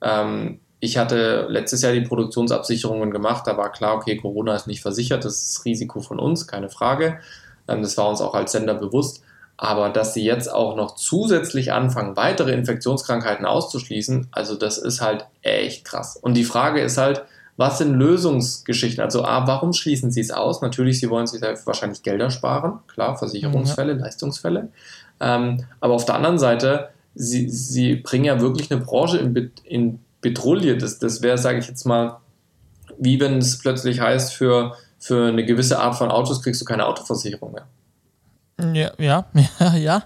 Ähm, 0.00 0.60
ich 0.80 0.98
hatte 0.98 1.46
letztes 1.48 1.82
Jahr 1.82 1.92
die 1.92 2.00
Produktionsabsicherungen 2.00 3.12
gemacht, 3.12 3.46
da 3.46 3.56
war 3.56 3.70
klar, 3.70 3.94
okay, 3.94 4.16
Corona 4.16 4.56
ist 4.56 4.66
nicht 4.66 4.82
versichert, 4.82 5.24
das 5.24 5.34
ist 5.34 5.58
das 5.58 5.64
Risiko 5.64 6.00
von 6.00 6.18
uns, 6.18 6.48
keine 6.48 6.70
Frage. 6.70 7.20
Ähm, 7.68 7.82
das 7.82 7.96
war 7.96 8.08
uns 8.08 8.20
auch 8.20 8.34
als 8.34 8.52
Sender 8.52 8.74
bewusst. 8.74 9.22
Aber 9.62 9.90
dass 9.90 10.12
sie 10.12 10.24
jetzt 10.24 10.52
auch 10.52 10.74
noch 10.74 10.96
zusätzlich 10.96 11.72
anfangen, 11.72 12.16
weitere 12.16 12.50
Infektionskrankheiten 12.50 13.46
auszuschließen, 13.46 14.26
also 14.32 14.56
das 14.56 14.76
ist 14.76 15.00
halt 15.00 15.26
echt 15.42 15.84
krass. 15.84 16.16
Und 16.16 16.34
die 16.34 16.42
Frage 16.42 16.80
ist 16.80 16.98
halt, 16.98 17.22
was 17.56 17.78
sind 17.78 17.94
Lösungsgeschichten? 17.94 19.04
Also 19.04 19.24
A, 19.24 19.46
warum 19.46 19.72
schließen 19.72 20.10
sie 20.10 20.20
es 20.20 20.32
aus? 20.32 20.62
Natürlich, 20.62 20.98
sie 20.98 21.08
wollen 21.10 21.28
sich 21.28 21.40
wahrscheinlich 21.42 22.02
Gelder 22.02 22.30
sparen, 22.30 22.80
klar, 22.88 23.16
Versicherungsfälle, 23.16 23.92
ja. 23.92 23.98
Leistungsfälle. 24.00 24.70
Ähm, 25.20 25.64
aber 25.78 25.94
auf 25.94 26.06
der 26.06 26.16
anderen 26.16 26.40
Seite, 26.40 26.88
sie, 27.14 27.48
sie 27.48 27.94
bringen 27.94 28.24
ja 28.24 28.40
wirklich 28.40 28.68
eine 28.72 28.80
Branche 28.80 29.18
in, 29.18 29.52
in 29.62 30.00
Petrouille. 30.22 30.76
Das, 30.76 30.98
das 30.98 31.22
wäre, 31.22 31.38
sage 31.38 31.60
ich 31.60 31.68
jetzt 31.68 31.84
mal, 31.84 32.16
wie 32.98 33.20
wenn 33.20 33.38
es 33.38 33.60
plötzlich 33.60 34.00
heißt, 34.00 34.34
für, 34.34 34.74
für 34.98 35.28
eine 35.28 35.44
gewisse 35.44 35.78
Art 35.78 35.94
von 35.94 36.10
Autos 36.10 36.42
kriegst 36.42 36.60
du 36.60 36.64
keine 36.64 36.84
Autoversicherung 36.84 37.52
mehr. 37.52 37.66
Ja, 38.60 38.92
ja, 38.98 39.24
ja, 39.60 39.76
ja. 39.76 40.02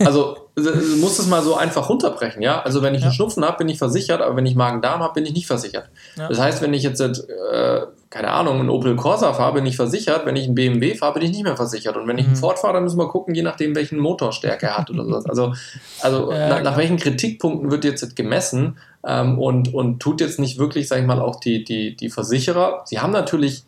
also 0.00 0.36
du 0.56 0.96
musst 0.96 1.20
es 1.20 1.26
mal 1.26 1.42
so 1.42 1.54
einfach 1.54 1.88
runterbrechen, 1.88 2.40
ja. 2.40 2.62
Also 2.62 2.82
wenn 2.82 2.94
ich 2.94 3.02
ja. 3.02 3.08
einen 3.08 3.14
Schnupfen 3.14 3.44
habe, 3.44 3.58
bin 3.58 3.68
ich 3.68 3.78
versichert, 3.78 4.22
aber 4.22 4.36
wenn 4.36 4.46
ich 4.46 4.54
Magen-Darm 4.54 5.02
habe, 5.02 5.14
bin 5.14 5.26
ich 5.26 5.34
nicht 5.34 5.46
versichert. 5.46 5.90
Ja. 6.16 6.28
Das 6.28 6.40
heißt, 6.40 6.62
wenn 6.62 6.72
ich 6.72 6.82
jetzt, 6.82 7.00
äh, 7.00 7.80
keine 8.08 8.30
Ahnung, 8.30 8.60
einen 8.60 8.70
Opel 8.70 8.96
Corsa 8.96 9.34
fahre, 9.34 9.54
bin 9.54 9.66
ich 9.66 9.76
versichert. 9.76 10.24
Wenn 10.24 10.34
ich 10.34 10.46
einen 10.46 10.54
BMW 10.54 10.94
fahre, 10.94 11.14
bin 11.14 11.24
ich 11.24 11.30
nicht 11.30 11.42
mehr 11.42 11.56
versichert. 11.56 11.96
Und 11.96 12.08
wenn 12.08 12.16
ich 12.16 12.24
einen 12.24 12.34
mhm. 12.34 12.40
Ford 12.40 12.58
fahre, 12.58 12.74
dann 12.74 12.84
müssen 12.84 12.98
wir 12.98 13.08
gucken, 13.08 13.34
je 13.34 13.42
nachdem, 13.42 13.74
welchen 13.74 13.98
Motorstärke 13.98 14.66
er 14.66 14.78
hat 14.78 14.90
oder 14.90 15.04
sowas. 15.04 15.26
Also, 15.26 15.52
also 16.00 16.32
ja, 16.32 16.48
nach, 16.48 16.62
nach, 16.62 16.76
welchen 16.78 16.96
Kritikpunkten 16.96 17.70
wird 17.70 17.84
jetzt 17.84 18.16
gemessen 18.16 18.78
ähm, 19.06 19.38
und, 19.38 19.74
und 19.74 20.00
tut 20.00 20.22
jetzt 20.22 20.38
nicht 20.38 20.58
wirklich, 20.58 20.88
sag 20.88 21.00
ich 21.00 21.06
mal, 21.06 21.20
auch 21.20 21.36
die, 21.38 21.64
die, 21.64 21.94
die 21.96 22.08
Versicherer. 22.08 22.82
Sie 22.86 22.98
haben 22.98 23.12
natürlich 23.12 23.64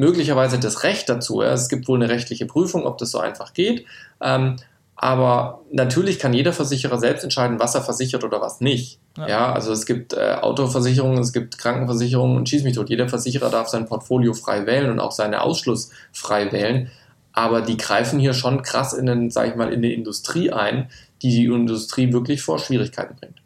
möglicherweise 0.00 0.58
das 0.58 0.82
Recht 0.82 1.10
dazu. 1.10 1.42
Ja. 1.42 1.52
Es 1.52 1.68
gibt 1.68 1.86
wohl 1.86 2.02
eine 2.02 2.10
rechtliche 2.10 2.46
Prüfung, 2.46 2.86
ob 2.86 2.96
das 2.96 3.10
so 3.10 3.18
einfach 3.18 3.52
geht. 3.52 3.84
Ähm, 4.22 4.56
aber 4.96 5.60
natürlich 5.70 6.18
kann 6.18 6.32
jeder 6.32 6.54
Versicherer 6.54 6.98
selbst 6.98 7.22
entscheiden, 7.22 7.60
was 7.60 7.74
er 7.74 7.82
versichert 7.82 8.24
oder 8.24 8.40
was 8.40 8.62
nicht. 8.62 8.98
Ja, 9.18 9.28
ja 9.28 9.52
also 9.52 9.72
es 9.72 9.84
gibt 9.84 10.14
äh, 10.14 10.36
Autoversicherungen, 10.40 11.18
es 11.18 11.34
gibt 11.34 11.58
Krankenversicherungen 11.58 12.38
und 12.38 12.48
schieß 12.48 12.64
mich 12.64 12.76
tot. 12.76 12.88
Jeder 12.88 13.10
Versicherer 13.10 13.50
darf 13.50 13.68
sein 13.68 13.84
Portfolio 13.84 14.32
frei 14.32 14.64
wählen 14.64 14.90
und 14.90 15.00
auch 15.00 15.12
seine 15.12 15.42
Ausschluss 15.42 15.90
frei 16.12 16.50
wählen. 16.50 16.90
Aber 17.34 17.60
die 17.60 17.76
greifen 17.76 18.18
hier 18.18 18.32
schon 18.32 18.62
krass 18.62 18.94
in 18.94 19.04
den, 19.04 19.30
sag 19.30 19.48
ich 19.48 19.54
mal, 19.54 19.70
in 19.70 19.82
die 19.82 19.92
Industrie 19.92 20.50
ein, 20.50 20.90
die 21.20 21.30
die 21.30 21.44
Industrie 21.44 22.10
wirklich 22.10 22.40
vor 22.40 22.58
Schwierigkeiten 22.58 23.16
bringt. 23.16 23.36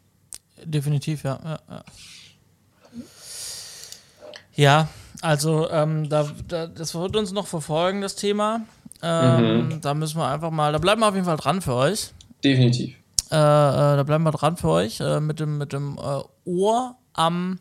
Definitiv, 0.63 1.25
ja. 1.25 1.37
ja, 1.43 1.59
ja. 1.69 1.83
Ja, 4.57 4.87
also 5.25 5.69
ähm, 5.71 6.07
da, 6.07 6.29
da, 6.47 6.67
das 6.67 6.93
wird 6.93 7.15
uns 7.15 7.31
noch 7.31 7.47
verfolgen, 7.47 8.01
das 8.01 8.15
Thema. 8.15 8.61
Ähm, 9.01 9.69
mhm. 9.69 9.81
Da 9.81 9.95
müssen 9.95 10.17
wir 10.17 10.27
einfach 10.27 10.51
mal, 10.51 10.71
da 10.71 10.77
bleiben 10.77 11.01
wir 11.01 11.07
auf 11.07 11.15
jeden 11.15 11.25
Fall 11.25 11.37
dran 11.37 11.61
für 11.61 11.73
euch. 11.73 12.11
Definitiv. 12.43 12.95
Äh, 13.31 13.35
äh, 13.35 13.97
da 13.97 14.03
bleiben 14.03 14.23
wir 14.23 14.31
dran 14.31 14.55
für 14.55 14.69
euch 14.69 14.99
äh, 14.99 15.19
mit 15.19 15.39
dem, 15.39 15.57
mit 15.57 15.73
dem 15.73 15.97
äh, 15.97 16.21
Ohr 16.47 16.95
am 17.13 17.59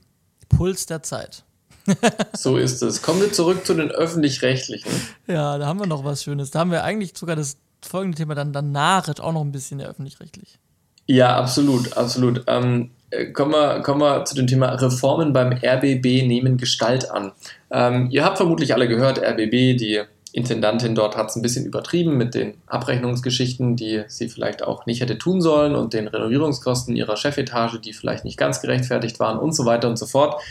Puls 0.51 0.85
der 0.85 1.03
Zeit. 1.03 1.45
so 2.35 2.59
ist 2.59 2.83
es. 2.83 3.01
Kommen 3.01 3.23
wir 3.23 3.33
zurück 3.33 3.65
zu 3.65 3.73
den 3.73 3.91
öffentlich-rechtlichen. 3.91 4.93
Ja, 5.27 5.57
da 5.57 5.67
haben 5.67 5.81
wir 5.81 5.87
noch 5.87 6.05
was 6.05 6.23
Schönes. 6.23 6.51
Da 6.51 6.61
haben 6.61 6.71
wir 6.71 6.85
eigentlich 6.85 7.17
sogar 7.17 7.35
das 7.35 7.57
folgende 7.83 8.19
Thema 8.19 8.35
dann 8.35 8.53
danach 8.53 9.09
auch 9.21 9.33
noch 9.33 9.41
ein 9.43 9.53
bisschen 9.53 9.79
der 9.79 9.89
öffentlich-rechtlich. 9.89 10.59
Ja, 11.07 11.37
absolut, 11.37 11.97
absolut. 11.97 12.45
Ähm, 12.47 12.91
äh, 13.04 13.04
kommen, 13.33 13.53
wir, 13.53 13.81
kommen 13.83 14.01
wir 14.01 14.25
zu 14.25 14.35
dem 14.35 14.47
Thema 14.47 14.69
Reformen 14.71 15.33
beim 15.33 15.53
RBB 15.53 16.27
nehmen 16.27 16.57
Gestalt 16.57 17.11
an. 17.11 17.33
Ähm, 17.71 18.09
ihr 18.11 18.25
habt 18.25 18.37
vermutlich 18.37 18.75
alle 18.75 18.89
gehört, 18.89 19.19
RBB, 19.19 19.77
die 19.77 20.03
Intendantin 20.33 20.97
dort 20.97 21.17
hat 21.17 21.31
es 21.31 21.37
ein 21.37 21.43
bisschen 21.43 21.65
übertrieben 21.65 22.17
mit 22.17 22.35
den 22.35 22.55
Abrechnungsgeschichten, 22.67 23.77
die 23.77 24.03
sie 24.09 24.29
vielleicht 24.29 24.65
auch 24.65 24.85
nicht 24.85 25.01
hätte 25.01 25.17
tun 25.17 25.41
sollen 25.41 25.77
und 25.77 25.93
den 25.93 26.09
Renovierungskosten 26.09 26.97
ihrer 26.97 27.17
Chefetage, 27.17 27.79
die 27.79 27.93
vielleicht 27.93 28.25
nicht 28.25 28.37
ganz 28.37 28.61
gerechtfertigt 28.61 29.21
waren 29.21 29.39
und 29.39 29.55
so 29.55 29.65
weiter 29.65 29.89
und 29.89 29.97
so 29.97 30.07
fort. 30.07 30.43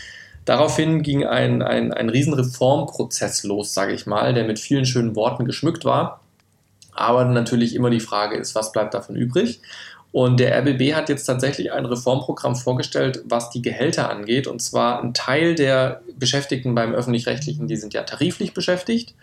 Daraufhin 0.46 1.04
ging 1.04 1.26
ein, 1.26 1.62
ein, 1.62 1.94
ein 1.94 2.10
riesen 2.10 2.34
Reformprozess 2.34 3.44
los, 3.44 3.74
sage 3.74 3.94
ich 3.94 4.06
mal, 4.06 4.34
der 4.34 4.46
mit 4.46 4.58
vielen 4.58 4.86
schönen 4.86 5.18
Worten 5.18 5.44
geschmückt 5.44 5.84
war. 5.84 6.22
Aber 6.96 7.26
natürlich 7.26 7.76
immer 7.76 7.90
die 7.90 8.00
Frage 8.00 8.38
ist, 8.38 8.56
was 8.56 8.72
bleibt 8.72 8.94
davon 8.94 9.16
übrig? 9.16 9.62
Und 10.14 10.40
der 10.40 10.56
RBB 10.60 10.94
hat 10.94 11.10
jetzt 11.10 11.26
tatsächlich 11.26 11.74
ein 11.74 11.86
Reformprogramm 11.86 12.56
vorgestellt, 12.56 13.24
was 13.26 13.50
die 13.50 13.64
Gehälter 13.64 14.12
angeht. 14.12 14.46
Und 14.46 14.62
zwar 14.62 15.02
ein 15.02 15.16
Teil 15.16 15.56
der 15.56 16.04
Beschäftigten 16.18 16.76
beim 16.76 16.94
öffentlich-rechtlichen, 16.94 17.68
die 17.68 17.76
sind 17.76 17.96
ja 17.96 18.04
tariflich 18.04 18.54
beschäftigt. 18.54 19.16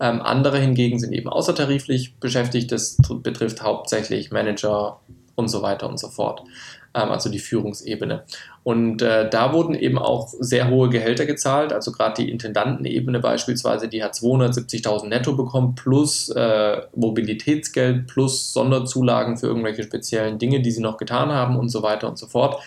Ähm, 0.00 0.22
andere 0.22 0.60
hingegen 0.60 1.00
sind 1.00 1.12
eben 1.12 1.28
außertariflich 1.28 2.14
beschäftigt. 2.20 2.70
Das 2.70 2.96
betrifft 3.22 3.62
hauptsächlich 3.62 4.30
Manager 4.30 5.00
und 5.34 5.48
so 5.48 5.62
weiter 5.62 5.88
und 5.88 5.98
so 5.98 6.08
fort 6.08 6.44
ähm, 6.96 7.10
also 7.10 7.30
die 7.30 7.38
Führungsebene. 7.38 8.24
Und 8.66 9.00
äh, 9.00 9.30
da 9.30 9.52
wurden 9.52 9.76
eben 9.76 9.96
auch 9.96 10.34
sehr 10.40 10.68
hohe 10.68 10.88
Gehälter 10.88 11.24
gezahlt, 11.24 11.72
also 11.72 11.92
gerade 11.92 12.20
die 12.20 12.28
Intendantenebene 12.32 13.20
beispielsweise, 13.20 13.86
die 13.86 14.02
hat 14.02 14.14
270.000 14.14 15.06
netto 15.06 15.36
bekommen, 15.36 15.76
plus 15.76 16.30
äh, 16.30 16.78
Mobilitätsgeld, 16.96 18.08
plus 18.08 18.52
Sonderzulagen 18.52 19.36
für 19.36 19.46
irgendwelche 19.46 19.84
speziellen 19.84 20.40
Dinge, 20.40 20.62
die 20.62 20.72
sie 20.72 20.80
noch 20.80 20.96
getan 20.96 21.30
haben 21.30 21.56
und 21.56 21.68
so 21.68 21.84
weiter 21.84 22.08
und 22.08 22.18
so 22.18 22.26
fort. 22.26 22.60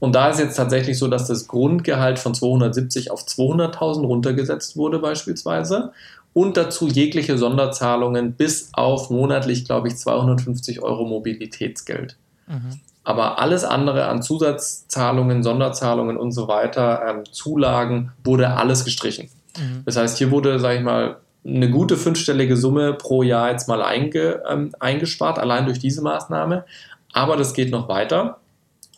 Und 0.00 0.14
da 0.14 0.30
ist 0.30 0.40
jetzt 0.40 0.56
tatsächlich 0.56 0.98
so, 0.98 1.08
dass 1.08 1.28
das 1.28 1.46
Grundgehalt 1.46 2.18
von 2.18 2.32
270 2.32 3.10
auf 3.10 3.26
200.000 3.26 4.06
runtergesetzt 4.06 4.78
wurde 4.78 4.98
beispielsweise 4.98 5.92
und 6.32 6.56
dazu 6.56 6.88
jegliche 6.88 7.36
Sonderzahlungen 7.36 8.32
bis 8.32 8.70
auf 8.72 9.10
monatlich, 9.10 9.66
glaube 9.66 9.88
ich, 9.88 9.96
250 9.96 10.80
Euro 10.80 11.04
Mobilitätsgeld. 11.04 12.16
Mhm. 12.46 12.80
Aber 13.04 13.38
alles 13.38 13.64
andere 13.64 14.06
an 14.06 14.22
Zusatzzahlungen, 14.22 15.42
Sonderzahlungen 15.42 16.16
und 16.16 16.32
so 16.32 16.48
weiter, 16.48 17.02
ähm, 17.06 17.24
Zulagen, 17.30 18.12
wurde 18.24 18.56
alles 18.56 18.84
gestrichen. 18.84 19.28
Mhm. 19.58 19.82
Das 19.84 19.96
heißt, 19.96 20.18
hier 20.18 20.30
wurde, 20.30 20.58
sage 20.58 20.78
ich 20.78 20.82
mal, 20.82 21.18
eine 21.46 21.70
gute 21.70 21.96
fünfstellige 21.96 22.56
Summe 22.56 22.94
pro 22.94 23.22
Jahr 23.22 23.50
jetzt 23.50 23.68
mal 23.68 23.82
einge, 23.82 24.42
ähm, 24.48 24.72
eingespart, 24.80 25.38
allein 25.38 25.66
durch 25.66 25.78
diese 25.78 26.00
Maßnahme. 26.00 26.64
Aber 27.12 27.36
das 27.36 27.52
geht 27.52 27.70
noch 27.70 27.88
weiter. 27.88 28.38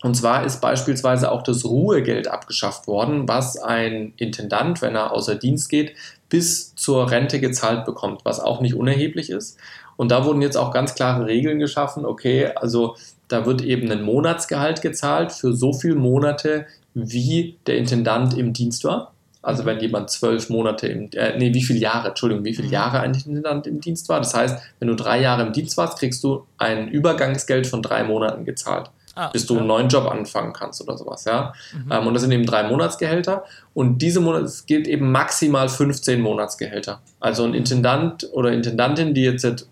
Und 0.02 0.14
zwar 0.14 0.44
ist 0.44 0.60
beispielsweise 0.60 1.32
auch 1.32 1.42
das 1.42 1.64
Ruhegeld 1.64 2.28
abgeschafft 2.28 2.86
worden, 2.86 3.26
was 3.26 3.56
ein 3.56 4.12
Intendant, 4.16 4.80
wenn 4.82 4.94
er 4.94 5.12
außer 5.12 5.34
Dienst 5.34 5.68
geht, 5.68 5.94
bis 6.28 6.74
zur 6.74 7.10
Rente 7.10 7.40
gezahlt 7.40 7.84
bekommt, 7.84 8.20
was 8.24 8.38
auch 8.38 8.60
nicht 8.60 8.74
unerheblich 8.74 9.30
ist. 9.30 9.58
Und 9.96 10.10
da 10.10 10.24
wurden 10.24 10.42
jetzt 10.42 10.56
auch 10.56 10.72
ganz 10.72 10.94
klare 10.94 11.26
Regeln 11.26 11.58
geschaffen. 11.58 12.04
Okay, 12.04 12.50
also 12.54 12.96
da 13.28 13.46
wird 13.46 13.62
eben 13.62 13.90
ein 13.90 14.02
Monatsgehalt 14.02 14.82
gezahlt 14.82 15.32
für 15.32 15.52
so 15.52 15.72
viele 15.72 15.96
Monate, 15.96 16.66
wie 16.94 17.58
der 17.66 17.76
Intendant 17.76 18.36
im 18.36 18.52
Dienst 18.52 18.84
war. 18.84 19.12
Also 19.42 19.64
wenn 19.64 19.78
jemand 19.78 20.10
zwölf 20.10 20.50
Monate 20.50 20.88
im, 20.88 21.08
äh, 21.12 21.38
nee, 21.38 21.54
wie 21.54 21.62
viele 21.62 21.78
Jahre, 21.78 22.08
Entschuldigung, 22.08 22.44
wie 22.44 22.54
viele 22.54 22.66
mhm. 22.66 22.74
Jahre 22.74 23.00
ein 23.00 23.14
Intendant 23.14 23.66
im 23.68 23.80
Dienst 23.80 24.08
war. 24.08 24.18
Das 24.18 24.34
heißt, 24.34 24.58
wenn 24.80 24.88
du 24.88 24.96
drei 24.96 25.20
Jahre 25.20 25.46
im 25.46 25.52
Dienst 25.52 25.76
warst, 25.76 25.98
kriegst 25.98 26.24
du 26.24 26.46
ein 26.58 26.88
Übergangsgeld 26.88 27.66
von 27.66 27.80
drei 27.80 28.02
Monaten 28.02 28.44
gezahlt. 28.44 28.90
Ah, 29.14 29.28
bis 29.28 29.46
du 29.46 29.56
einen 29.56 29.66
neuen 29.66 29.88
Job 29.88 30.10
anfangen 30.10 30.52
kannst 30.52 30.82
oder 30.82 30.98
sowas, 30.98 31.24
ja. 31.24 31.54
Mhm. 31.72 31.92
Ähm, 31.92 32.06
und 32.06 32.14
das 32.14 32.22
sind 32.22 32.32
eben 32.32 32.44
drei 32.44 32.64
Monatsgehälter. 32.64 33.44
Und 33.72 34.02
diese 34.02 34.20
Monate, 34.20 34.44
es 34.44 34.66
gilt 34.66 34.86
eben 34.86 35.10
maximal 35.10 35.68
15 35.68 36.20
Monatsgehälter. 36.20 37.00
Also 37.18 37.44
ein 37.44 37.54
Intendant 37.54 38.28
oder 38.32 38.52
Intendantin, 38.52 39.14
die 39.14 39.22
jetzt 39.22 39.42
seit 39.42 39.66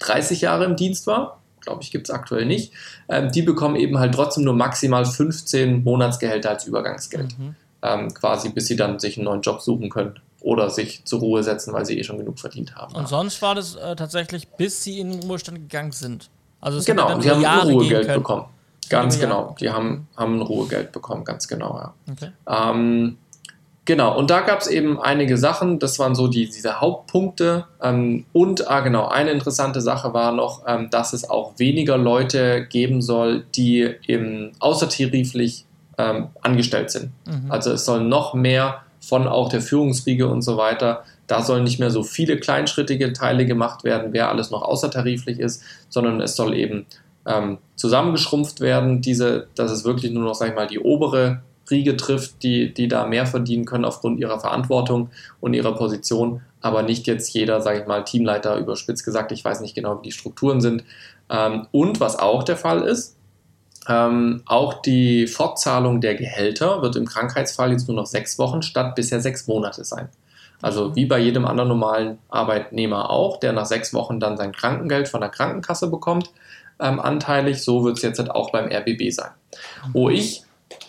30 0.00 0.42
Jahre 0.42 0.64
im 0.64 0.76
Dienst 0.76 1.06
war, 1.06 1.40
glaube 1.64 1.82
ich, 1.82 1.90
gibt 1.90 2.08
es 2.08 2.14
aktuell 2.14 2.46
nicht. 2.46 2.72
Ähm, 3.08 3.30
die 3.32 3.42
bekommen 3.42 3.76
eben 3.76 3.98
halt 3.98 4.14
trotzdem 4.14 4.44
nur 4.44 4.54
maximal 4.54 5.04
15 5.04 5.82
Monatsgehälter 5.82 6.50
als 6.50 6.66
Übergangsgeld. 6.66 7.38
Mhm. 7.38 7.54
Ähm, 7.82 8.14
quasi 8.14 8.48
bis 8.48 8.66
sie 8.66 8.76
dann 8.76 8.98
sich 8.98 9.18
einen 9.18 9.26
neuen 9.26 9.42
Job 9.42 9.60
suchen 9.60 9.90
können 9.90 10.18
oder 10.40 10.70
sich 10.70 11.04
zur 11.04 11.20
Ruhe 11.20 11.42
setzen, 11.42 11.72
weil 11.72 11.86
sie 11.86 11.98
eh 11.98 12.04
schon 12.04 12.18
genug 12.18 12.38
verdient 12.38 12.76
haben. 12.76 12.94
Und 12.94 13.08
sonst 13.08 13.40
war 13.42 13.54
das 13.54 13.76
äh, 13.76 13.96
tatsächlich, 13.96 14.48
bis 14.48 14.82
sie 14.82 15.00
in 15.00 15.10
den 15.10 15.22
Ruhestand 15.22 15.58
gegangen 15.58 15.92
sind. 15.92 16.30
Also 16.60 16.78
es 16.78 16.84
genau, 16.84 17.18
die 17.18 17.30
haben 17.30 17.40
Jahre 17.40 17.72
Ruhegeld 17.72 18.08
bekommen. 18.08 18.46
Ganz 18.90 19.18
genau, 19.18 19.56
die 19.58 19.70
haben, 19.70 20.08
haben 20.16 20.38
ein 20.38 20.42
Ruhegeld 20.42 20.92
bekommen, 20.92 21.24
ganz 21.24 21.48
genau, 21.48 21.78
ja. 21.78 21.94
Okay. 22.10 22.30
Ähm, 22.46 23.16
Genau, 23.86 24.16
und 24.16 24.30
da 24.30 24.40
gab 24.40 24.60
es 24.60 24.66
eben 24.66 24.98
einige 24.98 25.36
Sachen, 25.36 25.78
das 25.78 25.98
waren 25.98 26.14
so 26.14 26.26
die, 26.26 26.46
diese 26.46 26.80
Hauptpunkte. 26.80 27.66
Ähm, 27.82 28.24
und 28.32 28.70
ah, 28.70 28.80
genau, 28.80 29.08
eine 29.08 29.30
interessante 29.30 29.82
Sache 29.82 30.14
war 30.14 30.32
noch, 30.32 30.62
ähm, 30.66 30.88
dass 30.90 31.12
es 31.12 31.28
auch 31.28 31.58
weniger 31.58 31.98
Leute 31.98 32.64
geben 32.66 33.02
soll, 33.02 33.44
die 33.54 33.94
im 34.06 34.52
außertariflich 34.58 35.66
ähm, 35.98 36.28
angestellt 36.40 36.90
sind. 36.90 37.10
Mhm. 37.26 37.50
Also 37.50 37.72
es 37.72 37.84
soll 37.84 38.02
noch 38.02 38.32
mehr 38.32 38.80
von 39.00 39.28
auch 39.28 39.50
der 39.50 39.60
Führungsriege 39.60 40.28
und 40.28 40.40
so 40.40 40.56
weiter. 40.56 41.04
Da 41.26 41.42
sollen 41.42 41.64
nicht 41.64 41.78
mehr 41.78 41.90
so 41.90 42.02
viele 42.02 42.38
kleinschrittige 42.38 43.12
Teile 43.12 43.44
gemacht 43.44 43.84
werden, 43.84 44.12
wer 44.12 44.30
alles 44.30 44.50
noch 44.50 44.62
außertariflich 44.62 45.38
ist, 45.38 45.62
sondern 45.90 46.22
es 46.22 46.36
soll 46.36 46.54
eben 46.54 46.86
ähm, 47.26 47.58
zusammengeschrumpft 47.76 48.60
werden, 48.60 49.02
diese, 49.02 49.48
dass 49.54 49.70
es 49.70 49.84
wirklich 49.84 50.12
nur 50.12 50.24
noch, 50.24 50.34
sag 50.34 50.50
ich 50.50 50.54
mal, 50.54 50.66
die 50.66 50.78
obere 50.78 51.42
Riege 51.70 51.96
trifft, 51.96 52.42
die, 52.42 52.72
die 52.72 52.88
da 52.88 53.06
mehr 53.06 53.26
verdienen 53.26 53.64
können 53.64 53.84
aufgrund 53.84 54.20
ihrer 54.20 54.40
Verantwortung 54.40 55.10
und 55.40 55.54
ihrer 55.54 55.74
Position, 55.74 56.42
aber 56.60 56.82
nicht 56.82 57.06
jetzt 57.06 57.32
jeder, 57.32 57.60
sage 57.60 57.80
ich 57.80 57.86
mal, 57.86 58.04
Teamleiter 58.04 58.56
überspitzt 58.56 59.04
gesagt. 59.04 59.32
Ich 59.32 59.44
weiß 59.44 59.60
nicht 59.60 59.74
genau, 59.74 59.98
wie 59.98 60.08
die 60.08 60.12
Strukturen 60.12 60.60
sind. 60.60 60.84
Ähm, 61.30 61.66
und 61.72 62.00
was 62.00 62.18
auch 62.18 62.42
der 62.42 62.56
Fall 62.56 62.82
ist, 62.82 63.16
ähm, 63.88 64.42
auch 64.46 64.80
die 64.82 65.26
Fortzahlung 65.26 66.00
der 66.00 66.14
Gehälter 66.14 66.80
wird 66.82 66.96
im 66.96 67.06
Krankheitsfall 67.06 67.72
jetzt 67.72 67.88
nur 67.88 67.96
noch 67.96 68.06
sechs 68.06 68.38
Wochen 68.38 68.62
statt 68.62 68.94
bisher 68.94 69.20
sechs 69.20 69.46
Monate 69.46 69.84
sein. 69.84 70.08
Also 70.62 70.88
mhm. 70.88 70.96
wie 70.96 71.06
bei 71.06 71.18
jedem 71.18 71.44
anderen 71.44 71.68
normalen 71.68 72.18
Arbeitnehmer 72.30 73.10
auch, 73.10 73.38
der 73.38 73.52
nach 73.52 73.66
sechs 73.66 73.92
Wochen 73.92 74.20
dann 74.20 74.36
sein 74.36 74.52
Krankengeld 74.52 75.08
von 75.08 75.20
der 75.20 75.30
Krankenkasse 75.30 75.90
bekommt, 75.90 76.30
ähm, 76.80 76.98
anteilig, 76.98 77.62
so 77.62 77.84
wird 77.84 77.98
es 77.98 78.02
jetzt 78.02 78.18
halt 78.18 78.30
auch 78.30 78.50
beim 78.50 78.70
RBB 78.72 79.10
sein. 79.10 79.30
Wo 79.92 80.08
ich 80.08 80.43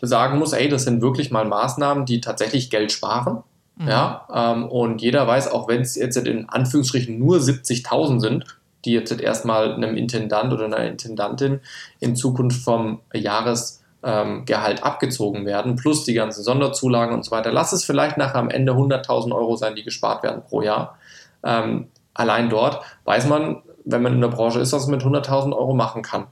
sagen 0.07 0.39
muss, 0.39 0.53
ey, 0.53 0.69
das 0.69 0.83
sind 0.83 1.01
wirklich 1.01 1.31
mal 1.31 1.45
Maßnahmen, 1.45 2.05
die 2.05 2.21
tatsächlich 2.21 2.69
Geld 2.69 2.91
sparen. 2.91 3.43
Mhm. 3.77 3.87
Ja, 3.87 4.27
ähm, 4.33 4.67
und 4.69 5.01
jeder 5.01 5.27
weiß, 5.27 5.51
auch 5.51 5.67
wenn 5.67 5.81
es 5.81 5.95
jetzt 5.95 6.17
in 6.17 6.47
Anführungsstrichen 6.49 7.19
nur 7.19 7.37
70.000 7.37 8.19
sind, 8.19 8.45
die 8.85 8.93
jetzt 8.93 9.11
erstmal 9.19 9.73
einem 9.73 9.97
Intendant 9.97 10.53
oder 10.53 10.65
einer 10.65 10.85
Intendantin 10.85 11.59
in 11.99 12.15
Zukunft 12.15 12.63
vom 12.63 13.01
Jahresgehalt 13.13 14.79
ähm, 14.79 14.83
abgezogen 14.83 15.45
werden, 15.45 15.75
plus 15.75 16.05
die 16.05 16.13
ganzen 16.13 16.43
Sonderzulagen 16.43 17.13
und 17.13 17.25
so 17.25 17.31
weiter. 17.31 17.51
Lass 17.51 17.73
es 17.73 17.83
vielleicht 17.83 18.17
nachher 18.17 18.39
am 18.39 18.49
Ende 18.49 18.73
100.000 18.73 19.35
Euro 19.35 19.55
sein, 19.55 19.75
die 19.75 19.83
gespart 19.83 20.23
werden 20.23 20.43
pro 20.47 20.61
Jahr. 20.61 20.97
Ähm, 21.43 21.87
allein 22.13 22.49
dort 22.49 22.83
weiß 23.05 23.27
man, 23.27 23.63
wenn 23.83 24.01
man 24.01 24.13
in 24.13 24.21
der 24.21 24.29
Branche 24.29 24.59
ist, 24.59 24.71
was 24.71 24.87
man 24.87 24.97
mit 24.97 25.05
100.000 25.05 25.53
Euro 25.53 25.73
machen 25.73 26.01
kann. 26.01 26.27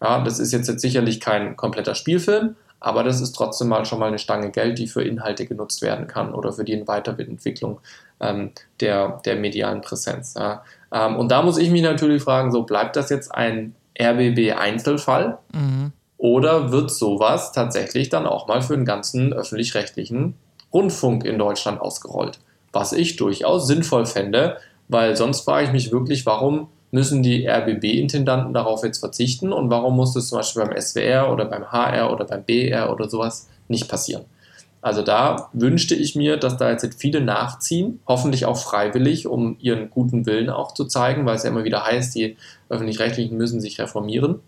Ja, 0.00 0.22
das 0.22 0.38
ist 0.38 0.52
jetzt, 0.52 0.68
jetzt 0.68 0.82
sicherlich 0.82 1.20
kein 1.20 1.56
kompletter 1.56 1.94
Spielfilm, 1.94 2.56
aber 2.80 3.02
das 3.02 3.20
ist 3.20 3.32
trotzdem 3.32 3.68
mal 3.68 3.84
schon 3.84 3.98
mal 3.98 4.08
eine 4.08 4.18
Stange 4.18 4.50
Geld, 4.50 4.78
die 4.78 4.86
für 4.86 5.02
Inhalte 5.02 5.46
genutzt 5.46 5.82
werden 5.82 6.06
kann 6.06 6.34
oder 6.34 6.52
für 6.52 6.64
die 6.64 6.86
Weiterentwicklung 6.86 7.80
ähm, 8.20 8.52
der, 8.80 9.20
der 9.24 9.36
medialen 9.36 9.80
Präsenz. 9.80 10.34
Ja. 10.34 10.62
Ähm, 10.92 11.16
und 11.16 11.30
da 11.30 11.42
muss 11.42 11.58
ich 11.58 11.70
mich 11.70 11.82
natürlich 11.82 12.22
fragen, 12.22 12.52
so 12.52 12.62
bleibt 12.62 12.96
das 12.96 13.10
jetzt 13.10 13.34
ein 13.34 13.74
RBB-Einzelfall 14.00 15.38
mhm. 15.52 15.92
oder 16.18 16.70
wird 16.70 16.90
sowas 16.90 17.52
tatsächlich 17.52 18.08
dann 18.10 18.26
auch 18.26 18.46
mal 18.46 18.62
für 18.62 18.76
den 18.76 18.84
ganzen 18.84 19.32
öffentlich-rechtlichen 19.32 20.34
Rundfunk 20.72 21.24
in 21.24 21.38
Deutschland 21.38 21.80
ausgerollt? 21.80 22.40
Was 22.72 22.92
ich 22.92 23.16
durchaus 23.16 23.66
sinnvoll 23.66 24.04
fände, 24.04 24.58
weil 24.88 25.16
sonst 25.16 25.40
frage 25.40 25.66
ich 25.66 25.72
mich 25.72 25.92
wirklich, 25.92 26.26
warum 26.26 26.68
müssen 26.90 27.22
die 27.22 27.46
RBB-Intendanten 27.48 28.54
darauf 28.54 28.84
jetzt 28.84 28.98
verzichten 28.98 29.52
und 29.52 29.70
warum 29.70 29.96
muss 29.96 30.14
das 30.14 30.28
zum 30.28 30.38
Beispiel 30.38 30.64
beim 30.64 30.80
SWR 30.80 31.32
oder 31.32 31.44
beim 31.44 31.70
HR 31.70 32.12
oder 32.12 32.24
beim 32.24 32.44
BR 32.44 32.92
oder 32.92 33.08
sowas 33.08 33.48
nicht 33.68 33.88
passieren? 33.88 34.24
Also 34.82 35.02
da 35.02 35.48
wünschte 35.52 35.96
ich 35.96 36.14
mir, 36.14 36.36
dass 36.36 36.58
da 36.58 36.70
jetzt 36.70 37.00
viele 37.00 37.20
nachziehen, 37.20 37.98
hoffentlich 38.06 38.46
auch 38.46 38.56
freiwillig, 38.56 39.26
um 39.26 39.56
ihren 39.58 39.90
guten 39.90 40.26
Willen 40.26 40.48
auch 40.48 40.74
zu 40.74 40.84
zeigen, 40.84 41.26
weil 41.26 41.34
es 41.34 41.42
ja 41.42 41.50
immer 41.50 41.64
wieder 41.64 41.84
heißt, 41.84 42.14
die 42.14 42.36
öffentlich-rechtlichen 42.68 43.36
müssen 43.36 43.60
sich 43.60 43.80
reformieren. 43.80 44.38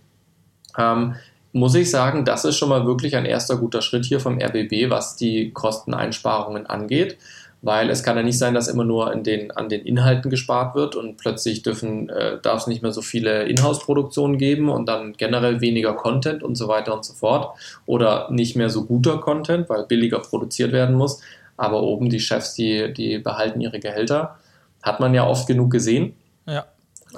Ähm, 0.78 1.16
muss 1.52 1.74
ich 1.74 1.90
sagen, 1.90 2.24
das 2.24 2.44
ist 2.44 2.56
schon 2.56 2.68
mal 2.68 2.86
wirklich 2.86 3.16
ein 3.16 3.24
erster 3.24 3.56
guter 3.56 3.82
Schritt 3.82 4.04
hier 4.04 4.20
vom 4.20 4.38
RBB, 4.40 4.90
was 4.90 5.16
die 5.16 5.50
Kosteneinsparungen 5.50 6.66
angeht 6.66 7.16
weil 7.60 7.90
es 7.90 8.02
kann 8.02 8.16
ja 8.16 8.22
nicht 8.22 8.38
sein, 8.38 8.54
dass 8.54 8.68
immer 8.68 8.84
nur 8.84 9.14
den, 9.16 9.50
an 9.50 9.68
den 9.68 9.84
Inhalten 9.84 10.30
gespart 10.30 10.74
wird 10.76 10.94
und 10.94 11.16
plötzlich 11.16 11.62
dürfen, 11.62 12.08
äh, 12.08 12.38
darf 12.40 12.62
es 12.62 12.66
nicht 12.68 12.82
mehr 12.82 12.92
so 12.92 13.02
viele 13.02 13.44
Inhouse-Produktionen 13.44 14.38
geben 14.38 14.68
und 14.68 14.86
dann 14.86 15.14
generell 15.14 15.60
weniger 15.60 15.94
Content 15.94 16.42
und 16.42 16.54
so 16.54 16.68
weiter 16.68 16.94
und 16.94 17.04
so 17.04 17.14
fort 17.14 17.56
oder 17.86 18.28
nicht 18.30 18.54
mehr 18.54 18.70
so 18.70 18.84
guter 18.84 19.18
Content, 19.18 19.68
weil 19.68 19.84
billiger 19.86 20.20
produziert 20.20 20.72
werden 20.72 20.94
muss. 20.94 21.20
Aber 21.56 21.82
oben 21.82 22.08
die 22.08 22.20
Chefs, 22.20 22.54
die, 22.54 22.92
die 22.94 23.18
behalten 23.18 23.60
ihre 23.60 23.80
Gehälter. 23.80 24.36
Hat 24.80 25.00
man 25.00 25.12
ja 25.12 25.26
oft 25.26 25.48
genug 25.48 25.72
gesehen. 25.72 26.14
Ja. 26.46 26.64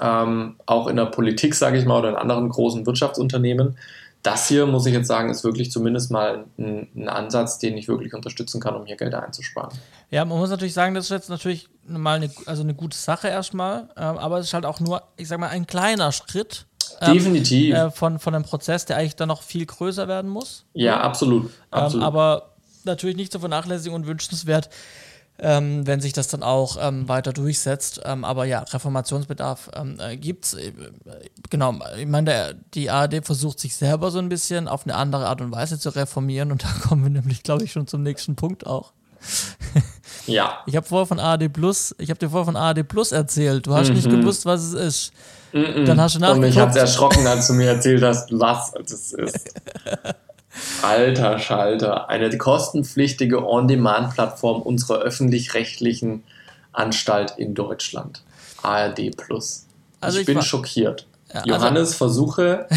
Ähm, 0.01 0.55
auch 0.65 0.87
in 0.87 0.95
der 0.95 1.05
Politik, 1.05 1.53
sage 1.53 1.77
ich 1.77 1.85
mal, 1.85 1.99
oder 1.99 2.09
in 2.09 2.15
anderen 2.15 2.49
großen 2.49 2.85
Wirtschaftsunternehmen 2.87 3.77
das 4.23 4.47
hier, 4.47 4.65
muss 4.65 4.85
ich 4.85 4.93
jetzt 4.93 5.07
sagen, 5.07 5.29
ist 5.29 5.43
wirklich 5.43 5.71
zumindest 5.71 6.11
mal 6.11 6.45
ein, 6.57 6.87
ein, 6.95 7.09
Ansatz, 7.09 7.59
den 7.59 7.77
ich 7.77 7.87
wirklich 7.87 8.13
unterstützen 8.13 8.61
kann, 8.61 8.75
um 8.75 8.85
hier 8.85 8.95
Gelder 8.95 9.23
einzusparen. 9.23 9.77
Ja, 10.11 10.25
man 10.25 10.37
muss 10.37 10.49
natürlich 10.49 10.73
sagen, 10.73 10.93
das 10.93 11.05
ist 11.05 11.11
jetzt 11.11 11.29
natürlich 11.29 11.69
mal 11.87 12.17
eine, 12.17 12.29
also 12.45 12.61
eine 12.61 12.75
gute 12.75 12.97
Sache 12.97 13.29
erstmal, 13.29 13.89
ähm, 13.97 14.17
aber 14.17 14.39
es 14.39 14.47
ist 14.47 14.53
halt 14.53 14.65
auch 14.65 14.79
nur, 14.79 15.01
ich 15.17 15.27
sag 15.27 15.39
mal, 15.39 15.49
ein 15.49 15.65
kleiner 15.65 16.11
Schritt. 16.11 16.67
Ähm, 16.99 17.13
Definitiv. 17.13 17.73
Äh, 17.73 17.89
von, 17.89 18.19
von 18.19 18.35
einem 18.35 18.43
Prozess, 18.43 18.85
der 18.85 18.97
eigentlich 18.97 19.15
dann 19.15 19.29
noch 19.29 19.41
viel 19.41 19.65
größer 19.65 20.07
werden 20.07 20.29
muss. 20.29 20.65
Ja, 20.73 21.01
absolut. 21.01 21.45
Ähm, 21.45 21.51
absolut. 21.71 22.03
Ähm, 22.03 22.07
aber 22.07 22.51
natürlich 22.83 23.15
nicht 23.15 23.31
zu 23.31 23.39
vernachlässigen 23.39 23.95
und 23.95 24.07
wünschenswert 24.07 24.69
ähm, 25.41 25.87
wenn 25.87 25.99
sich 25.99 26.13
das 26.13 26.27
dann 26.27 26.43
auch 26.43 26.77
ähm, 26.79 27.09
weiter 27.09 27.33
durchsetzt. 27.33 28.01
Ähm, 28.05 28.23
aber 28.23 28.45
ja, 28.45 28.59
Reformationsbedarf 28.59 29.71
ähm, 29.75 29.97
äh, 29.99 30.15
gibt 30.15 30.45
es. 30.45 30.53
Äh, 30.53 30.71
genau, 31.49 31.79
ich 31.97 32.07
meine, 32.07 32.55
die 32.75 32.91
ARD 32.91 33.25
versucht 33.25 33.59
sich 33.59 33.75
selber 33.75 34.11
so 34.11 34.19
ein 34.19 34.29
bisschen 34.29 34.67
auf 34.67 34.85
eine 34.85 34.95
andere 34.95 35.27
Art 35.27 35.41
und 35.41 35.51
Weise 35.51 35.79
zu 35.79 35.89
reformieren 35.89 36.51
und 36.51 36.63
da 36.63 36.69
kommen 36.87 37.03
wir 37.03 37.09
nämlich, 37.09 37.41
glaube 37.41 37.63
ich, 37.63 37.71
schon 37.71 37.87
zum 37.87 38.03
nächsten 38.03 38.35
Punkt 38.35 38.67
auch. 38.67 38.93
ja. 40.27 40.59
Ich 40.67 40.75
habe 40.75 40.85
vorher 40.85 41.07
von 41.07 41.19
ARD 41.19 41.51
Plus, 41.51 41.95
ich 41.97 42.11
habe 42.11 42.19
dir 42.19 42.29
vorher 42.29 42.45
von 42.45 42.55
ARD 42.55 42.87
Plus 42.87 43.11
erzählt. 43.11 43.65
Du 43.65 43.73
hast 43.73 43.89
mhm. 43.89 43.95
nicht 43.95 44.09
gewusst, 44.09 44.45
was 44.45 44.61
es 44.61 44.73
ist. 44.73 45.13
Mhm. 45.53 45.85
Dann 45.85 45.99
hast 45.99 46.15
du 46.15 46.19
nachgeguckt. 46.19 46.45
Und 46.45 46.49
mich 46.49 46.57
hat 46.59 46.69
es 46.69 46.75
erschrocken, 46.75 47.25
als 47.25 47.47
du 47.47 47.53
mir 47.53 47.69
erzählt 47.69 48.03
hast, 48.03 48.31
was 48.31 48.73
es 48.75 49.13
ist. 49.13 49.49
Alter 50.81 51.39
Schalter, 51.39 52.09
eine 52.09 52.35
kostenpflichtige 52.37 53.45
On-Demand-Plattform 53.45 54.61
unserer 54.61 54.99
öffentlich-rechtlichen 54.99 56.23
Anstalt 56.73 57.33
in 57.37 57.53
Deutschland. 57.53 58.23
ARD 58.61 59.15
Plus. 59.15 59.65
Also 59.99 60.19
ich, 60.19 60.27
ich 60.27 60.33
bin 60.33 60.41
schockiert. 60.41 61.07
Also 61.33 61.49
Johannes, 61.49 61.79
also, 61.79 61.97
versuche 61.97 62.67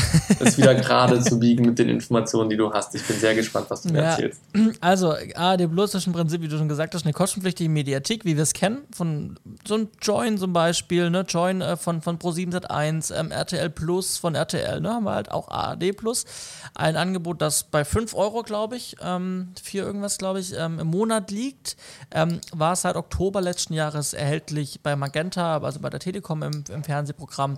es 0.40 0.56
wieder 0.56 0.74
gerade 0.74 1.20
zu 1.20 1.38
biegen 1.38 1.66
mit 1.66 1.78
den 1.78 1.88
Informationen, 1.88 2.50
die 2.50 2.56
du 2.56 2.72
hast. 2.72 2.94
Ich 2.94 3.02
bin 3.04 3.18
sehr 3.18 3.34
gespannt, 3.34 3.66
was 3.68 3.82
du 3.82 3.90
mir 3.90 3.98
ja, 3.98 4.10
erzählst. 4.10 4.40
Also, 4.80 5.14
ARD 5.34 5.68
Plus 5.72 5.94
ist 5.94 6.06
im 6.06 6.12
Prinzip, 6.12 6.40
wie 6.40 6.48
du 6.48 6.56
schon 6.56 6.68
gesagt 6.68 6.94
hast, 6.94 7.04
eine 7.04 7.12
kostenpflichtige 7.12 7.68
Mediathek, 7.68 8.24
wie 8.24 8.36
wir 8.36 8.42
es 8.42 8.52
kennen, 8.52 8.82
von 8.94 9.38
so 9.66 9.74
einem 9.74 9.88
Join 10.00 10.38
zum 10.38 10.52
Beispiel, 10.52 11.10
ne? 11.10 11.24
Join 11.28 11.60
äh, 11.60 11.76
von, 11.76 12.00
von 12.02 12.18
Pro7 12.18 12.52
Sat1, 12.52 13.14
ähm, 13.14 13.30
RTL 13.30 13.70
Plus 13.70 14.18
von 14.18 14.34
RTL, 14.34 14.80
ne? 14.80 14.90
Haben 14.90 15.04
wir 15.04 15.14
halt 15.14 15.30
auch 15.30 15.48
ARD 15.48 15.96
Plus. 15.96 16.24
Ein 16.74 16.96
Angebot, 16.96 17.42
das 17.42 17.64
bei 17.64 17.84
5 17.84 18.14
Euro, 18.14 18.42
glaube 18.42 18.76
ich, 18.76 18.96
ähm, 19.02 19.48
4 19.62 19.84
irgendwas, 19.84 20.18
glaube 20.18 20.40
ich, 20.40 20.54
ähm, 20.56 20.78
im 20.78 20.88
Monat 20.88 21.30
liegt. 21.30 21.76
Ähm, 22.10 22.40
war 22.52 22.76
seit 22.76 22.96
Oktober 22.96 23.40
letzten 23.40 23.74
Jahres 23.74 24.14
erhältlich 24.14 24.80
bei 24.82 24.96
Magenta, 24.96 25.58
also 25.58 25.80
bei 25.80 25.90
der 25.90 26.00
Telekom 26.00 26.42
im, 26.42 26.64
im 26.70 26.84
Fernsehprogramm. 26.84 27.56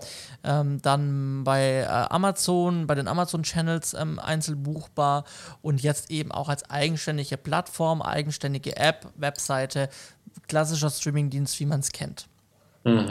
Dann 0.87 1.43
bei 1.43 1.81
äh, 1.81 1.87
Amazon, 1.87 2.87
bei 2.87 2.95
den 2.95 3.09
Amazon-Channels 3.09 3.95
ähm, 3.95 4.21
einzeln 4.21 4.63
buchbar 4.63 5.25
und 5.61 5.83
jetzt 5.83 6.13
eben 6.13 6.31
auch 6.31 6.49
als 6.49 6.71
eigenständige 6.71 7.37
Plattform, 7.37 8.01
eigenständige 8.03 8.77
App, 8.77 9.09
Webseite, 9.17 9.89
klassischer 10.47 10.91
Streamingdienst, 10.91 11.59
wie 11.59 11.67
man 11.67 11.81
es 11.81 11.91
kennt. 11.91 12.29
Mhm. 12.85 13.09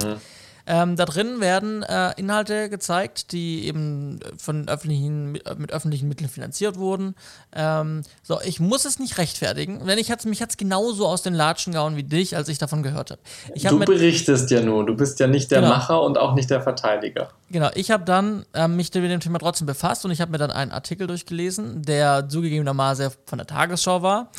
Ähm, 0.68 0.95
da 0.95 1.05
drin 1.05 1.39
werden 1.41 1.84
äh, 1.84 2.13
Inhalte 2.18 2.70
gezeigt, 2.70 3.32
die 3.32 3.68
eben 3.68 4.20
von 4.38 4.68
öffentlichen, 4.68 5.34
mit 5.57 5.72
öffentlichen 5.72 6.07
Mitteln 6.07 6.30
finanziert 6.30 6.78
wurden. 6.78 7.16
Ähm, 7.55 8.01
so, 8.24 8.39
ich 8.41 8.59
muss 8.59 8.86
es 8.86 8.99
nicht 8.99 9.18
rechtfertigen, 9.18 9.86
denn 9.86 9.97
ich 9.97 10.11
hat's, 10.11 10.26
mich 10.26 10.41
hat 10.41 10.49
es 10.49 10.57
genauso 10.57 11.07
aus 11.07 11.22
den 11.22 11.34
Latschen 11.34 11.74
gehauen 11.74 11.95
wie 11.95 12.03
dich, 12.03 12.36
als 12.36 12.49
ich 12.49 12.57
davon 12.57 12.84
gehört 12.84 13.11
habe. 13.11 13.22
Hab 13.63 13.70
du 13.72 13.80
berichtest 13.80 14.49
ja 14.51 14.61
nur, 14.61 14.86
du 14.86 14.95
bist 14.95 15.20
ja 15.20 15.28
nicht 15.28 15.51
der 15.51 15.61
genau. 15.61 15.74
Macher 15.74 16.01
und 16.01 16.18
auch 16.18 16.34
nicht 16.34 16.49
der 16.49 16.61
Verteidiger. 16.61 17.30
Genau, 17.51 17.70
ich 17.76 17.91
habe 17.91 18.03
dann 18.05 18.45
äh, 18.53 18.68
mich 18.68 18.93
mit 18.93 19.11
dem 19.11 19.20
Thema 19.20 19.38
trotzdem 19.39 19.68
befasst 19.68 20.03
und 20.05 20.11
ich 20.11 20.22
habe 20.22 20.32
mir 20.32 20.38
dann 20.39 20.51
einen 20.51 20.72
Artikel 20.72 21.05
durchgelesen, 21.05 21.84
der 21.84 22.28
zugegebenermaßen 22.28 23.11
von 23.26 23.38
der 23.38 23.47
Tagesschau 23.47 24.01
war. 24.01 24.32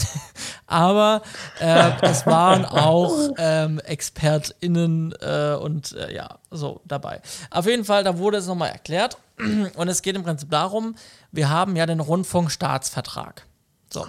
Aber 0.67 1.23
äh, 1.61 1.93
es 2.03 2.27
waren 2.27 2.65
auch 2.65 3.31
ähm, 3.39 3.81
ExpertInnen 3.85 5.15
äh, 5.21 5.57
und 5.61 5.93
äh, 5.93 6.15
ja, 6.15 6.39
so 6.51 6.81
dabei. 6.85 7.21
Auf 7.51 7.67
jeden 7.67 7.85
Fall, 7.85 8.05
da 8.05 8.19
wurde 8.19 8.39
es 8.39 8.47
nochmal 8.47 8.71
erklärt. 8.71 9.19
Und 9.77 9.89
es 9.89 10.01
geht 10.01 10.17
im 10.17 10.23
Prinzip 10.23 10.51
darum, 10.51 10.97
wir 11.31 11.51
haben 11.51 11.77
ja 11.77 11.85
den 11.85 12.01
Rundfunkstaatsvertrag. 12.01 13.45
So. 13.93 14.07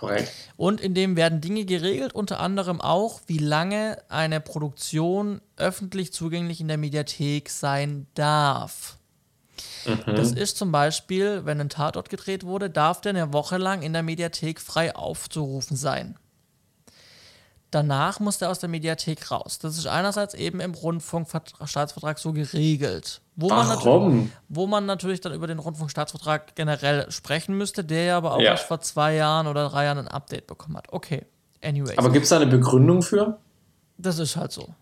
Und 0.56 0.82
in 0.82 0.94
dem 0.94 1.16
werden 1.16 1.40
Dinge 1.42 1.66
geregelt, 1.66 2.14
unter 2.14 2.40
anderem 2.40 2.82
auch, 2.82 3.22
wie 3.28 3.38
lange 3.38 4.02
eine 4.10 4.40
Produktion 4.40 5.42
öffentlich 5.56 6.14
zugänglich 6.14 6.62
in 6.62 6.68
der 6.68 6.78
Mediathek 6.78 7.50
sein 7.50 8.08
darf. 8.16 8.98
Mhm. 9.86 10.16
Das 10.16 10.32
ist 10.32 10.58
zum 10.58 10.72
Beispiel, 10.72 11.46
wenn 11.46 11.62
ein 11.62 11.70
Tatort 11.70 12.10
gedreht 12.10 12.44
wurde, 12.44 12.70
darf 12.70 13.02
der 13.02 13.12
eine 13.12 13.34
Woche 13.34 13.58
lang 13.58 13.82
in 13.82 13.94
der 13.94 14.04
Mediathek 14.04 14.60
frei 14.60 14.96
aufzurufen 14.96 15.78
sein. 15.78 16.18
Danach 17.72 18.20
muss 18.20 18.38
der 18.38 18.50
aus 18.50 18.60
der 18.60 18.70
Mediathek 18.70 19.30
raus. 19.30 19.60
Das 19.60 19.78
ist 19.78 19.88
einerseits 19.88 20.34
eben 20.34 20.62
im 20.62 20.74
Rundfunkstaatsvertrag 20.74 22.18
so 22.18 22.32
geregelt. 22.32 23.22
Wo 23.36 23.50
man, 23.50 23.68
natürlich, 23.68 24.30
wo 24.48 24.68
man 24.68 24.86
natürlich 24.86 25.22
dann 25.22 25.34
über 25.34 25.48
den 25.48 25.60
Rundfunkstaatsvertrag 25.60 26.56
generell 26.56 27.12
sprechen 27.12 27.58
müsste, 27.58 27.84
der 27.84 28.06
ja 28.06 28.18
aber 28.18 28.34
auch 28.34 28.40
ja. 28.40 28.52
erst 28.52 28.64
vor 28.64 28.80
zwei 28.80 29.16
Jahren 29.16 29.48
oder 29.48 29.70
drei 29.70 29.86
Jahren 29.86 30.00
ein 30.00 30.08
Update 30.08 30.48
bekommen 30.48 30.78
hat. 30.78 30.92
Okay, 30.92 31.26
anyway. 31.64 31.96
Aber 31.98 32.10
gibt 32.10 32.24
es 32.24 32.30
da 32.30 32.38
eine 32.38 32.48
Begründung 32.48 33.02
für? 33.02 33.38
Das 33.98 34.18
ist 34.18 34.38
halt 34.38 34.52
so. 34.52 34.74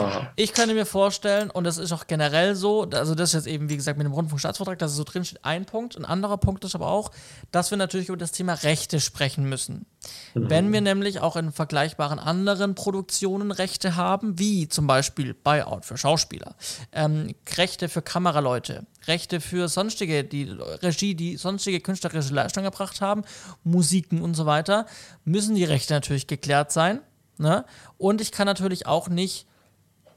Aha. 0.00 0.32
Ich 0.36 0.52
könnte 0.52 0.74
mir 0.74 0.86
vorstellen, 0.86 1.50
und 1.50 1.64
das 1.64 1.78
ist 1.78 1.92
auch 1.92 2.06
generell 2.06 2.54
so, 2.54 2.82
also 2.82 3.14
das 3.14 3.30
ist 3.30 3.34
jetzt 3.34 3.46
eben, 3.46 3.68
wie 3.68 3.76
gesagt, 3.76 3.98
mit 3.98 4.06
dem 4.06 4.12
Rundfunkstaatsvertrag, 4.12 4.78
dass 4.78 4.92
es 4.92 4.96
so 4.96 5.04
drin 5.04 5.24
steht, 5.24 5.44
ein 5.44 5.64
Punkt. 5.64 5.96
Ein 5.96 6.04
anderer 6.04 6.36
Punkt 6.36 6.64
ist 6.64 6.74
aber 6.74 6.88
auch, 6.88 7.10
dass 7.50 7.70
wir 7.70 7.78
natürlich 7.78 8.08
über 8.08 8.16
das 8.16 8.32
Thema 8.32 8.54
Rechte 8.54 9.00
sprechen 9.00 9.48
müssen. 9.48 9.86
Mhm. 10.34 10.50
Wenn 10.50 10.72
wir 10.72 10.80
nämlich 10.80 11.20
auch 11.20 11.36
in 11.36 11.52
vergleichbaren 11.52 12.18
anderen 12.18 12.74
Produktionen 12.74 13.50
Rechte 13.50 13.96
haben, 13.96 14.38
wie 14.38 14.68
zum 14.68 14.86
Beispiel 14.86 15.34
Buyout 15.34 15.84
für 15.84 15.96
Schauspieler, 15.96 16.56
ähm, 16.92 17.34
Rechte 17.56 17.88
für 17.88 18.02
Kameraleute, 18.02 18.86
Rechte 19.06 19.40
für 19.40 19.68
sonstige, 19.68 20.24
die 20.24 20.44
Regie, 20.82 21.14
die 21.14 21.36
sonstige 21.36 21.80
künstlerische 21.80 22.34
Leistung 22.34 22.64
erbracht 22.64 23.00
haben, 23.00 23.22
Musiken 23.64 24.22
und 24.22 24.34
so 24.34 24.46
weiter, 24.46 24.86
müssen 25.24 25.54
die 25.54 25.64
Rechte 25.64 25.94
natürlich 25.94 26.26
geklärt 26.26 26.72
sein. 26.72 27.00
Ne? 27.38 27.64
Und 27.98 28.20
ich 28.20 28.32
kann 28.32 28.46
natürlich 28.46 28.86
auch 28.86 29.08
nicht 29.08 29.46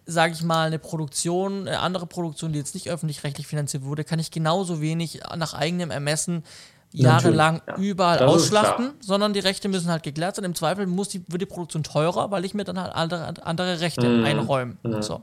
sage 0.10 0.34
ich 0.34 0.44
mal, 0.44 0.68
eine 0.68 0.80
Produktion, 0.80 1.68
eine 1.68 1.80
andere 1.80 2.08
Produktion, 2.08 2.52
die 2.52 2.60
jetzt 2.60 2.74
nicht 2.74 2.90
öffentlich-rechtlich 2.90 3.48
finanziert 3.48 3.84
wurde, 3.84 4.04
kann 4.04 4.20
ich 4.20 4.32
genauso 4.32 4.82
wenig 4.82 5.22
nach 5.36 5.54
eigenem 5.54 5.92
Ermessen 5.92 6.44
jahrelang 6.92 7.62
ja. 7.68 7.76
überall 7.78 8.18
das 8.18 8.32
ausschlachten, 8.32 8.92
sondern 9.00 9.34
die 9.34 9.40
Rechte 9.40 9.70
müssen 9.70 9.90
halt 9.90 10.04
geklärt 10.04 10.36
sein. 10.36 10.46
Im 10.46 10.56
Zweifel 10.56 10.88
muss 10.88 11.10
die, 11.10 11.24
wird 11.28 11.42
die 11.42 11.46
Produktion 11.46 11.84
teurer, 11.84 12.32
weil 12.32 12.46
ich 12.46 12.54
mir 12.54 12.64
dann 12.64 12.80
halt 12.80 12.94
andere, 12.94 13.46
andere 13.46 13.80
Rechte 13.80 14.08
mhm. 14.08 14.26
einräume. 14.26 14.78
Mhm. 14.84 15.02
So. 15.02 15.22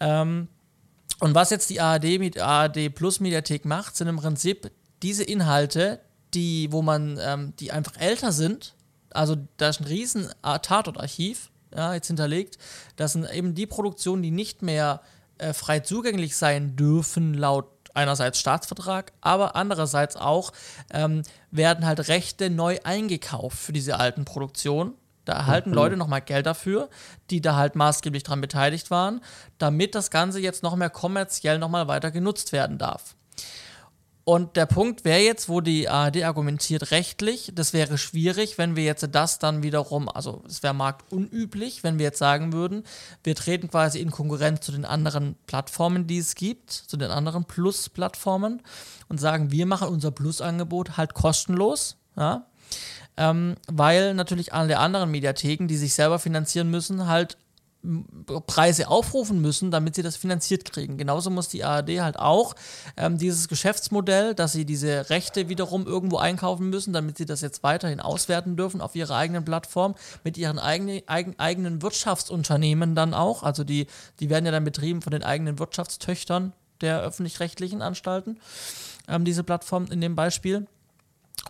Ähm, 0.00 0.48
und 1.20 1.34
was 1.34 1.50
jetzt 1.50 1.70
die 1.70 1.80
ARD 1.80 2.18
mit 2.18 2.40
ARD 2.40 2.94
Plus 2.94 3.20
Mediathek 3.20 3.64
macht, 3.64 3.96
sind 3.96 4.08
im 4.08 4.16
Prinzip 4.16 4.72
diese 5.02 5.24
Inhalte, 5.24 6.00
die, 6.34 6.72
wo 6.72 6.82
man, 6.82 7.18
ähm, 7.20 7.52
die 7.60 7.70
einfach 7.70 8.00
älter 8.00 8.32
sind. 8.32 8.74
Also 9.10 9.36
da 9.58 9.68
ist 9.68 9.80
ein 9.80 9.86
riesen 9.86 10.30
Tatortarchiv 10.42 11.51
ja, 11.74 11.94
jetzt 11.94 12.06
hinterlegt. 12.08 12.58
Das 12.96 13.12
sind 13.12 13.30
eben 13.30 13.54
die 13.54 13.66
Produktionen, 13.66 14.22
die 14.22 14.30
nicht 14.30 14.62
mehr 14.62 15.00
äh, 15.38 15.52
frei 15.52 15.80
zugänglich 15.80 16.36
sein 16.36 16.76
dürfen, 16.76 17.34
laut 17.34 17.66
einerseits 17.94 18.38
Staatsvertrag, 18.38 19.12
aber 19.20 19.56
andererseits 19.56 20.16
auch 20.16 20.52
ähm, 20.90 21.22
werden 21.50 21.86
halt 21.86 22.08
Rechte 22.08 22.48
neu 22.50 22.78
eingekauft 22.84 23.58
für 23.58 23.72
diese 23.72 23.98
alten 23.98 24.24
Produktionen. 24.24 24.94
Da 25.24 25.34
erhalten 25.34 25.70
mhm. 25.70 25.76
Leute 25.76 25.96
nochmal 25.96 26.22
Geld 26.22 26.46
dafür, 26.46 26.88
die 27.30 27.40
da 27.40 27.56
halt 27.56 27.76
maßgeblich 27.76 28.24
daran 28.24 28.40
beteiligt 28.40 28.90
waren, 28.90 29.20
damit 29.58 29.94
das 29.94 30.10
Ganze 30.10 30.40
jetzt 30.40 30.62
noch 30.62 30.74
mehr 30.74 30.90
kommerziell 30.90 31.58
nochmal 31.58 31.86
weiter 31.86 32.10
genutzt 32.10 32.52
werden 32.52 32.78
darf. 32.78 33.14
Und 34.24 34.56
der 34.56 34.66
Punkt 34.66 35.04
wäre 35.04 35.20
jetzt, 35.20 35.48
wo 35.48 35.60
die 35.60 35.88
ARD 35.88 36.22
argumentiert 36.22 36.92
rechtlich, 36.92 37.50
das 37.56 37.72
wäre 37.72 37.98
schwierig, 37.98 38.56
wenn 38.56 38.76
wir 38.76 38.84
jetzt 38.84 39.08
das 39.10 39.40
dann 39.40 39.64
wiederum, 39.64 40.08
also 40.08 40.44
es 40.46 40.62
wäre 40.62 40.74
marktunüblich, 40.74 41.82
wenn 41.82 41.98
wir 41.98 42.06
jetzt 42.06 42.18
sagen 42.18 42.52
würden, 42.52 42.84
wir 43.24 43.34
treten 43.34 43.68
quasi 43.68 43.98
in 43.98 44.12
Konkurrenz 44.12 44.60
zu 44.60 44.70
den 44.70 44.84
anderen 44.84 45.34
Plattformen, 45.48 46.06
die 46.06 46.18
es 46.18 46.36
gibt, 46.36 46.70
zu 46.70 46.96
den 46.96 47.10
anderen 47.10 47.44
Plus-Plattformen 47.46 48.62
und 49.08 49.18
sagen, 49.18 49.50
wir 49.50 49.66
machen 49.66 49.88
unser 49.88 50.12
Plus-Angebot 50.12 50.96
halt 50.96 51.14
kostenlos, 51.14 51.96
ja, 52.16 52.46
ähm, 53.16 53.56
weil 53.66 54.14
natürlich 54.14 54.54
alle 54.54 54.78
anderen 54.78 55.10
Mediatheken, 55.10 55.66
die 55.66 55.76
sich 55.76 55.94
selber 55.94 56.20
finanzieren 56.20 56.70
müssen, 56.70 57.08
halt 57.08 57.36
Preise 58.46 58.88
aufrufen 58.88 59.40
müssen, 59.40 59.72
damit 59.72 59.96
sie 59.96 60.02
das 60.02 60.16
finanziert 60.16 60.64
kriegen. 60.64 60.98
Genauso 60.98 61.30
muss 61.30 61.48
die 61.48 61.64
ARD 61.64 62.00
halt 62.00 62.16
auch 62.16 62.54
ähm, 62.96 63.18
dieses 63.18 63.48
Geschäftsmodell, 63.48 64.34
dass 64.34 64.52
sie 64.52 64.64
diese 64.64 65.10
Rechte 65.10 65.48
wiederum 65.48 65.86
irgendwo 65.86 66.18
einkaufen 66.18 66.70
müssen, 66.70 66.92
damit 66.92 67.18
sie 67.18 67.26
das 67.26 67.40
jetzt 67.40 67.64
weiterhin 67.64 68.00
auswerten 68.00 68.56
dürfen 68.56 68.80
auf 68.80 68.94
ihrer 68.94 69.16
eigenen 69.16 69.44
Plattform 69.44 69.96
mit 70.22 70.38
ihren 70.38 70.60
eigenen, 70.60 71.02
eigen, 71.06 71.38
eigenen 71.40 71.82
Wirtschaftsunternehmen 71.82 72.94
dann 72.94 73.14
auch. 73.14 73.42
Also 73.42 73.64
die, 73.64 73.88
die 74.20 74.30
werden 74.30 74.46
ja 74.46 74.52
dann 74.52 74.64
betrieben 74.64 75.02
von 75.02 75.10
den 75.10 75.24
eigenen 75.24 75.58
Wirtschaftstöchtern 75.58 76.52
der 76.82 77.00
öffentlich-rechtlichen 77.00 77.82
Anstalten, 77.82 78.38
ähm, 79.08 79.24
diese 79.24 79.42
Plattform 79.42 79.86
in 79.90 80.00
dem 80.00 80.14
Beispiel. 80.14 80.66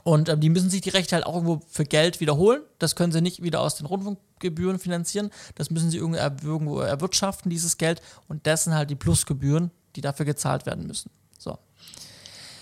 Und 0.05 0.29
ähm, 0.29 0.41
die 0.41 0.51
müssen 0.51 0.71
sich 0.71 0.81
die 0.81 0.91
Rechte 0.91 1.15
halt 1.15 1.27
auch 1.27 1.35
irgendwo 1.35 1.61
für 1.69 1.85
Geld 1.85 2.21
wiederholen. 2.21 2.63
Das 2.79 2.97
können 2.97 3.13
sie 3.13 3.21
nicht 3.21 3.43
wieder 3.43 3.61
aus 3.61 3.77
den 3.77 3.87
Rundfunkgebühren 3.87 4.79
finanzieren. 4.79 5.31
Das 5.55 5.71
müssen 5.71 5.91
sie 5.91 5.99
irgendwo 5.99 6.81
erwirtschaften, 6.81 7.51
dieses 7.51 7.79
Geld. 7.79 8.03
Und 8.29 8.47
das 8.47 8.65
sind 8.65 8.75
halt 8.75 8.91
die 8.91 8.97
Plusgebühren, 8.97 9.71
die 9.95 10.01
dafür 10.01 10.27
gezahlt 10.27 10.67
werden 10.67 10.87
müssen. 10.87 11.11
So. 11.39 11.59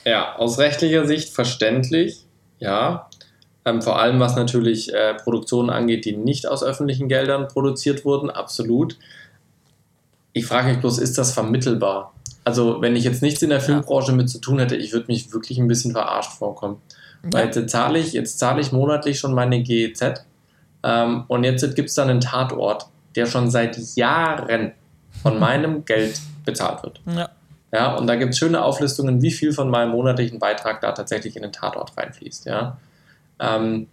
Ja, 0.04 0.36
aus 0.36 0.58
rechtlicher 0.58 1.06
Sicht 1.06 1.30
verständlich, 1.30 2.26
ja. 2.58 3.08
Ähm, 3.64 3.82
vor 3.82 4.00
allem 4.00 4.20
was 4.20 4.36
natürlich 4.36 4.92
äh, 4.92 5.14
Produktionen 5.14 5.68
angeht, 5.70 6.06
die 6.06 6.16
nicht 6.16 6.46
aus 6.46 6.62
öffentlichen 6.62 7.08
Geldern 7.08 7.48
produziert 7.48 8.04
wurden, 8.04 8.30
absolut. 8.30 8.98
Ich 10.32 10.46
frage 10.46 10.68
mich 10.70 10.80
bloß, 10.80 10.98
ist 10.98 11.18
das 11.18 11.32
vermittelbar? 11.32 12.14
Also, 12.44 12.80
wenn 12.80 12.96
ich 12.96 13.04
jetzt 13.04 13.20
nichts 13.20 13.42
in 13.42 13.50
der 13.50 13.60
Filmbranche 13.60 14.12
mit 14.12 14.30
zu 14.30 14.38
tun 14.38 14.58
hätte, 14.58 14.76
ich 14.76 14.92
würde 14.92 15.06
mich 15.08 15.32
wirklich 15.32 15.58
ein 15.58 15.68
bisschen 15.68 15.92
verarscht 15.92 16.32
vorkommen. 16.32 16.80
Weil 17.22 17.46
jetzt 17.46 17.70
zahle 17.70 17.98
ich, 17.98 18.12
jetzt 18.12 18.38
zahle 18.38 18.60
ich 18.60 18.72
monatlich 18.72 19.18
schon 19.18 19.34
meine 19.34 19.62
GEZ 19.62 20.24
ähm, 20.82 21.24
und 21.28 21.44
jetzt 21.44 21.74
gibt 21.76 21.88
es 21.90 21.94
dann 21.94 22.08
einen 22.08 22.20
Tatort, 22.20 22.86
der 23.14 23.26
schon 23.26 23.50
seit 23.50 23.76
Jahren 23.96 24.72
von 25.22 25.38
meinem 25.40 25.84
Geld 25.84 26.20
bezahlt 26.44 26.82
wird. 26.82 27.00
Ja. 27.06 27.28
Ja, 27.72 27.94
und 27.94 28.08
da 28.08 28.16
gibt 28.16 28.32
es 28.32 28.38
schöne 28.38 28.64
Auflistungen, 28.64 29.22
wie 29.22 29.30
viel 29.30 29.52
von 29.52 29.70
meinem 29.70 29.92
monatlichen 29.92 30.40
Beitrag 30.40 30.80
da 30.80 30.90
tatsächlich 30.90 31.36
in 31.36 31.42
den 31.42 31.52
Tatort 31.52 31.96
reinfließt. 31.96 32.46
Ja. 32.46 32.78
Ähm, 33.38 33.86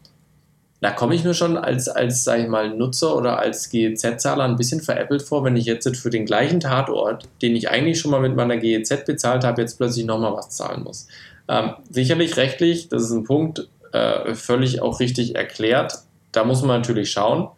da 0.80 0.92
komme 0.92 1.16
ich 1.16 1.24
mir 1.24 1.34
schon 1.34 1.58
als, 1.58 1.88
als 1.88 2.24
sag 2.24 2.40
ich 2.40 2.48
mal, 2.48 2.70
Nutzer 2.70 3.16
oder 3.16 3.40
als 3.40 3.70
GEZ-Zahler 3.70 4.44
ein 4.44 4.58
bisschen 4.58 4.82
veräppelt 4.82 5.24
vor, 5.24 5.44
wenn 5.44 5.56
ich 5.56 5.66
jetzt 5.66 5.96
für 5.98 6.10
den 6.10 6.26
gleichen 6.26 6.60
Tatort, 6.60 7.28
den 7.42 7.56
ich 7.56 7.70
eigentlich 7.70 8.00
schon 8.00 8.12
mal 8.12 8.20
mit 8.20 8.36
meiner 8.36 8.58
GEZ 8.58 9.06
bezahlt 9.06 9.44
habe, 9.44 9.62
jetzt 9.62 9.78
plötzlich 9.78 10.06
nochmal 10.06 10.34
was 10.34 10.50
zahlen 10.52 10.84
muss. 10.84 11.08
Ähm, 11.48 11.76
sicherlich 11.90 12.38
rechtlich, 12.38 12.90
das 12.90 13.04
ist 13.04 13.12
ein 13.12 13.24
Punkt, 13.24 13.70
äh, 13.94 14.36
völlig 14.36 14.82
auch 14.82 15.00
richtig 15.00 15.36
erklärt. 15.36 15.94
Da 16.32 16.44
muss 16.44 16.62
man 16.62 16.82
natürlich 16.82 17.12
schauen. 17.12 17.50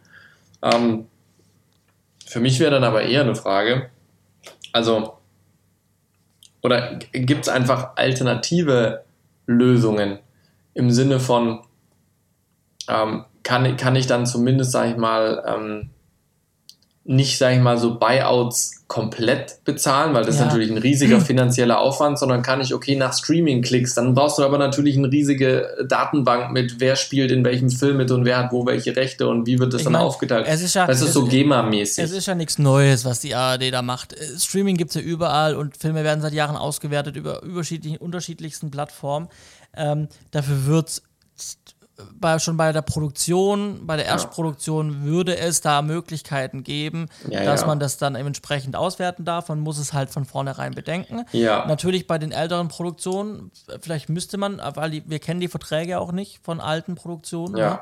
Ähm, 0.61 1.07
für 2.26 2.40
mich 2.40 2.60
wäre 2.60 2.72
dann 2.72 2.84
aber 2.84 3.03
eher 3.03 3.22
eine 3.22 3.36
Frage, 3.36 3.90
also, 4.72 5.18
oder 6.61 6.99
gibt 7.11 7.44
es 7.44 7.49
einfach 7.49 7.95
alternative 7.95 9.03
Lösungen 9.48 10.20
im 10.76 10.91
Sinne 10.91 11.20
von, 11.20 11.61
ähm, 12.88 13.26
kann, 13.44 13.78
kann 13.78 13.95
ich 13.95 14.06
dann 14.06 14.28
zumindest, 14.28 14.72
sage 14.72 14.91
ich 14.91 14.98
mal, 14.98 15.44
ähm, 15.48 15.90
nicht, 17.10 17.40
sage 17.40 17.56
ich 17.56 17.61
mal, 17.61 17.80
so 17.80 17.98
Buyouts 17.98 18.84
komplett 18.88 19.64
bezahlen, 19.65 20.14
weil 20.14 20.23
das 20.23 20.36
ja. 20.36 20.41
ist 20.41 20.48
natürlich 20.48 20.69
ein 20.69 20.77
riesiger 20.77 21.19
finanzieller 21.26 21.80
Aufwand, 21.80 22.19
sondern 22.19 22.44
kann 22.44 22.61
ich, 22.61 22.72
okay, 22.72 22.95
nach 22.95 23.18
Streaming-Klicks, 23.18 23.95
dann 23.95 24.14
brauchst 24.14 24.38
du 24.38 24.44
aber 24.44 24.60
natürlich 24.60 24.95
eine 24.95 25.11
riesige 25.11 25.86
Datenbank 25.88 26.52
mit, 26.52 26.80
wer 26.80 26.95
spielt 26.95 27.31
in 27.31 27.44
welchem 27.44 27.72
Film 27.72 27.98
mit 27.98 28.11
und 28.11 28.26
wer 28.26 28.38
hat 28.38 28.52
wo 28.52 28.68
welche 28.68 28.95
Rechte 28.95 29.27
und 29.27 29.48
wie 29.48 29.57
wird 29.57 29.73
das 29.73 29.81
ich 29.81 29.86
dann 29.86 29.94
mein, 29.94 30.03
aufgeteilt. 30.03 30.45
Es 30.48 30.61
ist 30.61 30.76
ja, 30.76 30.86
das 30.86 31.02
ist 31.02 31.14
so 31.14 31.26
GEMA-mäßig. 31.26 32.03
Es 32.03 32.11
ist 32.11 32.27
ja 32.27 32.36
nichts 32.36 32.60
Neues, 32.60 33.06
was 33.06 33.22
die 33.22 33.34
ARD 33.34 33.73
da 33.73 33.81
macht. 33.81 34.15
Streaming 34.38 34.77
gibt 34.77 34.91
es 34.91 34.95
ja 34.95 35.02
überall 35.02 35.56
und 35.56 35.77
Filme 35.77 36.03
werden 36.03 36.22
seit 36.22 36.34
Jahren 36.34 36.57
ausgewertet 36.57 37.15
über 37.15 37.41
unterschiedlichen, 37.41 37.98
unterschiedlichsten 37.98 38.69
Plattformen. 38.69 39.30
Ähm, 39.76 40.10
dafür 40.30 40.65
wird 40.65 40.90
es 40.90 41.03
bei, 42.19 42.39
schon 42.39 42.57
bei 42.57 42.71
der 42.71 42.81
Produktion, 42.81 43.85
bei 43.85 43.95
der 43.95 44.05
Erstproduktion 44.05 45.03
würde 45.03 45.38
es 45.38 45.61
da 45.61 45.81
Möglichkeiten 45.81 46.63
geben, 46.63 47.07
ja, 47.27 47.43
dass 47.43 47.61
ja. 47.61 47.67
man 47.67 47.80
das 47.80 47.97
dann 47.97 48.15
entsprechend 48.15 48.76
auswerten 48.76 49.26
darf. 49.26 49.49
Man 49.49 49.59
muss 49.59 49.77
es 49.77 49.93
halt 49.93 50.09
von 50.09 50.26
vornherein 50.26 50.73
bedenken. 50.73 51.26
Ja. 51.31 51.65
Natürlich 51.67 52.07
bei 52.07 52.17
den 52.17 52.31
älteren 52.31 52.67
Produktionen, 52.67 53.51
vielleicht 53.81 54.09
müsste 54.09 54.38
man, 54.38 54.61
weil 54.76 54.91
die, 54.91 55.03
wir 55.09 55.19
kennen 55.19 55.39
die 55.39 55.47
Verträge 55.47 55.99
auch 55.99 56.11
nicht 56.11 56.39
von 56.43 56.59
alten 56.59 56.95
Produktionen. 56.95 57.57
Ja. 57.57 57.69
Ne? 57.69 57.80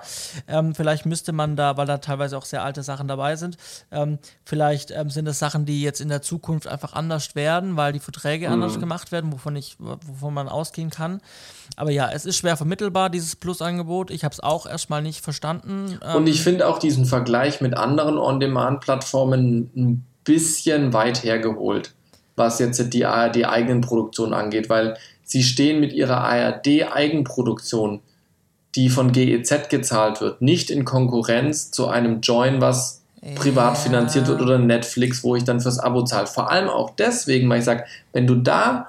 Ähm, 0.48 0.76
vielleicht 0.76 1.06
müsste 1.06 1.32
man 1.32 1.56
da, 1.56 1.78
weil 1.78 1.86
da 1.86 1.98
teilweise 1.98 2.38
auch 2.38 2.46
sehr 2.46 2.64
alte 2.64 2.84
Sachen 2.84 3.08
dabei 3.08 3.36
sind, 3.36 3.58
ähm, 3.92 4.20
vielleicht 4.44 4.92
ähm, 4.92 5.10
sind 5.10 5.28
es 5.28 5.40
Sachen, 5.40 5.66
die 5.66 5.82
jetzt 5.82 6.02
in 6.02 6.10
der 6.10 6.22
Zukunft 6.22 6.68
einfach 6.68 6.94
anders 6.94 7.36
werden, 7.36 7.78
weil 7.78 7.94
die 7.94 8.00
Verträge 8.00 8.48
mhm. 8.48 8.54
anders 8.54 8.80
gemacht 8.80 9.12
werden, 9.12 9.32
wovon, 9.32 9.56
ich, 9.56 9.78
wovon 9.80 10.34
man 10.34 10.48
ausgehen 10.48 10.90
kann. 10.90 11.22
Aber 11.76 11.92
ja, 11.92 12.10
es 12.12 12.26
ist 12.26 12.38
schwer 12.38 12.58
vermittelbar, 12.58 13.10
dieses 13.10 13.36
Plusangebot. 13.36 14.07
Ich 14.12 14.24
habe 14.24 14.34
es 14.34 14.40
auch 14.40 14.66
erstmal 14.66 15.02
nicht 15.02 15.24
verstanden. 15.24 16.00
Und 16.16 16.28
ich 16.28 16.38
ähm, 16.38 16.44
finde 16.44 16.68
auch 16.68 16.80
diesen 16.80 17.06
Vergleich 17.06 17.62
mit 17.62 17.76
anderen 17.76 18.18
On-Demand-Plattformen 18.18 19.72
ein 19.76 20.06
bisschen 20.24 20.94
weit 20.94 21.24
hergeholt, 21.24 21.94
was 22.36 22.60
jetzt 22.60 22.94
die 22.94 23.06
ARD-eigenen 23.06 23.82
Produktionen 23.82 24.34
angeht, 24.34 24.70
weil 24.70 24.98
sie 25.24 25.44
stehen 25.44 25.80
mit 25.80 25.94
ihrer 25.94 26.18
ARD-Eigenproduktion, 26.18 28.02
die 28.76 28.90
von 28.90 29.12
GEZ 29.12 29.70
gezahlt 29.70 30.22
wird, 30.22 30.42
nicht 30.42 30.70
in 30.70 30.86
Konkurrenz 30.86 31.72
zu 31.72 31.88
einem 31.88 32.22
Join, 32.22 32.62
was 32.62 33.02
privat 33.36 33.78
finanziert 33.78 34.28
wird 34.28 34.42
oder 34.42 34.60
Netflix, 34.60 35.24
wo 35.24 35.36
ich 35.36 35.44
dann 35.44 35.60
fürs 35.60 35.80
Abo 35.80 36.04
zahle. 36.04 36.28
Vor 36.28 36.52
allem 36.52 36.70
auch 36.70 36.92
deswegen, 36.92 37.50
weil 37.50 37.60
ich 37.60 37.66
sage, 37.66 37.86
wenn 38.14 38.28
du 38.28 38.36
da 38.36 38.88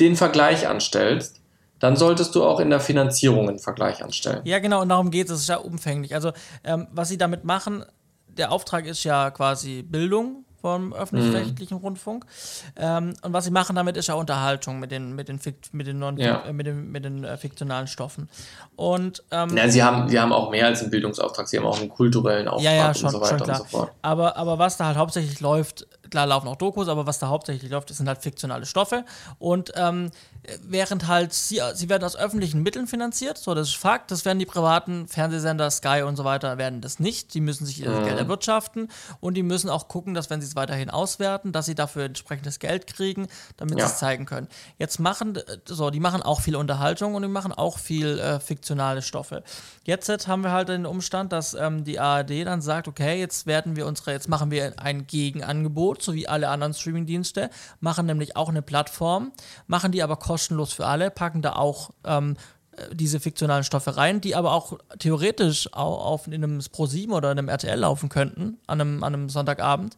den 0.00 0.16
Vergleich 0.16 0.66
anstellst, 0.66 1.40
dann 1.84 1.96
solltest 1.96 2.34
du 2.34 2.42
auch 2.42 2.60
in 2.60 2.70
der 2.70 2.80
Finanzierung 2.80 3.46
einen 3.46 3.58
Vergleich 3.58 4.02
anstellen. 4.02 4.40
Ja, 4.44 4.58
genau, 4.58 4.80
und 4.80 4.88
darum 4.88 5.10
geht 5.10 5.26
es. 5.26 5.34
Es 5.34 5.40
ist 5.42 5.48
ja 5.48 5.56
umfänglich. 5.56 6.14
Also, 6.14 6.32
ähm, 6.64 6.86
was 6.92 7.10
sie 7.10 7.18
damit 7.18 7.44
machen, 7.44 7.84
der 8.26 8.52
Auftrag 8.52 8.86
ist 8.86 9.04
ja 9.04 9.30
quasi 9.30 9.82
Bildung 9.82 10.46
vom 10.62 10.94
öffentlich-rechtlichen 10.94 11.76
mhm. 11.76 11.84
Rundfunk. 11.84 12.24
Ähm, 12.76 13.12
und 13.20 13.34
was 13.34 13.44
sie 13.44 13.50
machen 13.50 13.76
damit 13.76 13.98
ist 13.98 14.06
ja 14.06 14.14
Unterhaltung 14.14 14.80
mit 14.80 14.92
den, 14.92 15.14
mit 15.14 15.28
den, 15.28 15.38
mit 15.72 15.86
den, 15.86 15.98
non 15.98 16.16
ja. 16.16 16.42
äh, 16.46 16.54
mit 16.54 16.66
den, 16.66 16.90
mit 16.90 17.04
den 17.04 17.22
äh, 17.22 17.36
fiktionalen 17.36 17.86
Stoffen. 17.86 18.30
Und, 18.76 19.22
ähm, 19.30 19.54
ja, 19.54 19.68
sie 19.68 19.82
haben, 19.82 20.08
sie 20.08 20.18
haben 20.18 20.32
auch 20.32 20.50
mehr 20.50 20.64
als 20.64 20.80
einen 20.80 20.90
Bildungsauftrag, 20.90 21.48
sie 21.48 21.58
haben 21.58 21.66
auch 21.66 21.78
einen 21.78 21.90
kulturellen 21.90 22.48
Auftrag 22.48 22.64
ja, 22.64 22.72
ja, 22.72 22.94
schon, 22.94 23.08
und 23.08 23.12
so 23.12 23.20
weiter 23.20 23.46
und 23.46 23.56
so 23.56 23.64
fort. 23.64 23.92
Aber, 24.00 24.38
aber 24.38 24.58
was 24.58 24.78
da 24.78 24.86
halt 24.86 24.96
hauptsächlich 24.96 25.38
läuft, 25.40 25.86
klar 26.14 26.26
laufen 26.28 26.46
auch 26.46 26.54
Dokus, 26.54 26.86
aber 26.86 27.08
was 27.08 27.18
da 27.18 27.26
hauptsächlich 27.26 27.72
läuft, 27.72 27.88
sind 27.88 28.06
halt 28.06 28.22
fiktionale 28.22 28.66
Stoffe. 28.66 29.04
Und 29.40 29.72
ähm, 29.74 30.12
während 30.62 31.08
halt 31.08 31.32
sie, 31.32 31.60
sie 31.72 31.88
werden 31.88 32.04
aus 32.04 32.14
öffentlichen 32.14 32.62
Mitteln 32.62 32.86
finanziert, 32.86 33.36
so 33.36 33.52
das 33.52 33.70
ist 33.70 33.76
Fakt, 33.76 34.12
das 34.12 34.24
werden 34.24 34.38
die 34.38 34.46
privaten 34.46 35.08
Fernsehsender, 35.08 35.68
Sky 35.72 36.02
und 36.02 36.14
so 36.14 36.24
weiter, 36.24 36.56
werden 36.56 36.80
das 36.80 37.00
nicht. 37.00 37.34
Die 37.34 37.40
müssen 37.40 37.66
sich 37.66 37.80
ihr 37.80 37.90
mhm. 37.90 38.04
Geld 38.04 38.18
erwirtschaften 38.18 38.90
und 39.18 39.34
die 39.34 39.42
müssen 39.42 39.68
auch 39.68 39.88
gucken, 39.88 40.14
dass 40.14 40.30
wenn 40.30 40.40
sie 40.40 40.46
es 40.46 40.54
weiterhin 40.54 40.88
auswerten, 40.88 41.50
dass 41.50 41.66
sie 41.66 41.74
dafür 41.74 42.04
entsprechendes 42.04 42.60
Geld 42.60 42.86
kriegen, 42.86 43.26
damit 43.56 43.80
ja. 43.80 43.86
sie 43.86 43.92
es 43.92 43.98
zeigen 43.98 44.24
können. 44.24 44.46
Jetzt 44.78 45.00
machen, 45.00 45.36
so, 45.64 45.90
die 45.90 45.98
machen 45.98 46.22
auch 46.22 46.42
viel 46.42 46.54
Unterhaltung 46.54 47.16
und 47.16 47.22
die 47.22 47.28
machen 47.28 47.52
auch 47.52 47.78
viel 47.78 48.20
äh, 48.20 48.38
fiktionale 48.38 49.02
Stoffe. 49.02 49.42
Jetzt 49.82 50.28
haben 50.28 50.44
wir 50.44 50.52
halt 50.52 50.68
den 50.68 50.86
Umstand, 50.86 51.32
dass 51.32 51.54
ähm, 51.54 51.82
die 51.82 51.98
ARD 51.98 52.46
dann 52.46 52.62
sagt, 52.62 52.86
okay, 52.86 53.18
jetzt 53.18 53.46
werden 53.46 53.74
wir 53.74 53.86
unsere, 53.86 54.12
jetzt 54.12 54.28
machen 54.28 54.52
wir 54.52 54.74
ein 54.78 55.08
Gegenangebot, 55.08 56.03
so 56.04 56.14
wie 56.14 56.28
alle 56.28 56.48
anderen 56.48 56.74
Streamingdienste, 56.74 57.50
machen 57.80 58.06
nämlich 58.06 58.36
auch 58.36 58.48
eine 58.48 58.62
Plattform, 58.62 59.32
machen 59.66 59.92
die 59.92 60.02
aber 60.02 60.16
kostenlos 60.16 60.72
für 60.72 60.86
alle, 60.86 61.10
packen 61.10 61.42
da 61.42 61.54
auch 61.54 61.90
ähm, 62.04 62.36
äh, 62.76 62.94
diese 62.94 63.20
fiktionalen 63.20 63.64
Stoffe 63.64 63.96
rein, 63.96 64.20
die 64.20 64.34
aber 64.34 64.52
auch 64.52 64.78
theoretisch 64.98 65.72
auch 65.72 66.04
auf 66.04 66.26
in 66.26 66.34
einem 66.34 66.58
Pro7 66.58 67.10
oder 67.10 67.30
einem 67.30 67.48
RTL 67.48 67.78
laufen 67.78 68.08
könnten, 68.08 68.58
an 68.66 68.80
einem, 68.80 69.04
an 69.04 69.14
einem 69.14 69.28
Sonntagabend, 69.28 69.96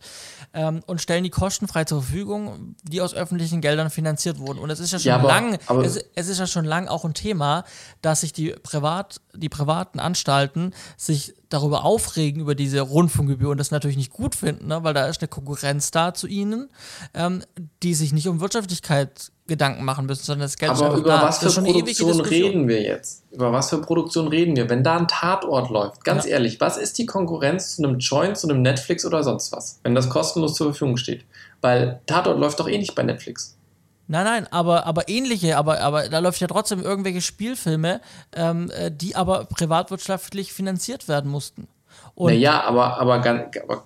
ähm, 0.54 0.82
und 0.86 1.00
stellen 1.00 1.24
die 1.24 1.30
kostenfrei 1.30 1.84
zur 1.84 2.02
Verfügung, 2.02 2.76
die 2.82 3.00
aus 3.00 3.14
öffentlichen 3.14 3.60
Geldern 3.60 3.90
finanziert 3.90 4.38
wurden. 4.38 4.58
Und 4.58 4.70
es 4.70 4.80
ist 4.80 4.92
ja 4.92 4.98
schon 4.98 5.08
ja, 5.08 5.16
aber, 5.16 5.28
lang, 5.28 5.58
aber 5.66 5.84
es, 5.84 5.98
es, 6.14 6.28
ist 6.28 6.38
ja 6.38 6.46
schon 6.46 6.64
lang 6.64 6.88
auch 6.88 7.04
ein 7.04 7.14
Thema, 7.14 7.64
dass 8.02 8.20
sich 8.20 8.32
die 8.32 8.50
privat, 8.50 9.20
die 9.34 9.48
privaten 9.48 10.00
Anstalten 10.00 10.72
sich 10.96 11.34
darüber 11.48 11.84
aufregen, 11.84 12.40
über 12.40 12.54
diese 12.54 12.80
Rundfunkgebühr 12.80 13.50
und 13.50 13.58
das 13.58 13.70
natürlich 13.70 13.96
nicht 13.96 14.12
gut 14.12 14.34
finden, 14.34 14.66
ne? 14.66 14.82
weil 14.82 14.94
da 14.94 15.06
ist 15.06 15.20
eine 15.20 15.28
Konkurrenz 15.28 15.90
da 15.90 16.14
zu 16.14 16.26
ihnen, 16.26 16.68
ähm, 17.14 17.42
die 17.82 17.94
sich 17.94 18.12
nicht 18.12 18.28
um 18.28 18.40
Wirtschaftlichkeit 18.40 19.30
Gedanken 19.46 19.84
machen 19.84 20.06
müssen, 20.06 20.24
sondern 20.24 20.46
das 20.46 20.56
Geld 20.56 20.72
Aber 20.72 20.94
ist 20.94 20.98
über 20.98 21.08
da. 21.08 21.22
was 21.22 21.38
für 21.38 21.62
Produktion 21.62 22.20
reden 22.20 22.68
wir 22.68 22.82
jetzt? 22.82 23.22
Über 23.30 23.52
was 23.52 23.70
für 23.70 23.80
Produktion 23.80 24.26
reden 24.26 24.56
wir? 24.56 24.68
Wenn 24.68 24.82
da 24.82 24.96
ein 24.96 25.06
Tatort 25.06 25.70
läuft, 25.70 26.04
ganz 26.04 26.24
ja. 26.24 26.32
ehrlich, 26.32 26.60
was 26.60 26.76
ist 26.76 26.98
die 26.98 27.06
Konkurrenz 27.06 27.76
zu 27.76 27.84
einem 27.84 27.98
Joint, 27.98 28.36
zu 28.36 28.48
einem 28.48 28.62
Netflix 28.62 29.04
oder 29.04 29.22
sonst 29.22 29.52
was, 29.52 29.78
wenn 29.84 29.94
das 29.94 30.10
kostenlos 30.10 30.54
zur 30.54 30.68
Verfügung 30.68 30.96
steht? 30.96 31.24
Weil 31.60 32.00
Tatort 32.06 32.40
läuft 32.40 32.58
doch 32.58 32.68
eh 32.68 32.78
nicht 32.78 32.94
bei 32.96 33.04
Netflix. 33.04 33.55
Nein, 34.08 34.24
nein, 34.24 34.46
aber, 34.52 34.86
aber 34.86 35.08
ähnliche, 35.08 35.56
aber, 35.56 35.80
aber 35.80 36.08
da 36.08 36.20
läuft 36.20 36.40
ja 36.40 36.46
trotzdem 36.46 36.82
irgendwelche 36.82 37.20
Spielfilme, 37.20 38.00
ähm, 38.34 38.70
äh, 38.70 38.90
die 38.90 39.16
aber 39.16 39.46
privatwirtschaftlich 39.46 40.52
finanziert 40.52 41.08
werden 41.08 41.30
mussten. 41.30 41.66
Und 42.14 42.32
naja, 42.32 42.62
aber, 42.62 42.98
aber, 42.98 43.14
aber 43.14 43.84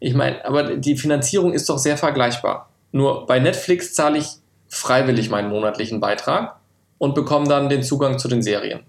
ich 0.00 0.14
meine, 0.14 0.44
aber 0.44 0.76
die 0.76 0.96
Finanzierung 0.96 1.52
ist 1.52 1.68
doch 1.68 1.78
sehr 1.78 1.96
vergleichbar. 1.96 2.70
Nur 2.92 3.26
bei 3.26 3.38
Netflix 3.38 3.94
zahle 3.94 4.18
ich 4.18 4.26
freiwillig 4.68 5.30
meinen 5.30 5.50
monatlichen 5.50 6.00
Beitrag 6.00 6.56
und 6.98 7.14
bekomme 7.14 7.48
dann 7.48 7.68
den 7.68 7.82
Zugang 7.82 8.18
zu 8.18 8.28
den 8.28 8.42
Serien. 8.42 8.80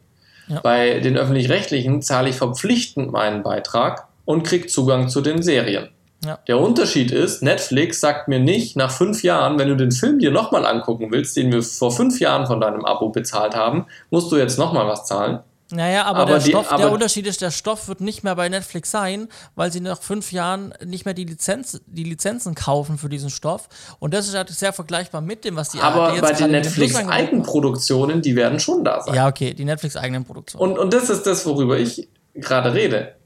Ja. 0.48 0.62
Bei 0.62 1.00
den 1.00 1.18
öffentlich-rechtlichen 1.18 2.02
zahle 2.02 2.30
ich 2.30 2.38
verpflichtend 2.38 3.12
meinen 3.12 3.44
Beitrag 3.44 4.08
und 4.26 4.44
kriege 4.44 4.68
Zugang 4.68 5.10
zu 5.10 5.22
den 5.22 5.42
Serien. 5.42 5.90
Ja. 6.26 6.40
Der 6.48 6.60
Unterschied 6.60 7.12
ist, 7.12 7.44
Netflix 7.44 8.00
sagt 8.00 8.28
mir 8.28 8.40
nicht, 8.40 8.76
nach 8.76 8.92
fünf 8.92 9.24
Jahren, 9.24 9.60
wenn 9.60 9.70
du 9.70 9.76
den 9.76 9.92
Film 9.92 10.20
dir 10.20 10.32
nochmal 10.32 10.66
angucken 10.66 11.12
willst, 11.12 11.38
den 11.38 11.52
wir 11.52 11.62
vor 11.62 11.92
fünf 11.92 12.20
Jahren 12.20 12.48
von 12.48 12.60
deinem 12.60 12.86
Abo 12.86 13.10
bezahlt 13.10 13.56
haben, 13.56 13.86
musst 14.10 14.32
du 14.32 14.38
jetzt 14.38 14.58
nochmal 14.58 14.88
was 14.88 15.06
zahlen. 15.06 15.40
Naja, 15.70 16.06
aber, 16.06 16.20
aber, 16.20 16.32
der, 16.32 16.40
die, 16.40 16.50
Stoff, 16.50 16.72
aber 16.72 16.84
der 16.84 16.92
Unterschied 16.94 17.28
ist, 17.28 17.42
der 17.42 17.52
Stoff 17.52 17.90
wird 17.90 18.00
nicht 18.00 18.24
mehr 18.24 18.36
bei 18.36 18.48
Netflix 18.48 18.90
sein, 18.90 19.28
weil 19.56 19.72
sie 19.72 19.82
nach 19.82 20.02
fünf 20.02 20.32
Jahren 20.32 20.74
nicht 20.84 21.04
mehr 21.04 21.14
die, 21.14 21.26
Lizenz, 21.26 21.82
die 21.86 22.06
Lizenzen 22.06 22.56
kaufen 22.56 22.98
für 22.98 23.10
diesen 23.10 23.30
Stoff. 23.30 23.68
Und 24.00 24.14
das 24.14 24.30
ist 24.30 24.36
halt 24.36 24.50
sehr 24.50 24.72
vergleichbar 24.72 25.20
mit 25.20 25.44
dem, 25.44 25.58
was 25.58 25.70
die 25.70 25.80
Aber 25.80 26.10
ARD 26.10 26.22
bei 26.22 26.32
den 26.32 26.52
Netflix-Eigenproduktionen, 26.52 28.22
die 28.22 28.38
werden 28.38 28.62
schon 28.62 28.86
da 28.86 29.02
sein. 29.02 29.14
Ja, 29.14 29.28
okay, 29.28 29.54
die 29.54 29.66
Netflix-eigenen 29.66 30.24
Produktionen. 30.24 30.72
Und, 30.72 30.80
und 30.80 30.94
das 30.94 31.10
ist 31.10 31.28
das, 31.28 31.46
worüber 31.46 31.78
ich 31.78 32.08
gerade 32.34 32.74
rede 32.74 33.17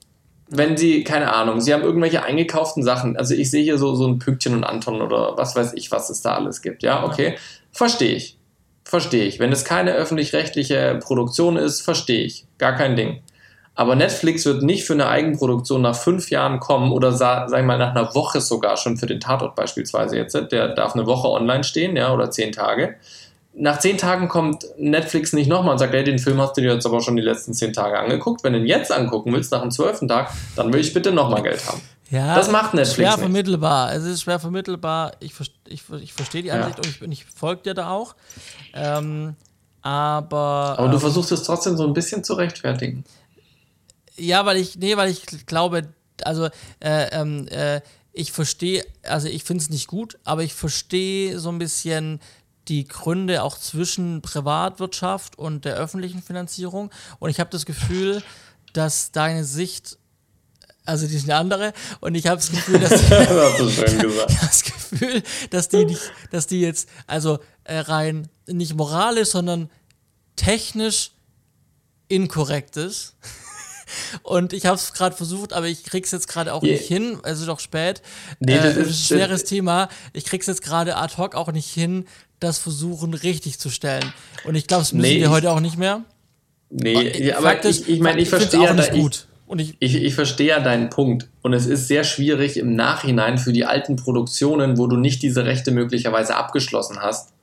wenn 0.53 0.75
sie, 0.75 1.03
keine 1.05 1.33
Ahnung, 1.33 1.61
sie 1.61 1.73
haben 1.73 1.81
irgendwelche 1.81 2.23
eingekauften 2.23 2.83
Sachen, 2.83 3.15
also 3.15 3.33
ich 3.33 3.49
sehe 3.49 3.63
hier 3.63 3.77
so, 3.77 3.95
so 3.95 4.05
ein 4.05 4.19
Pünktchen 4.19 4.53
und 4.53 4.65
Anton 4.65 5.01
oder 5.01 5.37
was 5.37 5.55
weiß 5.55 5.73
ich, 5.75 5.91
was 5.91 6.09
es 6.09 6.21
da 6.21 6.35
alles 6.35 6.61
gibt, 6.61 6.83
ja, 6.83 7.05
okay, 7.05 7.35
verstehe 7.71 8.15
ich. 8.15 8.37
Verstehe 8.83 9.23
ich. 9.23 9.39
Wenn 9.39 9.53
es 9.53 9.63
keine 9.63 9.93
öffentlich-rechtliche 9.93 10.99
Produktion 11.01 11.55
ist, 11.55 11.81
verstehe 11.81 12.23
ich. 12.25 12.45
Gar 12.57 12.73
kein 12.73 12.97
Ding. 12.97 13.21
Aber 13.73 13.95
Netflix 13.95 14.45
wird 14.45 14.63
nicht 14.63 14.83
für 14.83 14.93
eine 14.93 15.07
Eigenproduktion 15.07 15.81
nach 15.81 15.95
fünf 15.95 16.29
Jahren 16.29 16.59
kommen 16.59 16.91
oder 16.91 17.13
sag, 17.13 17.47
ich 17.47 17.63
mal 17.63 17.77
nach 17.77 17.91
einer 17.91 18.13
Woche 18.13 18.41
sogar 18.41 18.75
schon 18.75 18.97
für 18.97 19.05
den 19.05 19.21
Tatort 19.21 19.55
beispielsweise 19.55 20.17
jetzt. 20.17 20.33
Der 20.51 20.69
darf 20.75 20.93
eine 20.93 21.05
Woche 21.05 21.29
online 21.29 21.63
stehen, 21.63 21.95
ja, 21.95 22.13
oder 22.13 22.31
zehn 22.31 22.51
Tage 22.51 22.95
nach 23.53 23.79
zehn 23.79 23.97
Tagen 23.97 24.27
kommt 24.27 24.65
Netflix 24.77 25.33
nicht 25.33 25.47
nochmal 25.47 25.73
und 25.73 25.79
sagt, 25.79 25.93
hey, 25.93 26.03
den 26.03 26.19
Film 26.19 26.39
hast 26.39 26.55
du 26.55 26.61
dir 26.61 26.73
jetzt 26.73 26.85
aber 26.85 27.01
schon 27.01 27.15
die 27.15 27.21
letzten 27.21 27.53
zehn 27.53 27.73
Tage 27.73 27.99
angeguckt. 27.99 28.43
Wenn 28.43 28.53
du 28.53 28.59
ihn 28.59 28.65
jetzt 28.65 28.91
angucken 28.91 29.33
willst, 29.33 29.51
nach 29.51 29.61
dem 29.61 29.71
zwölften 29.71 30.07
Tag, 30.07 30.31
dann 30.55 30.71
will 30.71 30.79
ich 30.79 30.93
bitte 30.93 31.11
nochmal 31.11 31.43
Geld 31.43 31.65
haben. 31.67 31.81
Ja, 32.09 32.35
das 32.35 32.51
macht 32.51 32.73
Netflix. 32.73 32.95
Schwer 32.95 33.11
nicht. 33.11 33.19
vermittelbar. 33.19 33.93
Es 33.93 34.03
ist 34.03 34.21
schwer 34.21 34.39
vermittelbar. 34.39 35.13
Ich, 35.19 35.33
ich, 35.67 35.83
ich 36.01 36.13
verstehe 36.13 36.43
die 36.43 36.51
Ansicht 36.51 36.77
ja. 36.77 37.03
und 37.03 37.11
ich, 37.11 37.19
ich 37.21 37.25
folge 37.25 37.63
dir 37.63 37.73
da 37.73 37.89
auch. 37.89 38.15
Ähm, 38.73 39.35
aber. 39.81 40.75
Aber 40.77 40.87
du 40.87 40.95
ähm, 40.95 40.99
versuchst 40.99 41.31
es 41.31 41.43
trotzdem 41.43 41.77
so 41.77 41.85
ein 41.85 41.93
bisschen 41.93 42.23
zu 42.23 42.33
rechtfertigen. 42.33 43.03
Ja, 44.17 44.45
weil 44.45 44.57
ich, 44.57 44.77
nee, 44.77 44.97
weil 44.97 45.09
ich 45.09 45.25
glaube, 45.45 45.87
also, 46.23 46.47
äh, 46.79 47.07
ähm, 47.11 47.47
äh, 47.47 47.81
ich 48.13 48.31
verstehe, 48.31 48.85
also 49.03 49.27
ich 49.27 49.45
finde 49.45 49.63
es 49.63 49.69
nicht 49.69 49.87
gut, 49.87 50.19
aber 50.25 50.43
ich 50.43 50.53
verstehe 50.53 51.39
so 51.39 51.49
ein 51.49 51.59
bisschen 51.59 52.19
die 52.72 52.88
Gründe 52.88 53.43
auch 53.43 53.57
zwischen 53.57 54.22
Privatwirtschaft 54.22 55.38
und 55.38 55.65
der 55.65 55.76
öffentlichen 55.76 56.23
Finanzierung. 56.23 56.89
Und 57.19 57.30
ich 57.30 57.41
habe 57.41 57.49
das 57.49 57.65
Gefühl, 57.65 58.23
dass 58.72 59.11
deine 59.11 59.43
Sicht, 59.43 59.98
also 60.85 61.06
die 61.06 61.15
ist 61.15 61.26
eine 61.26 61.35
andere, 61.35 61.73
und 61.99 62.15
ich 62.15 62.27
habe 62.27 62.38
das 62.38 62.49
Gefühl, 62.49 62.80
dass 62.80 62.91
die, 63.02 63.10
das, 63.10 64.39
das 64.41 64.64
Gefühl, 64.64 65.22
dass 65.49 65.68
die 65.68 65.84
nicht, 65.84 66.02
dass 66.31 66.48
die 66.48 66.61
jetzt 66.61 66.88
also 67.07 67.39
äh, 67.65 67.80
rein 67.80 68.30
nicht 68.48 68.73
moralisch, 68.76 69.30
sondern 69.30 69.69
technisch 70.38 71.11
inkorrekt 72.07 72.77
ist. 72.77 73.18
Und 74.23 74.53
ich 74.53 74.65
habe 74.65 74.77
es 74.77 74.93
gerade 74.93 75.14
versucht, 75.14 75.52
aber 75.52 75.68
ich 75.68 75.84
krieg's 75.84 76.11
jetzt 76.11 76.30
gerade 76.30 76.53
auch 76.53 76.64
yeah. 76.64 76.72
nicht 76.72 76.88
hin. 76.88 77.19
Es 77.23 77.41
ist 77.41 77.49
auch 77.49 77.60
spät. 77.60 78.02
Nee, 78.39 78.56
das 78.56 78.77
äh, 78.77 78.81
ist 78.84 78.88
ein 78.88 79.18
schweres 79.18 79.43
Thema. 79.43 79.89
Ich 80.14 80.23
krieg's 80.23 80.48
jetzt 80.48 80.61
gerade 80.61 80.95
ad 80.95 81.18
hoc 81.18 81.35
auch 81.35 81.52
nicht 81.52 81.69
hin, 81.69 82.06
das 82.41 82.57
versuchen 82.57 83.13
richtig 83.13 83.59
zu 83.59 83.69
stellen. 83.69 84.13
Und 84.43 84.55
ich 84.55 84.68
glaube, 84.68 84.81
das 84.81 84.93
müssen 84.93 85.07
nee, 85.07 85.19
wir 85.19 85.30
heute 85.30 85.51
auch 85.51 85.61
nicht 85.61 85.77
mehr. 85.77 86.01
Nee, 86.69 87.31
aber, 87.34 87.51
aber 87.51 87.65
ich, 87.65 87.88
ich 87.88 87.99
meine, 87.99 88.18
ich, 88.18 88.23
ich 88.23 88.30
verstehe 88.30 88.63
ja 88.63 88.73
nicht 88.73 88.91
gut. 88.91 89.27
Und 89.45 89.59
ich, 89.59 89.76
ich, 89.80 89.95
ich 89.95 90.15
verstehe 90.15 90.47
ja 90.47 90.59
deinen 90.59 90.89
Punkt. 90.89 91.27
Und 91.41 91.53
es 91.53 91.65
ist 91.68 91.88
sehr 91.88 92.03
schwierig 92.03 92.57
im 92.57 92.76
Nachhinein 92.76 93.38
für 93.38 93.53
die 93.53 93.65
alten 93.65 93.95
Produktionen, 93.95 94.77
wo 94.77 94.88
du 94.88 94.97
nicht 94.97 95.22
diese 95.22 95.45
Rechte 95.45 95.72
möglicherweise 95.72 96.35
abgeschlossen 96.35 96.99
hast, 96.99 97.34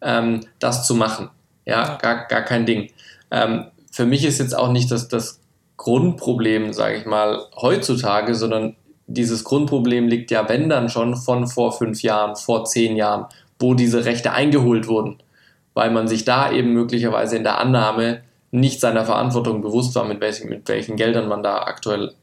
ähm, 0.00 0.46
das 0.58 0.86
zu 0.86 0.94
machen. 0.94 1.30
Ja, 1.64 1.82
ja, 1.84 1.96
Gar, 1.96 2.26
gar 2.26 2.42
kein 2.42 2.66
Ding. 2.66 2.90
Ähm, 3.30 3.66
für 3.92 4.06
mich 4.06 4.24
ist 4.24 4.38
jetzt 4.38 4.56
auch 4.56 4.72
nicht 4.72 4.90
das, 4.90 5.08
das 5.08 5.40
Grundproblem, 5.76 6.72
sage 6.72 6.96
ich 6.96 7.06
mal, 7.06 7.44
heutzutage, 7.54 8.34
sondern 8.34 8.74
dieses 9.06 9.44
Grundproblem 9.44 10.08
liegt 10.08 10.30
ja, 10.30 10.48
wenn 10.48 10.68
dann 10.68 10.88
schon, 10.88 11.16
von 11.16 11.46
vor 11.46 11.72
fünf 11.72 12.02
Jahren, 12.02 12.34
vor 12.34 12.64
zehn 12.64 12.96
Jahren 12.96 13.26
wo 13.58 13.74
diese 13.74 14.04
Rechte 14.04 14.32
eingeholt 14.32 14.88
wurden, 14.88 15.18
weil 15.74 15.90
man 15.90 16.08
sich 16.08 16.24
da 16.24 16.50
eben 16.50 16.72
möglicherweise 16.72 17.36
in 17.36 17.42
der 17.42 17.58
Annahme 17.58 18.22
nicht 18.50 18.80
seiner 18.80 19.04
Verantwortung 19.04 19.60
bewusst 19.60 19.94
war, 19.94 20.04
mit 20.04 20.20
welchen, 20.20 20.48
mit 20.48 20.68
welchen 20.68 20.96
Geldern 20.96 21.28
man 21.28 21.42
da 21.42 21.62
aktuell 21.62 22.14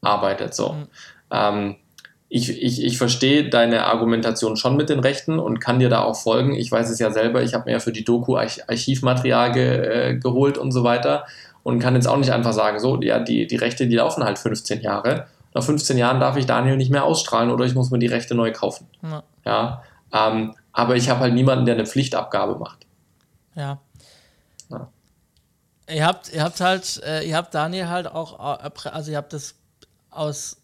arbeitet. 0.00 0.54
So. 0.54 0.72
Mhm. 0.72 0.86
Ähm, 1.30 1.76
ich, 2.28 2.62
ich, 2.62 2.84
ich 2.84 2.98
verstehe 2.98 3.48
deine 3.48 3.86
Argumentation 3.86 4.56
schon 4.56 4.76
mit 4.76 4.88
den 4.88 5.00
Rechten 5.00 5.38
und 5.38 5.60
kann 5.60 5.78
dir 5.78 5.88
da 5.88 6.02
auch 6.02 6.16
folgen. 6.16 6.54
Ich 6.54 6.72
weiß 6.72 6.90
es 6.90 6.98
ja 6.98 7.10
selber, 7.10 7.42
ich 7.42 7.54
habe 7.54 7.64
mir 7.66 7.72
ja 7.72 7.78
für 7.78 7.92
die 7.92 8.04
Doku 8.04 8.36
Archivmaterial 8.36 9.52
ge, 9.52 10.10
äh, 10.10 10.16
geholt 10.16 10.58
und 10.58 10.72
so 10.72 10.82
weiter 10.82 11.24
und 11.62 11.78
kann 11.78 11.94
jetzt 11.94 12.08
auch 12.08 12.16
nicht 12.16 12.32
einfach 12.32 12.52
sagen, 12.52 12.80
so, 12.80 13.00
ja, 13.00 13.20
die, 13.20 13.46
die 13.46 13.56
Rechte, 13.56 13.86
die 13.86 13.96
laufen 13.96 14.24
halt 14.24 14.38
15 14.38 14.80
Jahre. 14.82 15.26
Nach 15.54 15.62
15 15.62 15.96
Jahren 15.96 16.20
darf 16.20 16.36
ich 16.36 16.46
Daniel 16.46 16.76
nicht 16.76 16.90
mehr 16.90 17.04
ausstrahlen 17.04 17.50
oder 17.50 17.64
ich 17.64 17.74
muss 17.74 17.90
mir 17.90 17.98
die 17.98 18.06
Rechte 18.06 18.34
neu 18.34 18.52
kaufen. 18.52 18.88
Ja. 19.02 19.22
ja 19.44 19.82
ähm, 20.12 20.54
aber 20.76 20.94
ich 20.94 21.08
habe 21.08 21.20
halt 21.20 21.32
niemanden, 21.32 21.64
der 21.64 21.74
eine 21.74 21.86
Pflichtabgabe 21.86 22.56
macht. 22.56 22.86
Ja. 23.54 23.80
ja. 24.68 24.88
Ihr 25.88 26.06
habt, 26.06 26.30
ihr 26.30 26.44
habt 26.44 26.60
halt, 26.60 27.02
äh, 27.02 27.26
ihr 27.26 27.34
habt 27.34 27.54
Daniel 27.54 27.88
halt 27.88 28.06
auch, 28.06 28.58
äh, 28.62 28.70
also 28.90 29.10
ihr 29.10 29.16
habt 29.16 29.32
das 29.32 29.54
aus, 30.10 30.58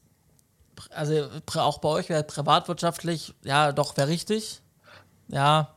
also 0.91 1.29
auch 1.57 1.79
bei 1.79 1.89
euch 1.89 2.11
wäre 2.11 2.23
privatwirtschaftlich, 2.25 3.35
ja, 3.43 3.73
doch, 3.73 3.97
wäre 3.97 4.09
richtig. 4.09 4.61
Ja, 5.29 5.75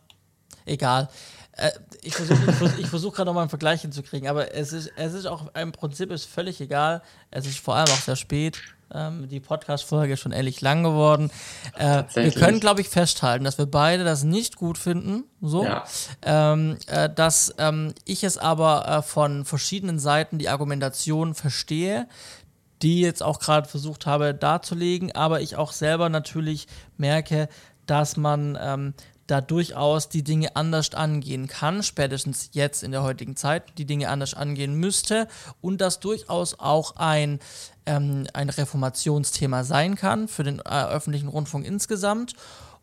egal. 0.66 1.08
Äh, 1.54 1.72
ich 2.02 2.14
versuche 2.14 2.74
ich 2.78 2.88
versuch 2.88 3.14
gerade 3.14 3.28
noch 3.28 3.36
mal 3.36 3.42
einen 3.42 3.50
Vergleich 3.50 3.84
hinzukriegen, 3.84 4.28
aber 4.28 4.54
es 4.54 4.74
ist, 4.74 4.92
es 4.98 5.14
ist 5.14 5.28
auch 5.28 5.44
im 5.56 5.72
Prinzip 5.72 6.12
ist 6.12 6.26
völlig 6.26 6.60
egal. 6.60 7.02
Es 7.32 7.46
ist 7.46 7.60
vor 7.60 7.76
allem 7.76 7.88
auch 7.88 8.02
sehr 8.02 8.18
spät. 8.18 8.62
Ähm, 8.94 9.28
die 9.28 9.40
Podcast-Folge 9.40 10.14
ist 10.14 10.20
schon 10.20 10.32
ehrlich 10.32 10.62
lang 10.62 10.84
geworden. 10.84 11.32
Äh, 11.78 12.04
wir 12.14 12.32
können, 12.32 12.60
glaube 12.60 12.82
ich, 12.82 12.90
festhalten, 12.90 13.44
dass 13.44 13.58
wir 13.58 13.66
beide 13.66 14.04
das 14.04 14.24
nicht 14.24 14.56
gut 14.56 14.78
finden. 14.78 15.24
So. 15.42 15.64
Ja. 15.64 15.86
Ähm, 16.22 16.78
äh, 16.88 17.10
dass 17.10 17.54
ähm, 17.58 17.94
ich 18.06 18.24
es 18.24 18.38
aber 18.38 18.88
äh, 18.88 19.02
von 19.02 19.46
verschiedenen 19.46 20.00
Seiten 20.00 20.38
die 20.38 20.50
Argumentation 20.50 21.34
verstehe, 21.34 22.08
die 22.82 23.02
jetzt 23.02 23.24
auch 23.24 23.40
gerade 23.40 23.68
versucht 23.68 24.06
habe 24.06 24.34
darzulegen, 24.34 25.14
aber 25.16 25.42
ich 25.42 25.56
auch 25.56 25.72
selber 25.72 26.10
natürlich 26.10 26.68
merke, 26.98 27.50
dass 27.86 28.18
man 28.18 28.58
ähm, 28.62 28.94
da 29.28 29.42
durchaus 29.42 30.10
die 30.10 30.24
Dinge 30.24 30.56
anders 30.56 30.94
angehen 30.94 31.48
kann, 31.48 31.84
spätestens 31.84 32.50
jetzt 32.54 32.84
in 32.84 32.92
der 32.92 33.04
heutigen 33.04 33.36
Zeit 33.36 33.78
die 33.78 33.86
Dinge 33.86 34.10
anders 34.10 34.34
angehen 34.34 34.76
müsste 34.76 35.28
und 35.62 35.82
das 35.82 36.00
durchaus 36.00 36.60
auch 36.60 36.96
ein, 36.98 37.40
ähm, 37.86 38.28
ein 38.34 38.50
Reformationsthema 38.50 39.64
sein 39.64 39.96
kann 39.96 40.28
für 40.28 40.44
den 40.44 40.60
äh, 40.60 40.86
öffentlichen 40.86 41.28
Rundfunk 41.28 41.66
insgesamt. 41.66 42.34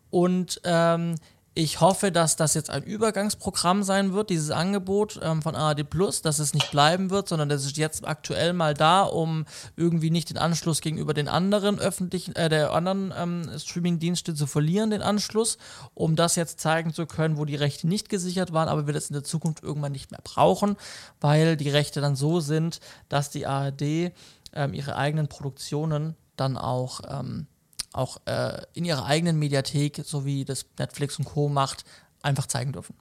Und 0.09 0.61
ähm, 0.63 1.15
ich 1.55 1.81
hoffe, 1.81 2.11
dass 2.11 2.35
das 2.35 2.55
jetzt 2.55 2.71
ein 2.71 2.81
Übergangsprogramm 2.81 3.83
sein 3.83 4.13
wird, 4.13 4.31
dieses 4.31 4.49
Angebot 4.49 5.19
ähm, 5.21 5.43
von 5.43 5.55
ARD 5.55 5.87
Plus, 5.87 6.23
dass 6.23 6.39
es 6.39 6.53
nicht 6.55 6.71
bleiben 6.71 7.11
wird, 7.11 7.27
sondern 7.29 7.47
das 7.47 7.63
ist 7.63 7.77
jetzt 7.77 8.07
aktuell 8.07 8.53
mal 8.53 8.73
da, 8.73 9.03
um 9.03 9.45
irgendwie 9.75 10.09
nicht 10.09 10.31
den 10.31 10.39
Anschluss 10.39 10.81
gegenüber 10.81 11.13
den 11.13 11.27
anderen 11.27 11.77
öffentlichen, 11.77 12.35
äh, 12.35 12.49
der 12.49 12.73
anderen 12.73 13.13
ähm, 13.15 13.49
Streaming-Dienste 13.55 14.33
zu 14.33 14.47
verlieren, 14.47 14.89
den 14.89 15.03
Anschluss, 15.03 15.59
um 15.93 16.15
das 16.15 16.35
jetzt 16.35 16.59
zeigen 16.59 16.91
zu 16.91 17.05
können, 17.05 17.37
wo 17.37 17.45
die 17.45 17.55
Rechte 17.55 17.87
nicht 17.87 18.09
gesichert 18.09 18.51
waren, 18.51 18.67
aber 18.67 18.87
wir 18.87 18.93
das 18.93 19.09
in 19.09 19.13
der 19.13 19.23
Zukunft 19.23 19.63
irgendwann 19.63 19.91
nicht 19.91 20.09
mehr 20.09 20.21
brauchen, 20.23 20.75
weil 21.21 21.55
die 21.55 21.69
Rechte 21.69 22.01
dann 22.01 22.15
so 22.15 22.39
sind, 22.39 22.79
dass 23.09 23.29
die 23.29 23.45
ARD 23.45 24.11
ähm, 24.53 24.73
ihre 24.73 24.95
eigenen 24.95 25.27
Produktionen 25.27 26.15
dann 26.35 26.57
auch 26.57 27.01
ähm, 27.07 27.45
auch 27.93 28.17
äh, 28.25 28.61
in 28.73 28.85
ihrer 28.85 29.05
eigenen 29.05 29.37
Mediathek, 29.37 30.01
so 30.03 30.25
wie 30.25 30.45
das 30.45 30.65
Netflix 30.77 31.17
und 31.19 31.25
Co. 31.25 31.49
macht, 31.49 31.85
einfach 32.21 32.47
zeigen 32.47 32.73
dürfen. 32.73 32.95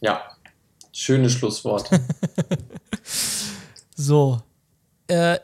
Ja, 0.00 0.22
schönes 0.92 1.32
Schlusswort. 1.32 1.88
so. 3.96 4.40
Äh, 5.06 5.38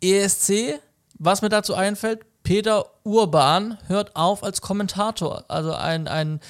ESC, 0.00 0.80
was 1.18 1.42
mir 1.42 1.48
dazu 1.48 1.74
einfällt, 1.74 2.24
Peter 2.42 2.86
Urban 3.04 3.78
hört 3.86 4.16
auf 4.16 4.42
als 4.42 4.60
Kommentator. 4.60 5.44
Also 5.48 5.72
ein, 5.74 6.08
ein 6.08 6.40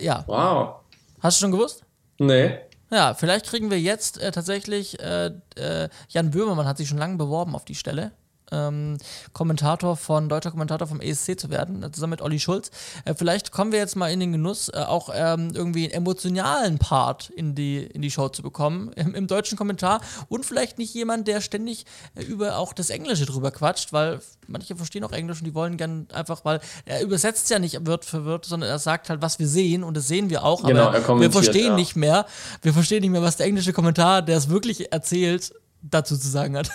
ja. 0.00 0.24
Wow. 0.26 0.76
Hast 1.20 1.38
du 1.38 1.44
schon 1.44 1.52
gewusst? 1.52 1.84
Nee. 2.18 2.58
Ja, 2.90 3.14
vielleicht 3.14 3.46
kriegen 3.46 3.70
wir 3.70 3.80
jetzt 3.80 4.18
äh, 4.18 4.32
tatsächlich, 4.32 5.00
äh, 5.00 5.32
äh 5.56 5.88
Jan 6.08 6.30
Böhmermann 6.30 6.66
hat 6.66 6.78
sich 6.78 6.88
schon 6.88 6.98
lange 6.98 7.16
beworben 7.16 7.54
auf 7.54 7.64
die 7.64 7.74
Stelle 7.74 8.12
ähm, 8.52 8.98
Kommentator 9.32 9.96
von, 9.96 10.28
deutscher 10.28 10.50
Kommentator 10.50 10.86
vom 10.86 11.00
ESC 11.00 11.38
zu 11.38 11.50
werden, 11.50 11.92
zusammen 11.92 12.12
mit 12.12 12.22
Olli 12.22 12.38
Schulz. 12.38 12.70
Äh, 13.04 13.14
vielleicht 13.14 13.50
kommen 13.50 13.72
wir 13.72 13.78
jetzt 13.78 13.96
mal 13.96 14.12
in 14.12 14.20
den 14.20 14.32
Genuss, 14.32 14.68
äh, 14.68 14.78
auch 14.78 15.10
ähm, 15.14 15.50
irgendwie 15.54 15.84
einen 15.84 15.94
emotionalen 15.94 16.78
Part 16.78 17.30
in 17.30 17.54
die, 17.54 17.78
in 17.78 18.02
die 18.02 18.10
Show 18.10 18.28
zu 18.28 18.42
bekommen, 18.42 18.92
im, 18.94 19.14
im 19.14 19.26
deutschen 19.26 19.56
Kommentar 19.56 20.00
und 20.28 20.44
vielleicht 20.44 20.78
nicht 20.78 20.94
jemand, 20.94 21.26
der 21.28 21.40
ständig 21.40 21.86
äh, 22.14 22.22
über 22.22 22.58
auch 22.58 22.72
das 22.72 22.90
Englische 22.90 23.26
drüber 23.26 23.50
quatscht, 23.50 23.92
weil 23.92 24.20
manche 24.46 24.76
verstehen 24.76 25.04
auch 25.04 25.12
Englisch 25.12 25.38
und 25.38 25.46
die 25.46 25.54
wollen 25.54 25.76
gern 25.76 26.06
einfach, 26.12 26.44
weil 26.44 26.60
er 26.84 27.02
übersetzt 27.02 27.48
ja 27.50 27.58
nicht 27.58 27.86
Wort 27.86 28.04
für 28.04 28.24
Wort, 28.24 28.44
sondern 28.44 28.70
er 28.70 28.78
sagt 28.78 29.08
halt, 29.08 29.22
was 29.22 29.38
wir 29.38 29.48
sehen 29.48 29.82
und 29.82 29.96
das 29.96 30.08
sehen 30.08 30.30
wir 30.30 30.44
auch, 30.44 30.64
genau, 30.64 30.88
aber 30.88 31.20
wir 31.20 31.30
verstehen 31.30 31.68
ja. 31.68 31.74
nicht 31.76 31.96
mehr, 31.96 32.26
wir 32.60 32.72
verstehen 32.72 33.00
nicht 33.00 33.10
mehr, 33.10 33.22
was 33.22 33.36
der 33.36 33.46
englische 33.46 33.72
Kommentar, 33.72 34.22
der 34.22 34.36
es 34.36 34.48
wirklich 34.48 34.92
erzählt, 34.92 35.52
dazu 35.82 36.16
zu 36.16 36.28
sagen 36.28 36.56
hat. 36.56 36.70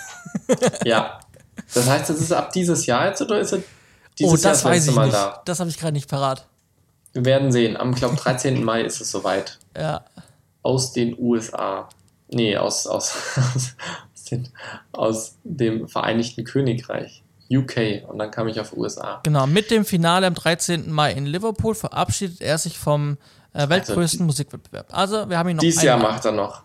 ja, 0.84 1.20
Das 1.74 1.88
heißt, 1.88 2.10
das 2.10 2.20
ist 2.20 2.32
ab 2.32 2.52
dieses 2.52 2.86
Jahr 2.86 3.06
jetzt 3.06 3.22
oder 3.22 3.40
ist 3.40 3.52
er 3.52 3.62
dieses 4.18 4.32
oh, 4.32 4.36
das 4.36 4.42
Jahr 4.42 4.52
das 4.52 4.64
weiß 4.64 4.88
ich 4.88 4.94
Mal 4.94 5.04
nicht. 5.06 5.14
da? 5.16 5.42
Das 5.44 5.60
habe 5.60 5.70
ich 5.70 5.78
gerade 5.78 5.92
nicht 5.92 6.08
parat. 6.08 6.46
Wir 7.12 7.24
werden 7.24 7.52
sehen. 7.52 7.76
Am, 7.76 7.94
glaube 7.94 8.16
13. 8.16 8.62
Mai 8.64 8.82
ist 8.82 9.00
es 9.00 9.10
soweit. 9.10 9.58
Ja. 9.76 10.04
Aus 10.62 10.92
den 10.92 11.16
USA. 11.18 11.88
Nee, 12.30 12.56
aus, 12.56 12.86
aus, 12.86 13.14
aus, 13.54 13.74
den, 14.30 14.48
aus 14.92 15.36
dem 15.44 15.88
Vereinigten 15.88 16.44
Königreich. 16.44 17.22
UK 17.50 18.06
und 18.06 18.18
dann 18.18 18.30
kam 18.30 18.46
ich 18.48 18.60
auf 18.60 18.76
USA. 18.76 19.20
Genau, 19.22 19.46
mit 19.46 19.70
dem 19.70 19.86
Finale 19.86 20.26
am 20.26 20.34
13. 20.34 20.90
Mai 20.92 21.12
in 21.12 21.24
Liverpool 21.24 21.74
verabschiedet 21.74 22.42
er 22.42 22.58
sich 22.58 22.78
vom 22.78 23.16
äh, 23.54 23.60
also 23.60 23.70
weltgrößten 23.70 24.20
also, 24.20 24.24
Musikwettbewerb. 24.24 24.86
Also, 24.92 25.30
wir 25.30 25.38
haben 25.38 25.48
ihn 25.48 25.56
noch. 25.56 25.62
Dieses 25.62 25.82
Jahr 25.82 25.96
macht 25.96 26.26
er 26.26 26.32
noch. 26.32 26.62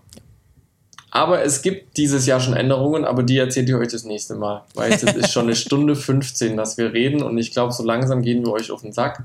Aber 1.16 1.44
es 1.44 1.62
gibt 1.62 1.96
dieses 1.98 2.26
Jahr 2.26 2.40
schon 2.40 2.56
Änderungen, 2.56 3.06
aber 3.06 3.22
die 3.22 3.38
erzählt 3.38 3.70
ihr 3.70 3.78
euch 3.78 3.90
das 3.90 4.04
nächste 4.04 4.34
Mal. 4.34 4.64
Weil 4.74 4.94
es 4.94 5.04
ist 5.04 5.32
schon 5.32 5.44
eine 5.44 5.56
Stunde 5.56 5.96
15, 5.96 6.58
dass 6.58 6.80
wir 6.80 6.92
reden 6.92 7.22
und 7.22 7.38
ich 7.38 7.52
glaube, 7.52 7.72
so 7.72 7.84
langsam 7.84 8.24
gehen 8.24 8.44
wir 8.44 8.52
euch 8.52 8.72
auf 8.72 8.82
den 8.82 8.94
Sack. 8.94 9.22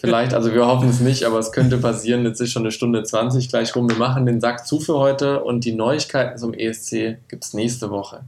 Vielleicht, 0.00 0.32
also 0.32 0.54
wir 0.54 0.66
hoffen 0.66 0.88
es 0.88 1.00
nicht, 1.00 1.24
aber 1.24 1.38
es 1.38 1.52
könnte 1.52 1.76
passieren. 1.76 2.24
Jetzt 2.24 2.40
ist 2.40 2.50
schon 2.50 2.62
eine 2.62 2.72
Stunde 2.72 3.02
20 3.02 3.50
gleich 3.50 3.76
rum. 3.76 3.90
Wir 3.90 3.98
machen 3.98 4.24
den 4.24 4.40
Sack 4.40 4.66
zu 4.66 4.80
für 4.80 4.94
heute 4.94 5.44
und 5.44 5.66
die 5.66 5.72
Neuigkeiten 5.72 6.38
zum 6.38 6.54
ESC 6.54 7.18
gibt 7.28 7.44
es 7.44 7.52
nächste 7.52 7.90
Woche. 7.90 8.22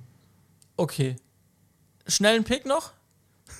Okay. 0.77 1.17
Schnellen 2.07 2.45
Pick 2.45 2.67
noch? 2.67 2.91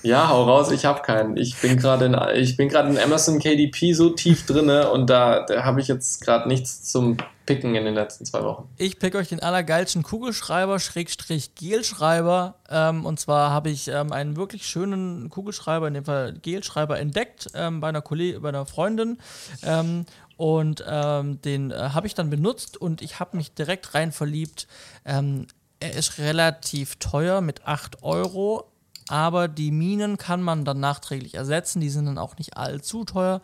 Ja, 0.03 0.29
hau 0.29 0.43
raus, 0.43 0.69
ich 0.69 0.85
habe 0.85 1.01
keinen. 1.01 1.35
Ich 1.37 1.59
bin 1.59 1.77
gerade 1.77 2.05
in, 2.05 2.13
in 2.13 2.99
Amazon 2.99 3.39
KDP 3.39 3.93
so 3.93 4.11
tief 4.11 4.45
drinne 4.45 4.91
und 4.91 5.09
da, 5.09 5.47
da 5.47 5.63
habe 5.63 5.81
ich 5.81 5.87
jetzt 5.87 6.21
gerade 6.21 6.47
nichts 6.47 6.83
zum 6.83 7.17
picken 7.55 7.75
in 7.75 7.85
den 7.85 7.95
letzten 7.95 8.25
zwei 8.25 8.43
Wochen? 8.43 8.69
Ich 8.77 8.99
pick 8.99 9.15
euch 9.15 9.29
den 9.29 9.41
allergeilsten 9.41 10.03
Kugelschreiber, 10.03 10.79
Schrägstrich 10.79 11.55
Gelschreiber. 11.55 12.55
Ähm, 12.69 13.05
und 13.05 13.19
zwar 13.19 13.51
habe 13.51 13.69
ich 13.69 13.87
ähm, 13.87 14.11
einen 14.11 14.35
wirklich 14.35 14.65
schönen 14.65 15.29
Kugelschreiber, 15.29 15.87
in 15.87 15.93
dem 15.93 16.05
Fall 16.05 16.33
Gelschreiber, 16.41 16.99
entdeckt 16.99 17.49
ähm, 17.53 17.81
bei, 17.81 17.89
einer 17.89 18.01
Kollegin, 18.01 18.41
bei 18.41 18.49
einer 18.49 18.65
Freundin. 18.65 19.17
Ähm, 19.63 20.05
und 20.37 20.83
ähm, 20.87 21.41
den 21.41 21.71
äh, 21.71 21.75
habe 21.75 22.07
ich 22.07 22.15
dann 22.15 22.29
benutzt 22.29 22.75
und 22.75 23.01
ich 23.01 23.19
habe 23.19 23.37
mich 23.37 23.53
direkt 23.53 23.93
rein 23.93 24.11
verliebt. 24.11 24.67
Ähm, 25.05 25.47
er 25.79 25.93
ist 25.93 26.19
relativ 26.19 26.95
teuer 26.97 27.41
mit 27.41 27.65
8 27.67 28.03
Euro, 28.03 28.70
aber 29.11 29.49
die 29.49 29.71
Minen 29.71 30.17
kann 30.17 30.41
man 30.41 30.63
dann 30.63 30.79
nachträglich 30.79 31.35
ersetzen. 31.35 31.81
Die 31.81 31.89
sind 31.89 32.05
dann 32.05 32.17
auch 32.17 32.37
nicht 32.37 32.55
allzu 32.55 33.03
teuer. 33.03 33.41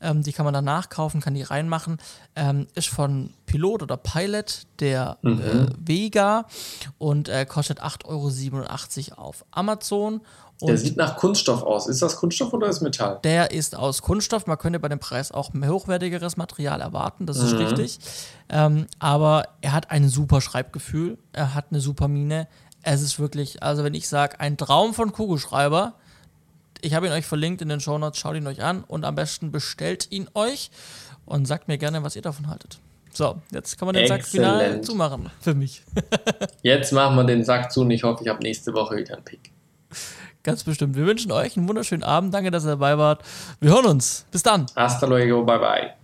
Ähm, 0.00 0.24
die 0.24 0.32
kann 0.32 0.44
man 0.44 0.52
dann 0.52 0.64
nachkaufen, 0.64 1.20
kann 1.20 1.34
die 1.34 1.42
reinmachen. 1.42 1.98
Ähm, 2.34 2.66
ist 2.74 2.88
von 2.88 3.30
Pilot 3.46 3.84
oder 3.84 3.96
Pilot 3.96 4.66
der 4.80 5.18
mhm. 5.22 5.40
äh, 5.40 5.66
Vega 5.78 6.46
und 6.98 7.28
äh, 7.28 7.46
kostet 7.46 7.80
8,87 7.80 9.12
Euro 9.12 9.22
auf 9.22 9.44
Amazon. 9.52 10.22
Und 10.60 10.68
der 10.68 10.78
sieht 10.78 10.96
nach 10.96 11.16
Kunststoff 11.18 11.62
aus. 11.62 11.86
Ist 11.86 12.00
das 12.00 12.16
Kunststoff 12.16 12.52
oder 12.52 12.66
ist 12.66 12.80
Metall? 12.80 13.20
Der 13.24 13.50
ist 13.50 13.76
aus 13.76 14.00
Kunststoff. 14.00 14.46
Man 14.46 14.56
könnte 14.56 14.80
bei 14.80 14.88
dem 14.88 14.98
Preis 14.98 15.30
auch 15.30 15.50
hochwertigeres 15.54 16.36
Material 16.38 16.80
erwarten, 16.80 17.26
das 17.26 17.36
ist 17.38 17.52
mhm. 17.52 17.58
richtig. 17.58 17.98
Ähm, 18.48 18.86
aber 18.98 19.48
er 19.60 19.72
hat 19.72 19.90
ein 19.90 20.08
super 20.08 20.40
Schreibgefühl, 20.40 21.18
er 21.32 21.54
hat 21.54 21.66
eine 21.70 21.80
super 21.80 22.08
Mine, 22.08 22.48
es 22.86 23.02
ist 23.02 23.18
wirklich, 23.18 23.62
also 23.62 23.84
wenn 23.84 23.94
ich 23.94 24.08
sage, 24.08 24.38
ein 24.40 24.56
Traum 24.56 24.94
von 24.94 25.12
Kugelschreiber, 25.12 25.94
ich 26.80 26.94
habe 26.94 27.06
ihn 27.06 27.12
euch 27.12 27.26
verlinkt 27.26 27.60
in 27.60 27.68
den 27.68 27.80
Show 27.80 27.98
Notes, 27.98 28.18
schaut 28.18 28.36
ihn 28.36 28.46
euch 28.46 28.62
an 28.62 28.84
und 28.84 29.04
am 29.04 29.16
besten 29.16 29.50
bestellt 29.50 30.06
ihn 30.10 30.28
euch 30.34 30.70
und 31.24 31.46
sagt 31.46 31.66
mir 31.68 31.78
gerne, 31.78 32.02
was 32.04 32.14
ihr 32.14 32.22
davon 32.22 32.48
haltet. 32.48 32.78
So, 33.12 33.40
jetzt 33.50 33.76
kann 33.78 33.86
man 33.86 33.94
den 33.94 34.10
Exzellent. 34.10 34.22
Sack 34.22 34.60
final 34.60 34.80
zumachen 34.82 35.30
für 35.40 35.54
mich. 35.54 35.82
jetzt 36.62 36.92
machen 36.92 37.16
wir 37.16 37.24
den 37.24 37.44
Sack 37.44 37.72
zu 37.72 37.80
und 37.80 37.90
ich 37.90 38.04
hoffe, 38.04 38.22
ich 38.22 38.28
habe 38.28 38.42
nächste 38.42 38.72
Woche 38.72 38.96
wieder 38.96 39.14
einen 39.14 39.24
Pick. 39.24 39.50
Ganz 40.44 40.62
bestimmt. 40.62 40.94
Wir 40.94 41.06
wünschen 41.06 41.32
euch 41.32 41.56
einen 41.56 41.66
wunderschönen 41.68 42.04
Abend. 42.04 42.32
Danke, 42.32 42.52
dass 42.52 42.64
ihr 42.64 42.70
dabei 42.70 42.96
wart. 42.98 43.24
Wir 43.58 43.70
hören 43.70 43.86
uns. 43.86 44.26
Bis 44.30 44.44
dann. 44.44 44.66
Hasta 44.76 45.06
luego. 45.06 45.44
Bye 45.44 45.94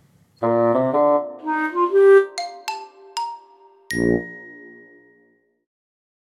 bye. 3.95 4.33